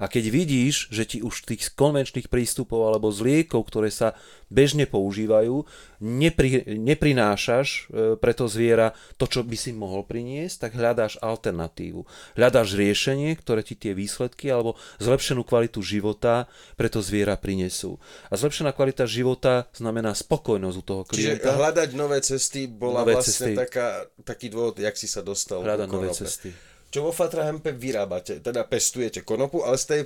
A 0.00 0.08
keď 0.08 0.32
vidíš, 0.32 0.88
že 0.88 1.04
ti 1.04 1.18
už 1.20 1.44
tých 1.44 1.76
konvenčných 1.76 2.32
prístupov 2.32 2.88
alebo 2.88 3.12
z 3.12 3.20
liekov, 3.20 3.68
ktoré 3.68 3.92
sa 3.92 4.16
bežne 4.48 4.88
používajú, 4.88 5.68
nepri, 6.00 6.64
neprinášaš 6.64 7.68
e, 7.68 7.80
pre 8.16 8.32
to 8.32 8.48
zviera 8.48 8.96
to, 9.20 9.28
čo 9.28 9.44
by 9.44 9.54
si 9.54 9.76
mohol 9.76 10.02
priniesť, 10.08 10.66
tak 10.66 10.72
hľadáš 10.80 11.20
alternatívu. 11.20 12.08
Hľadáš 12.34 12.74
riešenie, 12.74 13.36
ktoré 13.36 13.60
ti 13.60 13.76
tie 13.76 13.92
výsledky 13.92 14.48
alebo 14.48 14.80
zlepšenú 14.98 15.44
kvalitu 15.44 15.84
života 15.84 16.48
pre 16.80 16.88
to 16.88 17.04
zviera 17.04 17.36
prinesú. 17.36 18.00
A 18.32 18.40
zlepšená 18.40 18.72
kvalita 18.72 19.04
života 19.04 19.68
znamená 19.76 20.16
spokojnosť 20.16 20.76
u 20.80 20.84
toho 20.84 21.02
Čiže 21.12 21.44
klienta. 21.44 21.60
hľadať 21.60 21.90
nové 21.92 22.18
cesty 22.24 22.64
bola 22.66 23.04
Nové 23.04 23.20
vlastne 23.20 23.36
cesty. 23.36 23.52
Taká, 23.54 24.08
taký 24.24 24.48
dôvod, 24.48 24.80
jak 24.80 24.96
si 24.96 25.04
sa 25.06 25.20
dostal 25.20 25.60
Hľadať 25.60 25.88
nové 25.92 26.08
cesty. 26.16 26.50
Čo 26.90 27.06
vo 27.06 27.14
Fatra 27.14 27.46
Hempe 27.46 27.70
vyrábate? 27.70 28.42
Teda 28.42 28.66
pestujete 28.66 29.22
konopu, 29.22 29.62
ale 29.62 29.78
z 29.78 29.84
tej 29.86 30.00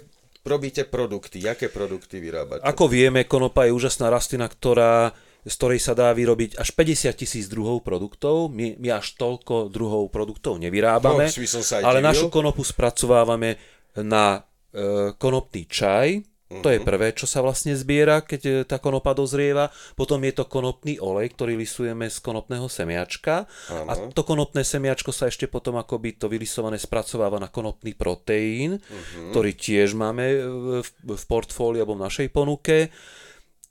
robíte 0.45 0.85
produkty. 0.85 1.41
Jaké 1.41 1.73
produkty 1.73 2.21
vyrábate? 2.21 2.61
Ako 2.61 2.85
vieme, 2.87 3.25
konopa 3.25 3.65
je 3.65 3.73
úžasná 3.73 4.13
rastlina, 4.13 4.45
ktorá, 4.45 5.17
z 5.41 5.55
ktorej 5.57 5.81
sa 5.81 5.97
dá 5.97 6.13
vyrobiť 6.13 6.61
až 6.61 6.69
50 6.77 7.17
tisíc 7.17 7.49
druhov 7.49 7.81
produktov. 7.81 8.53
My, 8.53 8.77
my 8.77 8.89
až 9.01 9.17
toľko 9.17 9.73
druhov 9.73 10.13
produktov 10.13 10.61
nevyrábame, 10.61 11.33
No, 11.33 11.89
ale 11.89 12.05
našu 12.05 12.29
konopu 12.29 12.61
spracovávame 12.61 13.57
na 13.97 14.45
e, 14.69 15.17
konopný 15.17 15.65
čaj. 15.65 16.34
To 16.45 16.69
je 16.69 16.77
prvé, 16.79 17.17
čo 17.17 17.25
sa 17.25 17.41
vlastne 17.41 17.73
zbiera, 17.73 18.21
keď 18.21 18.41
e, 18.45 18.53
tá 18.69 18.77
konopa 18.77 19.17
dozrieva. 19.17 19.73
Potom 19.97 20.21
je 20.23 20.33
to 20.37 20.45
konopný 20.45 21.01
olej, 21.01 21.33
ktorý 21.33 21.57
lisujeme 21.57 22.07
z 22.07 22.21
konopného 22.21 22.69
semiačka. 22.69 23.49
A 23.73 23.93
Áno. 23.97 24.13
to 24.13 24.23
konopné 24.23 24.61
semiačko 24.61 25.09
sa 25.11 25.27
ešte 25.27 25.49
potom 25.49 25.81
akoby 25.81 26.15
to 26.15 26.29
vylisované 26.29 26.77
spracováva 26.77 27.41
na 27.41 27.49
konopný 27.49 27.97
proteín, 27.97 28.77
Mhm. 28.79 29.33
ktorý 29.33 29.51
tiež 29.57 29.97
máme 29.97 30.25
e, 30.25 30.39
v, 30.85 30.89
v 31.17 31.25
portfóliu 31.25 31.81
alebo 31.83 31.97
v 31.97 32.05
našej 32.07 32.29
ponuke. 32.29 32.93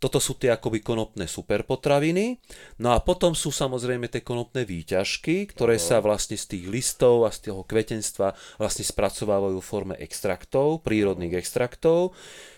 Toto 0.04 0.20
sú 0.20 0.36
tie 0.36 0.52
akoby 0.52 0.84
konopné 0.84 1.32
superpotraviny. 1.32 2.44
No 2.84 2.92
a 2.92 3.00
potom 3.00 3.32
sú 3.32 3.56
samozrejme 3.56 4.12
tie 4.12 4.20
konopné 4.20 4.68
výťažky, 4.68 5.48
ktoré 5.48 5.80
sa 5.80 6.04
vlastne 6.04 6.36
z 6.36 6.52
tých 6.52 6.66
listov 6.68 7.24
a 7.24 7.32
z 7.32 7.48
toho 7.48 7.64
kvetenstva 7.64 8.60
vlastne 8.60 8.84
spracovávajú 8.84 9.64
v 9.64 9.64
forme 9.64 9.96
extraktov, 9.96 10.84
prírodných 10.84 11.40
extraktov. 11.40 12.12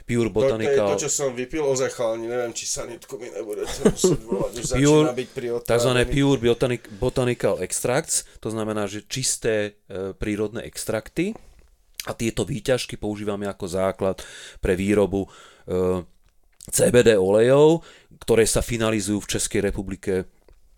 Pure 0.10 0.30
to, 0.30 0.34
to 0.34 0.38
Botanical 0.38 0.88
to, 0.98 1.06
čo 1.06 1.12
som 1.14 1.30
vypil 1.38 1.62
ozaj 1.62 1.94
chalani. 1.94 2.26
Neviem, 2.30 2.54
či 2.58 2.66
sanitku 2.66 3.18
mi 3.22 3.30
nebudete 3.30 3.94
musieť 3.94 4.22
volať. 4.26 4.52
Už 4.62 4.70
Pure, 4.78 5.10
byť 5.14 5.30
pri 5.30 5.48
otrávení. 5.62 6.06
Pure 6.10 6.40
botanic, 6.42 6.82
Botanical 6.98 7.56
Extracts, 7.62 8.26
to 8.42 8.50
znamená, 8.50 8.90
že 8.90 9.06
čisté 9.06 9.82
e, 9.90 10.18
prírodné 10.18 10.66
extrakty 10.66 11.38
a 12.06 12.14
tieto 12.14 12.46
výťažky 12.46 13.02
používame 13.02 13.50
ako 13.50 13.66
základ 13.66 14.22
pre 14.62 14.78
výrobu 14.78 15.26
e, 15.26 15.30
CBD 16.66 17.16
olejov, 17.16 17.86
ktoré 18.20 18.44
sa 18.44 18.60
finalizujú 18.60 19.22
v 19.22 19.30
Českej 19.30 19.62
republike 19.64 20.26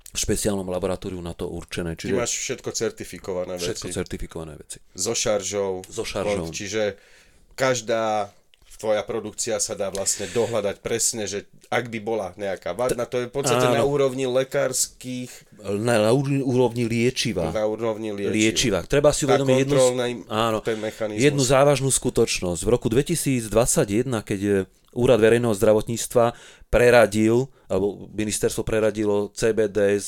v 0.08 0.18
špeciálnom 0.18 0.66
laboratóriu 0.66 1.20
na 1.20 1.32
to 1.32 1.46
určené. 1.46 1.94
Ty 1.94 2.10
Čiže 2.10 2.16
máš 2.16 2.34
všetko 2.34 2.70
certifikované 2.72 3.54
všetko 3.56 3.86
veci. 3.86 3.96
certifikované 3.96 4.54
veci. 4.56 4.78
So 4.94 5.14
šaržou. 5.14 5.84
So 5.86 6.02
šaržou. 6.02 6.50
Čiže 6.50 6.98
každá 7.54 8.32
tvoja 8.78 9.02
produkcia 9.02 9.58
sa 9.58 9.74
dá 9.74 9.90
vlastne 9.90 10.30
dohľadať 10.30 10.76
presne, 10.80 11.26
že 11.26 11.50
ak 11.68 11.90
by 11.90 12.00
bola 12.00 12.38
nejaká 12.38 12.78
vadná, 12.78 13.10
to 13.10 13.18
je 13.20 13.26
v 13.26 13.34
podstate 13.34 13.66
Áno. 13.66 13.74
na 13.74 13.84
úrovni 13.84 14.30
lekárskych, 14.30 15.34
Na, 15.82 15.98
na 15.98 16.12
úr- 16.14 16.46
úrovni 16.46 16.86
liečiva. 16.86 17.50
na 17.50 17.66
úrovni 17.66 18.14
liečiv. 18.14 18.32
liečiva. 18.32 18.80
Treba 18.86 19.10
si 19.10 19.26
uvedomiť 19.26 19.56
jednu, 19.66 19.78
áno, 20.30 20.62
jednu 21.10 21.42
závažnú 21.42 21.90
skutočnosť. 21.90 22.62
V 22.62 22.70
roku 22.70 22.88
2021, 22.88 23.50
keď 24.22 24.70
Úrad 24.98 25.22
verejného 25.22 25.54
zdravotníctva 25.54 26.34
preradil, 26.74 27.54
alebo 27.70 28.10
ministerstvo 28.10 28.66
preradilo 28.66 29.30
CBD 29.30 30.02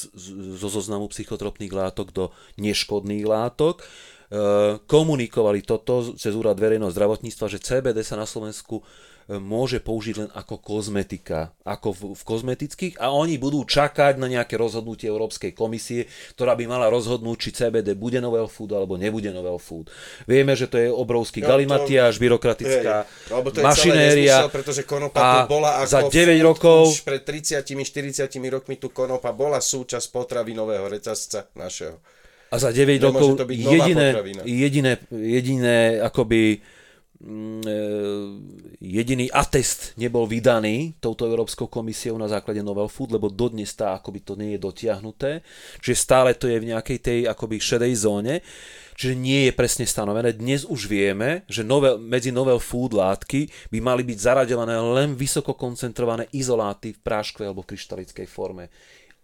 zo 0.58 0.68
zoznamu 0.68 1.06
psychotropných 1.14 1.70
látok 1.70 2.10
do 2.10 2.26
neškodných 2.58 3.24
látok, 3.30 3.80
e, 3.80 3.84
komunikovali 4.90 5.62
toto 5.62 6.18
cez 6.18 6.34
Úrad 6.34 6.58
verejného 6.58 6.90
zdravotníctva, 6.90 7.46
že 7.54 7.62
CBD 7.62 8.02
sa 8.02 8.18
na 8.18 8.26
Slovensku 8.26 8.82
môže 9.30 9.78
použiť 9.78 10.16
len 10.18 10.30
ako 10.34 10.58
kozmetika, 10.58 11.54
ako 11.62 11.94
v, 11.94 12.02
v 12.18 12.24
kozmetických 12.24 12.94
a 12.98 13.14
oni 13.14 13.38
budú 13.38 13.62
čakať 13.62 14.18
na 14.18 14.26
nejaké 14.26 14.58
rozhodnutie 14.58 15.06
Európskej 15.06 15.54
komisie, 15.54 16.10
ktorá 16.34 16.58
by 16.58 16.66
mala 16.66 16.90
rozhodnúť, 16.90 17.38
či 17.38 17.50
CBD 17.54 17.94
bude 17.94 18.18
novel 18.18 18.50
food 18.50 18.74
alebo 18.74 18.98
nebude 18.98 19.30
novel 19.30 19.62
food. 19.62 19.94
Vieme, 20.26 20.58
že 20.58 20.66
to 20.66 20.76
je 20.76 20.90
obrovský 20.90 21.40
No, 21.40 21.46
to- 21.46 21.52
galimatiáž, 21.54 22.18
byrokratická 22.18 23.06
to 23.30 23.38
je 23.54 23.62
mašinéria. 23.62 24.50
pretože 24.50 24.82
konopa 24.82 25.22
a 25.22 25.30
tu 25.46 25.54
bola 25.54 25.78
ako 25.78 25.92
za 25.92 26.02
9 26.02 26.10
food 26.10 26.42
rokov 26.42 26.82
Už 26.90 27.02
pred 27.04 27.22
30-40 27.22 28.26
rokmi 28.50 28.82
tu 28.82 28.90
konopa 28.90 29.30
bola 29.30 29.62
súčasť 29.62 30.10
potravinového 30.10 30.90
reťazca 30.90 31.54
našeho. 31.54 32.02
A 32.50 32.58
za 32.58 32.74
9 32.74 32.98
Nemôže 32.98 33.06
rokov 33.06 33.30
to 33.36 33.46
byť 33.46 33.60
nová 33.60 33.74
jediné, 33.78 34.08
potravina. 34.10 34.42
jediné, 34.42 34.92
jediné 35.14 35.78
akoby 36.02 36.42
jediný 38.80 39.28
atest 39.36 39.92
nebol 40.00 40.24
vydaný 40.24 40.96
touto 41.04 41.28
Európskou 41.28 41.68
komisiou 41.68 42.16
na 42.16 42.32
základe 42.32 42.64
Novel 42.64 42.88
Food, 42.88 43.12
lebo 43.12 43.28
dodnes 43.28 43.76
tá 43.76 44.00
akoby 44.00 44.20
to 44.24 44.40
nie 44.40 44.56
je 44.56 44.64
dotiahnuté, 44.64 45.44
čiže 45.84 46.00
stále 46.00 46.32
to 46.40 46.48
je 46.48 46.56
v 46.56 46.72
nejakej 46.72 47.00
tej 47.04 47.20
akoby 47.28 47.60
šedej 47.60 47.94
zóne, 48.00 48.40
čiže 48.96 49.20
nie 49.20 49.52
je 49.52 49.52
presne 49.52 49.84
stanovené. 49.84 50.32
Dnes 50.32 50.64
už 50.64 50.88
vieme, 50.88 51.44
že 51.52 51.68
novel, 51.68 52.00
medzi 52.00 52.32
Novel 52.32 52.64
Food 52.64 52.96
látky 52.96 53.52
by 53.68 53.80
mali 53.84 54.08
byť 54.08 54.18
zaraďované 54.24 54.80
len 54.80 55.20
vysoko 55.20 55.60
koncentrované 55.60 56.32
izoláty 56.32 56.96
v 56.96 57.04
práškovej 57.04 57.52
alebo 57.52 57.68
kryštalickej 57.68 58.28
forme. 58.32 58.72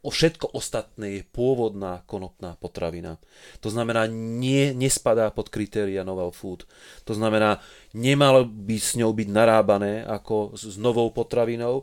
O 0.05 0.13
všetko 0.13 0.53
ostatné 0.53 1.17
je 1.17 1.21
pôvodná 1.25 2.05
konopná 2.05 2.53
potravina. 2.61 3.17
To 3.65 3.73
znamená, 3.73 4.05
nie, 4.05 4.69
nespadá 4.77 5.33
pod 5.33 5.49
kritéria 5.49 6.05
novel 6.05 6.29
food. 6.29 6.69
To 7.09 7.17
znamená, 7.17 7.57
nemalo 7.97 8.45
by 8.45 8.77
s 8.77 8.93
ňou 8.93 9.09
byť 9.17 9.29
narábané 9.33 10.05
ako 10.05 10.53
s 10.53 10.77
novou 10.77 11.09
potravinou, 11.09 11.81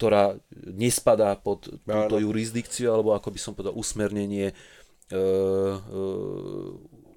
ktorá 0.00 0.40
nespadá 0.54 1.36
pod 1.36 1.68
túto 1.68 2.16
jurisdikciu, 2.16 2.88
alebo 2.88 3.12
ako 3.12 3.28
by 3.34 3.38
som 3.42 3.52
povedal, 3.52 3.76
usmernenie 3.76 4.48
e, 4.48 4.54
e, 5.12 5.20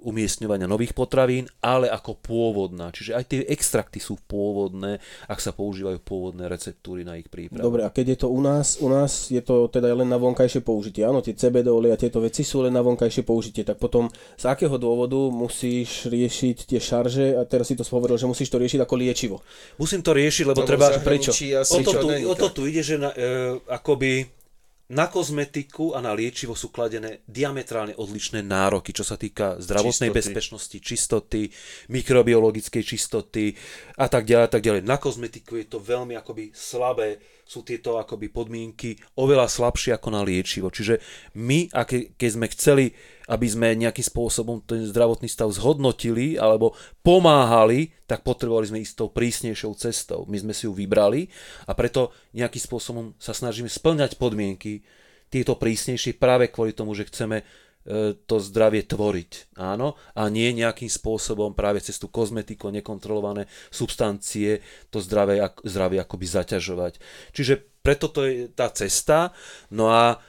umiestňovania 0.01 0.65
nových 0.65 0.97
potravín, 0.97 1.45
ale 1.61 1.89
ako 1.89 2.17
pôvodná. 2.17 2.89
Čiže 2.89 3.11
aj 3.13 3.23
tie 3.29 3.41
extrakty 3.45 4.01
sú 4.01 4.17
pôvodné, 4.25 4.97
ak 5.29 5.37
sa 5.37 5.53
používajú 5.53 6.01
pôvodné 6.01 6.49
receptúry 6.49 7.05
na 7.05 7.17
ich 7.17 7.29
prípravu. 7.29 7.61
Dobre, 7.61 7.85
a 7.85 7.93
keď 7.93 8.15
je 8.15 8.17
to 8.25 8.27
u 8.33 8.41
nás, 8.41 8.81
u 8.81 8.89
nás 8.89 9.29
je 9.29 9.41
to 9.43 9.69
teda 9.69 9.93
len 9.93 10.09
na 10.09 10.17
vonkajšie 10.17 10.65
použitie. 10.65 11.05
Áno, 11.05 11.21
tie 11.21 11.37
CBD 11.37 11.69
a 11.69 11.97
tieto 11.97 12.21
veci 12.23 12.41
sú 12.41 12.65
len 12.65 12.73
na 12.73 12.81
vonkajšie 12.81 13.21
použitie. 13.21 13.61
Tak 13.61 13.77
potom 13.77 14.09
z 14.37 14.45
akého 14.47 14.75
dôvodu 14.81 15.17
musíš 15.29 16.09
riešiť 16.09 16.57
tie 16.65 16.79
šarže 16.79 17.37
a 17.37 17.45
teraz 17.45 17.69
si 17.69 17.75
to 17.77 17.85
spovedal, 17.85 18.17
že 18.17 18.29
musíš 18.29 18.49
to 18.49 18.57
riešiť 18.57 18.79
ako 18.81 18.95
liečivo. 18.97 19.37
Musím 19.77 20.01
to 20.01 20.15
riešiť, 20.15 20.45
lebo 20.49 20.61
Lebo 20.61 20.69
treba... 20.69 20.87
asi 20.89 21.53
O 21.55 21.79
to, 21.83 21.91
tu, 21.97 22.07
o 22.07 22.35
to 22.35 22.47
tu 22.53 22.61
ide, 22.69 22.81
že 22.85 22.95
na, 22.97 23.09
e, 23.13 23.57
akoby 23.69 24.40
na 24.91 25.07
kozmetiku 25.07 25.95
a 25.95 26.03
na 26.03 26.11
liečivo 26.11 26.51
sú 26.51 26.67
kladené 26.67 27.23
diametrálne 27.23 27.95
odlišné 27.95 28.43
nároky, 28.43 28.91
čo 28.91 29.07
sa 29.07 29.15
týka 29.15 29.55
zdravotnej 29.63 30.11
Čistoty. 30.11 30.19
bezpečnosti, 30.19 30.77
čistoty, 30.83 31.41
mikrobiologickej 31.87 32.83
čistoty 32.83 33.55
a 33.95 34.11
tak 34.11 34.27
ďalej, 34.27 34.45
a 34.45 34.51
tak 34.51 34.61
ďalej. 34.61 34.81
Na 34.83 34.99
kozmetiku 34.99 35.55
je 35.55 35.71
to 35.71 35.79
veľmi 35.79 36.19
akoby 36.19 36.51
slabé 36.51 37.23
sú 37.47 37.67
tieto 37.67 37.99
akoby 37.99 38.31
podmienky 38.31 38.95
oveľa 39.19 39.47
slabšie 39.47 39.95
ako 39.95 40.07
na 40.11 40.23
liečivo. 40.23 40.71
Čiže 40.71 40.99
my, 41.35 41.67
keď 42.15 42.29
sme 42.31 42.47
chceli, 42.51 42.95
aby 43.31 43.47
sme 43.47 43.79
nejakým 43.79 44.03
spôsobom 44.03 44.59
ten 44.67 44.83
zdravotný 44.83 45.31
stav 45.31 45.47
zhodnotili 45.55 46.35
alebo 46.35 46.75
pomáhali, 46.99 47.95
tak 48.03 48.27
potrebovali 48.27 48.67
sme 48.67 48.83
ísť 48.83 48.99
tou 48.99 49.07
prísnejšou 49.07 49.71
cestou. 49.79 50.27
My 50.27 50.35
sme 50.35 50.51
si 50.51 50.67
ju 50.67 50.75
vybrali 50.75 51.31
a 51.63 51.71
preto 51.71 52.11
nejakým 52.35 52.59
spôsobom 52.59 53.15
sa 53.15 53.31
snažíme 53.31 53.71
splňať 53.71 54.19
podmienky 54.19 54.83
tieto 55.31 55.55
prísnejšie 55.55 56.19
práve 56.19 56.51
kvôli 56.51 56.75
tomu, 56.75 56.91
že 56.91 57.07
chceme 57.07 57.39
e, 57.39 57.45
to 58.27 58.35
zdravie 58.43 58.83
tvoriť, 58.83 59.55
áno, 59.55 59.95
a 60.11 60.27
nie 60.27 60.51
nejakým 60.51 60.91
spôsobom 60.91 61.55
práve 61.55 61.79
cez 61.79 61.95
tú 61.95 62.11
kozmetiku, 62.11 62.67
nekontrolované 62.67 63.47
substancie 63.71 64.59
to 64.91 64.99
zdravie, 64.99 65.39
zdravie 65.63 66.03
akoby 66.03 66.27
zaťažovať. 66.27 66.99
Čiže 67.31 67.63
preto 67.79 68.11
to 68.11 68.27
je 68.27 68.51
tá 68.51 68.67
cesta, 68.75 69.31
no 69.71 69.87
a 69.87 70.19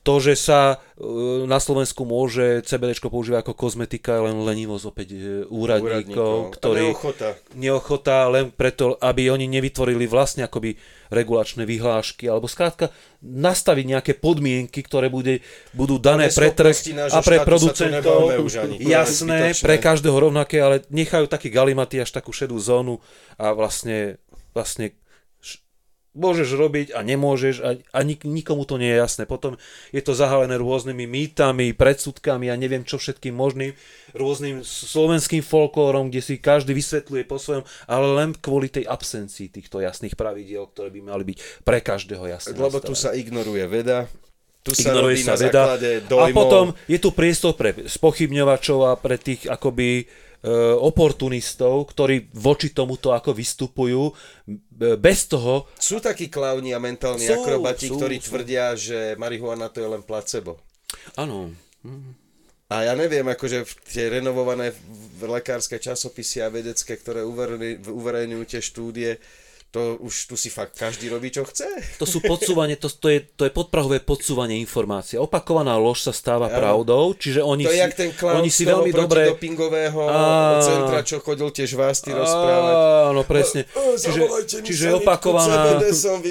to, 0.00 0.16
že 0.16 0.32
sa 0.32 0.80
e, 0.96 1.04
na 1.44 1.60
Slovensku 1.60 2.08
môže 2.08 2.64
CBD 2.64 2.96
používať 2.96 3.44
ako 3.44 3.52
kozmetika, 3.52 4.24
len 4.24 4.40
lenivosť 4.40 4.84
opäť 4.88 5.08
e, 5.12 5.18
úradníkov, 5.44 5.84
Úradníkov. 5.84 6.36
ktorí... 6.56 6.84
Neochota. 6.88 7.28
Neochota 7.52 8.16
len 8.32 8.48
preto, 8.48 8.96
aby 8.96 9.28
oni 9.28 9.44
nevytvorili 9.44 10.08
vlastne 10.08 10.48
akoby 10.48 10.80
regulačné 11.12 11.68
vyhlášky, 11.68 12.32
alebo 12.32 12.48
skrátka 12.48 12.88
nastaviť 13.20 13.84
nejaké 13.84 14.12
podmienky, 14.16 14.80
ktoré 14.80 15.12
bude, 15.12 15.44
budú 15.76 16.00
dané 16.00 16.32
pre 16.32 16.48
trh 16.48 16.72
a 17.12 17.20
pre 17.20 17.44
producentov. 17.44 18.48
Jasné, 18.80 19.52
pre 19.60 19.76
každého 19.76 20.16
rovnaké, 20.16 20.64
ale 20.64 20.80
nechajú 20.88 21.28
taký 21.28 21.52
galimaty 21.52 22.00
až 22.00 22.08
takú 22.08 22.32
šedú 22.32 22.56
zónu 22.56 23.04
a 23.36 23.52
vlastne, 23.52 24.16
vlastne 24.56 24.96
môžeš 26.10 26.58
robiť 26.58 26.86
a 26.90 27.06
nemôžeš 27.06 27.54
a, 27.62 27.78
a 27.78 27.98
nik, 28.02 28.26
nikomu 28.26 28.66
to 28.66 28.82
nie 28.82 28.90
je 28.90 28.98
jasné. 28.98 29.30
Potom 29.30 29.54
je 29.94 30.02
to 30.02 30.10
zahalené 30.10 30.58
rôznymi 30.58 31.06
mýtami, 31.06 31.70
predsudkami 31.70 32.50
a 32.50 32.58
neviem 32.58 32.82
čo 32.82 32.98
všetkým 32.98 33.30
možným, 33.30 33.70
rôznym 34.18 34.66
slovenským 34.66 35.42
folklórom, 35.42 36.10
kde 36.10 36.22
si 36.22 36.34
každý 36.42 36.74
vysvetľuje 36.74 37.22
po 37.30 37.38
svojom, 37.38 37.62
ale 37.86 38.06
len 38.18 38.30
kvôli 38.34 38.66
tej 38.66 38.90
absencii 38.90 39.54
týchto 39.54 39.78
jasných 39.78 40.18
pravidiel, 40.18 40.66
ktoré 40.74 40.90
by 40.90 41.00
mali 41.14 41.22
byť 41.30 41.38
pre 41.62 41.78
každého 41.78 42.26
jasné. 42.26 42.58
Lebo 42.58 42.82
tu 42.82 42.98
sa 42.98 43.14
ignoruje 43.14 43.62
veda, 43.70 44.10
tu 44.60 44.74
sa 44.76 44.92
ignoruje 44.92 45.24
sa 45.24 45.34
na 45.34 45.36
veda 45.40 45.62
a 46.20 46.26
potom 46.34 46.76
je 46.84 46.98
tu 47.00 47.14
priestor 47.16 47.56
pre 47.56 47.72
spochybňovačov 47.86 48.78
a 48.90 48.92
pre 48.98 49.16
tých 49.16 49.48
akoby 49.48 50.04
oportunistov, 50.80 51.92
ktorí 51.92 52.32
voči 52.32 52.72
tomuto 52.72 53.12
ako 53.12 53.36
vystupujú 53.36 54.08
bez 54.96 55.28
toho, 55.28 55.68
Sú 55.76 56.00
takí 56.00 56.32
klauni 56.32 56.72
a 56.72 56.80
mentálni 56.80 57.28
Sú, 57.28 57.36
akrobati, 57.36 57.92
sú, 57.92 58.00
ktorí 58.00 58.16
sú. 58.16 58.32
tvrdia, 58.32 58.72
že 58.72 59.20
marihuana 59.20 59.68
to 59.68 59.84
je 59.84 59.88
len 59.92 60.00
placebo. 60.00 60.56
áno, 61.20 61.52
A 62.70 62.86
ja 62.86 62.94
neviem, 62.94 63.26
akože 63.26 63.66
tie 63.90 64.08
renovované 64.08 64.70
lekárske 65.20 65.76
časopisy 65.76 66.40
a 66.40 66.48
vedecké, 66.48 66.94
ktoré 66.96 67.26
uverejňujú 67.82 68.44
tie 68.46 68.62
štúdie, 68.62 69.10
to 69.70 70.02
už 70.02 70.26
tu 70.26 70.34
si 70.34 70.50
fakt 70.50 70.74
každý 70.74 71.06
robí, 71.06 71.30
čo 71.30 71.46
chce. 71.46 71.66
to 71.94 72.02
sú 72.02 72.18
podsúvanie, 72.18 72.74
to, 72.74 72.90
to, 72.90 73.06
je, 73.06 73.22
to 73.22 73.46
je 73.46 73.54
podprahové 73.54 74.02
podsúvanie 74.02 74.58
informácie. 74.58 75.14
Opakovaná 75.14 75.78
lož 75.78 76.02
sa 76.02 76.12
stáva 76.12 76.50
Áno. 76.50 76.58
pravdou, 76.58 77.14
čiže 77.14 77.38
oni 77.38 77.64
To 77.64 77.70
je 77.70 77.78
si, 77.78 77.82
jak 77.86 77.94
ten 77.94 78.10
oni 78.18 78.50
si 78.50 78.66
veľmi 78.66 78.90
dobre... 78.90 79.30
protidopingového 79.30 80.00
Á. 80.10 80.58
centra, 80.58 80.98
čo 81.06 81.22
chodil 81.22 81.54
tie 81.54 81.70
žvásty 81.70 82.10
rozprávať. 82.10 82.74
Áno, 83.14 83.22
presne. 83.22 83.70
O, 83.78 83.94
o, 83.94 83.98
Čiže, 83.98 84.22
čiže 84.66 84.86
opakovaná... 84.98 85.78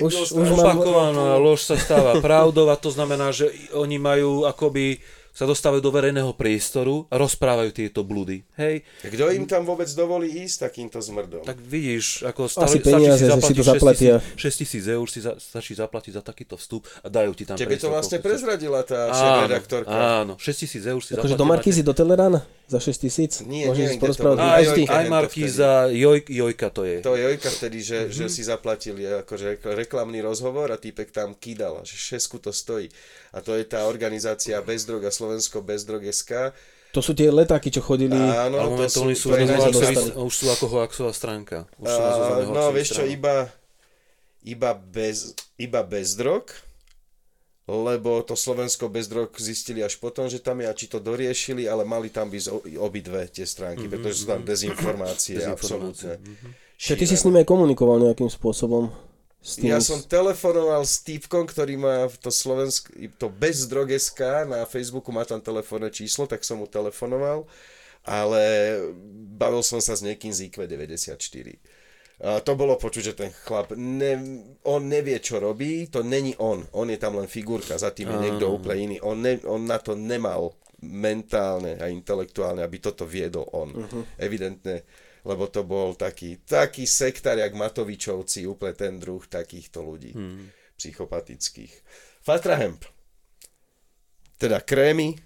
Už- 0.04 0.36
Opakovaná 0.60 1.40
lož 1.40 1.64
sa 1.64 1.80
stáva 1.80 2.20
pravdou 2.20 2.68
a 2.68 2.76
to 2.76 2.92
znamená, 2.92 3.32
že 3.32 3.48
oni 3.72 3.96
majú 3.96 4.44
akoby 4.44 5.00
sa 5.32 5.44
dostávajú 5.44 5.80
do 5.80 5.90
verejného 5.90 6.32
priestoru 6.32 7.08
a 7.08 7.16
rozprávajú 7.16 7.72
tieto 7.72 8.02
bludy. 8.02 8.44
Hej, 8.56 8.84
Kto 9.04 9.30
im 9.30 9.44
tam 9.44 9.64
vôbec 9.64 9.88
dovolí 9.90 10.30
ísť 10.40 10.68
takýmto 10.68 11.00
zmrdom? 11.00 11.42
tak 11.42 11.58
vidíš, 11.58 12.24
ako 12.24 12.48
Asi 12.60 12.78
peniaze, 12.78 13.24
že 13.24 13.40
si 13.40 13.54
to 13.54 13.64
zaplatia. 13.64 14.20
6 14.36 14.36
tisíc 14.58 14.84
eur 14.84 15.06
si 15.06 15.20
za, 15.20 15.36
stačí 15.36 15.74
zaplatiť 15.74 16.12
za 16.12 16.22
takýto 16.22 16.54
vstup 16.54 16.84
a 17.00 17.08
dajú 17.08 17.32
ti 17.32 17.44
tam 17.44 17.56
Tebe 17.56 17.74
to 17.74 17.88
priestor, 17.88 17.92
vlastne 17.92 18.10
koľko 18.12 18.20
chceš. 18.20 18.28
prezradila 18.28 18.80
tá 18.82 19.00
Áno, 19.02 19.16
šéf-redaktorka. 19.16 19.96
áno, 20.18 20.34
6 20.36 20.44
tisíc 20.60 20.84
eur 20.84 21.00
si 21.00 21.12
Akože 21.12 21.16
zaplatíte, 21.16 21.36
do 21.36 21.44
máte- 21.44 21.54
Markízy 21.56 21.82
do 21.82 21.94
Telerána? 21.94 22.40
Za 22.70 22.78
6 22.78 23.02
tisíc? 23.02 23.42
Nie, 23.50 23.66
Môžeš 23.66 23.82
nie, 23.82 23.90
si 23.90 23.98
kde 23.98 24.14
to 24.14 24.24
bolo? 24.30 24.38
Aj? 24.38 24.62
Jojka 24.62 24.94
aj 24.94 25.06
Markíza, 25.10 25.72
Joj, 25.90 26.20
Jojka 26.30 26.68
to 26.70 26.82
je. 26.86 26.98
To 27.02 27.18
je 27.18 27.22
Jojka 27.26 27.50
vtedy, 27.50 27.78
že, 27.82 27.98
Mhm. 27.98 28.04
mm-hmm. 28.06 28.18
že 28.22 28.26
si 28.30 28.42
zaplatili 28.46 29.02
akože 29.10 29.48
reklamný 29.74 30.22
rozhovor 30.22 30.70
a 30.70 30.78
týpek 30.78 31.10
tam 31.10 31.34
kýdal, 31.34 31.82
že 31.82 31.98
šesku 31.98 32.38
to 32.38 32.54
stojí. 32.54 32.94
A 33.34 33.42
to 33.42 33.58
je 33.58 33.66
tá 33.66 33.90
organizácia 33.90 34.62
Bez 34.62 34.86
drog 34.86 35.02
a 35.02 35.10
Slovensko 35.10 35.66
Bez 35.66 35.82
drog 35.82 36.06
SK. 36.06 36.54
To 36.94 37.02
sú 37.02 37.14
tie 37.14 37.30
letáky, 37.30 37.70
čo 37.74 37.82
chodili... 37.86 38.18
Áno, 38.18 38.58
Ale 38.62 38.70
to 38.90 39.06
momentálne 39.06 39.14
sú, 39.14 39.30
sú, 39.30 39.34
to 39.34 39.82
je 39.82 40.14
už 40.14 40.34
sú 40.34 40.46
ako 40.50 40.66
hoaxová 40.70 41.14
stránka. 41.14 41.70
Už 41.78 41.86
sú 41.86 42.02
A, 42.02 42.46
no 42.50 42.70
vieš 42.74 42.98
čo, 42.98 43.06
iba, 43.06 43.46
iba, 44.42 44.74
bez, 44.74 45.38
iba 45.58 45.86
bez 45.86 46.18
drog, 46.18 46.50
lebo 47.70 48.26
to 48.26 48.34
Slovensko 48.34 48.90
bez 48.90 49.06
drog 49.06 49.30
zistili 49.38 49.86
až 49.86 50.02
potom, 50.02 50.26
že 50.26 50.42
tam 50.42 50.58
je 50.58 50.66
a 50.66 50.74
či 50.74 50.90
to 50.90 50.98
doriešili, 50.98 51.70
ale 51.70 51.86
mali 51.86 52.10
tam 52.10 52.26
byť 52.26 52.44
obidve 52.82 53.30
tie 53.30 53.46
stránky, 53.46 53.86
mm-hmm. 53.86 53.94
pretože 53.94 54.26
sú 54.26 54.26
tam 54.26 54.42
dezinformácie, 54.42 55.38
Dezinformácie, 55.38 55.54
absolútne. 55.54 56.14
Čiže 56.82 56.96
ty 56.98 57.06
si 57.06 57.16
s 57.16 57.24
nimi 57.30 57.46
aj 57.46 57.48
komunikoval 57.48 58.02
nejakým 58.02 58.32
spôsobom? 58.32 58.90
S 59.40 59.56
tým, 59.56 59.72
Ja 59.72 59.80
som 59.80 60.04
telefonoval 60.04 60.84
s 60.84 61.00
týpkom, 61.00 61.48
ktorý 61.48 61.80
má 61.80 62.12
to 62.20 62.28
Slovensk, 62.28 62.92
to 63.16 63.32
bez 63.32 63.70
drog 63.72 63.88
SK 63.88 64.50
na 64.50 64.68
Facebooku, 64.68 65.16
má 65.16 65.24
tam 65.24 65.40
telefónne 65.40 65.88
číslo, 65.94 66.28
tak 66.28 66.44
som 66.44 66.60
mu 66.60 66.68
telefonoval, 66.68 67.48
ale 68.04 68.44
bavil 69.40 69.64
som 69.64 69.80
sa 69.80 69.96
s 69.96 70.04
niekým 70.04 70.34
z 70.36 70.52
IQ 70.52 70.68
94. 70.68 71.16
A 72.20 72.44
to 72.44 72.52
bolo 72.60 72.76
počuť, 72.76 73.04
že 73.04 73.16
ten 73.16 73.32
chlap, 73.32 73.72
ne, 73.80 74.12
on 74.68 74.92
nevie, 74.92 75.24
čo 75.24 75.40
robí, 75.40 75.88
to 75.88 76.04
není 76.04 76.36
on, 76.36 76.68
on 76.76 76.92
je 76.92 77.00
tam 77.00 77.16
len 77.16 77.32
figurka, 77.32 77.80
za 77.80 77.96
tým 77.96 78.12
je 78.12 78.20
niekto 78.28 78.52
úplne 78.52 78.92
iný, 78.92 78.98
on, 79.00 79.24
ne, 79.24 79.40
on 79.48 79.64
na 79.64 79.80
to 79.80 79.96
nemal 79.96 80.60
mentálne 80.84 81.80
a 81.80 81.88
intelektuálne, 81.88 82.60
aby 82.60 82.84
toto 82.84 83.08
viedol 83.08 83.48
on. 83.56 83.72
Uh-huh. 83.72 84.04
Evidentne, 84.20 84.84
lebo 85.24 85.48
to 85.48 85.64
bol 85.64 85.96
taký, 85.96 86.44
taký 86.44 86.84
sektár, 86.84 87.40
jak 87.40 87.56
Matovičovci, 87.56 88.48
úplne 88.48 88.76
ten 88.76 88.94
druh 89.00 89.24
takýchto 89.24 89.84
ľudí, 89.84 90.12
hmm. 90.16 90.76
psychopatických. 90.76 91.74
Fatrahemp. 92.24 92.84
Teda 94.40 94.64
krémy, 94.64 95.20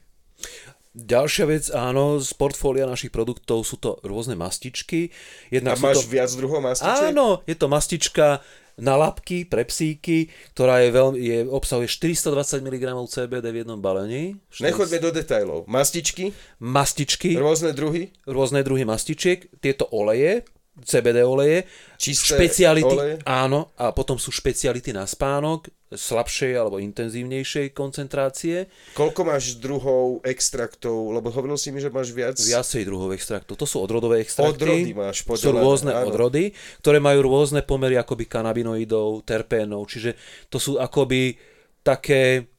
Ďalšia 0.93 1.45
vec, 1.49 1.73
áno, 1.73 2.21
z 2.21 2.29
portfólia 2.37 2.85
našich 2.85 3.09
produktov 3.09 3.65
sú 3.65 3.81
to 3.81 3.97
rôzne 4.05 4.37
mastičky. 4.37 5.09
a 5.09 5.57
Jednak 5.57 5.81
sú 5.81 5.89
máš 5.89 6.05
to... 6.05 6.13
viac 6.13 6.29
druhov 6.37 6.61
mastičiek? 6.61 7.09
Áno, 7.09 7.41
je 7.49 7.55
to 7.57 7.65
mastička 7.65 8.45
na 8.77 8.97
labky 8.97 9.45
pre 9.45 9.65
psíky, 9.65 10.33
ktorá 10.53 10.81
je 10.85 10.89
veľmi, 10.93 11.17
je, 11.17 11.37
obsahuje 11.45 11.89
420 11.89 12.61
mg 12.61 12.85
CBD 13.05 13.45
v 13.53 13.57
jednom 13.65 13.77
balení. 13.77 14.37
Nechoďme 14.61 14.97
do 15.01 15.09
detajlov. 15.13 15.59
Mastičky, 15.69 16.33
Mastičky, 16.61 17.37
rôzne 17.37 17.73
druhy, 17.73 18.13
rôzne 18.25 18.65
druhy 18.65 18.85
mastičiek, 18.85 19.45
tieto 19.61 19.85
oleje, 19.93 20.45
CBD 20.81 21.21
oleje, 21.21 21.69
Čisté 22.01 22.33
špeciality, 22.33 22.95
oleje? 22.97 23.15
áno, 23.29 23.69
a 23.77 23.93
potom 23.93 24.17
sú 24.17 24.33
špeciality 24.33 24.89
na 24.89 25.05
spánok, 25.05 25.69
slabšej 25.93 26.57
alebo 26.57 26.81
intenzívnejšej 26.81 27.77
koncentrácie, 27.77 28.65
koľko 28.97 29.21
máš 29.29 29.61
druhov 29.61 30.25
extraktov, 30.25 31.13
lebo 31.13 31.29
hovoril 31.29 31.53
si 31.53 31.69
mi, 31.69 31.77
že 31.77 31.93
máš 31.93 32.09
viac... 32.09 32.33
viacej 32.33 32.89
druhov 32.89 33.13
extraktov. 33.13 33.53
To 33.61 33.69
sú 33.69 33.77
odrodové 33.77 34.25
extrakty. 34.25 34.65
Odrody 34.65 34.93
máš 34.97 35.21
Sú 35.21 35.29
podelené, 35.29 35.61
rôzne 35.61 35.91
áno. 35.93 36.09
odrody, 36.09 36.49
ktoré 36.81 36.97
majú 36.97 37.29
rôzne 37.29 37.61
pomery 37.61 37.93
akoby 38.01 38.25
kanabinoidov, 38.25 39.21
terpénov, 39.21 39.85
čiže 39.85 40.17
to 40.49 40.57
sú 40.57 40.81
akoby 40.81 41.37
také 41.85 42.49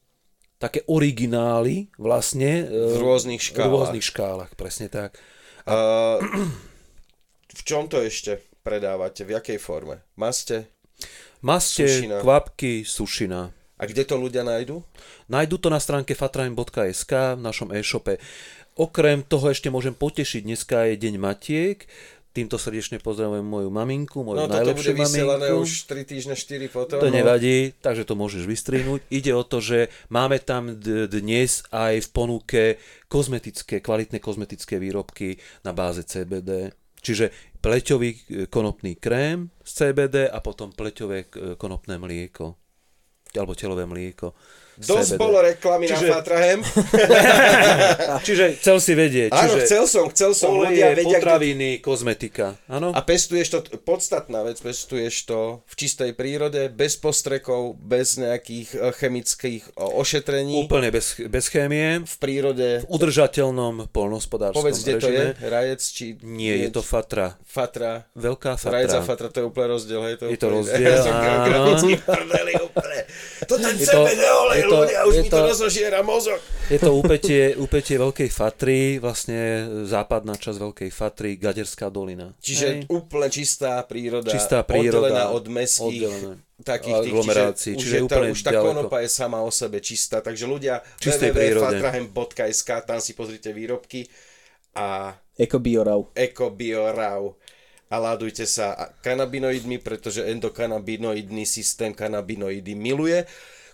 také 0.55 0.87
originály 0.87 1.91
vlastne. 1.99 2.63
V 2.63 2.95
e, 2.95 3.03
rôznych 3.03 3.43
V 3.43 3.47
škálach. 3.51 3.73
rôznych 3.75 4.05
škálach, 4.07 4.51
presne 4.55 4.87
tak. 4.87 5.19
A 5.67 5.75
v 7.55 7.61
čom 7.63 7.87
to 7.87 8.03
ešte 8.03 8.43
predávate? 8.61 9.23
V 9.23 9.39
jakej 9.39 9.57
forme? 9.63 10.03
Maste? 10.19 10.67
Maste, 11.39 11.87
Sušina. 11.87 12.19
kvapky, 12.19 12.83
sušina. 12.83 13.41
A 13.75 13.83
kde 13.87 14.07
to 14.07 14.15
ľudia 14.15 14.43
nájdu? 14.43 14.83
Nájdu 15.27 15.59
to 15.59 15.67
na 15.67 15.79
stránke 15.79 16.15
fatraim.sk 16.15 17.35
v 17.35 17.41
našom 17.43 17.75
e-shope. 17.75 18.19
Okrem 18.75 19.23
toho 19.23 19.51
ešte 19.51 19.71
môžem 19.71 19.95
potešiť, 19.95 20.41
dneska 20.43 20.87
je 20.91 20.99
Deň 20.99 21.15
Matiek, 21.19 21.87
týmto 22.35 22.59
srdečne 22.59 22.99
pozdravujem 22.99 23.47
moju 23.47 23.71
maminku, 23.71 24.19
moju 24.19 24.43
No 24.43 24.51
bude 24.51 24.59
najlepšiu 24.59 24.91
vysielané 24.99 25.47
maminku. 25.47 25.63
už 25.63 25.71
3 25.87 26.03
týždne, 26.03 26.35
4 26.35 26.67
potom. 26.67 26.99
To 26.99 27.07
no. 27.07 27.15
nevadí, 27.15 27.71
takže 27.79 28.03
to 28.03 28.19
môžeš 28.19 28.43
vystrihnúť. 28.43 29.07
Ide 29.07 29.31
o 29.31 29.43
to, 29.47 29.63
že 29.63 29.87
máme 30.11 30.43
tam 30.43 30.75
dnes 31.07 31.63
aj 31.71 32.03
v 32.03 32.09
ponuke 32.11 32.63
kozmetické, 33.07 33.79
kvalitné 33.79 34.19
kozmetické 34.19 34.75
výrobky 34.75 35.39
na 35.63 35.71
báze 35.71 36.03
CBD. 36.03 36.75
Čiže 37.05 37.29
pleťový 37.61 38.09
e, 38.09 38.19
konopný 38.49 38.97
krém 38.97 39.53
z 39.61 39.93
CBD 39.93 40.25
a 40.25 40.41
potom 40.41 40.73
pleťové 40.73 41.29
e, 41.29 41.53
konopné 41.53 42.01
mlieko 42.01 42.57
alebo 43.37 43.53
telové 43.53 43.85
mlieko. 43.85 44.33
Dosť 44.77 45.09
CBD. 45.09 45.17
bolo 45.17 45.37
reklamy 45.39 45.85
Čiže- 45.85 46.03
na 46.03 46.13
Fatrahem. 46.13 46.59
Čiže 48.27 48.45
chcel 48.59 48.77
si 48.77 48.91
vedieť. 48.91 49.29
Áno, 49.31 49.55
čiže 49.55 49.59
chcel 49.63 49.83
som, 49.85 50.05
chcel 50.09 50.31
som. 50.31 50.49
Oleje, 50.53 50.81
vedia, 50.81 50.91
kde... 50.93 51.03
potraviny, 51.15 51.69
kozmetika. 51.79 52.59
Áno? 52.65 52.91
A 52.91 52.99
pestuješ 52.99 53.47
to, 53.49 53.57
podstatná 53.79 54.43
vec, 54.43 54.59
pestuješ 54.59 55.25
to 55.25 55.39
v 55.63 55.73
čistej 55.75 56.11
prírode, 56.11 56.67
bez 56.67 56.95
postrekov, 56.95 57.75
bez 57.77 58.15
nejakých 58.15 58.67
eh, 58.73 58.91
chemických 58.91 59.63
eh, 59.65 59.79
ošetrení. 59.79 60.59
Úplne 60.61 60.89
bez, 60.89 61.19
bez 61.23 61.47
chémie. 61.47 62.03
V 62.03 62.15
prírode, 62.17 62.83
V 62.83 62.87
udržateľnom 62.89 63.87
polnohospodárskom 63.89 64.57
povedz, 64.57 64.81
kde 64.81 64.93
to 64.97 65.07
je, 65.07 65.25
rajec, 65.41 65.81
či... 65.81 66.05
Nie, 66.21 66.57
je 66.57 66.69
to 66.69 66.81
fatra. 66.81 67.37
Fatra. 67.43 68.07
Veľká 68.11 68.57
Rajec 68.57 68.91
a 68.91 68.99
fatra. 68.99 69.05
fatra, 69.05 69.27
to 69.29 69.37
je 69.39 69.45
úplne 69.45 69.67
rozdiel, 69.71 70.01
hej? 70.03 70.15
To 70.17 70.25
Je 70.27 70.35
to 70.35 70.47
úplne- 70.47 70.57
rozdiel, 70.63 70.83
Ja 70.85 70.97
som 70.99 71.13
áno. 71.13 71.75
To 73.45 73.55
ten 73.55 73.77
Je 73.77 73.85
to- 73.85 74.07
je 74.09 74.64
to- 74.67 74.79
ľudia, 74.81 74.99
už 75.03 75.13
je 75.13 75.21
mi 75.21 75.29
to 75.29 75.37
to- 75.37 75.45
rozožiera 75.47 75.99
mozog. 76.01 76.39
Je 76.65 76.79
to 76.79 76.91
úpetie, 76.91 77.41
úpetie 77.55 77.95
Veľkej 77.95 78.29
Fatry, 78.29 78.79
vlastne 78.97 79.39
západná 79.83 80.33
časť 80.33 80.57
Veľkej 80.57 80.89
Fatry, 80.89 81.35
Gaderská 81.35 81.87
dolina. 81.87 82.33
Čiže 82.37 82.65
Hej. 82.65 82.79
úplne 82.87 83.29
čistá 83.29 83.77
príroda, 83.83 84.29
Čistá 84.29 84.61
príroda, 84.61 85.05
oddelená 85.05 85.23
od 85.29 85.45
mestských 85.45 86.01
oddelená. 86.03 86.31
takých 86.61 86.95
tých, 87.01 87.11
Aglomerácií, 87.11 87.71
čiže, 87.75 87.81
čiže 87.83 87.91
už, 87.91 87.99
je 87.99 88.05
úplne 88.07 88.29
to, 88.29 88.33
už 88.33 88.41
tá 88.41 88.51
ďaleko. 88.51 88.67
konopa 88.71 88.97
je 88.99 89.09
sama 89.11 89.39
o 89.39 89.51
sebe 89.51 89.77
čistá, 89.79 90.17
takže 90.19 90.45
ľudia 90.45 90.79
www.fatrahem.sk, 90.97 92.69
tam 92.85 92.99
si 92.99 93.11
pozrite 93.13 93.51
výrobky 93.51 94.07
a 94.75 95.13
Eko 95.35 95.59
Biorau. 95.59 96.11
Eco 96.15 96.49
Bio 96.49 96.91
Raw 96.91 97.23
a 97.85 97.95
ládujte 98.01 98.43
sa 98.43 98.73
kanabinoidmi, 98.99 99.77
pretože 99.77 100.25
endokanabinoidný 100.25 101.45
systém 101.45 101.93
kanabinoidy 101.93 102.73
miluje. 102.73 103.23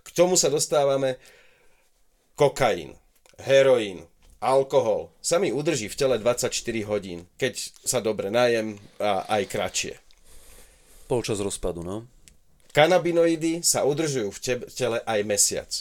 K 0.01 0.09
tomu 0.13 0.35
sa 0.35 0.49
dostávame 0.49 1.21
kokain, 2.35 2.97
heroín, 3.41 4.05
alkohol 4.41 5.13
sa 5.21 5.37
mi 5.37 5.53
udrží 5.53 5.85
v 5.87 5.95
tele 5.97 6.15
24 6.17 6.49
hodín, 6.89 7.29
keď 7.37 7.53
sa 7.85 8.01
dobre 8.01 8.33
najem 8.33 8.81
a 8.97 9.29
aj 9.29 9.43
kratšie. 9.45 9.93
Polčas 11.05 11.37
rozpadu, 11.37 11.85
no. 11.85 12.09
Kanabinoidy 12.71 13.61
sa 13.61 13.83
udržujú 13.83 14.31
v 14.31 14.39
tele 14.71 14.97
aj 15.03 15.19
mesiac. 15.27 15.71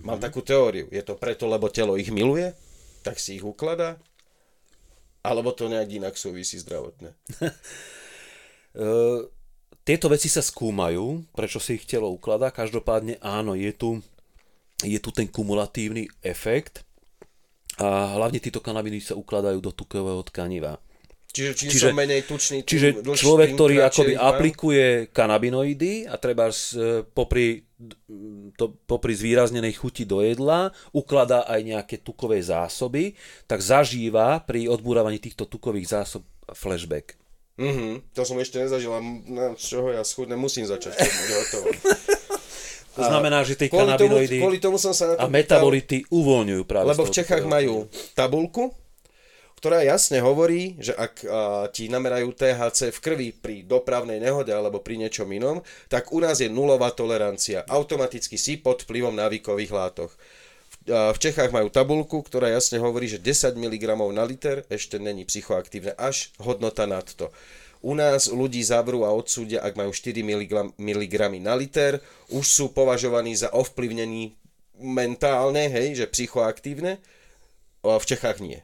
Mám 0.00 0.16
takú 0.16 0.40
teóriu. 0.40 0.88
Je 0.88 1.04
to 1.04 1.20
preto, 1.20 1.44
lebo 1.44 1.68
telo 1.68 2.00
ich 2.00 2.08
miluje? 2.08 2.56
Tak 3.04 3.20
si 3.20 3.36
ich 3.36 3.44
ukladá? 3.44 4.00
Alebo 5.20 5.52
to 5.52 5.68
nejak 5.68 5.92
inak 5.92 6.14
súvisí 6.16 6.56
zdravotne? 6.58 7.12
E, 8.72 8.88
tieto 9.82 10.06
veci 10.06 10.30
sa 10.30 10.42
skúmajú, 10.42 11.26
prečo 11.34 11.58
si 11.58 11.78
ich 11.78 11.86
telo 11.86 12.10
ukladá. 12.10 12.54
Každopádne 12.54 13.18
áno, 13.18 13.58
je 13.58 13.72
tu, 13.74 13.90
je 14.82 14.98
tu 15.02 15.10
ten 15.10 15.26
kumulatívny 15.26 16.06
efekt 16.22 16.86
a 17.82 18.14
hlavne 18.14 18.38
títo 18.38 18.62
kanabiny 18.62 19.02
sa 19.02 19.18
ukladajú 19.18 19.58
do 19.58 19.72
tukového 19.74 20.22
tkaniva. 20.22 20.78
Čiže 21.32 21.50
Čiže- 21.56 21.88
som 21.88 21.96
menej 21.96 22.28
tučný, 22.28 22.60
tým 22.60 22.68
Čiže 22.68 22.88
človek, 23.16 23.48
tým 23.52 23.56
ktorý 23.56 23.74
akoby 23.88 24.14
aplikuje 24.20 24.86
kanabinoidy 25.16 26.04
a 26.04 26.20
treba 26.20 26.52
popri, 27.16 27.64
to, 28.52 28.76
popri 28.84 29.16
zvýraznenej 29.16 29.72
chuti 29.72 30.04
do 30.04 30.20
jedla 30.20 30.68
ukladá 30.92 31.48
aj 31.48 31.60
nejaké 31.64 31.96
tukové 32.04 32.36
zásoby, 32.44 33.16
tak 33.48 33.64
zažíva 33.64 34.44
pri 34.44 34.68
odbúravaní 34.68 35.16
týchto 35.16 35.48
tukových 35.48 35.96
zásob 35.96 36.20
flashback. 36.52 37.16
Mhm, 37.62 38.10
to 38.10 38.22
som 38.26 38.36
ešte 38.42 38.58
nezažil 38.58 38.90
a 38.90 39.00
z 39.54 39.64
čoho 39.64 39.94
ja 39.94 40.02
schudnem, 40.02 40.38
musím 40.38 40.66
začať. 40.66 40.98
hotovo. 40.98 41.70
To 42.92 43.08
znamená, 43.08 43.40
že 43.40 43.56
tie 43.56 43.72
Kvôli 43.72 43.96
tomu, 43.96 44.20
kanabinoidy 44.20 44.36
kvôli 44.36 44.58
tomu 44.60 44.76
som 44.76 44.92
sa 44.92 45.08
na 45.08 45.12
to 45.16 45.24
a 45.24 45.32
metabolity 45.32 46.04
uvoľňujú 46.12 46.62
práve 46.68 46.92
Lebo 46.92 47.08
v 47.08 47.14
Čechách 47.16 47.48
majú 47.48 47.88
tabulku, 48.12 48.68
ktorá 49.56 49.80
jasne 49.80 50.20
hovorí, 50.20 50.76
že 50.76 50.92
ak 50.92 51.24
a, 51.24 51.72
ti 51.72 51.88
namerajú 51.88 52.36
THC 52.36 52.92
v 52.92 52.98
krvi 53.00 53.28
pri 53.32 53.56
dopravnej 53.64 54.20
nehode 54.20 54.52
alebo 54.52 54.84
pri 54.84 55.00
niečom 55.00 55.24
inom, 55.32 55.64
tak 55.88 56.12
u 56.12 56.20
nás 56.20 56.44
je 56.44 56.52
nulová 56.52 56.92
tolerancia. 56.92 57.64
Automaticky 57.64 58.36
si 58.36 58.60
pod 58.60 58.84
vplyvom 58.84 59.16
návykových 59.16 59.72
látok. 59.72 60.12
V, 60.88 61.18
Čechách 61.18 61.54
majú 61.54 61.70
tabulku, 61.70 62.26
ktorá 62.26 62.50
jasne 62.50 62.82
hovorí, 62.82 63.06
že 63.06 63.22
10 63.22 63.54
mg 63.54 63.84
na 64.10 64.24
liter 64.26 64.66
ešte 64.66 64.98
není 64.98 65.22
psychoaktívne, 65.22 65.94
až 65.94 66.34
hodnota 66.42 66.90
nad 66.90 67.06
to. 67.06 67.30
U 67.82 67.98
nás 67.98 68.30
ľudí 68.30 68.62
zavrú 68.62 69.02
a 69.02 69.10
odsúdia, 69.10 69.62
ak 69.62 69.74
majú 69.74 69.90
4 69.90 70.22
mg 70.78 71.22
na 71.42 71.54
liter, 71.58 71.98
už 72.30 72.46
sú 72.46 72.64
považovaní 72.70 73.34
za 73.34 73.50
ovplyvnení 73.50 74.38
mentálne, 74.78 75.70
hej, 75.70 76.02
že 76.02 76.06
psychoaktívne, 76.10 76.98
v 77.82 78.04
Čechách 78.06 78.38
nie. 78.38 78.62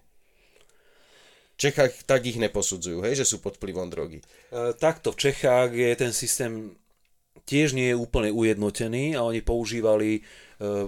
V 1.59 1.70
Čechách 1.70 2.07
tak 2.07 2.23
ich 2.23 2.39
neposudzujú, 2.39 3.03
hej, 3.03 3.19
že 3.19 3.27
sú 3.27 3.43
pod 3.43 3.59
vplyvom 3.59 3.90
drogy. 3.90 4.23
E, 4.23 4.74
Takto 4.78 5.11
v 5.11 5.19
Čechách 5.19 5.74
je 5.74 5.90
ten 5.99 6.15
systém 6.15 6.78
tiež 7.43 7.74
nie 7.74 7.90
je 7.90 7.99
úplne 7.99 8.31
ujednotený 8.31 9.19
a 9.19 9.27
oni 9.27 9.43
používali 9.43 10.23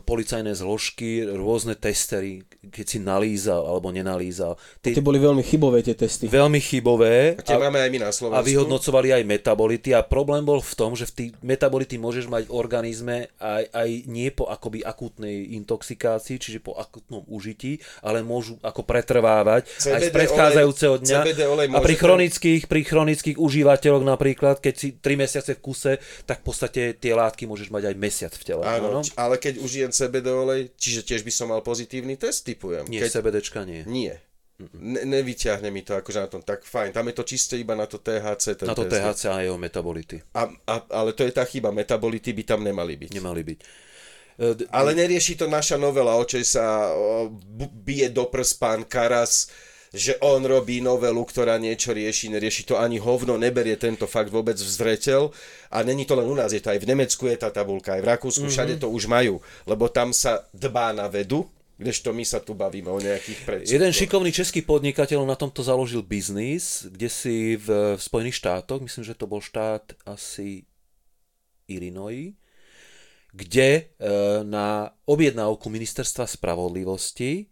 policajné 0.00 0.50
zložky, 0.52 1.22
rôzne 1.24 1.72
testery, 1.72 2.42
keď 2.60 2.84
si 2.84 2.98
nalízal 2.98 3.62
alebo 3.62 3.88
nenalízal. 3.88 4.58
Tie, 4.78 4.90
Tie 4.90 5.00
boli 5.00 5.16
veľmi 5.16 5.40
chybové 5.40 5.80
tie 5.80 5.94
testy. 5.94 6.26
veľmi 6.26 6.58
chybové 6.58 7.34
A 7.34 7.42
tie 7.42 7.54
máme 7.54 7.78
aj 7.78 7.88
my 7.88 7.98
na 8.00 8.10
Slovensku. 8.10 8.34
a 8.34 8.42
vyhodnocovali 8.42 9.08
aj 9.12 9.22
metabolity 9.22 9.90
a 9.90 10.02
problém 10.02 10.42
bol 10.42 10.58
v 10.58 10.74
tom, 10.74 10.92
že 10.92 11.06
v 11.06 11.12
tých 11.12 11.30
metabolity 11.40 11.96
môžeš 11.96 12.26
mať 12.26 12.42
v 12.44 12.52
organizme 12.52 13.16
aj, 13.36 13.70
aj 13.70 13.88
nie 14.06 14.28
po 14.28 14.44
akoby 14.44 14.82
akútnej 14.82 15.54
intoxikácii, 15.54 16.36
čiže 16.36 16.58
po 16.58 16.74
akutnom 16.74 17.22
užití, 17.26 17.78
ale 18.00 18.20
môžu 18.20 18.58
ako 18.60 18.82
pretrvávať 18.82 19.70
aj 19.70 19.78
z 19.78 19.86
CBD 20.02 20.12
predchádzajúceho 20.12 20.92
olej- 20.92 21.02
dňa. 21.06 21.20
CBD 21.22 21.40
olej 21.46 21.66
a 21.70 21.78
pri 21.78 21.94
chronických, 21.94 22.62
pri 22.66 22.82
chronických 22.82 23.36
užívateľoch 23.38 24.02
napríklad, 24.02 24.58
keď 24.58 24.74
si 24.74 24.88
3 24.92 25.14
mesiace 25.16 25.54
v 25.54 25.60
kuse, 25.60 25.92
tak 26.24 26.42
v 26.42 26.44
podstate 26.44 26.82
tie 26.92 27.12
látky 27.12 27.46
môžeš 27.46 27.70
mať 27.70 27.82
aj 27.86 27.94
mesiac 27.94 28.32
v 28.32 28.42
tele. 28.42 28.62
Áno, 28.62 29.00
ale 29.14 29.36
keď 29.36 29.59
užijem 29.60 29.92
CBD 29.92 30.26
olej, 30.32 30.72
čiže 30.76 31.04
tiež 31.04 31.20
by 31.22 31.32
som 31.32 31.52
mal 31.52 31.60
pozitívny 31.60 32.16
test, 32.16 32.48
typujem. 32.48 32.88
Nie, 32.88 33.04
keď... 33.04 33.20
CBDčka 33.20 33.62
nie. 33.68 33.84
Nie. 33.84 34.16
Ne, 34.76 35.08
nevyťahne 35.08 35.72
mi 35.72 35.80
to 35.80 35.96
akože 35.96 36.20
na 36.20 36.28
tom, 36.28 36.44
tak 36.44 36.68
fajn, 36.68 36.92
tam 36.92 37.08
je 37.08 37.14
to 37.16 37.24
čiste 37.24 37.56
iba 37.56 37.72
na 37.72 37.88
to 37.88 37.96
THC. 37.96 38.60
Ten 38.60 38.68
Na 38.68 38.76
to 38.76 38.84
test. 38.84 39.24
THC 39.24 39.32
a 39.32 39.40
jeho 39.40 39.56
metabolity. 39.56 40.20
A, 40.36 40.52
a, 40.68 40.74
ale 40.92 41.16
to 41.16 41.24
je 41.24 41.32
tá 41.32 41.48
chyba, 41.48 41.72
metabolity 41.72 42.36
by 42.36 42.42
tam 42.44 42.60
nemali 42.60 43.00
byť. 43.00 43.10
Nemali 43.16 43.40
byť. 43.40 43.58
E, 44.40 44.68
Ale 44.68 44.92
nerieši 44.92 45.40
to 45.40 45.48
naša 45.48 45.80
novela, 45.80 46.16
o 46.16 46.24
čej 46.28 46.44
sa 46.44 46.92
o, 46.92 47.32
bije 47.72 48.12
do 48.12 48.28
prs 48.28 48.52
pán 48.56 48.84
Karas, 48.84 49.48
že 49.90 50.14
on 50.22 50.46
robí 50.46 50.78
novelu, 50.78 51.18
ktorá 51.26 51.58
niečo 51.58 51.90
rieši, 51.90 52.30
nerieši 52.30 52.62
to 52.62 52.78
ani 52.78 53.02
hovno, 53.02 53.34
neberie 53.34 53.74
tento 53.74 54.06
fakt 54.06 54.30
vôbec 54.30 54.54
v 54.54 54.70
zreteľ 54.70 55.34
a 55.74 55.82
není 55.82 56.06
to 56.06 56.14
len 56.14 56.30
u 56.30 56.36
nás, 56.38 56.54
je 56.54 56.62
to 56.62 56.70
aj 56.70 56.78
v 56.78 56.88
Nemecku 56.94 57.26
je 57.26 57.34
tá 57.34 57.50
tabulka, 57.50 57.98
aj 57.98 58.02
v 58.06 58.10
Rakúsku, 58.14 58.46
mm-hmm. 58.46 58.54
všade 58.54 58.74
to 58.78 58.86
už 58.86 59.10
majú, 59.10 59.42
lebo 59.66 59.90
tam 59.90 60.14
sa 60.14 60.46
dbá 60.54 60.94
na 60.94 61.10
vedu, 61.10 61.50
kdežto 61.74 62.14
my 62.14 62.22
sa 62.22 62.38
tu 62.38 62.54
bavíme 62.54 62.86
o 62.86 63.02
nejakých 63.02 63.38
predsudkoch. 63.42 63.74
Jeden 63.74 63.90
šikovný 63.90 64.30
český 64.30 64.62
podnikateľ 64.62 65.26
na 65.26 65.34
tomto 65.34 65.66
založil 65.66 66.06
biznis, 66.06 66.86
kde 66.86 67.08
si 67.10 67.58
v, 67.58 67.98
v 67.98 68.00
Spojených 68.00 68.38
štátoch, 68.38 68.78
myslím, 68.84 69.02
že 69.02 69.18
to 69.18 69.26
bol 69.26 69.42
štát 69.42 69.96
asi 70.06 70.70
Illinois, 71.66 72.38
kde 73.34 73.68
e, 73.70 73.82
na 74.46 74.90
objednávku 75.06 75.70
ministerstva 75.70 76.26
spravodlivosti 76.26 77.30
e, 77.32 77.44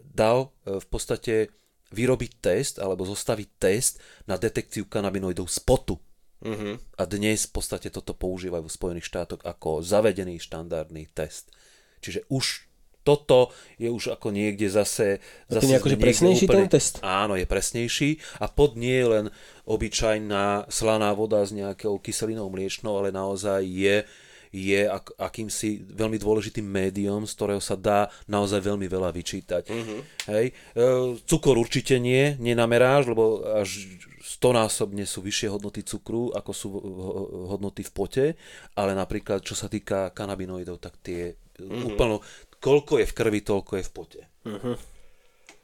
dal 0.00 0.54
e, 0.64 0.78
v 0.78 0.86
podstate 0.86 1.52
vyrobiť 1.92 2.32
test 2.40 2.74
alebo 2.78 3.08
zostaviť 3.08 3.48
test 3.56 4.00
na 4.28 4.36
detekciu 4.36 4.84
kanabinoidov 4.88 5.48
z 5.48 5.58
potu. 5.64 5.96
Mm-hmm. 6.38 7.00
A 7.00 7.02
dnes 7.08 7.50
v 7.50 7.52
podstate 7.54 7.90
toto 7.90 8.14
používajú 8.14 8.62
v 8.68 8.76
Spojených 8.76 9.08
štátoch 9.10 9.42
ako 9.42 9.82
zavedený 9.82 10.38
štandardný 10.38 11.10
test. 11.10 11.50
Čiže 11.98 12.30
už 12.30 12.68
toto 13.02 13.56
je 13.80 13.88
už 13.88 14.20
ako 14.20 14.28
niekde 14.30 14.68
zase... 14.68 15.24
Zase 15.48 15.64
je 15.64 15.80
akože 15.80 15.96
presnejší 15.96 16.44
ten 16.44 16.68
test? 16.68 17.00
Áno, 17.00 17.40
je 17.40 17.48
presnejší 17.48 18.20
a 18.36 18.52
pod 18.52 18.76
nie 18.76 19.00
je 19.00 19.06
len 19.08 19.26
obyčajná 19.64 20.68
slaná 20.68 21.16
voda 21.16 21.40
s 21.40 21.56
nejakou 21.56 21.96
kyselinou 22.04 22.52
mliečnou, 22.52 23.00
ale 23.00 23.08
naozaj 23.08 23.64
je 23.64 24.04
je 24.52 24.88
ak, 24.88 25.16
akýmsi 25.18 25.84
veľmi 25.92 26.16
dôležitým 26.16 26.64
médium, 26.64 27.24
z 27.28 27.32
ktorého 27.36 27.62
sa 27.62 27.76
dá 27.76 28.08
naozaj 28.26 28.64
veľmi 28.64 28.86
veľa 28.88 29.12
vyčítať. 29.12 29.68
Mm-hmm. 29.68 30.00
Hej. 30.32 30.46
E, 30.50 30.82
cukor 31.28 31.56
určite 31.60 32.00
nie, 32.00 32.36
nenameráš, 32.40 33.12
lebo 33.12 33.44
až 33.44 33.88
stonásobne 34.22 35.08
sú 35.08 35.24
vyššie 35.24 35.48
hodnoty 35.48 35.80
cukru, 35.84 36.32
ako 36.36 36.50
sú 36.52 36.68
ho- 36.72 37.28
hodnoty 37.56 37.80
v 37.84 37.92
pote, 37.92 38.26
ale 38.76 38.92
napríklad, 38.92 39.40
čo 39.40 39.56
sa 39.56 39.72
týka 39.72 40.12
kanabinoidov, 40.12 40.80
tak 40.80 41.00
tie 41.00 41.32
mm-hmm. 41.32 41.88
úplno, 41.88 42.20
koľko 42.60 43.00
je 43.00 43.06
v 43.08 43.16
krvi, 43.16 43.40
toľko 43.40 43.72
je 43.80 43.84
v 43.84 43.92
pote. 43.92 44.20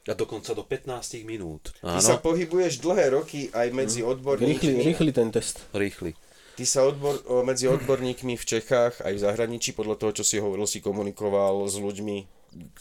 A 0.05 0.13
dokonca 0.13 0.53
do 0.53 0.61
15 0.61 1.25
minút. 1.25 1.73
Ty 1.81 1.97
Áno, 1.97 2.05
sa 2.05 2.21
pohybuješ 2.21 2.77
dlhé 2.77 3.17
roky 3.17 3.49
aj 3.49 3.73
medzi 3.73 4.05
Rýchly, 4.05 4.13
odborníkmi. 4.13 4.85
rýchly 4.85 5.09
ten 5.09 5.33
test. 5.33 5.65
rýchly. 5.73 6.13
Ty 6.55 6.63
sa 6.63 6.87
odbor, 6.87 7.19
medzi 7.43 7.67
odborníkmi 7.67 8.39
v 8.39 8.45
Čechách 8.47 9.03
aj 9.03 9.11
v 9.11 9.23
zahraničí, 9.27 9.75
podľa 9.75 9.99
toho, 9.99 10.11
čo 10.15 10.23
si 10.23 10.39
hovoril, 10.39 10.63
si 10.63 10.79
komunikoval 10.79 11.67
s 11.67 11.75
ľuďmi, 11.75 12.17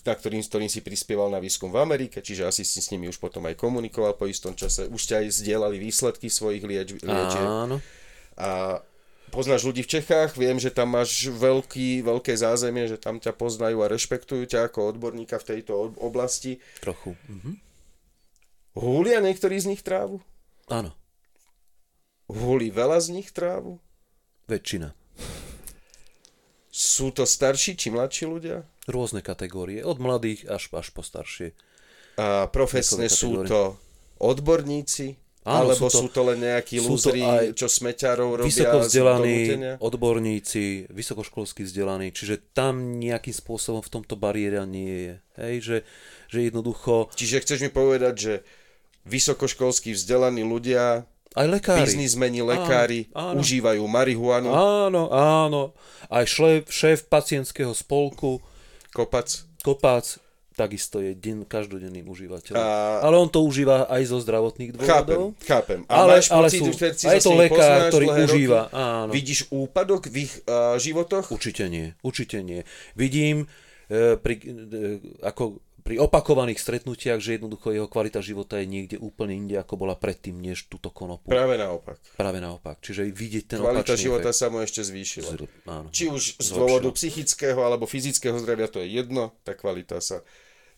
na 0.06 0.14
ktorým, 0.14 0.38
s 0.38 0.46
ktorým 0.46 0.70
si 0.70 0.78
prispieval 0.78 1.26
na 1.26 1.42
výskum 1.42 1.74
v 1.74 1.82
Amerike, 1.82 2.22
čiže 2.22 2.46
asi 2.46 2.62
si 2.62 2.78
s 2.78 2.94
nimi 2.94 3.10
už 3.10 3.18
potom 3.18 3.42
aj 3.50 3.58
komunikoval 3.58 4.14
po 4.14 4.30
istom 4.30 4.54
čase. 4.54 4.86
Už 4.86 5.02
ťa 5.10 5.26
aj 5.26 5.42
zdieľali 5.42 5.82
výsledky 5.82 6.30
svojich 6.30 6.62
lieč, 6.62 6.94
liečieb. 7.02 7.42
Áno. 7.42 7.82
A 8.38 8.78
poznáš 9.34 9.66
ľudí 9.66 9.82
v 9.82 9.98
Čechách, 9.98 10.38
viem, 10.38 10.62
že 10.62 10.70
tam 10.70 10.94
máš 10.94 11.26
veľký, 11.26 12.06
veľké 12.06 12.30
zázemie, 12.38 12.86
že 12.86 12.94
tam 12.94 13.18
ťa 13.18 13.34
poznajú 13.34 13.82
a 13.82 13.90
rešpektujú 13.90 14.46
ťa 14.46 14.70
ako 14.70 14.94
odborníka 14.94 15.42
v 15.42 15.46
tejto 15.50 15.90
ob- 15.90 15.98
oblasti. 15.98 16.62
Trochu. 16.78 17.18
Mhm. 17.26 17.58
Húlia 18.78 19.18
niektorí 19.18 19.58
z 19.58 19.74
nich 19.74 19.82
trávu? 19.82 20.22
Áno, 20.70 20.94
Húli 22.28 22.72
veľa 22.72 22.98
z 23.00 23.08
nich 23.20 23.28
trávu? 23.30 23.80
väčšina. 24.44 24.92
Sú 26.68 27.14
to 27.14 27.24
starší 27.24 27.78
či 27.78 27.88
mladší 27.88 28.28
ľudia? 28.28 28.66
Rôzne 28.84 29.24
kategórie, 29.24 29.80
od 29.80 29.96
mladých 29.96 30.44
až, 30.50 30.68
až 30.74 30.92
po 30.92 31.00
staršie. 31.00 31.56
A 32.20 32.50
profesne 32.50 33.08
sú 33.08 33.46
to 33.46 33.78
odborníci? 34.20 35.16
Áno, 35.44 35.76
alebo 35.76 35.92
sú 35.92 36.08
sú 36.08 36.08
to- 36.08 36.16
to, 36.16 36.20
len 36.32 36.38
nejakí 36.40 36.80
to 36.80 36.88
lúzri, 36.88 37.20
čo 37.52 37.68
smeťarov 37.68 38.40
robia 38.40 38.48
Vysoko 38.48 38.80
vzdelaní 38.80 39.40
odborníci, 39.76 40.88
vysokoškolsky 40.88 41.68
vzdelaní, 41.68 42.16
čiže 42.16 42.40
tam 42.56 42.96
nejakým 42.96 43.36
spôsobom 43.36 43.84
v 43.84 43.92
tomto 43.92 44.16
bariéra 44.16 44.64
nie 44.64 44.88
je. 44.88 45.14
Hej, 45.36 45.54
že, 45.60 45.76
že 46.32 46.38
jednoducho 46.48 47.12
Čiže 47.12 47.44
chceš 47.44 47.58
mi 47.60 47.68
povedať, 47.68 48.14
že 48.16 48.34
vysokoškolskí 49.04 49.92
vzdelaní 49.92 50.40
ľudia, 50.48 51.04
aj 51.34 51.46
lekári. 51.50 51.82
biznismeni, 51.84 52.40
lekári 52.40 53.00
Áno, 53.10 53.34
áno. 53.34 53.40
užívajú 53.40 53.82
marihuanu, 53.82 54.48
Áno, 54.48 55.02
áno. 55.10 55.62
Aj 56.06 56.22
šéf, 56.22 56.66
šéf 56.66 57.04
pacientského 57.04 57.72
spolku, 57.72 58.38
kopac. 58.90 59.26
Kopác, 59.60 60.20
takisto 60.52 61.00
je 61.00 61.12
deň, 61.12 61.48
každodenným 61.48 62.04
užívateľom. 62.04 62.54
A- 62.54 63.00
Ale 63.00 63.16
on 63.16 63.26
to 63.26 63.42
užíva 63.42 63.88
aj 63.88 64.06
zo 64.06 64.20
zdravotných 64.20 64.76
Chápem, 64.76 64.84
dôvodov. 64.84 65.24
chápem. 65.42 65.80
A 65.84 65.94
Ale- 65.98 66.10
máš 66.14 66.26
ale 66.28 66.46
pocit, 66.46 66.60
sú- 66.60 66.70
že 66.70 66.88
si 66.94 67.04
a 67.04 67.10
je 67.10 67.18
sa 67.18 67.26
to 67.26 67.32
lekár, 67.34 67.78
ktorý 67.88 68.06
užíva, 68.22 68.60
roky? 68.62 68.76
áno. 68.76 69.10
Vidíš 69.10 69.40
úpadok 69.48 70.02
v 70.06 70.16
ich 70.22 70.32
uh, 70.44 70.76
životoch? 70.76 71.26
Určite 71.28 71.66
nie, 71.66 71.96
určite 72.00 72.38
nie. 72.40 72.62
Vidím 72.94 73.48
e, 73.84 74.14
pri, 74.14 74.34
e, 74.36 74.48
ako 75.20 75.63
pri 75.84 76.00
opakovaných 76.00 76.56
stretnutiach, 76.56 77.20
že 77.20 77.36
jednoducho 77.36 77.68
jeho 77.68 77.84
kvalita 77.84 78.24
života 78.24 78.56
je 78.56 78.64
niekde 78.64 78.96
úplne 78.96 79.36
inde, 79.36 79.60
ako 79.60 79.76
bola 79.76 79.92
predtým, 79.92 80.40
než 80.40 80.64
túto 80.72 80.88
konopu. 80.88 81.28
Práve 81.28 81.60
naopak. 81.60 82.00
Práve 82.16 82.40
naopak. 82.40 82.80
Čiže 82.80 83.12
vidieť 83.12 83.44
ten 83.44 83.60
Kvalita 83.60 83.92
života 83.92 84.32
efekt. 84.32 84.40
sa 84.40 84.48
mu 84.48 84.64
ešte 84.64 84.80
zvýšila. 84.80 85.28
Zr- 85.36 85.52
áno. 85.68 85.88
Či 85.92 86.08
už 86.08 86.40
z 86.40 86.48
dôvodu 86.56 86.88
psychického 86.96 87.60
alebo 87.60 87.84
fyzického 87.84 88.40
zdravia, 88.40 88.72
to 88.72 88.80
je 88.80 88.96
jedno, 88.96 89.36
tá 89.44 89.52
kvalita 89.52 90.00
sa 90.00 90.24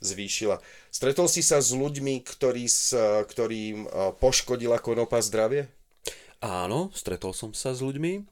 zvýšila. 0.02 0.58
Stretol 0.90 1.30
si 1.30 1.40
sa 1.40 1.62
s 1.62 1.70
ľuďmi, 1.70 2.26
ktorí 2.26 2.66
sa, 2.66 3.22
ktorým 3.22 3.86
a, 3.86 4.10
poškodila 4.10 4.82
konopa 4.82 5.22
zdravie? 5.22 5.70
Áno, 6.42 6.90
stretol 6.92 7.30
som 7.30 7.54
sa 7.54 7.72
s 7.72 7.80
ľuďmi. 7.80 8.26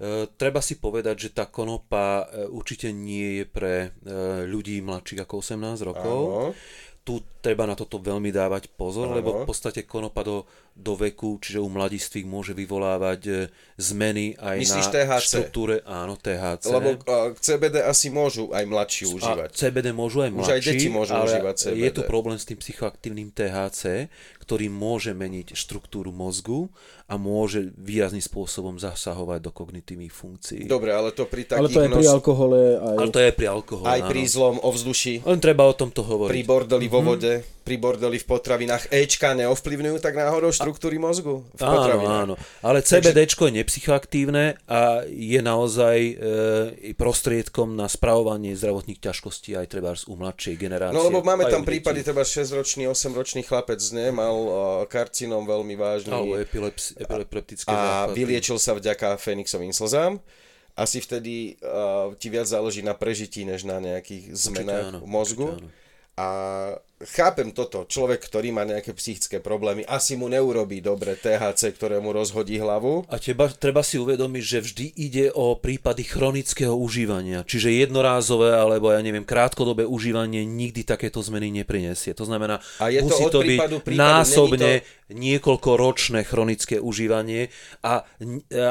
E, 0.00 0.24
treba 0.32 0.64
si 0.64 0.80
povedať, 0.80 1.28
že 1.28 1.36
tá 1.36 1.44
konopa 1.44 2.24
e, 2.32 2.48
určite 2.48 2.88
nie 2.88 3.36
je 3.36 3.44
pre 3.44 3.74
e, 3.76 3.88
ľudí 4.48 4.80
mladších 4.80 5.20
ako 5.20 5.34
18 5.44 5.76
rokov. 5.84 6.18
Áno. 6.24 6.50
Tu 7.00 7.16
treba 7.40 7.64
na 7.64 7.72
toto 7.72 7.96
veľmi 7.96 8.28
dávať 8.28 8.76
pozor, 8.76 9.08
Áno. 9.08 9.16
lebo 9.16 9.28
v 9.32 9.48
podstate 9.48 9.88
konopa 9.88 10.20
do, 10.20 10.44
do 10.76 10.92
veku, 10.96 11.40
čiže 11.40 11.56
u 11.56 11.68
mladistvých 11.68 12.28
môže 12.28 12.52
vyvolávať 12.52 13.48
zmeny 13.76 14.36
aj 14.36 14.56
Myslíš 14.60 14.86
na 14.88 14.92
THC? 14.92 15.24
štruktúre. 15.24 15.80
Áno, 15.88 16.20
THC. 16.20 16.64
Lebo 16.68 17.00
a, 17.08 17.32
CBD 17.40 17.80
asi 17.80 18.12
môžu 18.12 18.52
aj 18.52 18.64
mladší 18.68 19.04
A 19.08 19.10
užívať. 19.16 19.48
CBD 19.56 19.96
môžu 19.96 20.20
aj 20.20 20.30
Už 20.30 20.36
mladší, 20.36 20.52
aj 20.52 20.60
deti 20.60 20.88
môžu 20.92 21.12
ale 21.16 21.24
užívať 21.32 21.54
CBD. 21.56 21.80
je 21.80 21.90
tu 21.92 22.00
problém 22.04 22.36
s 22.36 22.44
tým 22.44 22.58
psychoaktívnym 22.60 23.28
THC, 23.32 24.08
ktorý 24.50 24.66
môže 24.66 25.14
meniť 25.14 25.54
štruktúru 25.54 26.10
mozgu 26.10 26.66
a 27.06 27.14
môže 27.14 27.70
výrazným 27.78 28.18
spôsobom 28.18 28.82
zasahovať 28.82 29.38
do 29.38 29.54
kognitívnych 29.54 30.10
funkcií. 30.10 30.66
Dobre, 30.66 30.90
ale 30.90 31.14
to 31.14 31.22
pri 31.22 31.46
takých 31.46 31.62
Ale 31.62 31.68
to 31.70 31.80
je 31.80 31.90
pri 31.92 32.06
alkohole 32.10 32.58
aj... 32.74 32.96
Ale 32.98 33.10
to 33.10 33.20
je 33.22 33.30
pri 33.30 33.46
alkohole, 33.46 33.86
aj 33.86 34.00
áno. 34.02 34.10
pri 34.10 34.22
zlom 34.26 34.56
ovzduší, 34.58 35.22
Len 35.22 35.38
treba 35.38 35.62
o 35.64 35.72
tomto 35.72 36.02
hovoriť. 36.02 36.34
pri 36.34 36.42
bordeli 36.42 36.86
Mhm. 36.86 36.92
vo 36.92 37.00
vode, 37.04 37.32
pri 37.60 37.76
bordeli 37.76 38.18
v 38.18 38.26
potravinách. 38.26 38.90
Ečka 38.90 39.30
neovplyvňujú 39.36 39.96
tak 39.98 40.18
náhodou 40.18 40.50
štruktúry 40.50 40.98
mozgu 40.98 41.46
v 41.48 41.60
Áno, 41.60 41.70
potravinách? 41.72 42.22
áno. 42.26 42.34
Ale 42.60 42.82
CBDčko 42.82 43.46
je 43.46 43.54
nepsychoaktívne 43.54 44.58
a 44.66 44.80
je 45.04 45.38
naozaj 45.38 45.96
e, 46.00 46.12
prostriedkom 46.94 47.72
na 47.72 47.86
spravovanie 47.86 48.52
zdravotných 48.52 48.98
ťažkostí 48.98 49.54
aj 49.54 49.66
treba 49.68 49.94
u 50.02 50.14
mladšej 50.14 50.54
generácie. 50.56 50.96
No 50.96 51.06
lebo 51.06 51.22
máme 51.22 51.46
tam 51.46 51.62
prípady, 51.62 52.02
teda 52.02 52.22
6-ročný, 52.22 52.86
8-ročný 52.86 53.42
chlapec 53.42 53.78
ne, 53.92 54.10
mal 54.10 54.34
karcinom 54.86 55.44
veľmi 55.44 55.74
vážny 55.76 56.12
Alebo 56.12 56.38
epileps, 56.38 56.96
epileptické 56.96 57.70
a 57.70 57.76
záchvaty. 57.76 58.16
vyliečil 58.16 58.58
sa 58.58 58.72
vďaka 58.76 59.20
Fénixovým 59.20 59.74
slzám. 59.74 60.18
Asi 60.78 61.02
vtedy 61.02 61.60
uh, 61.60 62.14
ti 62.16 62.32
viac 62.32 62.48
záleží 62.48 62.80
na 62.80 62.96
prežití, 62.96 63.44
než 63.44 63.68
na 63.68 63.82
nejakých 63.82 64.32
zmenách 64.32 64.86
áno, 64.94 64.98
v 65.04 65.08
mozgu. 65.10 65.48
určite 65.52 65.66
áno. 65.66 65.78
A 66.20 66.28
chápem 67.00 67.48
toto, 67.56 67.88
človek, 67.88 68.20
ktorý 68.28 68.52
má 68.52 68.68
nejaké 68.68 68.92
psychické 68.92 69.40
problémy, 69.40 69.88
asi 69.88 70.20
mu 70.20 70.28
neurobí 70.28 70.84
dobre 70.84 71.16
THC, 71.16 71.72
ktoré 71.72 71.96
mu 71.98 72.12
rozhodí 72.12 72.60
hlavu. 72.60 73.08
A 73.08 73.16
teba, 73.16 73.48
treba 73.48 73.80
si 73.80 73.96
uvedomiť, 73.96 74.44
že 74.44 74.58
vždy 74.60 74.86
ide 75.00 75.26
o 75.32 75.56
prípady 75.56 76.04
chronického 76.04 76.76
užívania. 76.76 77.40
Čiže 77.48 77.72
jednorázové 77.72 78.52
alebo 78.52 78.92
ja 78.92 79.00
neviem, 79.00 79.24
krátkodobé 79.24 79.88
užívanie 79.88 80.44
nikdy 80.44 80.84
takéto 80.84 81.24
zmeny 81.24 81.48
neprinesie. 81.48 82.12
To 82.12 82.28
znamená, 82.28 82.60
A 82.76 82.92
je 82.92 83.00
to 83.00 83.06
musí 83.08 83.24
od 83.24 83.32
to 83.32 83.40
byť 83.40 83.48
prípadu 83.48 83.76
násobne 83.96 84.72
není 85.08 85.34
niekoľkoročné 85.40 86.22
chronické 86.22 86.78
užívanie 86.78 87.50
a 87.82 88.06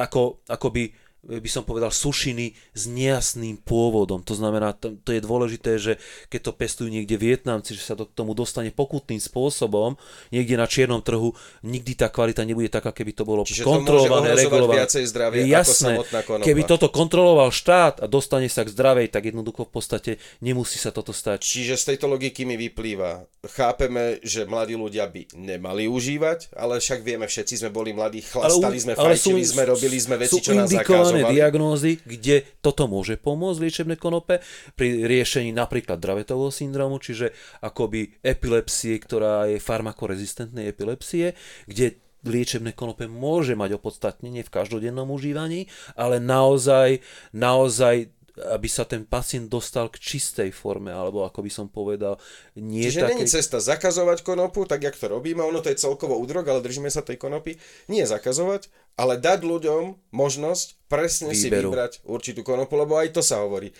ako, 0.05 0.43
akoby 0.47 1.08
by 1.19 1.49
som 1.51 1.67
povedal, 1.67 1.91
sušiny 1.91 2.55
s 2.71 2.87
nejasným 2.87 3.59
pôvodom. 3.59 4.23
To 4.23 4.31
znamená, 4.31 4.71
to, 4.71 4.95
to 5.03 5.11
je 5.11 5.19
dôležité, 5.19 5.75
že 5.75 5.93
keď 6.31 6.39
to 6.47 6.51
pestujú 6.55 6.87
niekde 6.87 7.19
Vietnamci, 7.19 7.75
že 7.75 7.83
sa 7.83 7.95
to 7.99 8.07
k 8.07 8.15
tomu 8.15 8.31
dostane 8.31 8.71
pokutným 8.71 9.19
spôsobom, 9.19 9.99
niekde 10.31 10.55
na 10.55 10.63
čiernom 10.63 11.03
trhu, 11.03 11.35
nikdy 11.67 11.99
tá 11.99 12.07
kvalita 12.07 12.47
nebude 12.47 12.71
taká, 12.71 12.95
keby 12.95 13.11
to 13.11 13.27
bolo 13.27 13.43
Čiže 13.43 13.67
kontrolované, 13.67 14.31
regulované. 14.31 14.79
viacej 14.79 15.03
zdravie 15.11 15.43
ako 15.43 15.51
Jasné, 15.51 15.93
samotná 15.99 16.19
konopa. 16.23 16.45
keby 16.47 16.61
toto 16.63 16.87
kontroloval 16.87 17.49
štát 17.51 17.99
a 17.99 18.05
dostane 18.07 18.47
sa 18.47 18.63
k 18.63 18.71
zdravej, 18.71 19.11
tak 19.11 19.27
jednoducho 19.27 19.67
v 19.67 19.71
podstate 19.75 20.11
nemusí 20.39 20.79
sa 20.79 20.95
toto 20.95 21.11
stať. 21.11 21.43
Čiže 21.43 21.75
z 21.75 21.83
tejto 21.93 22.07
logiky 22.07 22.47
mi 22.47 22.55
vyplýva, 22.55 23.27
chápeme, 23.59 24.23
že 24.23 24.47
mladí 24.47 24.79
ľudia 24.79 25.03
by 25.11 25.35
nemali 25.35 25.91
užívať, 25.91 26.55
ale 26.55 26.79
však 26.79 27.03
vieme, 27.03 27.27
všetci 27.27 27.59
sme 27.59 27.69
boli 27.75 27.91
mladí, 27.91 28.23
chlastali 28.23 28.79
sme, 28.79 28.95
fajčili 28.95 29.43
sme, 29.43 29.67
robili 29.67 29.99
sme 29.99 30.15
veci, 30.15 30.39
čo 30.39 30.55
nás 30.55 30.71
indikované 30.71 31.08
zakázovali. 31.17 31.35
diagnózy, 31.35 31.91
kde 32.05 32.35
toto 32.61 32.85
môže 32.85 33.17
pomôcť 33.17 33.61
liečebné 33.65 33.95
konope 33.97 34.43
pri 34.77 35.09
riešení 35.09 35.49
napríklad 35.49 35.97
dravetového 35.97 36.53
syndromu, 36.53 37.01
čiže 37.01 37.33
akoby 37.65 38.21
epilepsie, 38.21 38.99
ktorá 39.01 39.49
je 39.49 39.57
farmakorezistentnej 39.57 40.69
epilepsie, 40.69 41.33
kde 41.65 41.97
liečebné 42.27 42.75
konope 42.75 43.07
môže 43.07 43.55
mať 43.55 43.79
opodstatnenie 43.79 44.43
v 44.43 44.51
každodennom 44.51 45.07
užívaní, 45.07 45.71
ale 45.95 46.19
naozaj, 46.19 46.99
naozaj 47.31 48.11
aby 48.39 48.67
sa 48.71 48.87
ten 48.87 49.03
pacient 49.03 49.51
dostal 49.51 49.91
k 49.91 49.99
čistej 49.99 50.55
forme, 50.55 50.89
alebo 50.89 51.27
ako 51.27 51.43
by 51.43 51.51
som 51.51 51.67
povedal, 51.67 52.15
nie 52.55 52.87
Čiže 52.87 53.03
takej... 53.03 53.09
není 53.11 53.25
cesta 53.27 53.57
zakazovať 53.59 54.23
konopu, 54.23 54.63
tak 54.63 54.87
jak 54.87 54.95
to 54.95 55.11
robíme, 55.11 55.43
ono 55.43 55.59
to 55.59 55.69
je 55.69 55.77
celkovo 55.77 56.15
údrog, 56.15 56.47
ale 56.47 56.63
držíme 56.63 56.87
sa 56.87 57.03
tej 57.03 57.19
konopy. 57.19 57.59
Nie 57.91 58.07
zakazovať, 58.07 58.71
ale 58.95 59.19
dať 59.19 59.43
ľuďom 59.43 60.11
možnosť 60.15 60.67
presne 60.87 61.35
si 61.35 61.51
Výberu. 61.51 61.71
vybrať 61.71 62.03
určitú 62.07 62.41
konopu, 62.41 62.79
lebo 62.79 62.95
aj 62.95 63.15
to 63.15 63.21
sa 63.21 63.43
hovorí. 63.43 63.75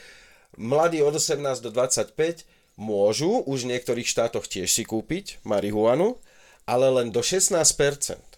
Mladí 0.60 1.00
od 1.00 1.16
18 1.16 1.40
do 1.64 1.72
25 1.72 2.14
môžu 2.80 3.44
už 3.44 3.68
v 3.68 3.76
niektorých 3.76 4.08
štátoch 4.08 4.48
tiež 4.48 4.72
si 4.72 4.84
kúpiť 4.88 5.44
marihuanu, 5.44 6.16
ale 6.70 6.88
len 6.94 7.10
do 7.10 7.20
16%. 7.20 8.29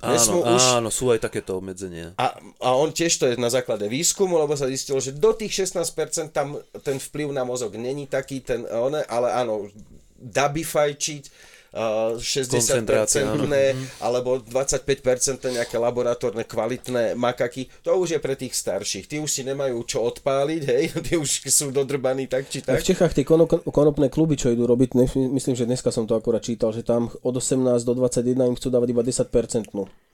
Nesmú 0.00 0.40
Áno, 0.40 0.56
už- 0.56 0.70
áno, 0.80 0.88
sú 0.88 1.12
aj 1.12 1.20
takéto 1.20 1.60
obmedzenia. 1.60 2.16
A, 2.16 2.40
a 2.64 2.68
on 2.72 2.88
tiež 2.88 3.12
to 3.20 3.28
je 3.28 3.36
na 3.36 3.52
základe 3.52 3.84
výskumu, 3.84 4.40
lebo 4.40 4.56
sa 4.56 4.64
zistilo, 4.64 4.96
že 4.96 5.12
do 5.12 5.36
tých 5.36 5.68
16% 5.68 6.32
tam 6.32 6.56
ten 6.80 6.96
vplyv 6.96 7.36
na 7.36 7.44
mozog 7.44 7.76
není 7.76 8.08
taký, 8.08 8.40
ten, 8.40 8.64
one, 8.64 9.04
ale 9.04 9.28
áno, 9.28 9.68
dá 10.16 10.48
by 10.48 10.64
fajčiť, 10.64 11.22
uh, 11.74 12.16
Koncentrácia, 12.16 13.26
60% 13.26 14.02
alebo 14.02 14.42
25% 14.42 15.50
nejaké 15.50 15.76
laboratórne 15.78 16.42
kvalitné 16.46 17.14
makaky, 17.14 17.70
to 17.82 17.94
už 17.94 18.16
je 18.16 18.20
pre 18.20 18.34
tých 18.34 18.54
starších. 18.54 19.06
Tí 19.06 19.16
už 19.22 19.30
si 19.30 19.42
nemajú 19.46 19.82
čo 19.86 20.02
odpáliť, 20.06 20.62
hej, 20.66 20.84
tí 21.06 21.14
už 21.18 21.46
sú 21.46 21.70
dodrbaní 21.70 22.26
tak 22.26 22.50
či 22.50 22.62
tak. 22.62 22.82
V 22.82 22.88
Čechách 22.94 23.14
tie 23.14 23.24
kono, 23.26 23.46
konopné 23.48 24.10
kluby, 24.10 24.34
čo 24.34 24.50
idú 24.50 24.66
robiť, 24.66 24.96
myslím, 25.16 25.54
že 25.54 25.68
dneska 25.68 25.94
som 25.94 26.06
to 26.06 26.18
akorát 26.18 26.42
čítal, 26.42 26.74
že 26.74 26.82
tam 26.82 27.10
od 27.22 27.34
18 27.34 27.82
do 27.86 27.92
21 27.94 28.50
im 28.50 28.56
chcú 28.58 28.68
dávať 28.70 28.88
iba 28.90 29.02
10%. 29.02 30.09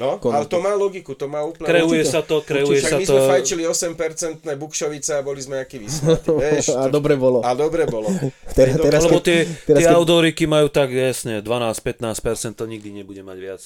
No, 0.00 0.16
konopy. 0.16 0.32
ale 0.34 0.44
to 0.46 0.58
má 0.58 0.72
logiku, 0.72 1.12
to 1.12 1.26
má 1.26 1.40
úplne 1.40 1.68
Kreuje 1.68 2.00
logiku. 2.00 2.08
sa 2.08 2.20
to, 2.20 2.40
kreuje 2.40 2.80
Však 2.80 2.88
sa 2.88 2.96
my 2.96 3.04
to. 3.04 3.12
sme 3.12 3.22
fajčili 3.28 3.62
8% 3.62 4.56
bukšovice 4.56 5.10
a 5.12 5.20
boli 5.20 5.38
sme 5.38 5.60
akí 5.60 5.76
vysnatí, 5.76 6.32
vieš. 6.40 6.72
A 6.72 6.88
to- 6.88 6.96
dobre 6.96 7.14
bolo. 7.14 7.38
A 7.40 7.52
dobre 7.52 7.84
bolo. 7.84 8.08
Teraz- 8.56 8.74
Hej, 8.74 8.82
teraz- 8.82 9.04
Lebo 9.04 9.20
tie, 9.20 9.44
teraz 9.62 9.78
tie 9.78 9.86
keď- 9.86 9.94
outdooríky 9.94 10.44
majú 10.46 10.66
tak 10.66 10.88
jasne 10.88 11.38
12-15%, 11.38 12.16
to 12.54 12.64
nikdy 12.64 12.90
nebude 12.90 13.20
mať 13.20 13.38
viac. 13.38 13.62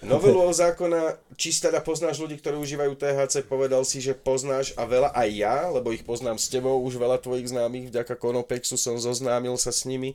Novelu 0.00 0.36
o 0.38 0.52
zákona, 0.52 1.16
či 1.32 1.48
teda 1.50 1.80
poznáš 1.80 2.20
ľudí, 2.20 2.36
ktorí 2.36 2.54
užívajú 2.54 2.92
THC, 2.92 3.40
povedal 3.42 3.82
si, 3.82 3.98
že 3.98 4.12
poznáš 4.12 4.76
a 4.76 4.84
veľa 4.84 5.10
aj 5.10 5.28
ja, 5.32 5.56
lebo 5.66 5.90
ich 5.90 6.04
poznám 6.04 6.36
s 6.36 6.46
tebou, 6.46 6.76
už 6.78 6.94
veľa 6.94 7.16
tvojich 7.16 7.48
známych, 7.48 7.88
vďaka 7.88 8.12
Konopexu 8.14 8.76
som 8.76 8.94
zoznámil 8.94 9.56
sa 9.56 9.72
s 9.72 9.82
nimi. 9.82 10.12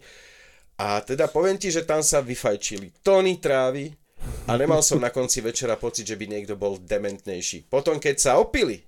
A 0.77 1.01
teda 1.01 1.25
poviem 1.25 1.57
ti, 1.57 1.67
že 1.67 1.81
tam 1.81 1.99
sa 1.99 2.21
vyfajčili 2.21 2.93
tony 3.01 3.35
trávy 3.35 3.89
a 4.47 4.51
nemal 4.57 4.81
som 4.83 4.99
na 4.99 5.13
konci 5.13 5.39
večera 5.39 5.77
pocit, 5.79 6.05
že 6.05 6.17
by 6.19 6.25
niekto 6.25 6.57
bol 6.59 6.77
dementnejší. 6.77 7.69
Potom, 7.69 8.01
keď 8.01 8.15
sa 8.17 8.31
opili, 8.41 8.83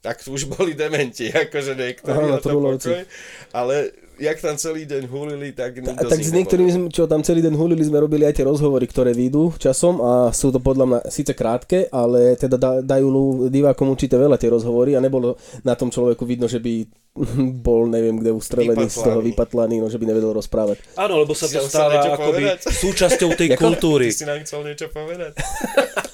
tak 0.00 0.24
tu 0.24 0.32
už 0.32 0.48
boli 0.48 0.72
dementi, 0.72 1.28
akože 1.44 1.76
niektorí 1.76 2.16
Áno, 2.16 2.36
na 2.36 2.40
to 2.40 2.56
pokoj, 2.56 3.04
ale 3.52 3.92
jak 4.20 4.36
tam 4.38 4.54
celý 4.54 4.84
deň 4.84 5.02
hulili, 5.04 5.50
tak 5.50 5.74
nikto 5.74 5.96
A 5.96 6.04
tak 6.04 6.20
z 6.20 6.28
s 6.28 6.32
niektorými, 6.32 6.70
sme- 6.70 6.90
čo 6.90 7.04
tam 7.04 7.20
celý 7.20 7.40
deň 7.40 7.54
hulili, 7.54 7.80
sme 7.80 7.98
robili 7.98 8.22
aj 8.22 8.36
tie 8.36 8.44
rozhovory, 8.44 8.84
ktoré 8.84 9.10
vyjdú 9.10 9.56
časom 9.56 9.98
a 9.98 10.12
sú 10.28 10.48
to 10.48 10.58
podľa 10.58 10.84
mňa 10.86 10.98
síce 11.08 11.32
krátke, 11.32 11.88
ale 11.88 12.36
teda 12.36 12.54
da, 12.54 12.70
dajú 12.78 13.08
divákom 13.48 13.88
určite 13.88 14.14
veľa 14.14 14.36
tie 14.36 14.46
rozhovory 14.46 14.92
a 14.92 15.00
nebolo 15.00 15.34
na 15.60 15.72
tom 15.72 15.88
človeku 15.88 16.22
vidno, 16.22 16.44
že 16.44 16.58
by 16.58 16.84
bol 17.58 17.88
neviem 17.88 18.14
kde 18.14 18.30
ustrelený 18.30 18.86
z 18.86 18.96
toho 18.98 19.18
Vypatlaný. 19.18 19.26
vypatlaný, 19.26 19.76
no 19.78 19.88
že 19.88 19.96
by 19.96 20.06
nevedel 20.06 20.30
rozprávať. 20.30 20.78
Áno, 20.94 21.16
lebo 21.16 21.32
sa 21.32 21.46
to 21.46 21.58
stáva 21.62 22.04
akoby 22.06 22.44
povedať? 22.44 22.58
súčasťou 22.84 23.30
tej 23.34 23.48
kultúry. 23.54 24.06
Ty 24.06 24.14
si 24.14 24.26
nám 24.28 24.38
chcel 24.42 24.60
niečo 24.62 24.86
povedať? 24.88 25.32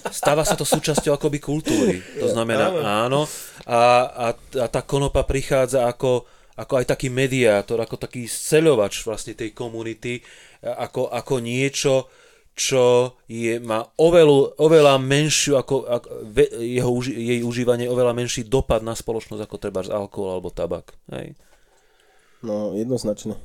Stáva 0.09 0.47
sa 0.47 0.55
to 0.55 0.65
súčasťou 0.65 1.13
akoby 1.13 1.37
kultúry. 1.37 2.01
To 2.17 2.31
znamená, 2.31 2.71
Áno. 2.71 2.81
áno. 2.81 3.21
A, 3.67 3.81
a, 4.07 4.27
a 4.33 4.67
tá 4.67 4.81
konopa 4.81 5.21
prichádza 5.21 5.85
ako, 5.85 6.25
ako 6.57 6.73
aj 6.81 6.87
taký 6.97 7.13
mediátor, 7.13 7.77
ako 7.79 8.01
taký 8.01 8.25
sceľovač 8.25 9.05
vlastne 9.05 9.37
tej 9.37 9.53
komunity, 9.53 10.25
ako, 10.65 11.13
ako 11.13 11.35
niečo, 11.45 12.09
čo 12.57 13.13
je, 13.29 13.61
má 13.61 13.85
oveľa, 14.01 14.57
oveľa 14.57 14.97
menšiu, 14.97 15.61
ako, 15.61 15.85
ako 15.85 16.09
ve, 16.33 16.49
jeho, 16.65 16.91
jej 17.05 17.41
užívanie 17.45 17.85
oveľa 17.85 18.17
menší 18.17 18.49
dopad 18.49 18.81
na 18.81 18.97
spoločnosť 18.97 19.45
ako 19.45 19.57
treba 19.61 19.85
alkohol 19.85 20.41
alebo 20.41 20.49
tabak. 20.49 20.97
Hej. 21.13 21.37
No, 22.41 22.73
jednoznačne. 22.73 23.37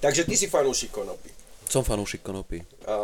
Takže 0.00 0.24
ty 0.24 0.40
si 0.40 0.48
fanúšik 0.48 0.88
konopy. 0.88 1.28
Som 1.68 1.84
fanúšik 1.84 2.24
konopy. 2.24 2.64
A 2.88 2.96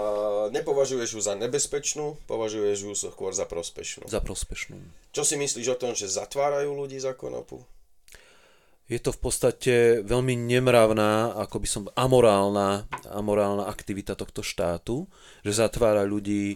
nepovažuješ 0.51 1.15
ju 1.15 1.21
za 1.21 1.37
nebezpečnú, 1.37 2.17
považuješ 2.25 2.79
ju 2.83 2.93
skôr 2.97 3.37
za 3.37 3.45
prospešnú. 3.45 4.09
Za 4.09 4.25
prospešnú. 4.25 4.81
Čo 5.13 5.23
si 5.23 5.37
myslíš 5.37 5.77
o 5.77 5.79
tom, 5.79 5.93
že 5.93 6.09
zatvárajú 6.09 6.73
ľudí 6.73 6.97
za 6.97 7.13
konopu? 7.13 7.61
Je 8.87 9.03
to 9.03 9.11
v 9.11 9.19
podstate 9.19 9.75
veľmi 10.07 10.39
nemravná, 10.39 11.35
ako 11.43 11.57
by 11.59 11.69
som, 11.69 11.83
amorálna, 11.99 12.87
amorálna 13.11 13.67
aktivita 13.67 14.15
tohto 14.15 14.47
štátu, 14.47 15.11
že 15.43 15.59
zatvára 15.59 16.07
ľudí 16.07 16.55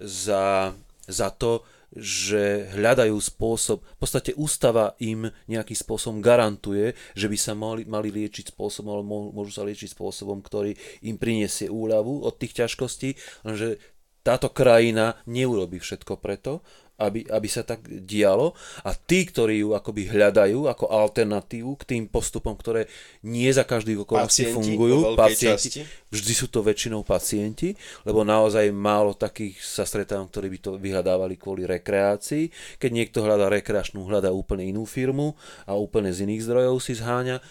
za, 0.00 0.72
za 1.04 1.28
to, 1.36 1.68
že 1.96 2.72
hľadajú 2.76 3.16
spôsob, 3.16 3.84
v 3.84 3.98
podstate 4.00 4.32
ústava 4.36 4.96
im 5.00 5.28
nejakým 5.48 5.76
spôsobom 5.76 6.18
garantuje, 6.20 6.92
že 7.16 7.28
by 7.28 7.38
sa 7.38 7.52
mali, 7.56 7.84
mali 7.88 8.08
liečiť 8.12 8.52
spôsobom, 8.52 8.90
alebo 8.92 9.32
môžu 9.32 9.52
sa 9.56 9.64
liečiť 9.64 9.92
spôsobom, 9.92 10.40
ktorý 10.44 10.76
im 11.04 11.16
priniesie 11.16 11.72
úľavu 11.72 12.24
od 12.24 12.34
tých 12.36 12.64
ťažkostí, 12.64 13.16
lenže 13.46 13.80
táto 14.26 14.50
krajina 14.50 15.22
neurobi 15.30 15.78
všetko 15.78 16.18
preto, 16.18 16.66
aby, 16.96 17.28
aby 17.28 17.48
sa 17.48 17.60
tak 17.60 17.84
dialo 17.84 18.56
a 18.80 18.96
tí, 18.96 19.28
ktorí 19.28 19.60
ju 19.60 19.76
akoby 19.76 20.08
hľadajú 20.08 20.64
ako 20.64 20.88
alternatívu 20.88 21.72
k 21.76 21.82
tým 21.84 22.02
postupom, 22.08 22.56
ktoré 22.56 22.88
nie 23.28 23.48
za 23.52 23.68
každých 23.68 24.08
okolností 24.08 24.48
fungujú, 24.48 25.12
pacienti, 25.12 25.68
časti. 25.68 25.82
vždy 26.08 26.32
sú 26.32 26.46
to 26.48 26.64
väčšinou 26.64 27.04
pacienti, 27.04 27.76
lebo 28.08 28.24
naozaj 28.24 28.72
málo 28.72 29.12
takých 29.12 29.60
sa 29.60 29.84
stretávam, 29.84 30.32
ktorí 30.32 30.48
by 30.56 30.58
to 30.58 30.70
vyhľadávali 30.80 31.36
kvôli 31.36 31.68
rekreácii. 31.68 32.78
Keď 32.80 32.90
niekto 32.90 33.20
hľadá 33.20 33.52
rekreačnú, 33.52 34.00
hľadá 34.08 34.32
úplne 34.32 34.64
inú 34.64 34.88
firmu 34.88 35.36
a 35.68 35.76
úplne 35.76 36.08
z 36.16 36.24
iných 36.24 36.44
zdrojov 36.48 36.80
si 36.80 36.96
zháňa 36.96 37.36
e, 37.36 37.42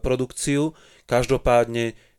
produkciu. 0.00 0.72
Každopádne 1.04 2.09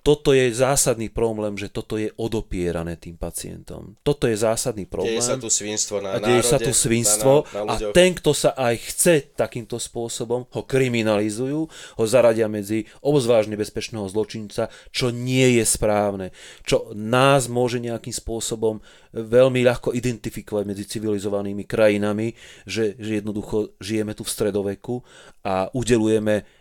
toto 0.00 0.32
je 0.32 0.48
zásadný 0.48 1.12
problém, 1.12 1.60
že 1.60 1.68
toto 1.68 2.00
je 2.00 2.08
odopierané 2.16 2.96
tým 2.96 3.20
pacientom. 3.20 4.00
Toto 4.00 4.24
je 4.24 4.36
zásadný 4.36 4.88
problém. 4.88 5.20
Deje 5.20 5.28
sa 5.28 5.36
tu 5.36 5.52
svinstvo 5.52 5.96
na 6.00 6.16
a 6.16 6.18
deje 6.18 6.40
sa 6.40 6.56
národe, 6.56 6.66
tu 6.66 6.72
svinstvo 6.72 7.32
na, 7.52 7.60
na, 7.64 7.64
na 7.64 7.72
a 7.72 7.92
ten, 7.92 8.10
kto 8.16 8.32
sa 8.32 8.50
aj 8.56 8.74
chce 8.80 9.14
takýmto 9.36 9.76
spôsobom, 9.76 10.48
ho 10.48 10.62
kriminalizujú, 10.64 11.60
ho 11.70 12.04
zaradia 12.08 12.48
medzi 12.48 12.88
obzvlášť 13.04 13.52
nebezpečného 13.52 14.08
zločinca, 14.08 14.72
čo 14.88 15.12
nie 15.12 15.60
je 15.60 15.64
správne, 15.68 16.32
čo 16.64 16.88
nás 16.96 17.52
môže 17.52 17.76
nejakým 17.76 18.12
spôsobom 18.16 18.80
veľmi 19.12 19.60
ľahko 19.66 19.92
identifikovať 19.92 20.64
medzi 20.64 20.84
civilizovanými 20.88 21.68
krajinami, 21.68 22.32
že, 22.64 22.96
že 22.96 23.20
jednoducho 23.20 23.76
žijeme 23.82 24.16
tu 24.16 24.24
v 24.24 24.32
stredoveku 24.32 25.02
a 25.44 25.68
udelujeme 25.76 26.59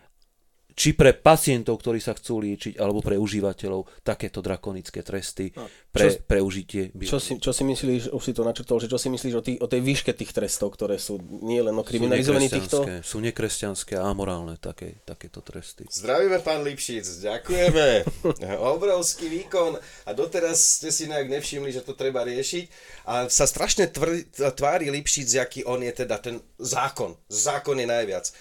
či 0.79 0.95
pre 0.95 1.11
pacientov, 1.11 1.83
ktorí 1.83 1.99
sa 1.99 2.15
chcú 2.15 2.39
liečiť, 2.39 2.79
alebo 2.79 3.03
pre 3.03 3.19
užívateľov 3.19 3.99
takéto 3.99 4.39
drakonické 4.39 5.03
tresty 5.03 5.51
pre, 5.91 6.07
čo- 6.07 6.23
pre 6.23 6.39
užitie. 6.39 6.95
Čo 6.95 7.19
si, 7.19 7.35
čo 7.35 7.51
si 7.51 7.67
myslíš, 7.67 8.15
už 8.15 8.23
si 8.23 8.31
to 8.31 8.47
načrtol, 8.47 8.79
že 8.79 8.87
čo 8.87 8.95
si 8.95 9.11
myslíš 9.11 9.33
o, 9.35 9.43
tý, 9.43 9.59
o 9.59 9.67
tej 9.67 9.83
výške 9.83 10.15
tých 10.15 10.31
trestov, 10.31 10.71
ktoré 10.79 10.95
sú 10.95 11.19
nie 11.43 11.59
len 11.59 11.75
o 11.75 11.83
kriminalizovaní 11.83 12.47
týchto? 12.47 12.87
sú 13.03 13.19
nekresťanské 13.19 13.99
a 13.99 14.07
amorálne 14.07 14.55
také, 14.55 15.03
takéto 15.03 15.43
tresty. 15.43 15.83
Zdravíme, 15.91 16.39
pán 16.39 16.63
Lipšic, 16.63 17.03
ďakujeme. 17.27 17.87
Obrovský 18.71 19.27
výkon 19.27 19.75
a 20.07 20.09
doteraz 20.15 20.79
ste 20.79 20.95
si 20.95 21.11
nejak 21.11 21.27
nevšimli, 21.27 21.75
že 21.75 21.83
to 21.83 21.91
treba 21.91 22.23
riešiť. 22.23 22.65
A 23.11 23.27
sa 23.27 23.43
strašne 23.43 23.91
tvr- 23.91 24.23
tvári 24.55 24.87
Lipšic, 24.87 25.27
aký 25.43 25.59
on 25.67 25.83
je 25.83 25.91
teda 25.91 26.23
ten 26.23 26.39
zákon. 26.55 27.19
Zákon 27.27 27.75
je 27.75 27.87
najviac. 27.89 28.31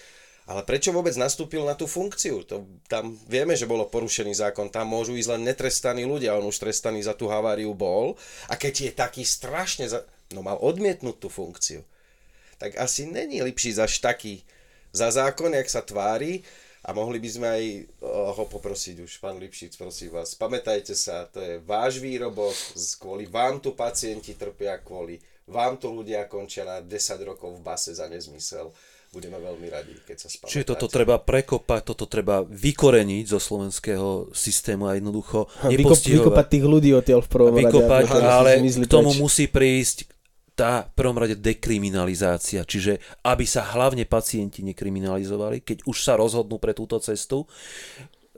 Ale 0.49 0.65
prečo 0.65 0.89
vôbec 0.89 1.13
nastúpil 1.13 1.61
na 1.61 1.77
tú 1.77 1.85
funkciu? 1.85 2.41
To, 2.49 2.65
tam 2.89 3.13
vieme, 3.29 3.53
že 3.53 3.69
bolo 3.69 3.85
porušený 3.85 4.33
zákon, 4.33 4.73
tam 4.73 4.89
môžu 4.89 5.13
ísť 5.13 5.37
len 5.37 5.45
netrestaní 5.45 6.09
ľudia, 6.09 6.33
on 6.33 6.49
už 6.49 6.57
trestaný 6.57 7.05
za 7.05 7.13
tú 7.13 7.29
haváriu 7.29 7.69
bol. 7.77 8.17
A 8.49 8.57
keď 8.57 8.89
je 8.89 8.91
taký 8.97 9.21
strašne, 9.21 9.85
za... 9.85 10.01
no 10.33 10.41
mal 10.41 10.57
odmietnúť 10.57 11.21
tú 11.21 11.29
funkciu. 11.29 11.85
Tak 12.57 12.81
asi 12.81 13.05
není 13.05 13.45
Lipšic 13.45 13.77
až 13.77 14.01
taký 14.01 14.41
za 14.89 15.13
zákon, 15.13 15.53
jak 15.53 15.69
sa 15.69 15.85
tvári. 15.85 16.41
A 16.81 16.97
mohli 16.97 17.21
by 17.21 17.29
sme 17.29 17.47
aj 17.47 17.63
ho 18.09 18.43
poprosiť 18.49 19.03
už, 19.05 19.21
pán 19.21 19.37
Lipšic, 19.37 19.77
prosím 19.77 20.17
vás. 20.17 20.33
Pamätajte 20.33 20.97
sa, 20.97 21.29
to 21.29 21.43
je 21.43 21.53
váš 21.61 22.01
výrobok, 22.01 22.55
kvôli 22.97 23.29
vám 23.29 23.61
tu 23.61 23.77
pacienti 23.77 24.33
trpia, 24.33 24.81
kvôli 24.81 25.19
vám 25.45 25.75
tu 25.75 25.91
ľudia 25.91 26.25
končia 26.25 26.63
na 26.63 26.79
10 26.79 26.89
rokov 27.21 27.59
v 27.59 27.61
base 27.61 27.91
za 27.93 28.07
nezmysel. 28.07 28.71
Budeme 29.09 29.41
veľmi 29.41 29.67
radi, 29.73 29.97
keď 30.05 30.17
sa 30.21 30.27
spamätáte. 30.29 30.53
Čiže 30.53 30.65
toto 30.69 30.85
treba 30.85 31.17
prekopať, 31.17 31.81
toto 31.81 32.05
treba 32.05 32.45
vykoreniť 32.45 33.25
zo 33.25 33.41
slovenského 33.41 34.29
systému 34.37 34.85
a 34.85 35.01
jednoducho 35.01 35.49
nepostihovať. 35.65 36.29
vykopať 36.29 36.45
tých 36.45 36.65
ľudí 36.69 36.89
odtiaľ 36.93 37.25
v 37.25 37.29
prvom 37.33 37.57
vykopať, 37.57 38.05
rade. 38.05 38.21
aby 38.21 38.29
ale 38.29 38.51
k 38.61 38.85
tomu 38.85 39.09
preč. 39.09 39.21
musí 39.21 39.45
prísť 39.49 39.97
tá 40.53 40.85
v 40.85 40.93
prvom 40.93 41.17
rade 41.17 41.39
dekriminalizácia, 41.39 42.67
čiže 42.67 43.01
aby 43.25 43.47
sa 43.47 43.63
hlavne 43.63 44.03
pacienti 44.05 44.61
nekriminalizovali, 44.61 45.63
keď 45.65 45.87
už 45.87 45.97
sa 46.03 46.13
rozhodnú 46.13 46.61
pre 46.61 46.77
túto 46.77 46.99
cestu, 47.01 47.47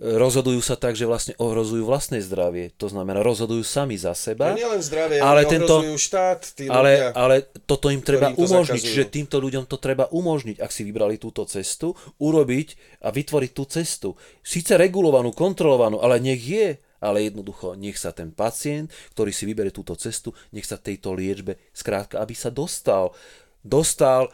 rozhodujú 0.01 0.57
sa 0.65 0.73
tak, 0.73 0.97
že 0.97 1.05
vlastne 1.05 1.37
ohrozujú 1.37 1.85
vlastné 1.85 2.25
zdravie. 2.25 2.73
To 2.81 2.89
znamená, 2.89 3.21
rozhodujú 3.21 3.61
sami 3.61 4.01
za 4.01 4.17
seba. 4.17 4.51
No 4.51 4.57
nielen 4.57 4.81
zdravie, 4.81 5.21
ale 5.21 5.45
tento- 5.45 5.85
štát, 5.93 6.41
tí 6.57 6.65
Ale, 6.65 6.91
ľudia. 6.97 7.09
ale 7.13 7.35
toto 7.69 7.93
im 7.93 8.01
treba 8.01 8.33
to 8.33 8.41
umožniť, 8.41 8.81
zakazujú. 8.81 8.97
že 8.97 9.13
týmto 9.13 9.37
ľuďom 9.37 9.69
to 9.69 9.77
treba 9.77 10.09
umožniť, 10.09 10.57
ak 10.57 10.73
si 10.73 10.81
vybrali 10.81 11.21
túto 11.21 11.45
cestu, 11.45 11.93
urobiť 12.17 12.97
a 13.05 13.13
vytvoriť 13.13 13.51
tú 13.53 13.63
cestu. 13.69 14.09
Síce 14.41 14.73
regulovanú, 14.73 15.29
kontrolovanú, 15.37 16.01
ale 16.01 16.17
nech 16.17 16.41
je, 16.41 16.81
ale 16.97 17.29
jednoducho 17.29 17.77
nech 17.77 17.97
sa 18.01 18.09
ten 18.09 18.33
pacient, 18.33 18.89
ktorý 19.13 19.29
si 19.29 19.45
vyberie 19.45 19.69
túto 19.69 19.93
cestu, 19.93 20.33
nech 20.49 20.65
sa 20.65 20.81
tejto 20.81 21.13
liečbe, 21.13 21.61
skrátka, 21.77 22.17
aby 22.17 22.33
sa 22.33 22.49
dostal, 22.49 23.13
dostal 23.61 24.33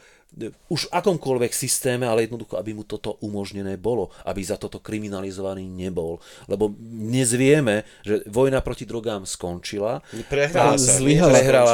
už 0.69 0.85
v 0.85 0.93
akomkoľvek 0.93 1.49
systéme, 1.49 2.05
ale 2.05 2.29
jednoducho, 2.29 2.61
aby 2.61 2.71
mu 2.71 2.85
toto 2.85 3.17
umožnené 3.19 3.73
bolo, 3.73 4.13
aby 4.21 4.43
za 4.45 4.53
toto 4.55 4.77
kriminalizovaný 4.77 5.65
nebol. 5.65 6.21
Lebo 6.45 6.69
dnes 6.77 7.33
vieme, 7.33 7.81
že 8.05 8.21
vojna 8.25 8.61
proti 8.61 8.85
drogám 8.85 9.25
skončila. 9.25 10.05
Prehrala 10.29 10.73
A 10.73 10.77
sa. 10.77 11.01
zlyhala. 11.01 11.33
Prehrala. 11.33 11.73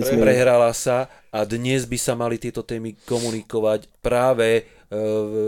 sme. 0.00 0.22
Prehrala 0.22 0.70
sa 0.72 0.98
a 1.28 1.44
dnes 1.44 1.84
by 1.84 1.98
sa 2.00 2.16
mali 2.16 2.40
tieto 2.40 2.64
témy 2.64 2.96
komunikovať 3.04 3.86
práve 4.00 4.48
e, 4.50 4.62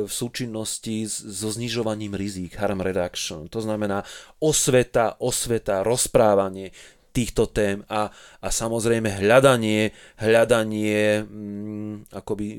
v 0.04 0.12
súčinnosti 0.12 1.08
s- 1.08 1.18
so 1.18 1.48
znižovaním 1.48 2.12
rizík, 2.12 2.60
harm 2.60 2.78
reduction. 2.78 3.48
To 3.48 3.58
znamená 3.58 4.04
osveta, 4.38 5.16
osveta, 5.18 5.80
rozprávanie 5.80 6.70
týchto 7.12 7.46
tém 7.52 7.84
a, 7.92 8.08
a 8.40 8.48
samozrejme 8.48 9.20
hľadanie, 9.20 9.92
hľadanie 10.18 11.22
mm, 11.22 11.94
akoby 12.10 12.46
e, 12.48 12.58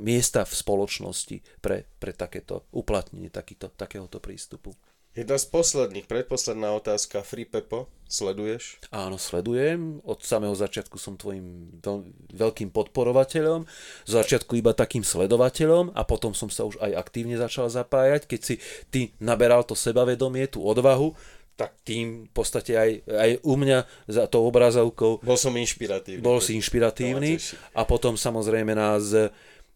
miesta 0.00 0.48
v 0.48 0.52
spoločnosti 0.56 1.36
pre, 1.60 1.84
pre 2.00 2.16
takéto 2.16 2.66
uplatnenie 2.72 3.28
takýto, 3.28 3.68
takéhoto 3.68 4.18
prístupu. 4.18 4.72
Jedna 5.16 5.40
z 5.40 5.48
posledných, 5.48 6.04
predposledná 6.04 6.76
otázka. 6.76 7.24
Free 7.24 7.48
Pepo, 7.48 7.88
sleduješ? 8.04 8.76
Áno, 8.92 9.16
sledujem. 9.16 10.04
Od 10.04 10.20
samého 10.20 10.52
začiatku 10.52 11.00
som 11.00 11.16
tvojim 11.16 11.72
veľ, 11.80 12.04
veľkým 12.36 12.68
podporovateľom. 12.68 13.64
Z 14.04 14.12
začiatku 14.12 14.60
iba 14.60 14.76
takým 14.76 15.00
sledovateľom 15.00 15.96
a 15.96 16.04
potom 16.04 16.36
som 16.36 16.52
sa 16.52 16.68
už 16.68 16.76
aj 16.84 17.00
aktívne 17.00 17.40
začal 17.40 17.72
zapájať. 17.72 18.28
Keď 18.28 18.40
si 18.44 18.60
ty 18.92 19.16
naberal 19.16 19.64
to 19.64 19.72
sebavedomie, 19.72 20.52
tú 20.52 20.60
odvahu, 20.60 21.16
tak 21.56 21.72
tým 21.88 22.28
v 22.28 22.32
podstate 22.36 22.76
aj, 22.76 22.90
aj 23.08 23.30
u 23.40 23.54
mňa 23.56 23.78
za 24.12 24.28
tou 24.28 24.44
obrazovkou 24.44 25.24
Bol 25.24 25.40
som 25.40 25.56
inšpiratívny. 25.56 26.20
bol 26.20 26.36
si 26.44 26.52
inšpiratívny 26.52 27.40
teší. 27.40 27.56
a 27.72 27.82
potom 27.88 28.12
samozrejme 28.12 28.76
nás, 28.76 29.16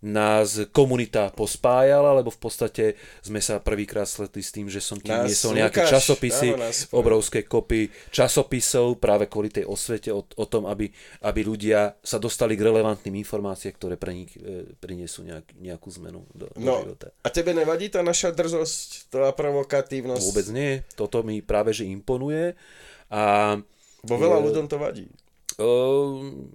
nás 0.00 0.56
komunita 0.72 1.28
pospájala, 1.28 2.16
lebo 2.16 2.28
v 2.28 2.40
podstate 2.40 2.84
sme 3.20 3.36
sa 3.36 3.60
prvýkrát 3.60 4.04
stretli 4.04 4.40
s 4.40 4.48
tým, 4.48 4.64
že 4.64 4.80
som 4.80 4.96
ti 4.96 5.12
niesol 5.12 5.52
nejaké 5.52 5.84
Lukáš, 5.84 5.92
časopisy, 5.92 6.48
obrovské 6.90 7.44
kopy 7.44 7.92
časopisov 8.08 8.96
práve 8.96 9.28
kvôli 9.28 9.52
tej 9.52 9.64
osvete 9.64 10.08
o, 10.08 10.24
o 10.24 10.46
tom, 10.48 10.64
aby, 10.64 10.88
aby 11.20 11.40
ľudia 11.42 12.00
sa 12.00 12.16
dostali 12.16 12.56
k 12.56 12.64
relevantným 12.64 13.20
informáciám, 13.20 13.76
ktoré 13.76 13.94
pre 13.94 14.12
nich 14.14 14.32
e, 14.34 14.72
priniesú 14.74 15.20
nejak, 15.20 15.52
nejakú 15.54 15.92
zmenu 16.00 16.24
do, 16.32 16.48
do 16.48 16.56
No, 16.56 16.80
života. 16.80 17.12
a 17.20 17.28
tebe 17.28 17.52
nevadí 17.52 17.92
tá 17.92 18.00
naša 18.00 18.32
drzosť, 18.32 19.12
tá 19.12 19.28
provokatívnosť? 19.30 20.24
Vôbec 20.24 20.48
nie, 20.48 20.80
toto 20.94 21.20
mi 21.20 21.44
práve 21.44 21.70
že 21.70 21.84
imponuje 21.84 22.56
a 23.12 23.54
Bo 24.00 24.16
veľa 24.16 24.40
Je- 24.40 24.44
ľuďom 24.48 24.64
to 24.64 24.76
vadí. 24.80 25.04
Ehm, 25.60 26.48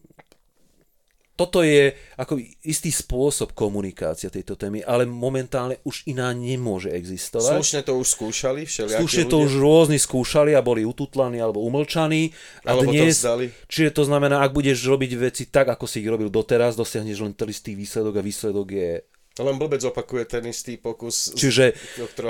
toto 1.36 1.60
je 1.62 1.92
ako 2.16 2.40
istý 2.64 2.96
spôsob 2.96 3.52
komunikácia 3.52 4.32
tejto 4.32 4.56
témy, 4.56 4.88
ale 4.88 5.04
momentálne 5.04 5.84
už 5.84 6.08
iná 6.08 6.32
nemôže 6.32 6.88
existovať. 6.96 7.60
Slušne 7.60 7.82
to 7.84 7.94
už 8.00 8.08
skúšali 8.08 8.64
všelijakí 8.64 9.02
Slušne 9.04 9.26
to 9.28 9.38
ľudia? 9.44 9.46
už 9.46 9.52
rôzni 9.60 10.00
skúšali 10.00 10.52
a 10.56 10.64
boli 10.64 10.88
ututlaní 10.88 11.44
alebo 11.44 11.60
umlčaní. 11.60 12.32
A 12.64 12.72
Alebo 12.72 12.88
to 12.88 12.96
dnes, 12.96 13.20
vzdali. 13.20 13.52
čiže 13.68 13.92
to 13.92 14.04
znamená, 14.08 14.48
ak 14.48 14.56
budeš 14.56 14.80
robiť 14.88 15.12
veci 15.20 15.44
tak, 15.52 15.76
ako 15.76 15.84
si 15.84 16.00
ich 16.00 16.08
robil 16.08 16.32
doteraz, 16.32 16.80
dosiahneš 16.80 17.20
len 17.20 17.36
ten 17.36 17.52
istý 17.52 17.76
výsledok 17.76 18.16
a 18.16 18.24
výsledok 18.24 18.68
je 18.72 18.92
Len 19.36 19.60
blbec 19.60 19.84
opakuje 19.84 20.24
ten 20.32 20.48
istý 20.48 20.80
pokus. 20.80 21.36
Čiže 21.36 21.76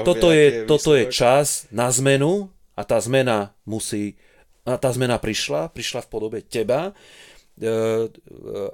toto 0.01 0.33
je, 0.33 0.65
aký 0.65 0.65
toto 0.65 0.97
je 0.97 1.05
čas 1.13 1.69
na 1.69 1.93
zmenu 1.93 2.49
a 2.73 2.81
tá 2.81 2.97
zmena 2.97 3.53
musí, 3.69 4.17
a 4.65 4.81
tá 4.81 4.89
zmena 4.89 5.21
prišla, 5.21 5.69
prišla 5.69 6.01
v 6.01 6.09
podobe 6.09 6.39
teba, 6.41 6.97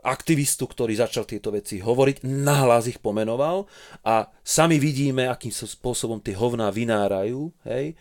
aktivistu, 0.02 0.66
ktorý 0.66 0.98
začal 0.98 1.30
tieto 1.30 1.54
veci 1.54 1.78
hovoriť, 1.78 2.26
nahlas 2.26 2.90
ich 2.90 2.98
pomenoval 2.98 3.70
a 4.02 4.26
sami 4.42 4.82
vidíme, 4.82 5.30
akým 5.30 5.54
spôsobom 5.54 6.18
tie 6.18 6.34
hovná 6.34 6.74
vynárajú, 6.74 7.54
hej, 7.70 7.94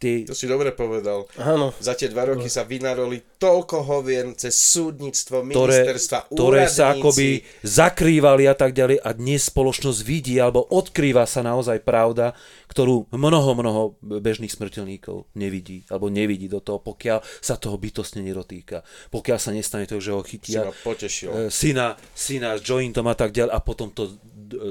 tie, 0.00 0.24
To 0.24 0.32
si 0.32 0.48
dobre 0.48 0.72
povedal. 0.72 1.28
Áno. 1.36 1.76
Za 1.76 1.92
tie 1.92 2.08
dva 2.08 2.32
roky 2.32 2.48
sa 2.48 2.64
vynaroli 2.64 3.20
toľko 3.36 3.84
hovien 3.84 4.32
cez 4.32 4.56
súdnictvo, 4.56 5.44
ktoré, 5.44 5.52
ministerstva, 5.52 6.18
ktoré 6.32 6.64
sa 6.66 6.90
úradníci. 6.90 7.00
akoby 7.04 7.28
zakrývali 7.60 8.44
a 8.48 8.56
tak 8.56 8.72
ďalej 8.72 9.04
a 9.04 9.10
dnes 9.12 9.52
spoločnosť 9.52 10.00
vidí 10.00 10.40
alebo 10.40 10.64
odkrýva 10.64 11.28
sa 11.28 11.44
naozaj 11.44 11.84
pravda, 11.84 12.32
ktorú 12.72 13.12
mnoho, 13.12 13.50
mnoho 13.52 13.82
bežných 14.00 14.50
smrteľníkov 14.50 15.28
nevidí 15.36 15.84
alebo 15.92 16.08
nevidí 16.08 16.48
do 16.48 16.64
toho, 16.64 16.80
pokiaľ 16.80 17.20
sa 17.44 17.60
toho 17.60 17.76
bytostne 17.76 18.24
nedotýka. 18.24 18.80
Pokiaľ 19.12 19.38
sa 19.38 19.50
nestane 19.52 19.84
to, 19.84 20.00
že 20.00 20.16
ho 20.16 20.24
chytia 20.24 20.72
potešil. 20.80 21.28
e, 21.28 21.38
syna, 21.52 22.00
syna 22.16 22.56
s 22.56 22.64
jointom 22.64 23.04
a 23.10 23.16
tak 23.18 23.36
ďalej 23.36 23.52
a 23.52 23.60
potom 23.60 23.92
to 23.92 24.16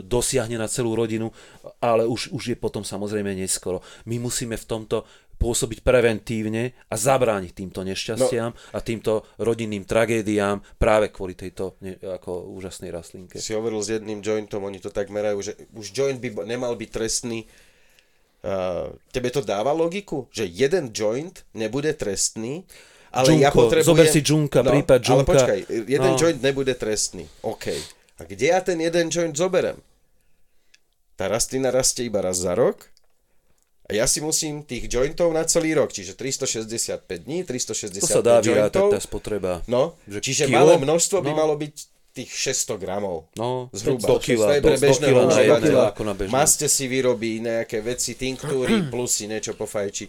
dosiahne 0.03 0.60
na 0.60 0.68
celú 0.68 0.95
rodinu, 0.95 1.31
ale 1.80 2.06
už, 2.06 2.31
už 2.35 2.53
je 2.53 2.57
potom 2.60 2.84
samozrejme 2.84 3.31
neskoro. 3.35 3.80
My 4.06 4.19
musíme 4.19 4.60
v 4.60 4.65
tomto 4.65 5.07
pôsobiť 5.39 5.80
preventívne 5.88 6.76
a 6.91 6.99
zabrániť 6.99 7.51
týmto 7.56 7.80
nešťastiam 7.88 8.51
no. 8.51 8.60
a 8.76 8.77
týmto 8.84 9.23
rodinným 9.39 9.88
tragédiám 9.88 10.60
práve 10.76 11.15
kvôli 11.15 11.31
tejto 11.39 11.80
ne, 11.80 11.95
ako 11.95 12.51
úžasnej 12.60 12.91
rastlinke. 12.91 13.39
Si 13.39 13.56
hovoril 13.56 13.80
s 13.80 13.95
jedným 13.95 14.19
jointom, 14.19 14.68
oni 14.68 14.84
to 14.84 14.91
tak 14.91 15.07
merajú, 15.07 15.39
že 15.39 15.56
už 15.72 15.95
joint 15.95 16.19
by 16.19 16.43
nemal 16.43 16.76
byť 16.76 16.89
trestný. 16.91 17.47
Uh, 18.39 18.91
tebe 19.15 19.31
to 19.31 19.39
dáva 19.43 19.72
logiku, 19.72 20.27
že 20.31 20.47
jeden 20.47 20.91
joint 20.91 21.43
nebude 21.56 21.91
trestný, 21.95 22.68
ale 23.11 23.41
ja 23.41 23.49
Džunko, 23.49 23.60
potrebujem... 23.64 23.89
zober 23.89 24.06
si 24.07 24.22
Džunka, 24.22 24.60
prípad 24.61 24.99
Ale 24.99 25.06
Džunka. 25.07 25.27
počkaj, 25.34 25.60
jeden 25.88 26.11
No. 26.14 26.18
joint 26.19 26.39
nebude 26.43 26.73
trestný. 26.76 27.26
OK. 27.41 27.65
A 28.20 28.28
kde 28.28 28.46
ja 28.48 28.60
ten 28.60 28.78
jeden 28.78 29.08
joint 29.08 29.34
zoberem? 29.34 29.80
Tá 31.16 31.28
rastlina 31.28 31.68
rastie 31.70 32.08
iba 32.08 32.20
raz 32.20 32.40
za 32.40 32.52
rok 32.52 32.88
a 33.88 33.96
ja 33.96 34.06
si 34.06 34.20
musím 34.20 34.62
tých 34.62 34.88
jointov 34.88 35.32
na 35.32 35.44
celý 35.44 35.74
rok, 35.74 35.90
čiže 35.90 36.14
365 36.14 37.04
dní, 37.26 37.44
365 37.44 38.00
To 38.00 38.08
sa 38.08 38.22
dá 38.22 38.40
vyrátať, 38.40 38.84
tá 38.88 39.00
spotreba. 39.00 39.60
No, 39.66 39.96
Že 40.06 40.20
čiže 40.22 40.44
kilo? 40.46 40.56
malé 40.56 40.74
množstvo 40.78 41.20
by 41.20 41.32
No. 41.32 41.38
malo 41.38 41.54
byť 41.56 41.76
tých 42.10 42.32
600 42.32 42.76
gramov. 42.78 43.28
No, 43.36 43.68
Zhruba. 43.72 44.16
100 44.16 44.20
kila, 44.22 44.46
To 44.46 44.54
je 44.54 44.62
pre 44.62 44.70
do- 44.70 44.80
100 44.80 44.84
bežného 44.84 45.20
kila 45.62 45.84
ako 45.90 46.04
na 46.04 46.14
bežného. 46.14 46.36
Maste 46.36 46.68
si 46.68 46.86
vyrobí 46.86 47.40
nejaké 47.40 47.80
veci, 47.80 48.16
tinktúry, 48.16 48.76
plus 48.94 49.12
si 49.14 49.26
niečo 49.26 49.54
pofajčí. 49.54 50.08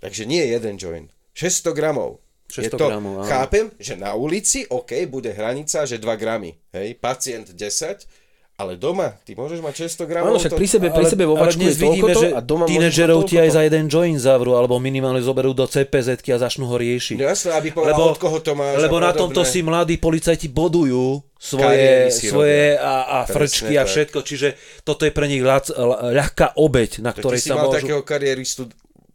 Takže 0.00 0.22
nie 0.24 0.42
jeden 0.44 0.74
joint. 0.76 1.08
600 1.34 1.72
gramov. 1.72 2.18
600 2.48 2.64
je 2.64 2.70
to, 2.70 2.86
gramov, 2.86 3.14
áno. 3.20 3.28
chápem, 3.28 3.66
že 3.80 3.94
na 3.96 4.12
ulici, 4.14 4.68
OK, 4.68 5.06
bude 5.08 5.32
hranica, 5.32 5.88
že 5.88 5.96
2 5.98 6.06
gramy. 6.20 6.54
Hej, 6.70 6.98
pacient 7.00 7.50
10, 7.50 8.06
ale 8.54 8.78
doma, 8.78 9.18
ty 9.26 9.34
môžeš 9.34 9.58
mať 9.58 9.74
600 9.90 10.06
gramov. 10.06 10.30
Áno, 10.30 10.38
však 10.38 10.54
to- 10.54 10.60
pri 10.62 10.68
sebe, 10.70 10.86
pri 10.94 11.06
sebe 11.10 11.26
vo 11.26 11.34
vačku 11.34 11.58
je 11.58 11.74
toľkoto 11.74 12.20
že 12.22 12.28
a 12.30 12.40
doma 12.44 12.64
mať 12.70 13.26
ti 13.26 13.34
aj 13.34 13.50
za 13.50 13.60
jeden 13.66 13.90
joint 13.90 14.14
zavrú, 14.22 14.54
alebo 14.54 14.78
minimálne 14.78 15.18
zoberú 15.18 15.50
do 15.50 15.66
CPZ 15.66 16.22
a 16.30 16.38
začnú 16.38 16.70
ho 16.70 16.76
riešiť. 16.78 17.18
No 17.18 17.26
jasné, 17.26 17.50
aby 17.58 17.74
povedal, 17.74 18.14
od 18.14 18.18
koho 18.22 18.38
to 18.38 18.54
máš 18.54 18.78
Lebo 18.78 19.02
a 19.02 19.10
na 19.10 19.12
tomto 19.16 19.42
si 19.42 19.58
mladí 19.66 19.98
policajti 19.98 20.46
bodujú 20.46 21.18
svoje, 21.34 22.14
svoje 22.14 22.78
a, 22.78 22.94
a 23.02 23.18
Presne 23.26 23.34
frčky 23.34 23.74
a 23.74 23.82
tak. 23.82 23.90
všetko, 23.90 24.18
čiže 24.22 24.48
toto 24.86 25.02
je 25.02 25.10
pre 25.10 25.26
nich 25.26 25.42
ľahká 25.42 26.54
obeď, 26.54 27.02
na 27.02 27.10
Tak 27.10 27.26
ktorej 27.26 27.42
ty 27.42 27.44
si 27.44 27.50
sa 27.50 27.58
mal 27.58 27.74
môžu... 27.74 27.82
takého 27.82 28.02
kariéristu 28.06 28.70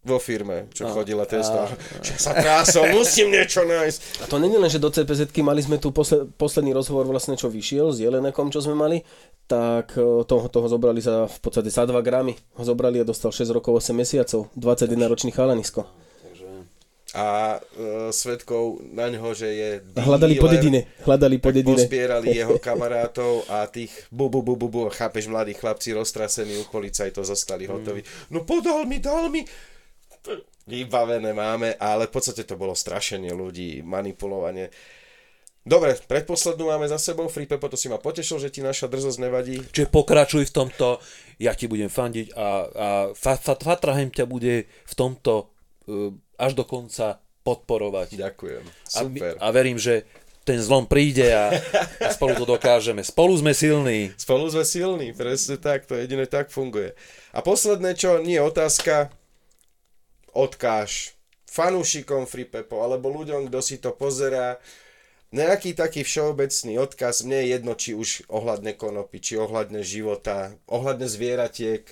vo 0.10 0.18
firme, 0.18 0.66
čo 0.74 0.90
chodila 0.90 1.30
testo. 1.30 1.70
Že 2.02 2.14
sa 2.18 2.34
trásol, 2.34 2.90
musím 2.92 3.30
niečo 3.30 3.62
nájsť. 3.62 4.00
A 4.20 4.26
to 4.26 4.42
není 4.42 4.58
len, 4.58 4.66
že 4.66 4.82
do 4.82 4.90
cpz 4.90 5.30
mali 5.40 5.62
sme 5.62 5.78
tu 5.78 5.94
posle, 5.94 6.26
posledný 6.26 6.74
rozhovor 6.74 7.06
vlastne, 7.06 7.38
čo 7.38 7.46
vyšiel 7.48 7.94
s 7.94 8.02
Jelenekom, 8.02 8.50
čo 8.50 8.60
sme 8.60 8.74
mali, 8.74 9.06
tak 9.46 9.94
e, 9.94 10.26
toho, 10.26 10.46
toho 10.50 10.66
zobrali 10.66 10.98
za 10.98 11.30
v 11.30 11.38
podstate 11.38 11.70
za 11.70 11.86
2 11.86 11.94
gramy. 12.02 12.34
Ho 12.58 12.64
zobrali 12.66 12.98
a 12.98 13.06
dostal 13.06 13.30
6 13.30 13.54
rokov 13.54 13.78
8 13.78 13.94
mesiacov, 13.94 14.50
21 14.58 14.90
ročný 15.06 15.30
chalanisko. 15.30 15.86
A 17.10 17.58
e, 17.58 18.14
svetkov 18.14 18.86
na 18.94 19.10
ňo, 19.10 19.34
že 19.34 19.50
je 19.50 19.70
A 19.98 20.06
hľadali 20.06 20.38
po 20.38 20.46
dealer, 20.46 20.62
dedine, 20.62 20.80
hľadali 21.02 21.36
po 21.42 21.50
dedine. 21.50 21.74
pozbierali 21.74 22.38
jeho 22.38 22.62
kamarátov 22.62 23.50
a 23.50 23.66
tých 23.66 23.90
bu, 24.14 24.30
bu, 24.30 24.46
bu, 24.46 24.54
bu, 24.54 24.70
bu, 24.70 24.94
chápeš, 24.94 25.26
mladí 25.26 25.58
chlapci 25.58 25.98
roztrasení 25.98 26.54
u 26.62 26.70
policajtov 26.70 27.26
zostali 27.26 27.66
Mm. 27.66 27.74
hotoví. 27.74 28.02
No 28.30 28.46
podal 28.46 28.86
mi, 28.86 29.02
dal 29.02 29.26
mi. 29.34 29.42
Vybavené 30.70 31.34
máme, 31.34 31.74
ale 31.82 32.06
v 32.06 32.14
podstate 32.14 32.46
to 32.46 32.54
bolo 32.54 32.78
strašenie 32.78 33.34
ľudí, 33.34 33.82
manipulovanie. 33.82 34.70
Dobre, 35.66 35.98
predposlednú 35.98 36.72
máme 36.72 36.88
za 36.88 36.98
sebou, 36.98 37.28
Free 37.30 37.46
Pepo, 37.46 37.68
to 37.70 37.78
si 37.78 37.92
ma 37.92 38.00
potešil, 38.00 38.40
že 38.42 38.50
ti 38.54 38.64
naša 38.64 38.90
drzosť 38.90 39.18
nevadí. 39.22 39.58
Čiže 39.70 39.92
pokračuj 39.92 40.50
v 40.50 40.54
tomto, 40.56 41.04
ja 41.38 41.54
ti 41.54 41.68
budem 41.68 41.92
fandiť 41.92 42.34
a, 42.34 42.38
a 42.38 42.48
fa, 43.14 43.36
fa, 43.38 43.54
Fatrahem 43.54 44.10
ťa 44.10 44.26
bude 44.26 44.66
v 44.66 44.94
tomto 44.96 45.52
uh, 45.90 46.10
až 46.40 46.58
do 46.58 46.64
konca 46.64 47.22
podporovať. 47.44 48.18
Ďakujem, 48.18 48.64
A, 48.66 49.00
super. 49.04 49.34
a 49.36 49.48
verím, 49.52 49.78
že 49.78 50.08
ten 50.48 50.58
zlom 50.58 50.90
príde 50.90 51.30
a, 51.30 51.54
a 52.02 52.10
spolu 52.10 52.34
to 52.34 52.46
dokážeme. 52.48 53.06
Spolu 53.06 53.38
sme 53.38 53.54
silní. 53.54 54.10
Spolu 54.18 54.50
sme 54.50 54.66
silní, 54.66 55.14
presne 55.14 55.62
tak, 55.62 55.86
to 55.86 55.94
jediné 55.94 56.26
tak 56.26 56.50
funguje. 56.50 56.98
A 57.36 57.46
posledné, 57.46 57.94
čo 57.94 58.18
nie 58.18 58.42
je 58.42 58.48
otázka, 58.48 59.14
odkáž 60.40 61.20
fanúšikom 61.50 62.24
Free 62.30 62.48
Pepo, 62.48 62.80
alebo 62.86 63.12
ľuďom, 63.12 63.50
kto 63.52 63.60
si 63.60 63.82
to 63.82 63.92
pozerá 63.92 64.62
nejaký 65.30 65.78
taký 65.78 66.02
všeobecný 66.02 66.82
odkaz, 66.82 67.22
mne 67.22 67.46
je 67.46 67.48
jedno, 67.54 67.74
či 67.78 67.92
už 67.94 68.30
ohľadne 68.34 68.74
konopy, 68.74 69.22
či 69.22 69.34
ohľadne 69.38 69.86
života, 69.86 70.58
ohľadne 70.66 71.06
zvieratiek, 71.06 71.86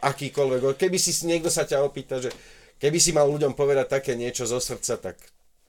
akýkoľvek. 0.00 0.80
Keby 0.80 0.96
si 0.96 1.12
niekto 1.28 1.52
sa 1.52 1.68
ťa 1.68 1.84
opýta, 1.84 2.22
že 2.22 2.32
keby 2.80 2.96
si 2.96 3.12
mal 3.12 3.28
ľuďom 3.28 3.52
povedať 3.52 3.92
také 3.92 4.12
niečo 4.16 4.48
zo 4.48 4.56
srdca, 4.56 5.12
tak 5.12 5.16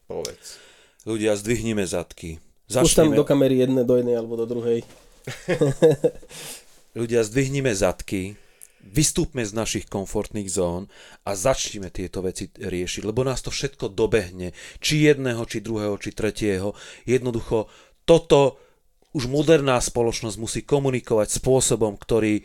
povedz. 0.07 0.61
Ľudia, 1.03 1.36
zdvihnime 1.36 1.84
zadky. 1.84 2.40
Už 2.72 2.95
tam 2.95 3.11
Začneme, 3.11 3.19
do 3.19 3.28
kamery 3.28 3.60
jedne, 3.60 3.84
do 3.84 3.99
jednej 3.99 4.15
alebo 4.15 4.40
do 4.40 4.48
druhej. 4.48 4.88
ľudia, 6.99 7.28
zdvihnime 7.28 7.76
zadky, 7.76 8.40
vystúpme 8.85 9.45
z 9.45 9.53
našich 9.53 9.85
komfortných 9.87 10.49
zón 10.49 10.89
a 11.23 11.37
začneme 11.37 11.93
tieto 11.93 12.25
veci 12.25 12.49
riešiť, 12.49 13.03
lebo 13.05 13.21
nás 13.21 13.45
to 13.45 13.53
všetko 13.53 13.93
dobehne, 13.93 14.51
či 14.81 15.05
jedného, 15.07 15.45
či 15.45 15.63
druhého, 15.63 15.95
či 16.01 16.11
tretieho. 16.11 16.73
Jednoducho, 17.05 17.69
toto 18.03 18.57
už 19.11 19.27
moderná 19.27 19.75
spoločnosť 19.79 20.37
musí 20.39 20.61
komunikovať 20.63 21.43
spôsobom, 21.43 21.99
ktorý 21.99 22.39
e, 22.39 22.43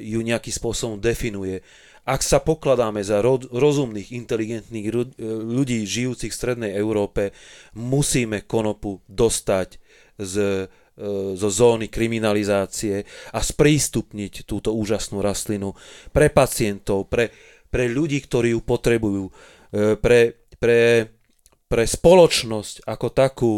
ju 0.00 0.20
nejakým 0.24 0.54
spôsobom 0.54 0.96
definuje. 0.96 1.60
Ak 2.06 2.24
sa 2.24 2.40
pokladáme 2.40 3.04
za 3.04 3.20
ro- 3.20 3.44
rozumných, 3.44 4.14
inteligentných 4.14 4.86
e, 4.88 4.92
ľudí 5.26 5.84
žijúcich 5.84 6.32
v 6.32 6.38
Strednej 6.38 6.72
Európe, 6.72 7.36
musíme 7.76 8.48
konopu 8.48 9.04
dostať 9.04 9.76
z, 10.16 10.64
zo 11.36 11.48
zóny 11.52 11.92
kriminalizácie 11.92 13.04
a 13.36 13.40
sprístupniť 13.44 14.48
túto 14.48 14.72
úžasnú 14.72 15.20
rastlinu 15.20 15.76
pre 16.08 16.32
pacientov, 16.32 17.12
pre, 17.12 17.28
pre 17.68 17.92
ľudí, 17.92 18.24
ktorí 18.24 18.56
ju 18.56 18.64
potrebujú, 18.64 19.24
e, 19.28 19.32
pre, 20.00 20.48
pre, 20.56 21.12
pre 21.68 21.84
spoločnosť 21.84 22.88
ako 22.88 23.06
takú, 23.12 23.52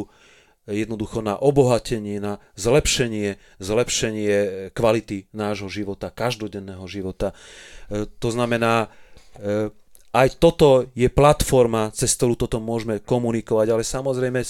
jednoducho 0.68 1.24
na 1.24 1.40
obohatenie, 1.40 2.20
na 2.20 2.36
zlepšenie, 2.60 3.40
zlepšenie 3.56 4.36
kvality 4.76 5.32
nášho 5.32 5.72
života, 5.72 6.12
každodenného 6.12 6.84
života. 6.84 7.32
E, 7.88 8.04
To 8.04 8.28
znamená, 8.28 8.92
e, 9.40 9.72
aj 10.12 10.28
toto 10.40 10.88
je 10.96 11.08
platforma, 11.12 11.92
cez 11.92 12.16
ktorú 12.16 12.36
toto 12.36 12.60
môžeme 12.60 13.00
komunikovať, 13.00 13.66
ale 13.70 13.84
samozrejme 13.84 14.40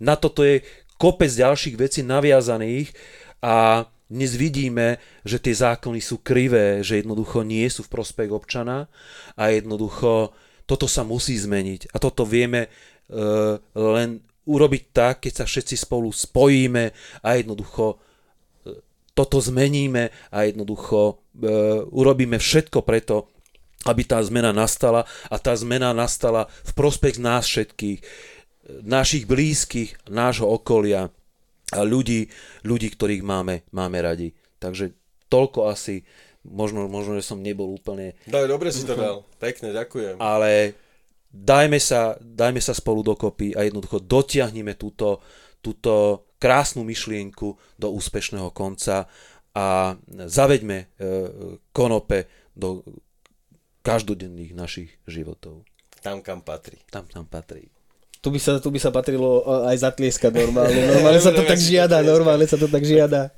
na 0.00 0.16
toto 0.16 0.40
je 0.40 0.64
kopec 1.02 1.34
ďalších 1.34 1.74
vecí 1.74 2.06
naviazaných 2.06 2.94
a 3.42 3.90
dnes 4.06 4.38
vidíme, 4.38 5.02
že 5.26 5.42
tie 5.42 5.50
zákony 5.50 5.98
sú 5.98 6.22
krivé, 6.22 6.78
že 6.86 7.02
jednoducho 7.02 7.42
nie 7.42 7.66
sú 7.66 7.82
v 7.82 7.90
prospech 7.90 8.30
občana 8.30 8.86
a 9.34 9.50
jednoducho 9.50 10.30
toto 10.62 10.86
sa 10.86 11.02
musí 11.02 11.34
zmeniť. 11.34 11.90
A 11.90 11.98
toto 11.98 12.22
vieme 12.22 12.70
e, 12.70 13.18
len 13.74 14.22
urobiť 14.46 14.82
tak, 14.94 15.26
keď 15.26 15.42
sa 15.42 15.44
všetci 15.50 15.74
spolu 15.74 16.14
spojíme 16.14 16.94
a 17.18 17.28
jednoducho 17.34 17.98
e, 18.62 18.76
toto 19.10 19.42
zmeníme 19.42 20.30
a 20.30 20.38
jednoducho 20.46 20.98
e, 21.02 21.14
urobíme 21.90 22.38
všetko 22.38 22.78
preto, 22.86 23.26
aby 23.90 24.06
tá 24.06 24.22
zmena 24.22 24.54
nastala 24.54 25.02
a 25.26 25.36
tá 25.42 25.50
zmena 25.58 25.90
nastala 25.90 26.46
v 26.62 26.72
prospech 26.78 27.18
nás 27.18 27.50
všetkých, 27.50 27.98
našich 28.68 29.26
blízkych, 29.26 30.06
nášho 30.10 30.46
okolia 30.46 31.10
a 31.72 31.80
ľudí, 31.82 32.28
ľudí, 32.62 32.92
ktorých 32.92 33.24
máme, 33.24 33.66
máme 33.74 33.98
radi. 33.98 34.30
Takže 34.62 34.94
toľko 35.26 35.72
asi, 35.72 36.06
možno, 36.46 36.86
možno, 36.86 37.18
že 37.18 37.26
som 37.26 37.42
nebol 37.42 37.72
úplne 37.72 38.14
No, 38.28 38.44
dobre 38.46 38.70
si 38.70 38.86
to 38.86 38.94
dal. 38.94 39.26
Pekne, 39.42 39.74
ďakujem. 39.74 40.20
ale 40.22 40.76
dajme 41.32 41.80
sa, 41.80 42.14
dajme 42.20 42.60
sa 42.60 42.76
spolu 42.76 43.00
dokopy 43.02 43.56
a 43.56 43.64
jednoducho 43.64 43.98
dotiahnime 44.04 44.76
túto, 44.76 45.24
túto 45.64 46.26
krásnu 46.36 46.84
myšlienku 46.84 47.78
do 47.78 47.88
úspešného 47.94 48.52
konca 48.52 49.08
a 49.56 49.96
zaveďme 50.08 50.78
e, 50.78 50.86
konope 51.72 52.28
do 52.52 52.84
každodenných 53.82 54.52
našich 54.54 54.90
životov. 55.08 55.66
Tam, 56.02 56.18
kam 56.22 56.42
patrí. 56.42 56.82
Tam 56.90 57.06
tam 57.06 57.26
patrí. 57.26 57.70
Tu 58.22 58.30
by 58.30 58.38
sa, 58.38 58.62
tu 58.62 58.70
by 58.70 58.78
sa 58.78 58.94
patrilo 58.94 59.42
e, 59.42 59.74
aj 59.74 59.82
zatlieskať 59.82 60.30
normálne. 60.30 60.78
Normálne 60.94 61.18
sa 61.18 61.34
to 61.34 61.42
tak 61.42 61.58
žiada, 61.58 62.06
normálne 62.06 62.46
sa 62.46 62.54
to 62.54 62.70
tak 62.70 62.86
žiada. 62.86 63.34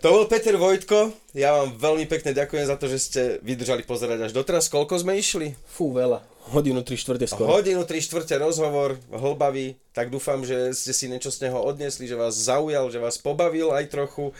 To 0.00 0.08
bol 0.08 0.24
Peter 0.24 0.56
Vojtko. 0.56 1.12
Ja 1.36 1.52
vám 1.60 1.76
veľmi 1.76 2.08
pekne 2.08 2.32
ďakujem 2.32 2.64
za 2.64 2.80
to, 2.80 2.88
že 2.88 2.98
ste 2.98 3.22
vydržali 3.44 3.84
pozerať 3.84 4.24
až 4.24 4.32
doteraz. 4.32 4.72
Koľko 4.72 4.96
sme 5.04 5.20
išli? 5.20 5.52
Fú, 5.68 5.92
veľa. 5.92 6.24
Hodinu 6.56 6.80
3 6.80 6.96
štvrte 6.96 7.28
skoro. 7.28 7.48
Hodinu, 7.48 7.84
tri 7.88 8.04
štvrte 8.04 8.36
rozhovor, 8.36 9.00
hlbavý. 9.08 9.80
Tak 9.96 10.12
dúfam, 10.12 10.44
že 10.44 10.76
ste 10.76 10.92
si 10.92 11.08
niečo 11.08 11.32
z 11.32 11.48
neho 11.48 11.56
odnesli, 11.56 12.04
že 12.04 12.16
vás 12.16 12.36
zaujal, 12.36 12.92
že 12.92 13.00
vás 13.00 13.16
pobavil 13.16 13.72
aj 13.72 13.88
trochu. 13.88 14.32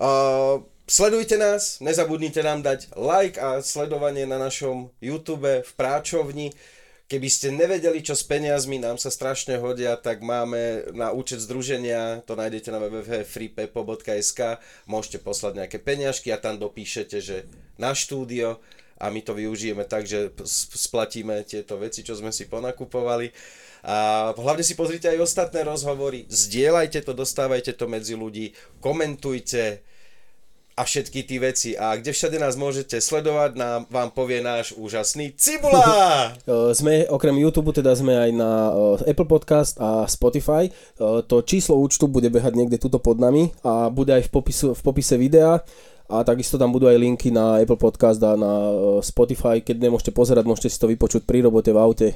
Uh, 0.00 0.64
sledujte 0.86 1.38
nás, 1.40 1.80
nezabudnite 1.80 2.42
nám 2.44 2.60
dať 2.60 2.92
like 2.96 3.40
a 3.40 3.64
sledovanie 3.64 4.28
na 4.28 4.36
našom 4.36 4.92
YouTube 5.00 5.64
v 5.64 5.72
Práčovni. 5.76 6.52
Keby 7.04 7.28
ste 7.28 7.52
nevedeli, 7.52 8.00
čo 8.00 8.16
s 8.16 8.24
peniazmi 8.24 8.80
nám 8.80 8.96
sa 8.96 9.12
strašne 9.12 9.60
hodia, 9.60 9.92
tak 10.00 10.24
máme 10.24 10.88
na 10.96 11.12
účet 11.12 11.36
združenia, 11.44 12.24
to 12.24 12.32
nájdete 12.32 12.72
na 12.72 12.80
www.freepepo.sk, 12.80 14.40
môžete 14.88 15.20
poslať 15.20 15.52
nejaké 15.60 15.78
peňažky 15.84 16.32
a 16.32 16.40
tam 16.40 16.56
dopíšete, 16.56 17.20
že 17.20 17.44
na 17.76 17.92
štúdio 17.92 18.56
a 18.96 19.12
my 19.12 19.20
to 19.20 19.36
využijeme 19.36 19.84
tak, 19.84 20.08
že 20.08 20.32
splatíme 20.48 21.44
tieto 21.44 21.76
veci, 21.76 22.00
čo 22.00 22.16
sme 22.16 22.32
si 22.32 22.48
ponakupovali. 22.48 23.36
A 23.84 24.32
hlavne 24.32 24.64
si 24.64 24.72
pozrite 24.72 25.12
aj 25.12 25.20
ostatné 25.20 25.60
rozhovory, 25.60 26.24
zdieľajte 26.32 27.04
to, 27.04 27.12
dostávajte 27.12 27.76
to 27.76 27.84
medzi 27.84 28.16
ľudí, 28.16 28.56
komentujte, 28.80 29.84
a 30.74 30.82
všetky 30.82 31.22
tie 31.22 31.38
veci. 31.38 31.70
A 31.78 31.94
kde 31.94 32.10
všade 32.10 32.34
nás 32.34 32.58
môžete 32.58 32.98
sledovať, 32.98 33.54
nám, 33.54 33.80
vám 33.86 34.10
povie 34.10 34.42
náš 34.42 34.74
úžasný 34.74 35.34
Cibula! 35.38 35.86
E, 36.44 36.74
Sme, 36.74 37.06
okrem 37.06 37.38
YouTube, 37.38 37.70
teda 37.70 37.94
sme 37.94 38.18
aj 38.18 38.30
na 38.34 38.50
e, 39.00 39.14
Apple 39.14 39.30
Podcast 39.30 39.78
a 39.78 40.04
Spotify. 40.10 40.66
E, 40.66 40.70
To 41.24 41.36
číslo 41.46 41.78
účtu 41.78 42.10
bude 42.10 42.26
behať 42.26 42.58
niekde 42.58 42.82
tuto 42.82 42.98
pod 42.98 43.22
nami 43.22 43.54
a 43.62 43.86
bude 43.88 44.10
aj 44.12 44.26
v, 44.26 44.30
popisu, 44.34 44.66
v 44.74 44.82
popise 44.82 45.14
videa 45.14 45.62
a 46.04 46.20
takisto 46.20 46.60
tam 46.60 46.68
budú 46.68 46.84
aj 46.90 47.00
linky 47.00 47.32
na 47.32 47.62
Apple 47.62 47.80
Podcast 47.80 48.20
a 48.20 48.36
na 48.36 48.52
Spotify. 49.00 49.64
Keď 49.64 49.78
nemôžete 49.78 50.12
pozerať, 50.12 50.44
môžete 50.44 50.68
si 50.68 50.76
to 50.76 50.90
vypočuť 50.90 51.24
pri 51.24 51.40
robote 51.40 51.72
v 51.72 51.78
aute 51.80 52.08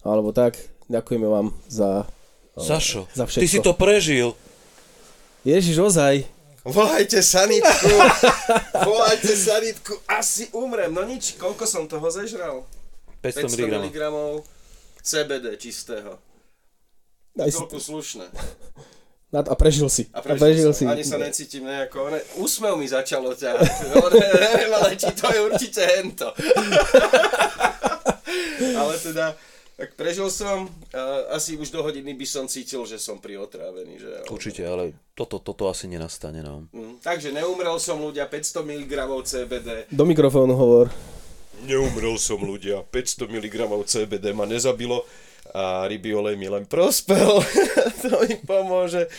alebo 0.00 0.32
tak. 0.32 0.56
Ďakujeme 0.88 1.28
vám 1.28 1.52
za... 1.68 2.08
Sašo, 2.54 3.10
za 3.10 3.26
ty 3.26 3.44
všetko. 3.44 3.50
si 3.50 3.58
to 3.60 3.72
prežil. 3.74 4.28
Ježiš, 5.42 5.76
ozaj. 5.76 6.33
Volajte 6.64 7.22
sanitku! 7.22 7.92
Volajte 8.88 9.36
sanitku! 9.36 10.00
Asi 10.08 10.48
umrem. 10.56 10.88
No 10.96 11.04
nič, 11.04 11.36
koľko 11.36 11.68
som 11.68 11.84
toho 11.84 12.08
zežral? 12.08 12.64
500 13.20 13.52
500 13.52 13.84
mg. 13.84 13.98
CBD 15.04 15.60
čistého. 15.60 16.16
Aj 17.36 17.50
si, 17.52 17.60
Celku 17.60 17.76
slušné. 17.76 18.24
a 19.36 19.54
prežil 19.60 19.92
si. 19.92 20.08
A 20.16 20.24
prežil, 20.24 20.72
som. 20.72 20.88
Ani 20.88 21.04
sa 21.04 21.20
necítim 21.20 21.68
nejako... 21.68 22.08
Ne, 22.08 22.24
úsmev 22.40 22.80
mi 22.80 22.88
začalo 22.88 23.36
ťahať. 23.36 23.68
Ne, 24.16 24.28
neviem, 24.32 24.72
ale 24.72 24.96
či 24.96 25.12
to 25.12 25.28
je 25.28 25.40
určite 25.44 25.82
hento. 25.84 26.32
ale 28.80 28.94
teda... 29.04 29.36
Tak 29.74 29.98
prežil 29.98 30.30
som, 30.30 30.70
a 30.94 31.34
asi 31.34 31.58
už 31.58 31.74
do 31.74 31.82
hodiny 31.82 32.14
by 32.14 32.22
som 32.22 32.46
cítil, 32.46 32.86
že 32.86 32.94
som 33.02 33.18
pri 33.18 33.42
otrávený. 33.42 33.98
Že, 33.98 34.10
Určite, 34.30 34.62
ale 34.62 34.94
toto, 35.18 35.42
toto 35.42 35.66
asi 35.66 35.90
nenastane 35.90 36.46
nám. 36.46 36.70
Mm, 36.70 37.02
takže 37.02 37.34
neumrel 37.34 37.74
som 37.82 37.98
ľudia, 37.98 38.30
500 38.30 38.62
mg 38.62 38.94
CBD. 39.26 39.90
Do 39.90 40.06
mikrofónu 40.06 40.54
hovor. 40.54 40.94
Neumrel 41.66 42.14
som 42.22 42.38
ľudia, 42.38 42.86
500 42.86 43.26
mg 43.26 43.56
CBD 43.82 44.30
ma 44.30 44.46
nezabilo 44.46 45.02
a 45.50 45.90
ryby 45.90 46.14
olej 46.14 46.38
mi 46.38 46.46
len 46.46 46.70
prospel. 46.70 47.42
to 48.02 48.14
mi 48.30 48.38
pomôže. 48.46 49.10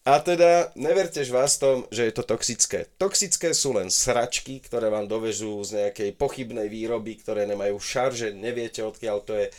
A 0.00 0.16
teda 0.24 0.72
neverte 0.80 1.20
žvástom, 1.20 1.84
že 1.92 2.08
je 2.08 2.12
to 2.16 2.24
toxické. 2.24 2.88
Toxické 2.96 3.52
sú 3.52 3.76
len 3.76 3.92
sračky, 3.92 4.56
ktoré 4.64 4.88
vám 4.88 5.04
dovežú 5.04 5.60
z 5.60 5.76
nejakej 5.84 6.16
pochybnej 6.16 6.72
výroby, 6.72 7.20
ktoré 7.20 7.44
nemajú 7.44 7.76
šarže, 7.76 8.32
neviete 8.32 8.80
odkiaľ 8.80 9.16
to 9.28 9.36
je. 9.36 9.52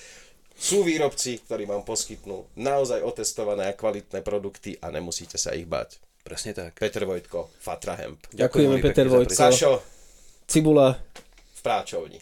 Sú 0.57 0.81
výrobci, 0.81 1.45
ktorí 1.45 1.69
vám 1.69 1.85
poskytnú 1.85 2.57
naozaj 2.57 3.05
otestované 3.05 3.69
a 3.69 3.77
kvalitné 3.77 4.25
produkty 4.25 4.77
a 4.81 4.89
nemusíte 4.89 5.37
sa 5.37 5.53
ich 5.53 5.69
bať. 5.69 6.01
Presne 6.21 6.53
tak. 6.53 6.77
Peter 6.77 7.05
Vojtko, 7.05 7.49
Fatra 7.61 7.97
Hemp. 7.97 8.29
Ďakujeme, 8.33 8.77
veľmi 8.77 8.85
Peter 8.85 9.07
Vojtko. 9.09 9.37
Sašo, 9.37 9.81
Cibula, 10.45 10.97
v 11.53 11.61
práčovni. 11.61 12.17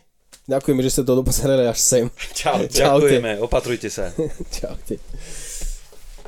ďakujeme, 0.47 0.79
že 0.83 0.91
ste 0.91 1.03
to 1.07 1.19
dopozerali 1.19 1.67
až 1.67 1.79
sem. 1.79 2.05
Čau. 2.35 2.67
Čaute. 2.67 2.83
Ďakujeme, 2.83 3.31
opatrujte 3.43 3.87
sa. 3.87 4.11
Čaute. 4.59 4.99